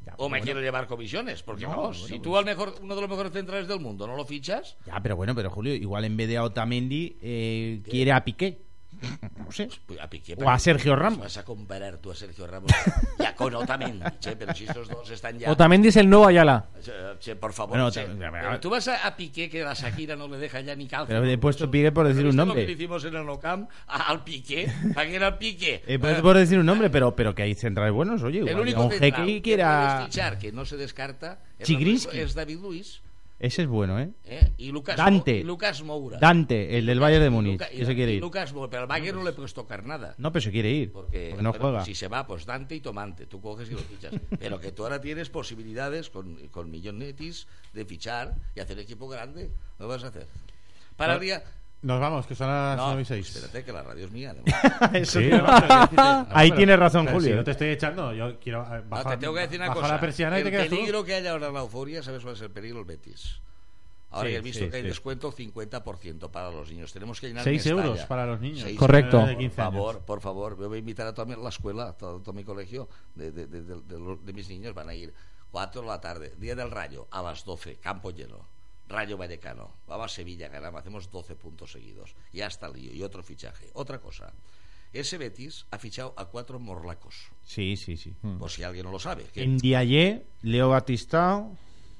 Ya, 0.07 0.15
o 0.17 0.23
me 0.27 0.39
bueno. 0.39 0.45
quiero 0.45 0.59
llevar 0.59 0.87
comisiones, 0.87 1.43
porque 1.43 1.65
No, 1.65 1.69
vamos, 1.69 1.99
bueno, 1.99 2.07
si 2.07 2.13
pues- 2.13 2.21
tú 2.23 2.35
al 2.35 2.45
mejor, 2.45 2.73
uno 2.81 2.95
de 2.95 3.01
los 3.01 3.09
mejores 3.11 3.31
centrales 3.31 3.67
del 3.67 3.79
mundo 3.79 4.07
no 4.07 4.15
lo 4.15 4.25
fichas, 4.25 4.75
Ya, 4.87 4.99
pero 5.03 5.15
bueno, 5.15 5.35
pero 5.35 5.51
Julio, 5.51 5.75
igual 5.75 6.03
en 6.03 6.17
vez 6.17 6.29
de 6.29 6.37
a 6.37 6.43
Otamendi, 6.43 7.15
eh, 7.21 7.79
quiere 7.87 8.11
a 8.11 8.25
Piqué. 8.25 8.57
No 9.37 9.51
sé. 9.51 9.67
Pues 9.85 9.99
a 9.99 10.09
Piqué, 10.09 10.33
O 10.33 10.37
¿para 10.37 10.53
a 10.53 10.59
Sergio 10.59 10.91
vas 10.93 10.99
Ramos. 11.01 11.37
a 11.37 11.43
comparar 11.43 11.97
tú 11.97 12.11
a 12.11 12.15
Sergio 12.15 12.45
Ramos 12.47 12.71
ya 13.19 13.35
con 13.35 13.53
Otamendi, 13.55 14.05
che, 14.19 14.35
pero 14.35 14.53
si 14.53 14.65
estos 14.65 14.87
dos 14.87 15.09
están 15.09 15.37
ya... 15.39 15.49
Otamendi 15.51 15.87
es 15.89 15.95
el 15.97 16.09
nuevo 16.09 16.27
Ayala. 16.27 16.65
Che, 17.19 17.35
por 17.35 17.51
favor, 17.53 17.71
Bueno, 17.77 17.91
che. 17.91 18.05
tú 18.61 18.69
vas 18.69 18.87
a, 18.87 19.07
a 19.07 19.15
Piqué 19.15 19.49
que 19.49 19.63
la 19.63 19.73
Shakira 19.73 20.15
no 20.15 20.27
le 20.27 20.37
deja 20.37 20.61
ya 20.61 20.75
ni 20.75 20.87
calcio. 20.87 21.07
Pero 21.15 21.25
he 21.25 21.37
puesto 21.37 21.69
Piqué 21.69 21.91
por 21.91 22.07
decir 22.07 22.21
¿Pero 22.23 22.29
un 22.29 22.35
viste 22.35 22.45
lo 22.47 22.53
que 22.53 22.59
le 22.61 22.65
nombre. 22.67 22.73
hicimos 22.73 23.05
en 23.05 23.15
el 23.15 23.27
a- 23.87 24.09
al 24.09 24.23
Piqué? 24.23 24.71
¿Para 24.93 25.07
qué 25.09 25.15
era 25.15 25.37
Piqué? 25.39 25.83
He 25.87 25.97
puesto 25.99 26.21
por 26.21 26.37
decir 26.37 26.59
un 26.59 26.65
nombre, 26.65 26.89
pero, 26.89 27.15
pero 27.15 27.33
que 27.35 27.41
hay 27.43 27.55
centrales 27.55 27.93
buenos, 27.93 28.21
oye. 28.23 28.39
el 28.39 28.47
Igual, 28.49 28.61
único 28.61 28.89
que 28.89 28.99
puedes 28.99 30.03
fichar 30.05 30.37
que 30.37 30.51
no 30.51 30.63
se 30.65 30.77
descarta 30.77 31.39
es, 31.57 31.67
Chigrinsky. 31.67 32.19
es 32.19 32.33
David 32.35 32.59
Luis 32.61 33.01
Ese 33.41 33.63
es 33.63 33.67
bueno, 33.67 33.99
¿eh? 33.99 34.11
¿eh? 34.25 34.51
y 34.57 34.71
Lucas, 34.71 34.95
Dante. 34.95 35.37
y 35.37 35.43
Lucas 35.43 35.81
Moura. 35.81 36.19
Dante, 36.19 36.77
el 36.77 36.85
del 36.85 36.99
Bayern 36.99 37.23
de 37.23 37.29
Múnich. 37.31 37.53
Luca- 37.53 37.69
que 37.69 37.85
se 37.87 37.95
quiere 37.95 38.13
ir. 38.13 38.21
Lucas 38.21 38.53
Moura, 38.53 38.69
pero 38.69 38.83
al 38.83 38.87
Bayern 38.87 39.17
no 39.17 39.23
le 39.23 39.31
puedes 39.31 39.55
tocar 39.55 39.83
nada. 39.83 40.13
No, 40.19 40.31
pero 40.31 40.43
se 40.43 40.51
quiere 40.51 40.69
ir. 40.69 40.91
Porque, 40.91 41.29
Porque 41.31 41.43
no 41.43 41.51
juega. 41.53 41.83
Si 41.83 41.95
se 41.95 42.07
va, 42.07 42.27
pues 42.27 42.45
Dante 42.45 42.75
y 42.75 42.81
Tomante. 42.81 43.25
Tú 43.25 43.41
coges 43.41 43.67
y 43.69 43.73
lo 43.73 43.79
fichas. 43.79 44.13
Pero 44.39 44.59
que 44.59 44.71
tú 44.71 44.83
ahora 44.83 45.01
tienes 45.01 45.29
posibilidades 45.29 46.11
con, 46.11 46.35
con 46.49 46.69
millonetis 46.69 47.47
de 47.73 47.83
fichar 47.83 48.35
y 48.55 48.59
hacer 48.59 48.77
equipo 48.77 49.07
grande. 49.07 49.49
¿Lo 49.79 49.87
vas 49.87 50.03
a 50.03 50.09
hacer? 50.09 50.27
Para 50.95 51.15
el 51.15 51.19
día. 51.21 51.43
Nos 51.83 51.99
vamos, 51.99 52.27
que 52.27 52.35
son 52.35 52.47
las 52.47 52.77
No, 52.77 52.87
9 52.87 53.01
y 53.01 53.05
6. 53.05 53.35
espérate, 53.35 53.63
que 53.63 53.71
la 53.73 53.81
radio 53.81 54.05
es 54.05 54.11
mía. 54.11 54.35
Eso 54.93 55.19
Sí, 55.19 55.29
no, 55.29 55.37
no, 55.39 55.47
Ahí 56.29 56.49
pero- 56.49 56.57
tienes 56.57 56.79
razón, 56.79 57.05
pero 57.05 57.17
Julio. 57.17 57.31
Si 57.31 57.35
no 57.37 57.43
te 57.43 57.51
estoy 57.51 57.69
echando, 57.69 58.13
yo 58.13 58.39
quiero 58.39 58.61
eh, 58.63 58.81
No, 58.83 58.89
bajar, 58.89 59.13
te 59.13 59.17
tengo 59.17 59.33
que 59.33 59.39
decir 59.41 59.59
una 59.59 59.73
cosa. 59.73 59.87
la 59.87 59.99
persiana 59.99 60.37
y 60.37 60.41
el 60.41 60.45
te 60.45 60.51
quedas 60.51 60.69
tú. 60.69 60.75
peligro 60.75 61.03
que 61.03 61.15
hay 61.15 61.25
ahora 61.27 61.47
en 61.47 61.53
la 61.55 61.59
euforia, 61.61 62.03
¿sabes 62.03 62.21
cuál 62.21 62.35
es 62.35 62.41
el 62.41 62.51
peligro? 62.51 62.79
El 62.79 62.85
Betis. 62.85 63.41
Ahora 64.11 64.27
Sí, 64.27 64.33
ya 64.33 64.37
has 64.39 64.43
visto 64.43 64.63
sí, 64.65 64.69
que 64.69 64.75
hay 64.75 64.81
sí. 64.83 64.87
descuento 64.89 65.31
50% 65.31 66.29
para 66.29 66.51
los 66.51 66.69
niños. 66.69 66.91
Tenemos 66.93 67.19
que 67.21 67.27
llenar 67.29 67.43
6 67.45 67.55
Mestalla. 67.65 67.85
euros 67.87 68.05
para 68.05 68.25
los 68.27 68.41
niños. 68.41 68.61
Seis 68.63 68.77
Correcto. 68.77 69.15
euros. 69.17 69.29
De 69.29 69.37
15 69.37 69.55
Por 69.55 69.63
favor, 69.71 69.99
por 70.01 70.21
favor. 70.21 70.59
Yo 70.59 70.67
voy 70.67 70.75
a 70.75 70.79
invitar 70.79 71.07
a 71.07 71.13
toda 71.13 71.25
mi- 71.33 71.41
la 71.41 71.49
escuela, 71.49 71.87
a 71.87 71.93
todo, 71.93 72.19
todo 72.19 72.33
mi 72.33 72.43
colegio 72.43 72.89
de, 73.15 73.31
de- 73.31 73.47
de- 73.47 73.61
de- 73.63 73.81
de 73.81 73.99
los- 73.99 74.23
de 74.23 74.33
mis 74.33 74.49
niños. 74.49 74.75
Van 74.75 74.89
a 74.89 74.93
ir 74.93 75.13
4 75.49 75.81
de 75.81 75.87
la 75.87 76.01
tarde. 76.01 76.33
Día 76.37 76.55
del 76.55 76.69
Rayo, 76.69 77.07
a 77.09 77.21
las 77.23 77.45
12. 77.45 77.77
Campo 77.77 78.11
lleno. 78.11 78.45
Rayo 78.91 79.17
Vallecano. 79.17 79.77
Vamos 79.87 80.11
a 80.11 80.15
Sevilla, 80.15 80.49
ganamos. 80.49 80.81
Hacemos 80.81 81.09
12 81.09 81.35
puntos 81.35 81.71
seguidos. 81.71 82.15
Ya 82.31 82.47
está 82.47 82.67
el 82.67 82.73
lío. 82.73 82.93
Y 82.93 83.03
otro 83.03 83.23
fichaje. 83.23 83.69
Otra 83.73 83.99
cosa. 83.99 84.33
Ese 84.93 85.17
Betis 85.17 85.65
ha 85.71 85.77
fichado 85.77 86.13
a 86.17 86.25
cuatro 86.25 86.59
morlacos. 86.59 87.31
Sí, 87.43 87.77
sí, 87.77 87.95
sí. 87.95 88.13
Por 88.37 88.51
si 88.51 88.63
alguien 88.63 88.85
no 88.85 88.91
lo 88.91 88.99
sabe. 88.99 89.25
En 89.35 89.57
Diaye, 89.57 90.25
Leo 90.41 90.69
Batistao. 90.69 91.55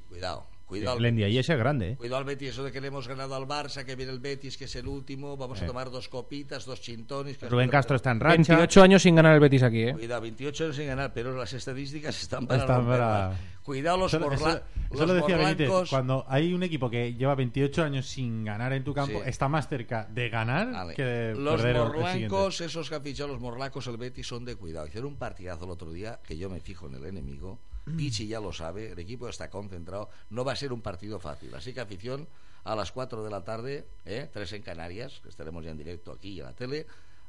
Cuidado, 0.10 0.46
cuidado. 0.80 0.98
El 0.98 1.14
Ndiaye 1.14 1.40
ese 1.40 1.54
es 1.54 1.60
grande, 1.60 1.92
¿eh? 1.92 1.96
Cuidado 1.98 2.18
al 2.20 2.24
Betis, 2.26 2.50
eso 2.50 2.64
de 2.64 2.72
que 2.72 2.82
le 2.82 2.88
hemos 2.88 3.08
ganado 3.08 3.36
al 3.36 3.44
Barça, 3.48 3.84
que 3.86 3.96
viene 3.96 4.12
el 4.12 4.20
Betis, 4.20 4.58
que 4.58 4.66
es 4.66 4.76
el 4.76 4.88
último, 4.88 5.38
vamos 5.38 5.62
a 5.62 5.66
Eh. 5.66 5.68
tomar 5.68 5.92
dos 5.92 6.08
copitas, 6.10 6.66
dos 6.66 6.82
chintones. 6.82 7.38
que 7.38 7.50
Rubén 7.50 7.66
es- 7.66 7.72
Castro 7.72 7.96
está 7.96 8.12
en 8.12 8.20
racha. 8.20 8.36
28 8.36 8.82
años 8.82 9.02
sin 9.04 9.16
ganar 9.16 9.34
el 9.36 9.40
Betis 9.40 9.64
aquí, 9.64 9.84
¿eh? 9.84 9.94
Cuidado, 9.94 10.22
28 10.22 10.64
años 10.66 10.76
sin 10.76 10.88
ganar, 10.88 11.12
pero 11.14 11.36
las 11.36 11.54
estadísticas 11.54 12.22
están 12.22 12.48
para 12.48 12.62
Están 12.62 12.86
para- 12.88 13.38
Cuidado 13.64 13.98
los, 13.98 14.12
Eso, 14.14 14.32
eso- 14.32 14.50
eso 14.50 14.62
los 14.92 15.08
lo 15.08 15.14
decía 15.14 15.38
Benítez. 15.38 15.68
morlancos. 15.68 15.90
Cuando 15.92 16.26
hay 16.28 16.52
un 16.54 16.64
equipo 16.64 16.90
que 16.90 17.14
lleva 17.14 17.36
28 17.36 17.84
años 17.84 18.08
sin 18.08 18.44
ganar 18.44 18.74
en 18.74 18.84
tu 18.84 18.92
campo, 18.94 19.22
Sí. 19.24 19.30
está 19.30 19.48
más 19.48 19.68
cerca 19.70 20.08
de 20.12 20.30
ganar 20.30 20.72
Vale. 20.72 20.96
que 20.96 21.04
de 21.04 21.36
Los 21.36 21.62
morlancos, 21.64 22.60
esos 22.62 22.90
que 22.90 22.96
han 22.96 23.04
fichado 23.04 23.30
los 23.30 23.40
morlacos, 23.40 23.86
el 23.88 23.98
Betis, 23.98 24.26
son 24.26 24.46
de 24.46 24.56
cuidado. 24.56 24.88
Hicieron 24.88 25.12
un 25.12 25.18
partidazo 25.18 25.66
el 25.66 25.72
otro 25.72 25.92
día, 25.92 26.20
que 26.26 26.38
yo 26.38 26.50
me 26.50 26.60
fijo 26.60 26.88
en 26.88 26.96
el 26.96 27.06
enemigo. 27.06 27.60
Mm. 27.86 27.98
Pichi 27.98 28.28
ya 28.28 28.40
lo 28.40 28.54
sabe, 28.54 28.92
el 28.92 29.00
equipo 29.00 29.28
está 29.28 29.50
concentrado. 29.50 30.10
No 30.30 30.44
va 30.46 30.54
a 30.54 30.56
ser 30.56 30.72
un 30.74 30.82
partido 30.82 31.20
fácil. 31.20 31.54
Así 31.56 31.74
que 31.74 31.82
afición, 31.82 32.28
a 32.64 32.76
las 32.76 32.92
4 32.92 33.24
de 33.24 33.30
la 33.32 33.44
tarde, 33.44 33.88
¿eh? 34.06 34.30
3 34.32 34.54
en 34.54 34.62
Canarias, 34.62 35.20
que 35.24 35.30
estaremos 35.30 35.64
ya 35.66 35.72
en 35.72 35.78
directo 35.78 36.12
aquí 36.12 36.40
en 36.40 36.46
la 36.46 36.54
tele, 36.54 36.86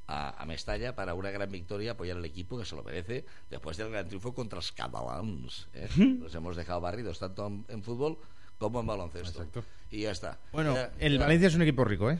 a, 0.08 0.42
a 0.42 0.44
Mestalla 0.46 0.94
para 0.94 1.14
una 1.14 1.30
gran 1.30 1.50
victoria, 1.50 1.92
apoyar 1.92 2.16
al 2.18 2.24
equipo 2.24 2.58
que 2.58 2.64
se 2.64 2.74
lo 2.76 2.82
merece 2.82 3.24
después 3.48 3.76
del 3.76 3.90
gran 3.90 4.06
triunfo 4.08 4.34
contra 4.34 4.56
los 4.56 4.72
catalans. 4.72 5.68
¿eh? 5.74 5.88
Nos 5.96 6.34
hemos 6.34 6.56
dejado 6.56 6.80
barridos 6.80 7.18
tanto 7.18 7.46
en, 7.46 7.64
en 7.68 7.82
fútbol 7.82 8.18
como 8.58 8.80
en 8.80 8.86
baloncesto. 8.86 9.46
Y 9.90 10.02
ya 10.02 10.10
está. 10.10 10.38
Bueno, 10.52 10.74
Ya- 10.74 10.92
el 10.98 11.14
ya- 11.14 11.20
Valencia 11.20 11.48
es 11.48 11.54
un 11.54 11.62
equipo 11.62 11.84
rico, 11.84 12.10
¿eh? 12.10 12.18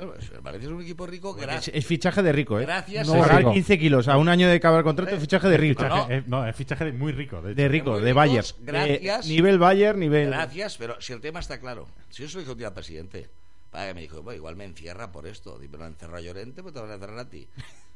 El 0.00 0.40
Valencia 0.40 0.68
es 0.68 0.74
un 0.74 0.82
equipo 0.82 1.06
rico. 1.06 1.34
Es, 1.36 1.42
Gracias. 1.42 1.76
es 1.76 1.86
fichaje 1.86 2.22
de 2.22 2.32
rico, 2.32 2.58
¿eh? 2.58 2.62
Gracias 2.64 3.06
No, 3.06 3.24
rico. 3.24 3.52
15 3.52 3.78
kilos 3.78 4.08
a 4.08 4.16
un 4.16 4.28
año 4.28 4.48
de 4.48 4.54
acabar 4.54 4.82
contrato, 4.84 5.14
es 5.14 5.20
fichaje 5.20 5.48
de 5.48 5.56
rico. 5.56 5.84
No. 5.86 6.10
Eh, 6.10 6.22
no, 6.26 6.46
es 6.46 6.56
fichaje 6.56 6.84
de 6.86 6.92
muy 6.92 7.12
rico. 7.12 7.40
De. 7.42 7.54
De 7.54 7.68
rico, 7.68 8.00
de 8.00 8.12
Bayern. 8.12 8.44
ricos, 8.46 8.56
gracias. 8.64 9.26
De 9.28 9.34
nivel 9.34 9.58
Bayern, 9.58 10.00
nivel... 10.00 10.28
Gracias, 10.28 10.76
pero 10.78 11.00
si 11.00 11.12
el 11.12 11.20
tema 11.20 11.40
está 11.40 11.60
claro. 11.60 11.86
Si 12.08 12.22
yo 12.22 12.28
soy 12.28 12.44
de 12.44 12.66
al 12.66 12.72
presidente, 12.74 13.28
para 13.70 13.88
que 13.88 13.94
me 13.94 14.00
dijo, 14.02 14.22
"Bueno, 14.22 14.36
igual 14.36 14.56
me 14.56 14.64
encierra 14.64 15.12
por 15.12 15.26
esto. 15.26 15.58
Digo, 15.58 15.72
pero 15.72 15.86
encerra 15.86 16.18
a 16.18 16.20
Llorente, 16.20 16.62
pues 16.62 16.74
te 16.74 16.80
van 16.80 16.90
a 16.90 16.94
encerrar 16.94 17.18
a 17.18 17.28
ti. 17.28 17.46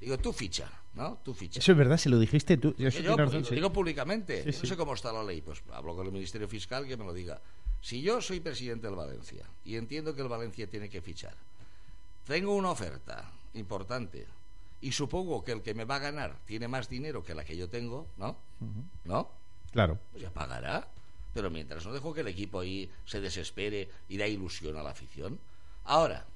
Digo, 0.01 0.19
tú 0.19 0.33
ficha, 0.33 0.71
¿no? 0.95 1.19
Tú 1.25 1.35
ficha. 1.35 1.59
Eso 1.61 1.73
es 1.73 1.79
verdad, 1.79 1.97
se 1.97 2.09
lo 2.11 2.19
dijiste 2.19 2.57
tú. 2.57 2.75
Yo 2.79 2.91
razón, 3.17 3.41
lo 3.41 3.45
sí. 3.47 3.55
digo 3.55 3.73
públicamente. 3.73 4.53
Sí, 4.53 4.59
No 4.63 4.69
sé 4.69 4.77
cómo 4.77 4.95
está 4.95 5.13
la 5.13 5.25
ley. 5.25 5.41
Pues 5.41 5.63
hablo 5.73 5.97
con 5.97 6.07
el 6.07 6.13
Ministerio 6.13 6.47
Fiscal 6.49 6.87
que 6.87 6.97
me 6.97 7.05
lo 7.05 7.13
diga. 7.13 7.41
Si 7.81 8.01
yo 8.03 8.21
soy 8.23 8.41
presidente 8.41 8.87
del 8.87 8.97
Valencia 8.97 9.45
y 9.65 9.77
entiendo 9.77 10.15
que 10.15 10.23
el 10.23 10.29
Valencia 10.29 10.67
tiene 10.69 10.89
que 10.89 11.01
fichar, 11.03 11.35
tengo 12.27 12.55
una 12.55 12.71
oferta 12.71 13.31
importante 13.55 14.27
y 14.81 14.93
supongo 14.93 15.45
que 15.45 15.53
el 15.53 15.63
que 15.63 15.75
me 15.75 15.85
va 15.85 15.97
a 15.97 16.01
ganar 16.01 16.37
tiene 16.45 16.69
más 16.69 16.89
dinero 16.89 17.23
que 17.23 17.35
la 17.35 17.45
que 17.45 17.57
yo 17.57 17.69
tengo, 17.69 18.07
¿no? 18.19 18.37
¿No? 19.05 19.31
Claro. 19.73 19.99
Pues 20.13 20.23
ya 20.23 20.31
pagará. 20.31 20.89
Pero 21.33 21.51
mientras 21.51 21.85
no 21.85 21.93
dejo 21.93 22.15
que 22.15 22.21
el 22.21 22.29
equipo 22.29 22.61
ahí 22.61 22.89
se 23.07 23.21
desespere 23.21 23.91
y 24.09 24.17
da 24.19 24.27
ilusión 24.27 24.77
a 24.77 24.83
la 24.83 24.91
afición. 24.91 25.41
Ahora, 25.85 26.27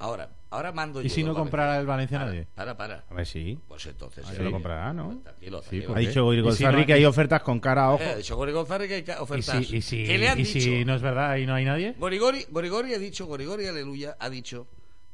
ahora, 0.00 0.30
ahora 0.50 0.72
mando 0.72 1.00
¿Y 1.00 1.08
yo 1.08 1.14
si 1.14 1.22
no 1.22 1.34
comprara 1.34 1.78
el 1.78 1.86
Valencia 1.86 2.18
Para, 2.18 2.30
nadie? 2.30 2.46
Para, 2.54 2.76
para. 2.76 3.04
A 3.08 3.14
ver, 3.14 3.26
sí. 3.26 3.58
Pues 3.68 3.86
entonces. 3.86 4.28
Eh, 4.28 4.34
se 4.34 4.42
lo 4.42 4.50
comprará, 4.50 4.92
¿no? 4.92 5.10
pues 5.10 5.22
tranquilo, 5.22 5.62
Sí, 5.62 5.68
tranquilo. 5.68 5.86
¿por 5.88 5.96
Ha 5.96 6.00
dicho 6.00 6.24
Gori 6.24 6.48
¿Y 6.48 6.52
si 6.52 6.84
que 6.86 6.92
hay 6.92 7.04
ofertas 7.04 7.42
con 7.42 7.60
cara 7.60 7.84
a 7.84 7.92
ojo. 7.92 8.02
Eh, 8.02 8.10
ha 8.10 8.16
dicho 8.16 8.36
Gori 8.36 8.52
González 8.52 8.88
que 8.88 8.94
hay 8.94 9.04
¿Y 9.06 9.22
ofertas. 9.22 9.66
si, 9.66 9.76
y 9.76 9.82
si, 9.82 10.04
¿Qué 10.04 10.18
le 10.18 10.28
han 10.28 10.38
y 10.40 10.42
dicho? 10.42 10.58
si 10.60 10.84
no 10.84 10.94
es 10.96 11.02
verdad 11.02 11.36
y 11.36 11.46
no 11.46 11.54
hay 11.54 11.64
nadie? 11.64 11.94
Gorigori, 11.98 12.46
Gorigori 12.50 12.94
ha 12.94 12.98
dicho, 12.98 13.26
Gorigori 13.26 13.66
Aleluya 13.66 14.16
ha 14.18 14.28
dicho 14.28 14.66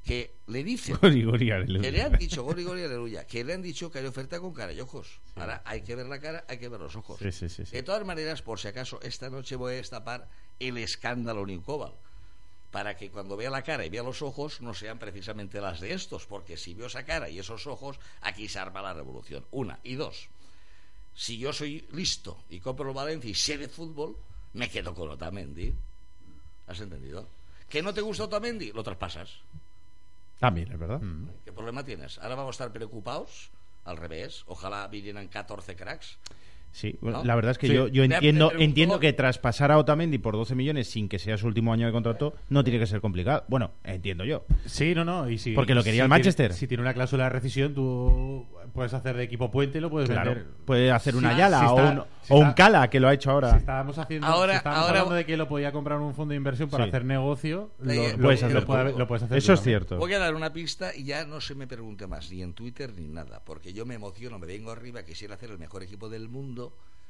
que 0.05 0.37
le 0.47 0.63
dice 0.63 0.95
Gori, 0.95 1.25
Gori, 1.25 1.51
aleluya. 1.51 1.83
que 1.83 1.91
le 1.91 2.03
han 2.03 2.17
dicho, 2.17 2.45
Gorigori 2.45 2.85
Aleluya, 2.85 3.27
que 3.27 3.43
le 3.43 3.55
han 3.55 3.61
dicho 3.61 3.91
que 3.91 3.99
hay 3.99 4.07
oferta 4.07 4.39
con 4.39 4.55
cara 4.55 4.73
y 4.73 4.81
ojos. 4.81 5.21
Ahora 5.35 5.63
hay 5.65 5.83
que 5.83 5.97
ver 5.97 6.07
la 6.07 6.21
cara, 6.21 6.45
hay 6.49 6.59
que 6.59 6.69
ver 6.69 6.79
los 6.79 6.95
ojos. 6.95 7.19
Sí, 7.19 7.33
sí, 7.33 7.49
sí, 7.49 7.67
sí. 7.67 7.73
De 7.73 7.83
todas 7.83 8.05
maneras, 8.07 8.41
por 8.41 8.61
si 8.61 8.69
acaso, 8.69 9.01
esta 9.03 9.31
noche 9.31 9.57
voy 9.57 9.73
a 9.73 9.77
destapar 9.79 10.29
el 10.61 10.79
escándalo 10.79 11.45
Newcobal. 11.45 11.93
Para 12.77 12.95
que 12.95 13.11
cuando 13.11 13.39
vea 13.39 13.49
la 13.49 13.63
cara 13.63 13.87
y 13.87 13.89
vea 13.89 14.03
los 14.03 14.21
ojos 14.21 14.61
no 14.61 14.75
sean 14.75 14.99
precisamente 14.99 15.63
las 15.63 15.81
de 15.81 15.95
estos, 15.95 16.27
porque 16.27 16.59
si 16.59 16.75
veo 16.75 16.89
esa 16.89 17.07
cara 17.07 17.31
y 17.31 17.39
esos 17.39 17.67
ojos, 17.67 17.99
aquí 18.21 18.49
se 18.49 18.59
arma 18.59 18.83
la 18.83 18.93
revolución. 18.93 19.47
Una. 19.51 19.79
Y 19.83 19.95
dos, 19.95 20.29
si 21.15 21.39
yo 21.39 21.55
soy 21.55 21.87
listo 21.93 22.37
y 22.51 22.61
compro 22.61 22.91
el 22.91 22.95
Valencia 22.95 23.31
y 23.31 23.35
sé 23.35 23.57
de 23.57 23.71
fútbol, 23.71 24.15
me 24.53 24.69
quedo 24.69 24.95
con 24.95 25.09
Otamendi. 25.09 25.73
¿Has 26.67 26.79
entendido? 26.81 27.27
¿Que 27.67 27.81
no 27.81 27.95
te 27.95 28.03
gusta 28.03 28.25
Otamendi? 28.25 28.73
Lo 28.73 28.83
traspasas. 28.83 29.31
También, 30.39 30.71
es 30.71 30.79
verdad. 30.79 31.01
¿Qué 31.47 31.53
problema 31.53 31.83
tienes? 31.83 32.19
Ahora 32.19 32.35
vamos 32.35 32.57
a 32.57 32.57
estar 32.57 32.73
preocupados. 32.75 33.49
Al 33.87 33.97
revés, 33.97 34.45
ojalá 34.49 34.87
vinieran 34.89 35.29
14 35.29 35.77
cracks. 35.77 36.19
Sí, 36.77 36.99
¿No? 37.01 37.25
la 37.25 37.35
verdad 37.35 37.53
es 37.53 37.59
que 37.59 37.69
Sí. 37.69 37.73
yo, 37.73 37.89
yo 37.89 38.05
entiendo, 38.05 38.53
entiendo 38.59 39.01
que 39.01 39.15
traspasar 39.15 39.73
a 39.73 39.79
Otamendi 39.79 40.19
por 40.19 40.35
12 40.35 40.55
millones 40.55 40.91
sin 40.91 41.09
que 41.09 41.19
sea 41.19 41.39
su 41.39 41.47
último 41.47 41.73
año 41.73 41.87
de 41.87 41.93
contrato 41.93 42.35
no 42.51 42.63
tiene 42.65 42.79
que 42.79 42.87
ser 42.87 43.01
complicado. 43.01 43.45
Bueno, 43.49 43.71
entiendo 43.83 44.27
yo. 44.27 44.45
Sí, 44.67 44.95
no, 44.95 45.03
no. 45.03 45.31
Y 45.31 45.39
si, 45.39 45.55
Porque 45.55 45.75
lo 45.75 45.81
quería 45.83 45.93
si 45.93 45.99
el 46.01 46.03
tiene- 46.03 46.09
Manchester. 46.09 46.53
si 46.53 46.67
tiene 46.67 46.83
una 46.83 46.93
cláusula 46.93 47.25
de 47.25 47.31
rescisión, 47.31 47.73
tú 47.73 48.45
puedes 48.75 48.93
hacer 48.93 49.17
de 49.17 49.23
equipo 49.23 49.51
puente 49.51 49.79
y 49.79 49.81
lo 49.81 49.89
puedes 49.89 50.11
Claro, 50.11 50.35
vender. 50.35 50.47
puede 50.67 50.91
hacer 50.91 51.17
una 51.17 51.33
Si- 51.33 51.39
Yala 51.39 51.61
si 51.61 51.65
o, 51.65 51.75
un, 51.77 52.03
si 52.21 52.33
o 52.35 52.37
un 52.41 52.53
Cala 52.53 52.91
que 52.91 53.01
lo 53.01 53.09
ha 53.09 53.15
hecho 53.15 53.31
ahora. 53.31 53.53
Si 53.53 53.57
estábamos 53.57 53.97
haciendo, 53.97 54.27
Ahora- 54.27 54.53
si 54.53 54.57
estábamos 54.59 54.87
ahora- 54.87 55.01
hablando 55.01 55.15
de 55.17 55.25
que 55.25 55.37
lo 55.39 55.49
podía 55.49 55.73
comprar 55.73 55.99
un 55.99 56.15
fondo 56.15 56.33
de 56.33 56.37
inversión 56.37 56.69
para 56.69 56.85
Sí. 56.85 56.89
hacer 56.91 57.07
negocio, 57.07 57.71
lo, 57.81 57.91
Eh, 57.93 57.97
lo- 57.97 58.19
puedes 58.23 58.43
lo 58.43 58.47
hacerlo. 58.49 58.67
puede- 58.67 58.99
lo 58.99 59.07
puedes 59.09 59.23
hacer 59.23 59.39
Eso 59.39 59.47
tú 59.55 59.59
es 59.61 59.61
cierto. 59.63 59.97
Voy 59.97 60.13
a 60.13 60.19
dar 60.19 60.35
una 60.35 60.53
pista 60.53 60.95
y 60.95 61.05
ya 61.05 61.25
no 61.25 61.41
se 61.41 61.55
me 61.55 61.67
pregunte 61.67 62.07
más, 62.07 62.31
ni 62.31 62.43
en 62.43 62.53
Twitter 62.53 62.93
ni 62.95 63.07
nada, 63.09 63.41
porque 63.47 63.73
yo 63.73 63.87
me 63.87 63.95
emociono, 63.95 64.39
me 64.39 64.47
vengo 64.47 64.71
arriba, 64.73 65.03
quisiera 65.05 65.37
hacer 65.37 65.51
el 65.51 65.59
mejor 65.59 65.83
equipo 65.83 66.11
del 66.11 66.29
mundo, 66.29 66.66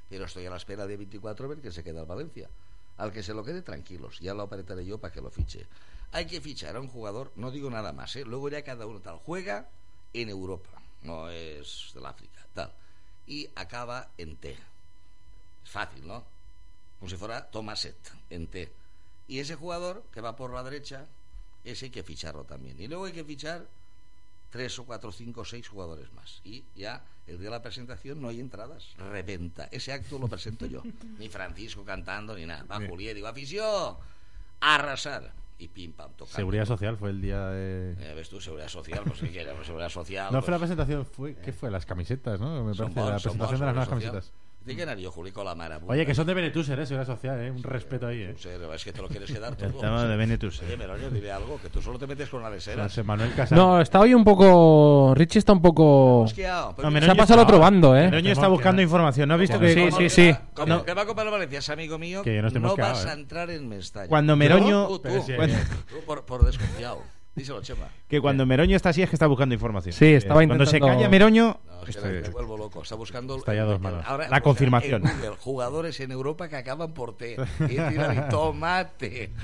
pero 0.09 0.25
estoy 0.25 0.47
a 0.47 0.51
la 0.51 0.57
espera 0.57 0.87
de 0.87 0.97
24 0.97 1.47
a 1.47 1.49
ver 1.49 1.61
que 1.61 1.73
se 1.73 1.83
queda 1.83 2.01
el 2.01 2.07
Valencia. 2.07 2.49
Al 2.99 3.13
que 3.13 3.23
se 3.23 3.35
lo 3.35 3.45
quede 3.45 3.63
tranquilos, 3.63 4.21
ya 4.21 4.33
lo 4.33 4.43
apretaré 4.43 4.85
yo 4.87 4.99
para 4.99 5.13
que 5.13 5.21
lo 5.21 5.31
fiche. 5.31 5.67
Hay 6.13 6.27
que 6.27 6.41
fichar 6.41 6.77
a 6.77 6.81
un 6.81 6.89
jugador, 6.89 7.33
no 7.37 7.51
digo 7.51 7.69
nada 7.69 7.93
más, 7.93 8.17
¿eh? 8.17 8.25
luego 8.25 8.49
ya 8.49 8.63
cada 8.63 8.87
uno 8.87 9.01
tal, 9.01 9.19
juega 9.19 9.69
en 10.15 10.31
Europa, 10.31 10.71
no 11.03 11.29
es 11.29 11.91
del 11.95 12.07
África, 12.07 12.47
tal, 12.55 12.73
y 13.27 13.49
acaba 13.55 14.11
en 14.17 14.37
T. 14.37 14.53
Es 15.65 15.71
fácil, 15.71 16.07
¿no? 16.07 16.25
Como 16.99 17.11
si 17.11 17.17
fuera 17.17 17.51
Tomaset 17.51 17.97
en 18.31 18.47
T. 18.47 18.73
Y 19.29 19.41
ese 19.41 19.57
jugador 19.57 20.05
que 20.13 20.21
va 20.21 20.37
por 20.37 20.53
la 20.55 20.63
derecha, 20.63 21.07
ese 21.65 21.87
hay 21.87 21.91
que 21.91 22.03
ficharlo 22.03 22.45
también. 22.45 22.81
Y 22.81 22.87
luego 22.87 23.05
hay 23.05 23.13
que 23.13 23.25
fichar 23.25 23.67
tres 24.51 24.79
o 24.79 24.85
cuatro, 24.85 25.13
cinco, 25.13 25.45
seis 25.45 25.69
jugadores 25.69 26.13
más. 26.13 26.41
Y 26.45 26.65
ya 26.75 27.05
el 27.27 27.39
día 27.39 27.47
de 27.47 27.51
la 27.51 27.63
presentación 27.63 28.21
no 28.21 28.29
hay 28.29 28.41
entradas. 28.41 28.95
Reventa. 28.99 29.69
Ese 29.71 29.93
acto 29.93 30.19
lo 30.19 30.29
presento 30.29 30.67
yo. 30.67 30.83
Ni 31.19 31.29
Francisco 31.29 31.85
cantando 31.85 32.35
ni 32.37 32.47
nada. 32.47 32.65
Va 32.65 32.87
Julián, 32.87 33.15
digo, 33.15 33.27
afición, 33.27 33.97
a 34.61 34.75
arrasar. 34.75 35.33
y 35.59 35.69
pim 35.69 35.93
pam, 35.93 36.11
tocando. 36.13 36.37
Seguridad 36.37 36.67
Social 36.67 36.97
fue 36.97 37.11
el 37.11 37.21
día 37.21 37.47
de... 37.49 37.93
Eh, 37.99 38.15
ves 38.15 38.29
tú, 38.29 38.41
seguridad 38.41 38.69
social, 38.69 39.03
pues 39.05 39.19
si 39.19 39.29
quieres, 39.29 39.55
pues, 39.55 39.67
seguridad 39.67 39.89
social. 39.89 40.33
No 40.33 40.43
fue 40.43 40.53
la 40.53 40.59
pues, 40.59 40.69
presentación, 40.69 41.07
fue, 41.07 41.35
¿qué 41.37 41.53
fue? 41.53 41.71
Las 41.71 41.87
camisetas, 41.87 42.39
¿no? 42.39 42.63
Me 42.65 42.75
parece, 42.75 43.01
la 43.01 43.13
presentación 43.13 43.61
de 43.61 43.67
las 43.67 43.75
nuevas 43.75 43.89
camisetas. 43.89 44.33
Juli, 45.11 45.31
con 45.33 45.45
la 45.45 45.55
mare. 45.55 45.77
Oye, 45.87 46.05
que 46.05 46.15
son 46.15 46.27
de 46.27 46.35
Benetuser, 46.35 46.79
¿eh? 46.81 46.87
Seguridad 46.87 47.15
Social, 47.15 47.41
¿eh? 47.41 47.51
Un 47.51 47.63
respeto 47.63 48.07
ahí, 48.09 48.23
¿eh? 48.23 48.33
No 48.33 48.39
sé, 48.39 48.57
es 48.75 48.85
que 48.85 48.93
te 48.93 49.01
lo 49.03 49.09
quieres 49.09 49.31
quedar 49.31 49.55
todo. 49.57 49.81
Tema 49.81 50.05
de 50.05 50.17
Benetus. 50.17 50.61
Oye, 50.63 50.77
Meroño, 50.77 51.09
dile 51.11 51.31
algo, 51.33 51.59
que 51.61 51.69
tú 51.71 51.81
solo 51.81 51.99
te 51.99 52.07
metes 52.07 52.29
con 52.29 52.43
la 52.43 52.51
lesera. 52.51 52.85
José 52.85 53.03
Manuel 53.03 53.33
Casal. 53.35 53.57
No, 53.57 53.81
está 53.81 54.01
hoy 54.01 54.15
un 54.15 54.25
poco. 54.25 55.15
Richie 55.15 55.39
está 55.39 55.53
un 55.53 55.63
poco. 55.63 56.25
Pues 56.25 56.37
No, 56.37 57.01
Se 57.01 57.11
ha 57.11 57.15
pasado 57.15 57.41
al 57.41 57.47
otro 57.47 57.59
bando, 57.61 57.97
¿eh? 57.97 58.05
Meroño 58.11 58.33
está 58.33 58.49
buscando 58.49 58.83
información. 58.83 59.29
¿No 59.29 59.35
has 59.35 59.41
visto 59.41 59.59
que 59.61 59.73
Sí, 59.73 59.91
sí, 59.97 60.09
sí. 60.11 60.31
va- 60.33 60.43
Como 60.55 60.85
que 60.85 60.95
va 60.95 61.03
a 61.03 61.07
comprar 61.07 61.27
el 61.27 61.33
Valencia, 61.33 61.59
es 61.61 61.69
amigo 61.71 61.99
mío, 61.99 62.23
Que 62.23 62.35
yo 62.37 62.43
no 62.43 62.49
estoy 62.49 62.63
no 62.63 62.69
mosqueado, 62.69 62.93
vas 62.93 63.07
a 63.07 63.11
¿eh? 63.13 63.15
entrar 63.15 63.51
en 63.51 63.69
Mestalla. 63.69 64.09
cuando 64.09 64.37
Meroño 64.37 64.87
Tú, 64.89 64.95
tú, 64.97 65.03
Pero 65.03 65.23
sí, 65.23 65.33
cuando- 65.35 65.57
tú 65.89 65.97
por, 66.05 66.25
por 66.25 66.45
desconfiado. 66.45 67.03
Díselo, 67.37 67.61
Chema. 67.63 67.87
que 68.09 68.21
cuando 68.21 68.47
Meroño 68.47 68.75
está 68.75 68.89
así 68.89 69.03
es 69.03 69.11
que 69.11 69.15
está 69.17 69.27
buscando 69.27 69.55
información. 69.55 69.93
Sí, 69.93 70.07
estaba 70.07 70.45
Cuando 70.45 70.67
se 70.67 70.81
calla 70.81 71.09
Meroño 71.09 71.61
No, 71.69 71.87
es 71.87 71.97
que 71.97 72.03
me, 72.09 72.21
me 72.23 72.29
vuelvo 72.31 72.57
loco. 72.57 72.83
Está 72.83 72.95
buscando. 72.95 73.37
Está 73.37 73.55
ya 73.55 73.65
dos 73.65 73.79
manos. 73.81 74.03
Ahora, 74.07 74.29
La 74.29 74.41
confirmación. 74.41 75.07
en 75.07 75.13
Google, 75.19 75.37
jugadores 75.39 76.01
en 76.01 76.11
Europa 76.13 76.49
que 76.49 76.57
acaban 76.57 76.93
por 76.95 77.17
T. 77.17 77.37
Y 77.61 77.67
tiran 77.67 78.17
y 78.27 78.29
tomate. 78.31 79.31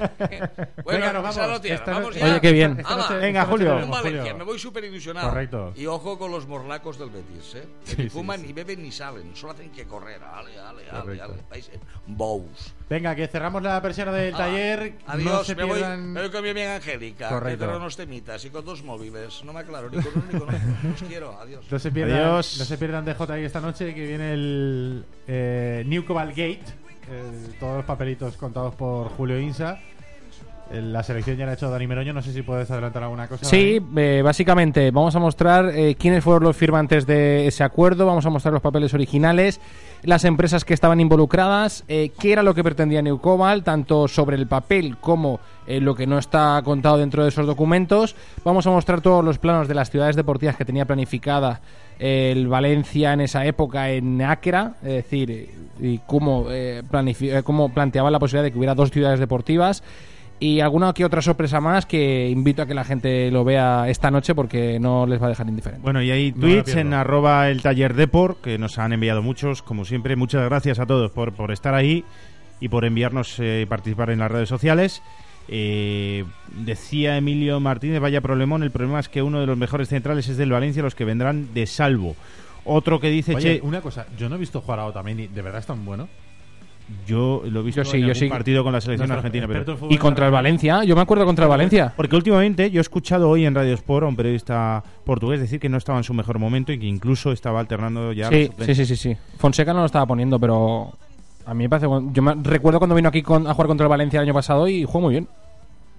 bueno, 0.84 1.00
Venga, 1.00 1.12
nos 1.12 1.22
vamos. 1.22 1.36
noticia, 1.50 1.74
Esta 1.76 1.90
vamos 1.92 2.08
noche- 2.08 2.20
ya. 2.20 2.26
Oye, 2.32 2.40
qué 2.40 2.52
bien. 2.52 2.76
Esta 2.80 2.94
Ama. 2.94 3.02
noche- 3.02 3.14
Venga, 3.18 3.26
esta 3.42 3.50
noche 3.50 3.50
Julio. 3.50 3.68
Un 3.72 3.76
tenemos, 3.80 4.02
Valencia, 4.02 4.34
me 4.34 4.44
voy 4.44 4.58
súper 4.58 4.84
ilusionado. 4.84 5.28
Correcto. 5.28 5.72
Y 5.76 5.86
ojo 5.86 6.18
con 6.18 6.30
los 6.30 6.46
morlacos 6.48 6.98
del 6.98 7.10
Betis, 7.10 7.54
¿eh? 7.56 7.68
Que 7.84 7.90
Sí, 7.90 7.96
ni 7.98 8.02
sí, 8.04 8.08
fuman, 8.10 8.40
sí. 8.40 8.46
ni 8.46 8.52
beben, 8.54 8.82
ni 8.82 8.90
salen. 8.90 9.36
Solo 9.36 9.52
hacen 9.52 9.70
que 9.70 9.84
correr. 9.84 10.20
Ale, 10.22 10.58
ale, 10.58 10.82
ale, 10.90 11.00
Correcto. 11.02 11.24
ale. 11.24 11.34
Países 11.48 11.78
Bous. 12.06 12.74
Venga, 12.88 13.14
que 13.14 13.26
cerramos 13.28 13.62
la 13.62 13.80
persiana 13.80 14.12
del 14.12 14.34
Ah, 14.34 14.38
taller. 14.38 14.94
Adiós, 15.06 15.32
no 15.32 15.44
se 15.44 15.54
me, 15.54 15.64
voy, 15.64 15.78
pierdan... 15.78 16.12
me 16.12 16.20
voy 16.22 16.30
con 16.30 16.42
mi 16.42 16.50
amiga 16.50 16.76
Angélica. 16.76 17.28
Correcto. 17.28 17.66
Que 17.66 17.70
unos 17.82 17.96
temitas 17.96 18.44
y 18.44 18.50
con 18.50 18.64
dos 18.64 18.82
móviles. 18.82 19.42
No 19.44 19.52
me 19.52 19.60
aclaro 19.60 19.90
ni 19.90 20.00
con 20.02 20.12
uno 20.14 20.24
ni 20.32 20.38
con 20.38 20.48
otro. 20.48 20.58
Os 20.94 21.02
quiero. 21.02 21.38
Adiós. 21.38 21.64
No 21.70 21.78
se 21.78 21.90
pierdan, 21.90 22.16
Adiós. 22.18 22.56
no 22.58 22.64
se 22.64 22.78
pierdan 22.78 23.04
de 23.04 23.14
JI 23.14 23.44
esta 23.44 23.60
noche 23.60 23.94
que 23.94 24.06
viene 24.06 24.32
el 24.32 25.04
eh, 25.26 25.82
New 25.86 26.04
Cobalt 26.04 26.30
Gate. 26.30 26.62
eh, 27.10 27.48
todos 27.58 27.76
los 27.78 27.84
papelitos 27.84 28.36
contados 28.36 28.74
por 28.74 29.08
Julio 29.10 29.38
Insa. 29.40 29.78
La 30.72 31.02
selección 31.02 31.36
ya 31.36 31.44
la 31.44 31.50
ha 31.50 31.54
hecho 31.54 31.68
Dani 31.68 31.86
Meroño. 31.86 32.14
No 32.14 32.22
sé 32.22 32.32
si 32.32 32.40
puedes 32.40 32.70
adelantar 32.70 33.02
alguna 33.02 33.28
cosa. 33.28 33.44
Sí, 33.44 33.78
eh, 33.94 34.22
básicamente 34.24 34.90
vamos 34.90 35.14
a 35.14 35.18
mostrar 35.18 35.68
eh, 35.74 35.96
quiénes 35.96 36.24
fueron 36.24 36.44
los 36.44 36.56
firmantes 36.56 37.04
de 37.06 37.46
ese 37.46 37.62
acuerdo, 37.62 38.06
vamos 38.06 38.24
a 38.24 38.30
mostrar 38.30 38.54
los 38.54 38.62
papeles 38.62 38.94
originales, 38.94 39.60
las 40.02 40.24
empresas 40.24 40.64
que 40.64 40.74
estaban 40.74 41.00
involucradas, 41.00 41.84
eh, 41.88 42.10
qué 42.18 42.32
era 42.32 42.42
lo 42.42 42.54
que 42.54 42.64
pretendía 42.64 43.02
New 43.02 43.20
tanto 43.64 44.08
sobre 44.08 44.36
el 44.36 44.46
papel 44.46 44.96
como 44.98 45.40
eh, 45.66 45.80
lo 45.80 45.94
que 45.94 46.06
no 46.06 46.18
está 46.18 46.60
contado 46.64 46.98
dentro 46.98 47.22
de 47.22 47.28
esos 47.28 47.46
documentos. 47.46 48.16
Vamos 48.44 48.66
a 48.66 48.70
mostrar 48.70 49.00
todos 49.00 49.24
los 49.24 49.38
planos 49.38 49.68
de 49.68 49.74
las 49.74 49.90
ciudades 49.90 50.16
deportivas 50.16 50.56
que 50.56 50.64
tenía 50.64 50.86
planificada 50.86 51.60
eh, 52.00 52.32
el 52.32 52.48
Valencia 52.48 53.12
en 53.12 53.20
esa 53.20 53.46
época 53.46 53.90
en 53.90 54.20
Áquera, 54.22 54.74
es 54.82 55.04
decir, 55.04 55.50
y 55.80 55.98
cómo, 55.98 56.46
eh, 56.50 56.82
cómo 57.44 57.68
planteaba 57.68 58.10
la 58.10 58.18
posibilidad 58.18 58.44
de 58.44 58.52
que 58.52 58.58
hubiera 58.58 58.74
dos 58.74 58.90
ciudades 58.90 59.20
deportivas 59.20 59.84
y 60.42 60.58
alguna 60.58 60.92
que 60.92 61.04
otra 61.04 61.22
sorpresa 61.22 61.60
más 61.60 61.86
que 61.86 62.28
invito 62.28 62.62
a 62.62 62.66
que 62.66 62.74
la 62.74 62.82
gente 62.82 63.30
lo 63.30 63.44
vea 63.44 63.88
esta 63.88 64.10
noche 64.10 64.34
porque 64.34 64.80
no 64.80 65.06
les 65.06 65.22
va 65.22 65.26
a 65.26 65.28
dejar 65.28 65.48
indiferente. 65.48 65.84
Bueno, 65.84 66.02
y 66.02 66.10
hay 66.10 66.32
tweets 66.32 66.74
en 66.74 66.94
arroba 66.94 67.48
el 67.48 67.62
taller 67.62 67.94
deport 67.94 68.40
que 68.40 68.58
nos 68.58 68.76
han 68.80 68.92
enviado 68.92 69.22
muchos, 69.22 69.62
como 69.62 69.84
siempre. 69.84 70.16
Muchas 70.16 70.42
gracias 70.44 70.80
a 70.80 70.86
todos 70.86 71.12
por, 71.12 71.32
por 71.32 71.52
estar 71.52 71.74
ahí 71.74 72.04
y 72.58 72.68
por 72.68 72.84
enviarnos 72.84 73.38
eh, 73.38 73.60
y 73.62 73.66
participar 73.66 74.10
en 74.10 74.18
las 74.18 74.32
redes 74.32 74.48
sociales. 74.48 75.00
Eh, 75.46 76.24
decía 76.56 77.16
Emilio 77.16 77.60
Martínez, 77.60 78.00
vaya 78.00 78.20
problemón, 78.20 78.64
el 78.64 78.72
problema 78.72 78.98
es 78.98 79.08
que 79.08 79.22
uno 79.22 79.38
de 79.38 79.46
los 79.46 79.56
mejores 79.56 79.90
centrales 79.90 80.26
es 80.26 80.38
del 80.38 80.50
Valencia, 80.50 80.82
los 80.82 80.96
que 80.96 81.04
vendrán 81.04 81.54
de 81.54 81.66
salvo. 81.66 82.16
Otro 82.64 82.98
que 82.98 83.10
dice, 83.10 83.36
Oye, 83.36 83.60
che, 83.60 83.64
una 83.64 83.80
cosa. 83.80 84.06
Yo 84.18 84.28
no 84.28 84.34
he 84.34 84.38
visto 84.38 84.60
jugar 84.60 84.80
a 84.80 84.86
Otamendi. 84.86 85.28
¿De 85.28 85.42
verdad 85.42 85.60
es 85.60 85.66
tan 85.66 85.84
bueno? 85.84 86.08
Yo 87.06 87.42
lo 87.46 87.60
he 87.60 87.62
visto 87.62 87.82
Yo 87.82 87.90
sí, 87.90 87.96
en 87.96 88.02
yo 88.02 88.06
algún 88.08 88.20
sí. 88.20 88.28
partido 88.28 88.62
con 88.64 88.72
la 88.72 88.80
selección 88.80 89.08
Nuestro 89.08 89.26
argentina, 89.26 89.64
pero 89.64 89.88
Y 89.90 89.96
contra 89.98 90.26
el 90.26 90.32
Valencia, 90.32 90.84
yo 90.84 90.94
me 90.94 91.02
acuerdo 91.02 91.24
contra 91.24 91.44
el 91.46 91.48
Valencia. 91.50 91.92
Porque 91.96 92.16
últimamente 92.16 92.70
yo 92.70 92.80
he 92.80 92.82
escuchado 92.82 93.28
hoy 93.30 93.44
en 93.46 93.54
Radio 93.54 93.74
Sport 93.74 94.04
a 94.04 94.08
un 94.08 94.16
periodista 94.16 94.82
portugués 95.04 95.40
decir 95.40 95.58
que 95.60 95.68
no 95.68 95.78
estaba 95.78 95.98
en 95.98 96.04
su 96.04 96.14
mejor 96.14 96.38
momento 96.38 96.72
y 96.72 96.78
que 96.78 96.86
incluso 96.86 97.32
estaba 97.32 97.60
alternando 97.60 98.12
ya. 98.12 98.28
Sí, 98.28 98.50
sí, 98.60 98.74
sí, 98.74 98.84
sí, 98.86 98.96
sí. 98.96 99.16
Fonseca 99.38 99.72
no 99.72 99.80
lo 99.80 99.86
estaba 99.86 100.06
poniendo, 100.06 100.38
pero 100.38 100.92
a 101.46 101.54
mí 101.54 101.64
me 101.64 101.68
parece 101.70 101.86
bueno. 101.86 102.10
Yo 102.12 102.22
me 102.22 102.34
recuerdo 102.42 102.78
cuando 102.78 102.94
vino 102.94 103.08
aquí 103.08 103.22
con- 103.22 103.46
a 103.46 103.54
jugar 103.54 103.68
contra 103.68 103.86
el 103.86 103.90
Valencia 103.90 104.18
el 104.18 104.24
año 104.24 104.34
pasado 104.34 104.68
y 104.68 104.84
jugó 104.84 105.00
muy 105.00 105.12
bien. 105.14 105.28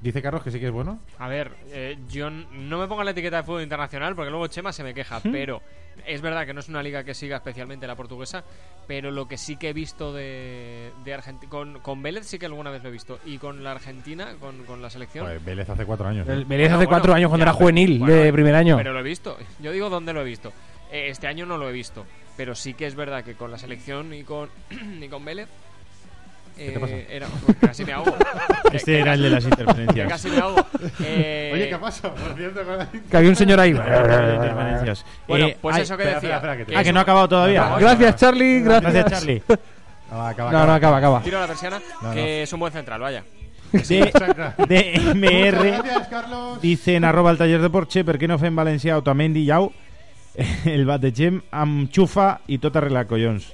Dice 0.03 0.21
Carlos 0.21 0.43
que 0.43 0.51
sí 0.51 0.59
que 0.59 0.65
es 0.65 0.71
bueno. 0.71 0.99
A 1.17 1.29
ver, 1.29 1.49
eh, 1.71 1.97
yo 2.09 2.27
n- 2.27 2.45
no 2.51 2.77
me 2.77 2.87
pongo 2.87 3.03
la 3.05 3.11
etiqueta 3.11 3.37
de 3.37 3.43
fútbol 3.43 3.61
internacional 3.63 4.15
porque 4.15 4.29
luego 4.29 4.47
Chema 4.47 4.73
se 4.73 4.83
me 4.83 4.93
queja, 4.93 5.21
pero 5.23 5.61
es 6.05 6.19
verdad 6.21 6.45
que 6.45 6.53
no 6.53 6.59
es 6.59 6.67
una 6.67 6.83
liga 6.83 7.05
que 7.05 7.13
siga 7.13 7.37
especialmente 7.37 7.87
la 7.87 7.95
portuguesa, 7.95 8.43
pero 8.85 9.11
lo 9.11 9.29
que 9.29 9.37
sí 9.37 9.55
que 9.55 9.69
he 9.69 9.73
visto 9.73 10.11
de, 10.11 10.91
de 11.05 11.13
Argentina, 11.13 11.49
con, 11.49 11.79
con 11.79 12.03
Vélez 12.03 12.25
sí 12.25 12.37
que 12.37 12.47
alguna 12.47 12.69
vez 12.69 12.83
lo 12.83 12.89
he 12.89 12.91
visto, 12.91 13.17
y 13.25 13.37
con 13.37 13.63
la 13.63 13.71
Argentina, 13.71 14.33
con, 14.41 14.65
con 14.65 14.81
la 14.81 14.89
selección... 14.89 15.25
Pues 15.25 15.45
Vélez 15.45 15.69
hace 15.69 15.85
cuatro 15.85 16.05
años. 16.09 16.27
¿eh? 16.27 16.43
Vélez 16.45 16.67
hace 16.67 16.75
bueno, 16.75 16.89
cuatro 16.89 17.13
años 17.13 17.29
cuando 17.29 17.45
ya, 17.45 17.51
era 17.51 17.57
juvenil 17.57 17.99
bueno, 17.99 18.13
de 18.13 18.33
primer 18.33 18.55
año. 18.55 18.75
Pero 18.75 18.91
lo 18.91 18.99
he 18.99 19.03
visto. 19.03 19.37
Yo 19.61 19.71
digo 19.71 19.89
dónde 19.89 20.11
lo 20.11 20.19
he 20.19 20.25
visto. 20.25 20.51
Eh, 20.91 21.07
este 21.07 21.27
año 21.27 21.45
no 21.45 21.57
lo 21.57 21.69
he 21.69 21.71
visto. 21.71 22.05
Pero 22.35 22.55
sí 22.55 22.73
que 22.73 22.87
es 22.87 22.95
verdad 22.95 23.23
que 23.23 23.35
con 23.35 23.51
la 23.51 23.57
selección 23.57 24.13
y 24.13 24.23
con, 24.23 24.49
y 25.01 25.07
con 25.07 25.23
Vélez. 25.23 25.47
¿Qué 26.57 26.71
te 26.71 26.79
pasa? 26.79 26.93
Era, 27.09 27.27
pues 27.45 27.57
casi 27.59 27.83
me 27.85 27.93
ahogo. 27.93 28.15
Este 28.73 28.99
era 28.99 29.13
el 29.13 29.21
de 29.23 29.29
las 29.29 29.43
interferencias. 29.43 30.07
casi 30.09 30.29
me 30.29 30.37
ahogo. 30.39 30.65
Eh, 31.03 31.51
Oye, 31.53 31.69
¿qué 31.69 31.77
pasa? 31.77 32.13
Por 32.13 32.35
cierto, 32.35 32.61
con- 32.63 33.01
Que 33.09 33.17
había 33.17 33.29
un 33.29 33.35
señor 33.35 33.59
ahí. 33.59 33.69
Interferencias. 33.71 35.05
Bueno, 35.27 35.47
Eh, 35.47 35.57
pues 35.61 35.77
eso 35.77 35.95
que 35.97 36.03
decía. 36.03 36.17
espera, 36.17 36.35
espera, 36.37 36.57
que 36.57 36.65
te- 36.65 36.75
Ah, 36.77 36.83
que 36.83 36.93
no 36.93 36.99
ha 36.99 37.03
acabado 37.03 37.27
todavía. 37.29 37.69
No, 37.69 37.77
Gracias, 37.77 38.15
Charlie. 38.17 38.61
Gracias, 38.61 38.93
Gracias, 38.93 39.19
Charlie. 39.19 39.41
Acaba, 40.09 40.29
acaba, 40.29 40.51
No, 40.51 40.65
no, 40.67 40.73
acaba, 40.73 40.97
acaba. 40.97 41.21
Tiro 41.21 41.39
la 41.39 41.47
persiana, 41.47 41.79
No, 42.01 42.07
no. 42.09 42.13
que 42.13 42.43
es 42.43 42.53
un 42.53 42.59
buen 42.59 42.71
central, 42.73 43.01
vaya. 43.01 43.23
De, 43.71 44.11
DMR 44.67 45.81
dice 46.61 46.95
en 46.95 47.05
arroba 47.05 47.31
el 47.31 47.37
taller 47.39 47.59
de 47.59 47.69
Porche, 47.71 48.03
¿por 48.03 48.19
qué 48.19 48.27
no 48.27 48.37
fue 48.37 48.49
en 48.49 48.55
Valencia 48.55 48.95
Otamendi 48.97 49.45
Yau? 49.45 49.71
El 50.65 50.85
bat 50.85 51.01
de 51.01 51.11
Gem 51.11 51.41
amb 51.51 51.89
Chufa 51.89 52.41
y 52.45 52.59
tota 52.59 52.77
arreglar 52.79 53.07
collons. 53.07 53.51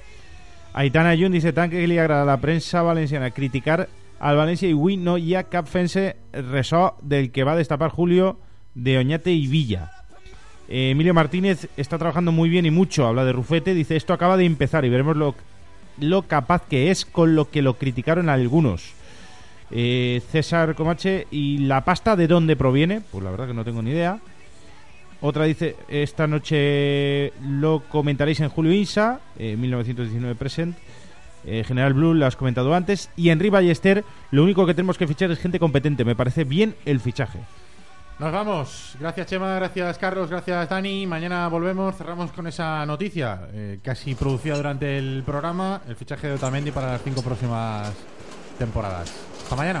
Aitana 0.72 1.16
Jun 1.18 1.32
dice 1.32 1.52
tant 1.52 1.70
que 1.72 1.82
li 1.86 1.98
agrada 1.98 2.22
a 2.22 2.28
la 2.28 2.40
premsa 2.40 2.82
valenciana 2.86 3.32
criticar 3.34 3.88
al 4.20 4.36
València 4.38 4.68
i 4.68 4.76
avui 4.76 4.96
no 4.96 5.16
hi 5.18 5.34
ha 5.34 5.46
del 7.02 7.30
que 7.32 7.44
va 7.44 7.56
destapar 7.56 7.90
Julio 7.90 8.38
de 8.74 8.98
Oñate 8.98 9.32
y 9.32 9.46
Villa. 9.48 9.90
Eh, 10.68 10.90
Emilio 10.90 11.14
Martínez 11.14 11.68
está 11.76 11.98
trabajando 11.98 12.30
muy 12.30 12.48
bien 12.48 12.66
y 12.66 12.70
mucho, 12.70 13.06
habla 13.06 13.24
de 13.24 13.32
Rufete, 13.32 13.74
dice 13.74 13.96
esto 13.96 14.12
acaba 14.12 14.36
de 14.36 14.44
empezar 14.44 14.84
y 14.84 14.90
veremos 14.90 15.16
lo, 15.16 15.34
lo 15.98 16.22
capaz 16.22 16.62
que 16.68 16.90
es 16.90 17.04
con 17.04 17.34
lo 17.34 17.50
que 17.50 17.62
lo 17.62 17.74
criticaron 17.74 18.28
algunos. 18.28 18.92
Eh, 19.72 20.22
César 20.30 20.74
Comache, 20.74 21.26
¿y 21.30 21.58
la 21.58 21.84
pasta 21.84 22.14
de 22.14 22.28
dónde 22.28 22.56
proviene? 22.56 23.00
Pues 23.00 23.24
la 23.24 23.30
verdad 23.30 23.48
que 23.48 23.54
no 23.54 23.64
tengo 23.64 23.82
ni 23.82 23.90
idea. 23.90 24.20
Otra 25.22 25.44
dice, 25.44 25.76
esta 25.88 26.26
noche 26.26 27.32
lo 27.42 27.82
comentaréis 27.88 28.40
en 28.40 28.48
Julio 28.48 28.72
Insa, 28.72 29.20
eh, 29.38 29.56
1919 29.56 30.34
present. 30.34 30.76
Eh, 31.44 31.64
General 31.66 31.92
Blue, 31.94 32.14
lo 32.14 32.26
has 32.26 32.36
comentado 32.36 32.74
antes. 32.74 33.10
Y 33.16 33.30
Henry 33.30 33.50
Ballester, 33.50 34.04
lo 34.30 34.42
único 34.42 34.66
que 34.66 34.74
tenemos 34.74 34.98
que 34.98 35.06
fichar 35.06 35.30
es 35.30 35.38
gente 35.38 35.58
competente. 35.58 36.04
Me 36.04 36.16
parece 36.16 36.44
bien 36.44 36.74
el 36.84 37.00
fichaje. 37.00 37.38
Nos 38.18 38.32
vamos. 38.32 38.96
Gracias, 39.00 39.26
Chema. 39.28 39.54
Gracias, 39.54 39.96
Carlos. 39.96 40.28
Gracias, 40.28 40.68
Dani. 40.68 41.06
Mañana 41.06 41.48
volvemos. 41.48 41.96
Cerramos 41.96 42.30
con 42.32 42.46
esa 42.46 42.84
noticia 42.84 43.48
eh, 43.52 43.80
casi 43.82 44.14
producida 44.14 44.56
durante 44.56 44.98
el 44.98 45.22
programa: 45.24 45.80
el 45.88 45.96
fichaje 45.96 46.26
de 46.26 46.34
Otamendi 46.34 46.70
para 46.70 46.92
las 46.92 47.02
cinco 47.02 47.22
próximas 47.22 47.90
temporadas. 48.58 49.10
Hasta 49.42 49.56
mañana. 49.56 49.80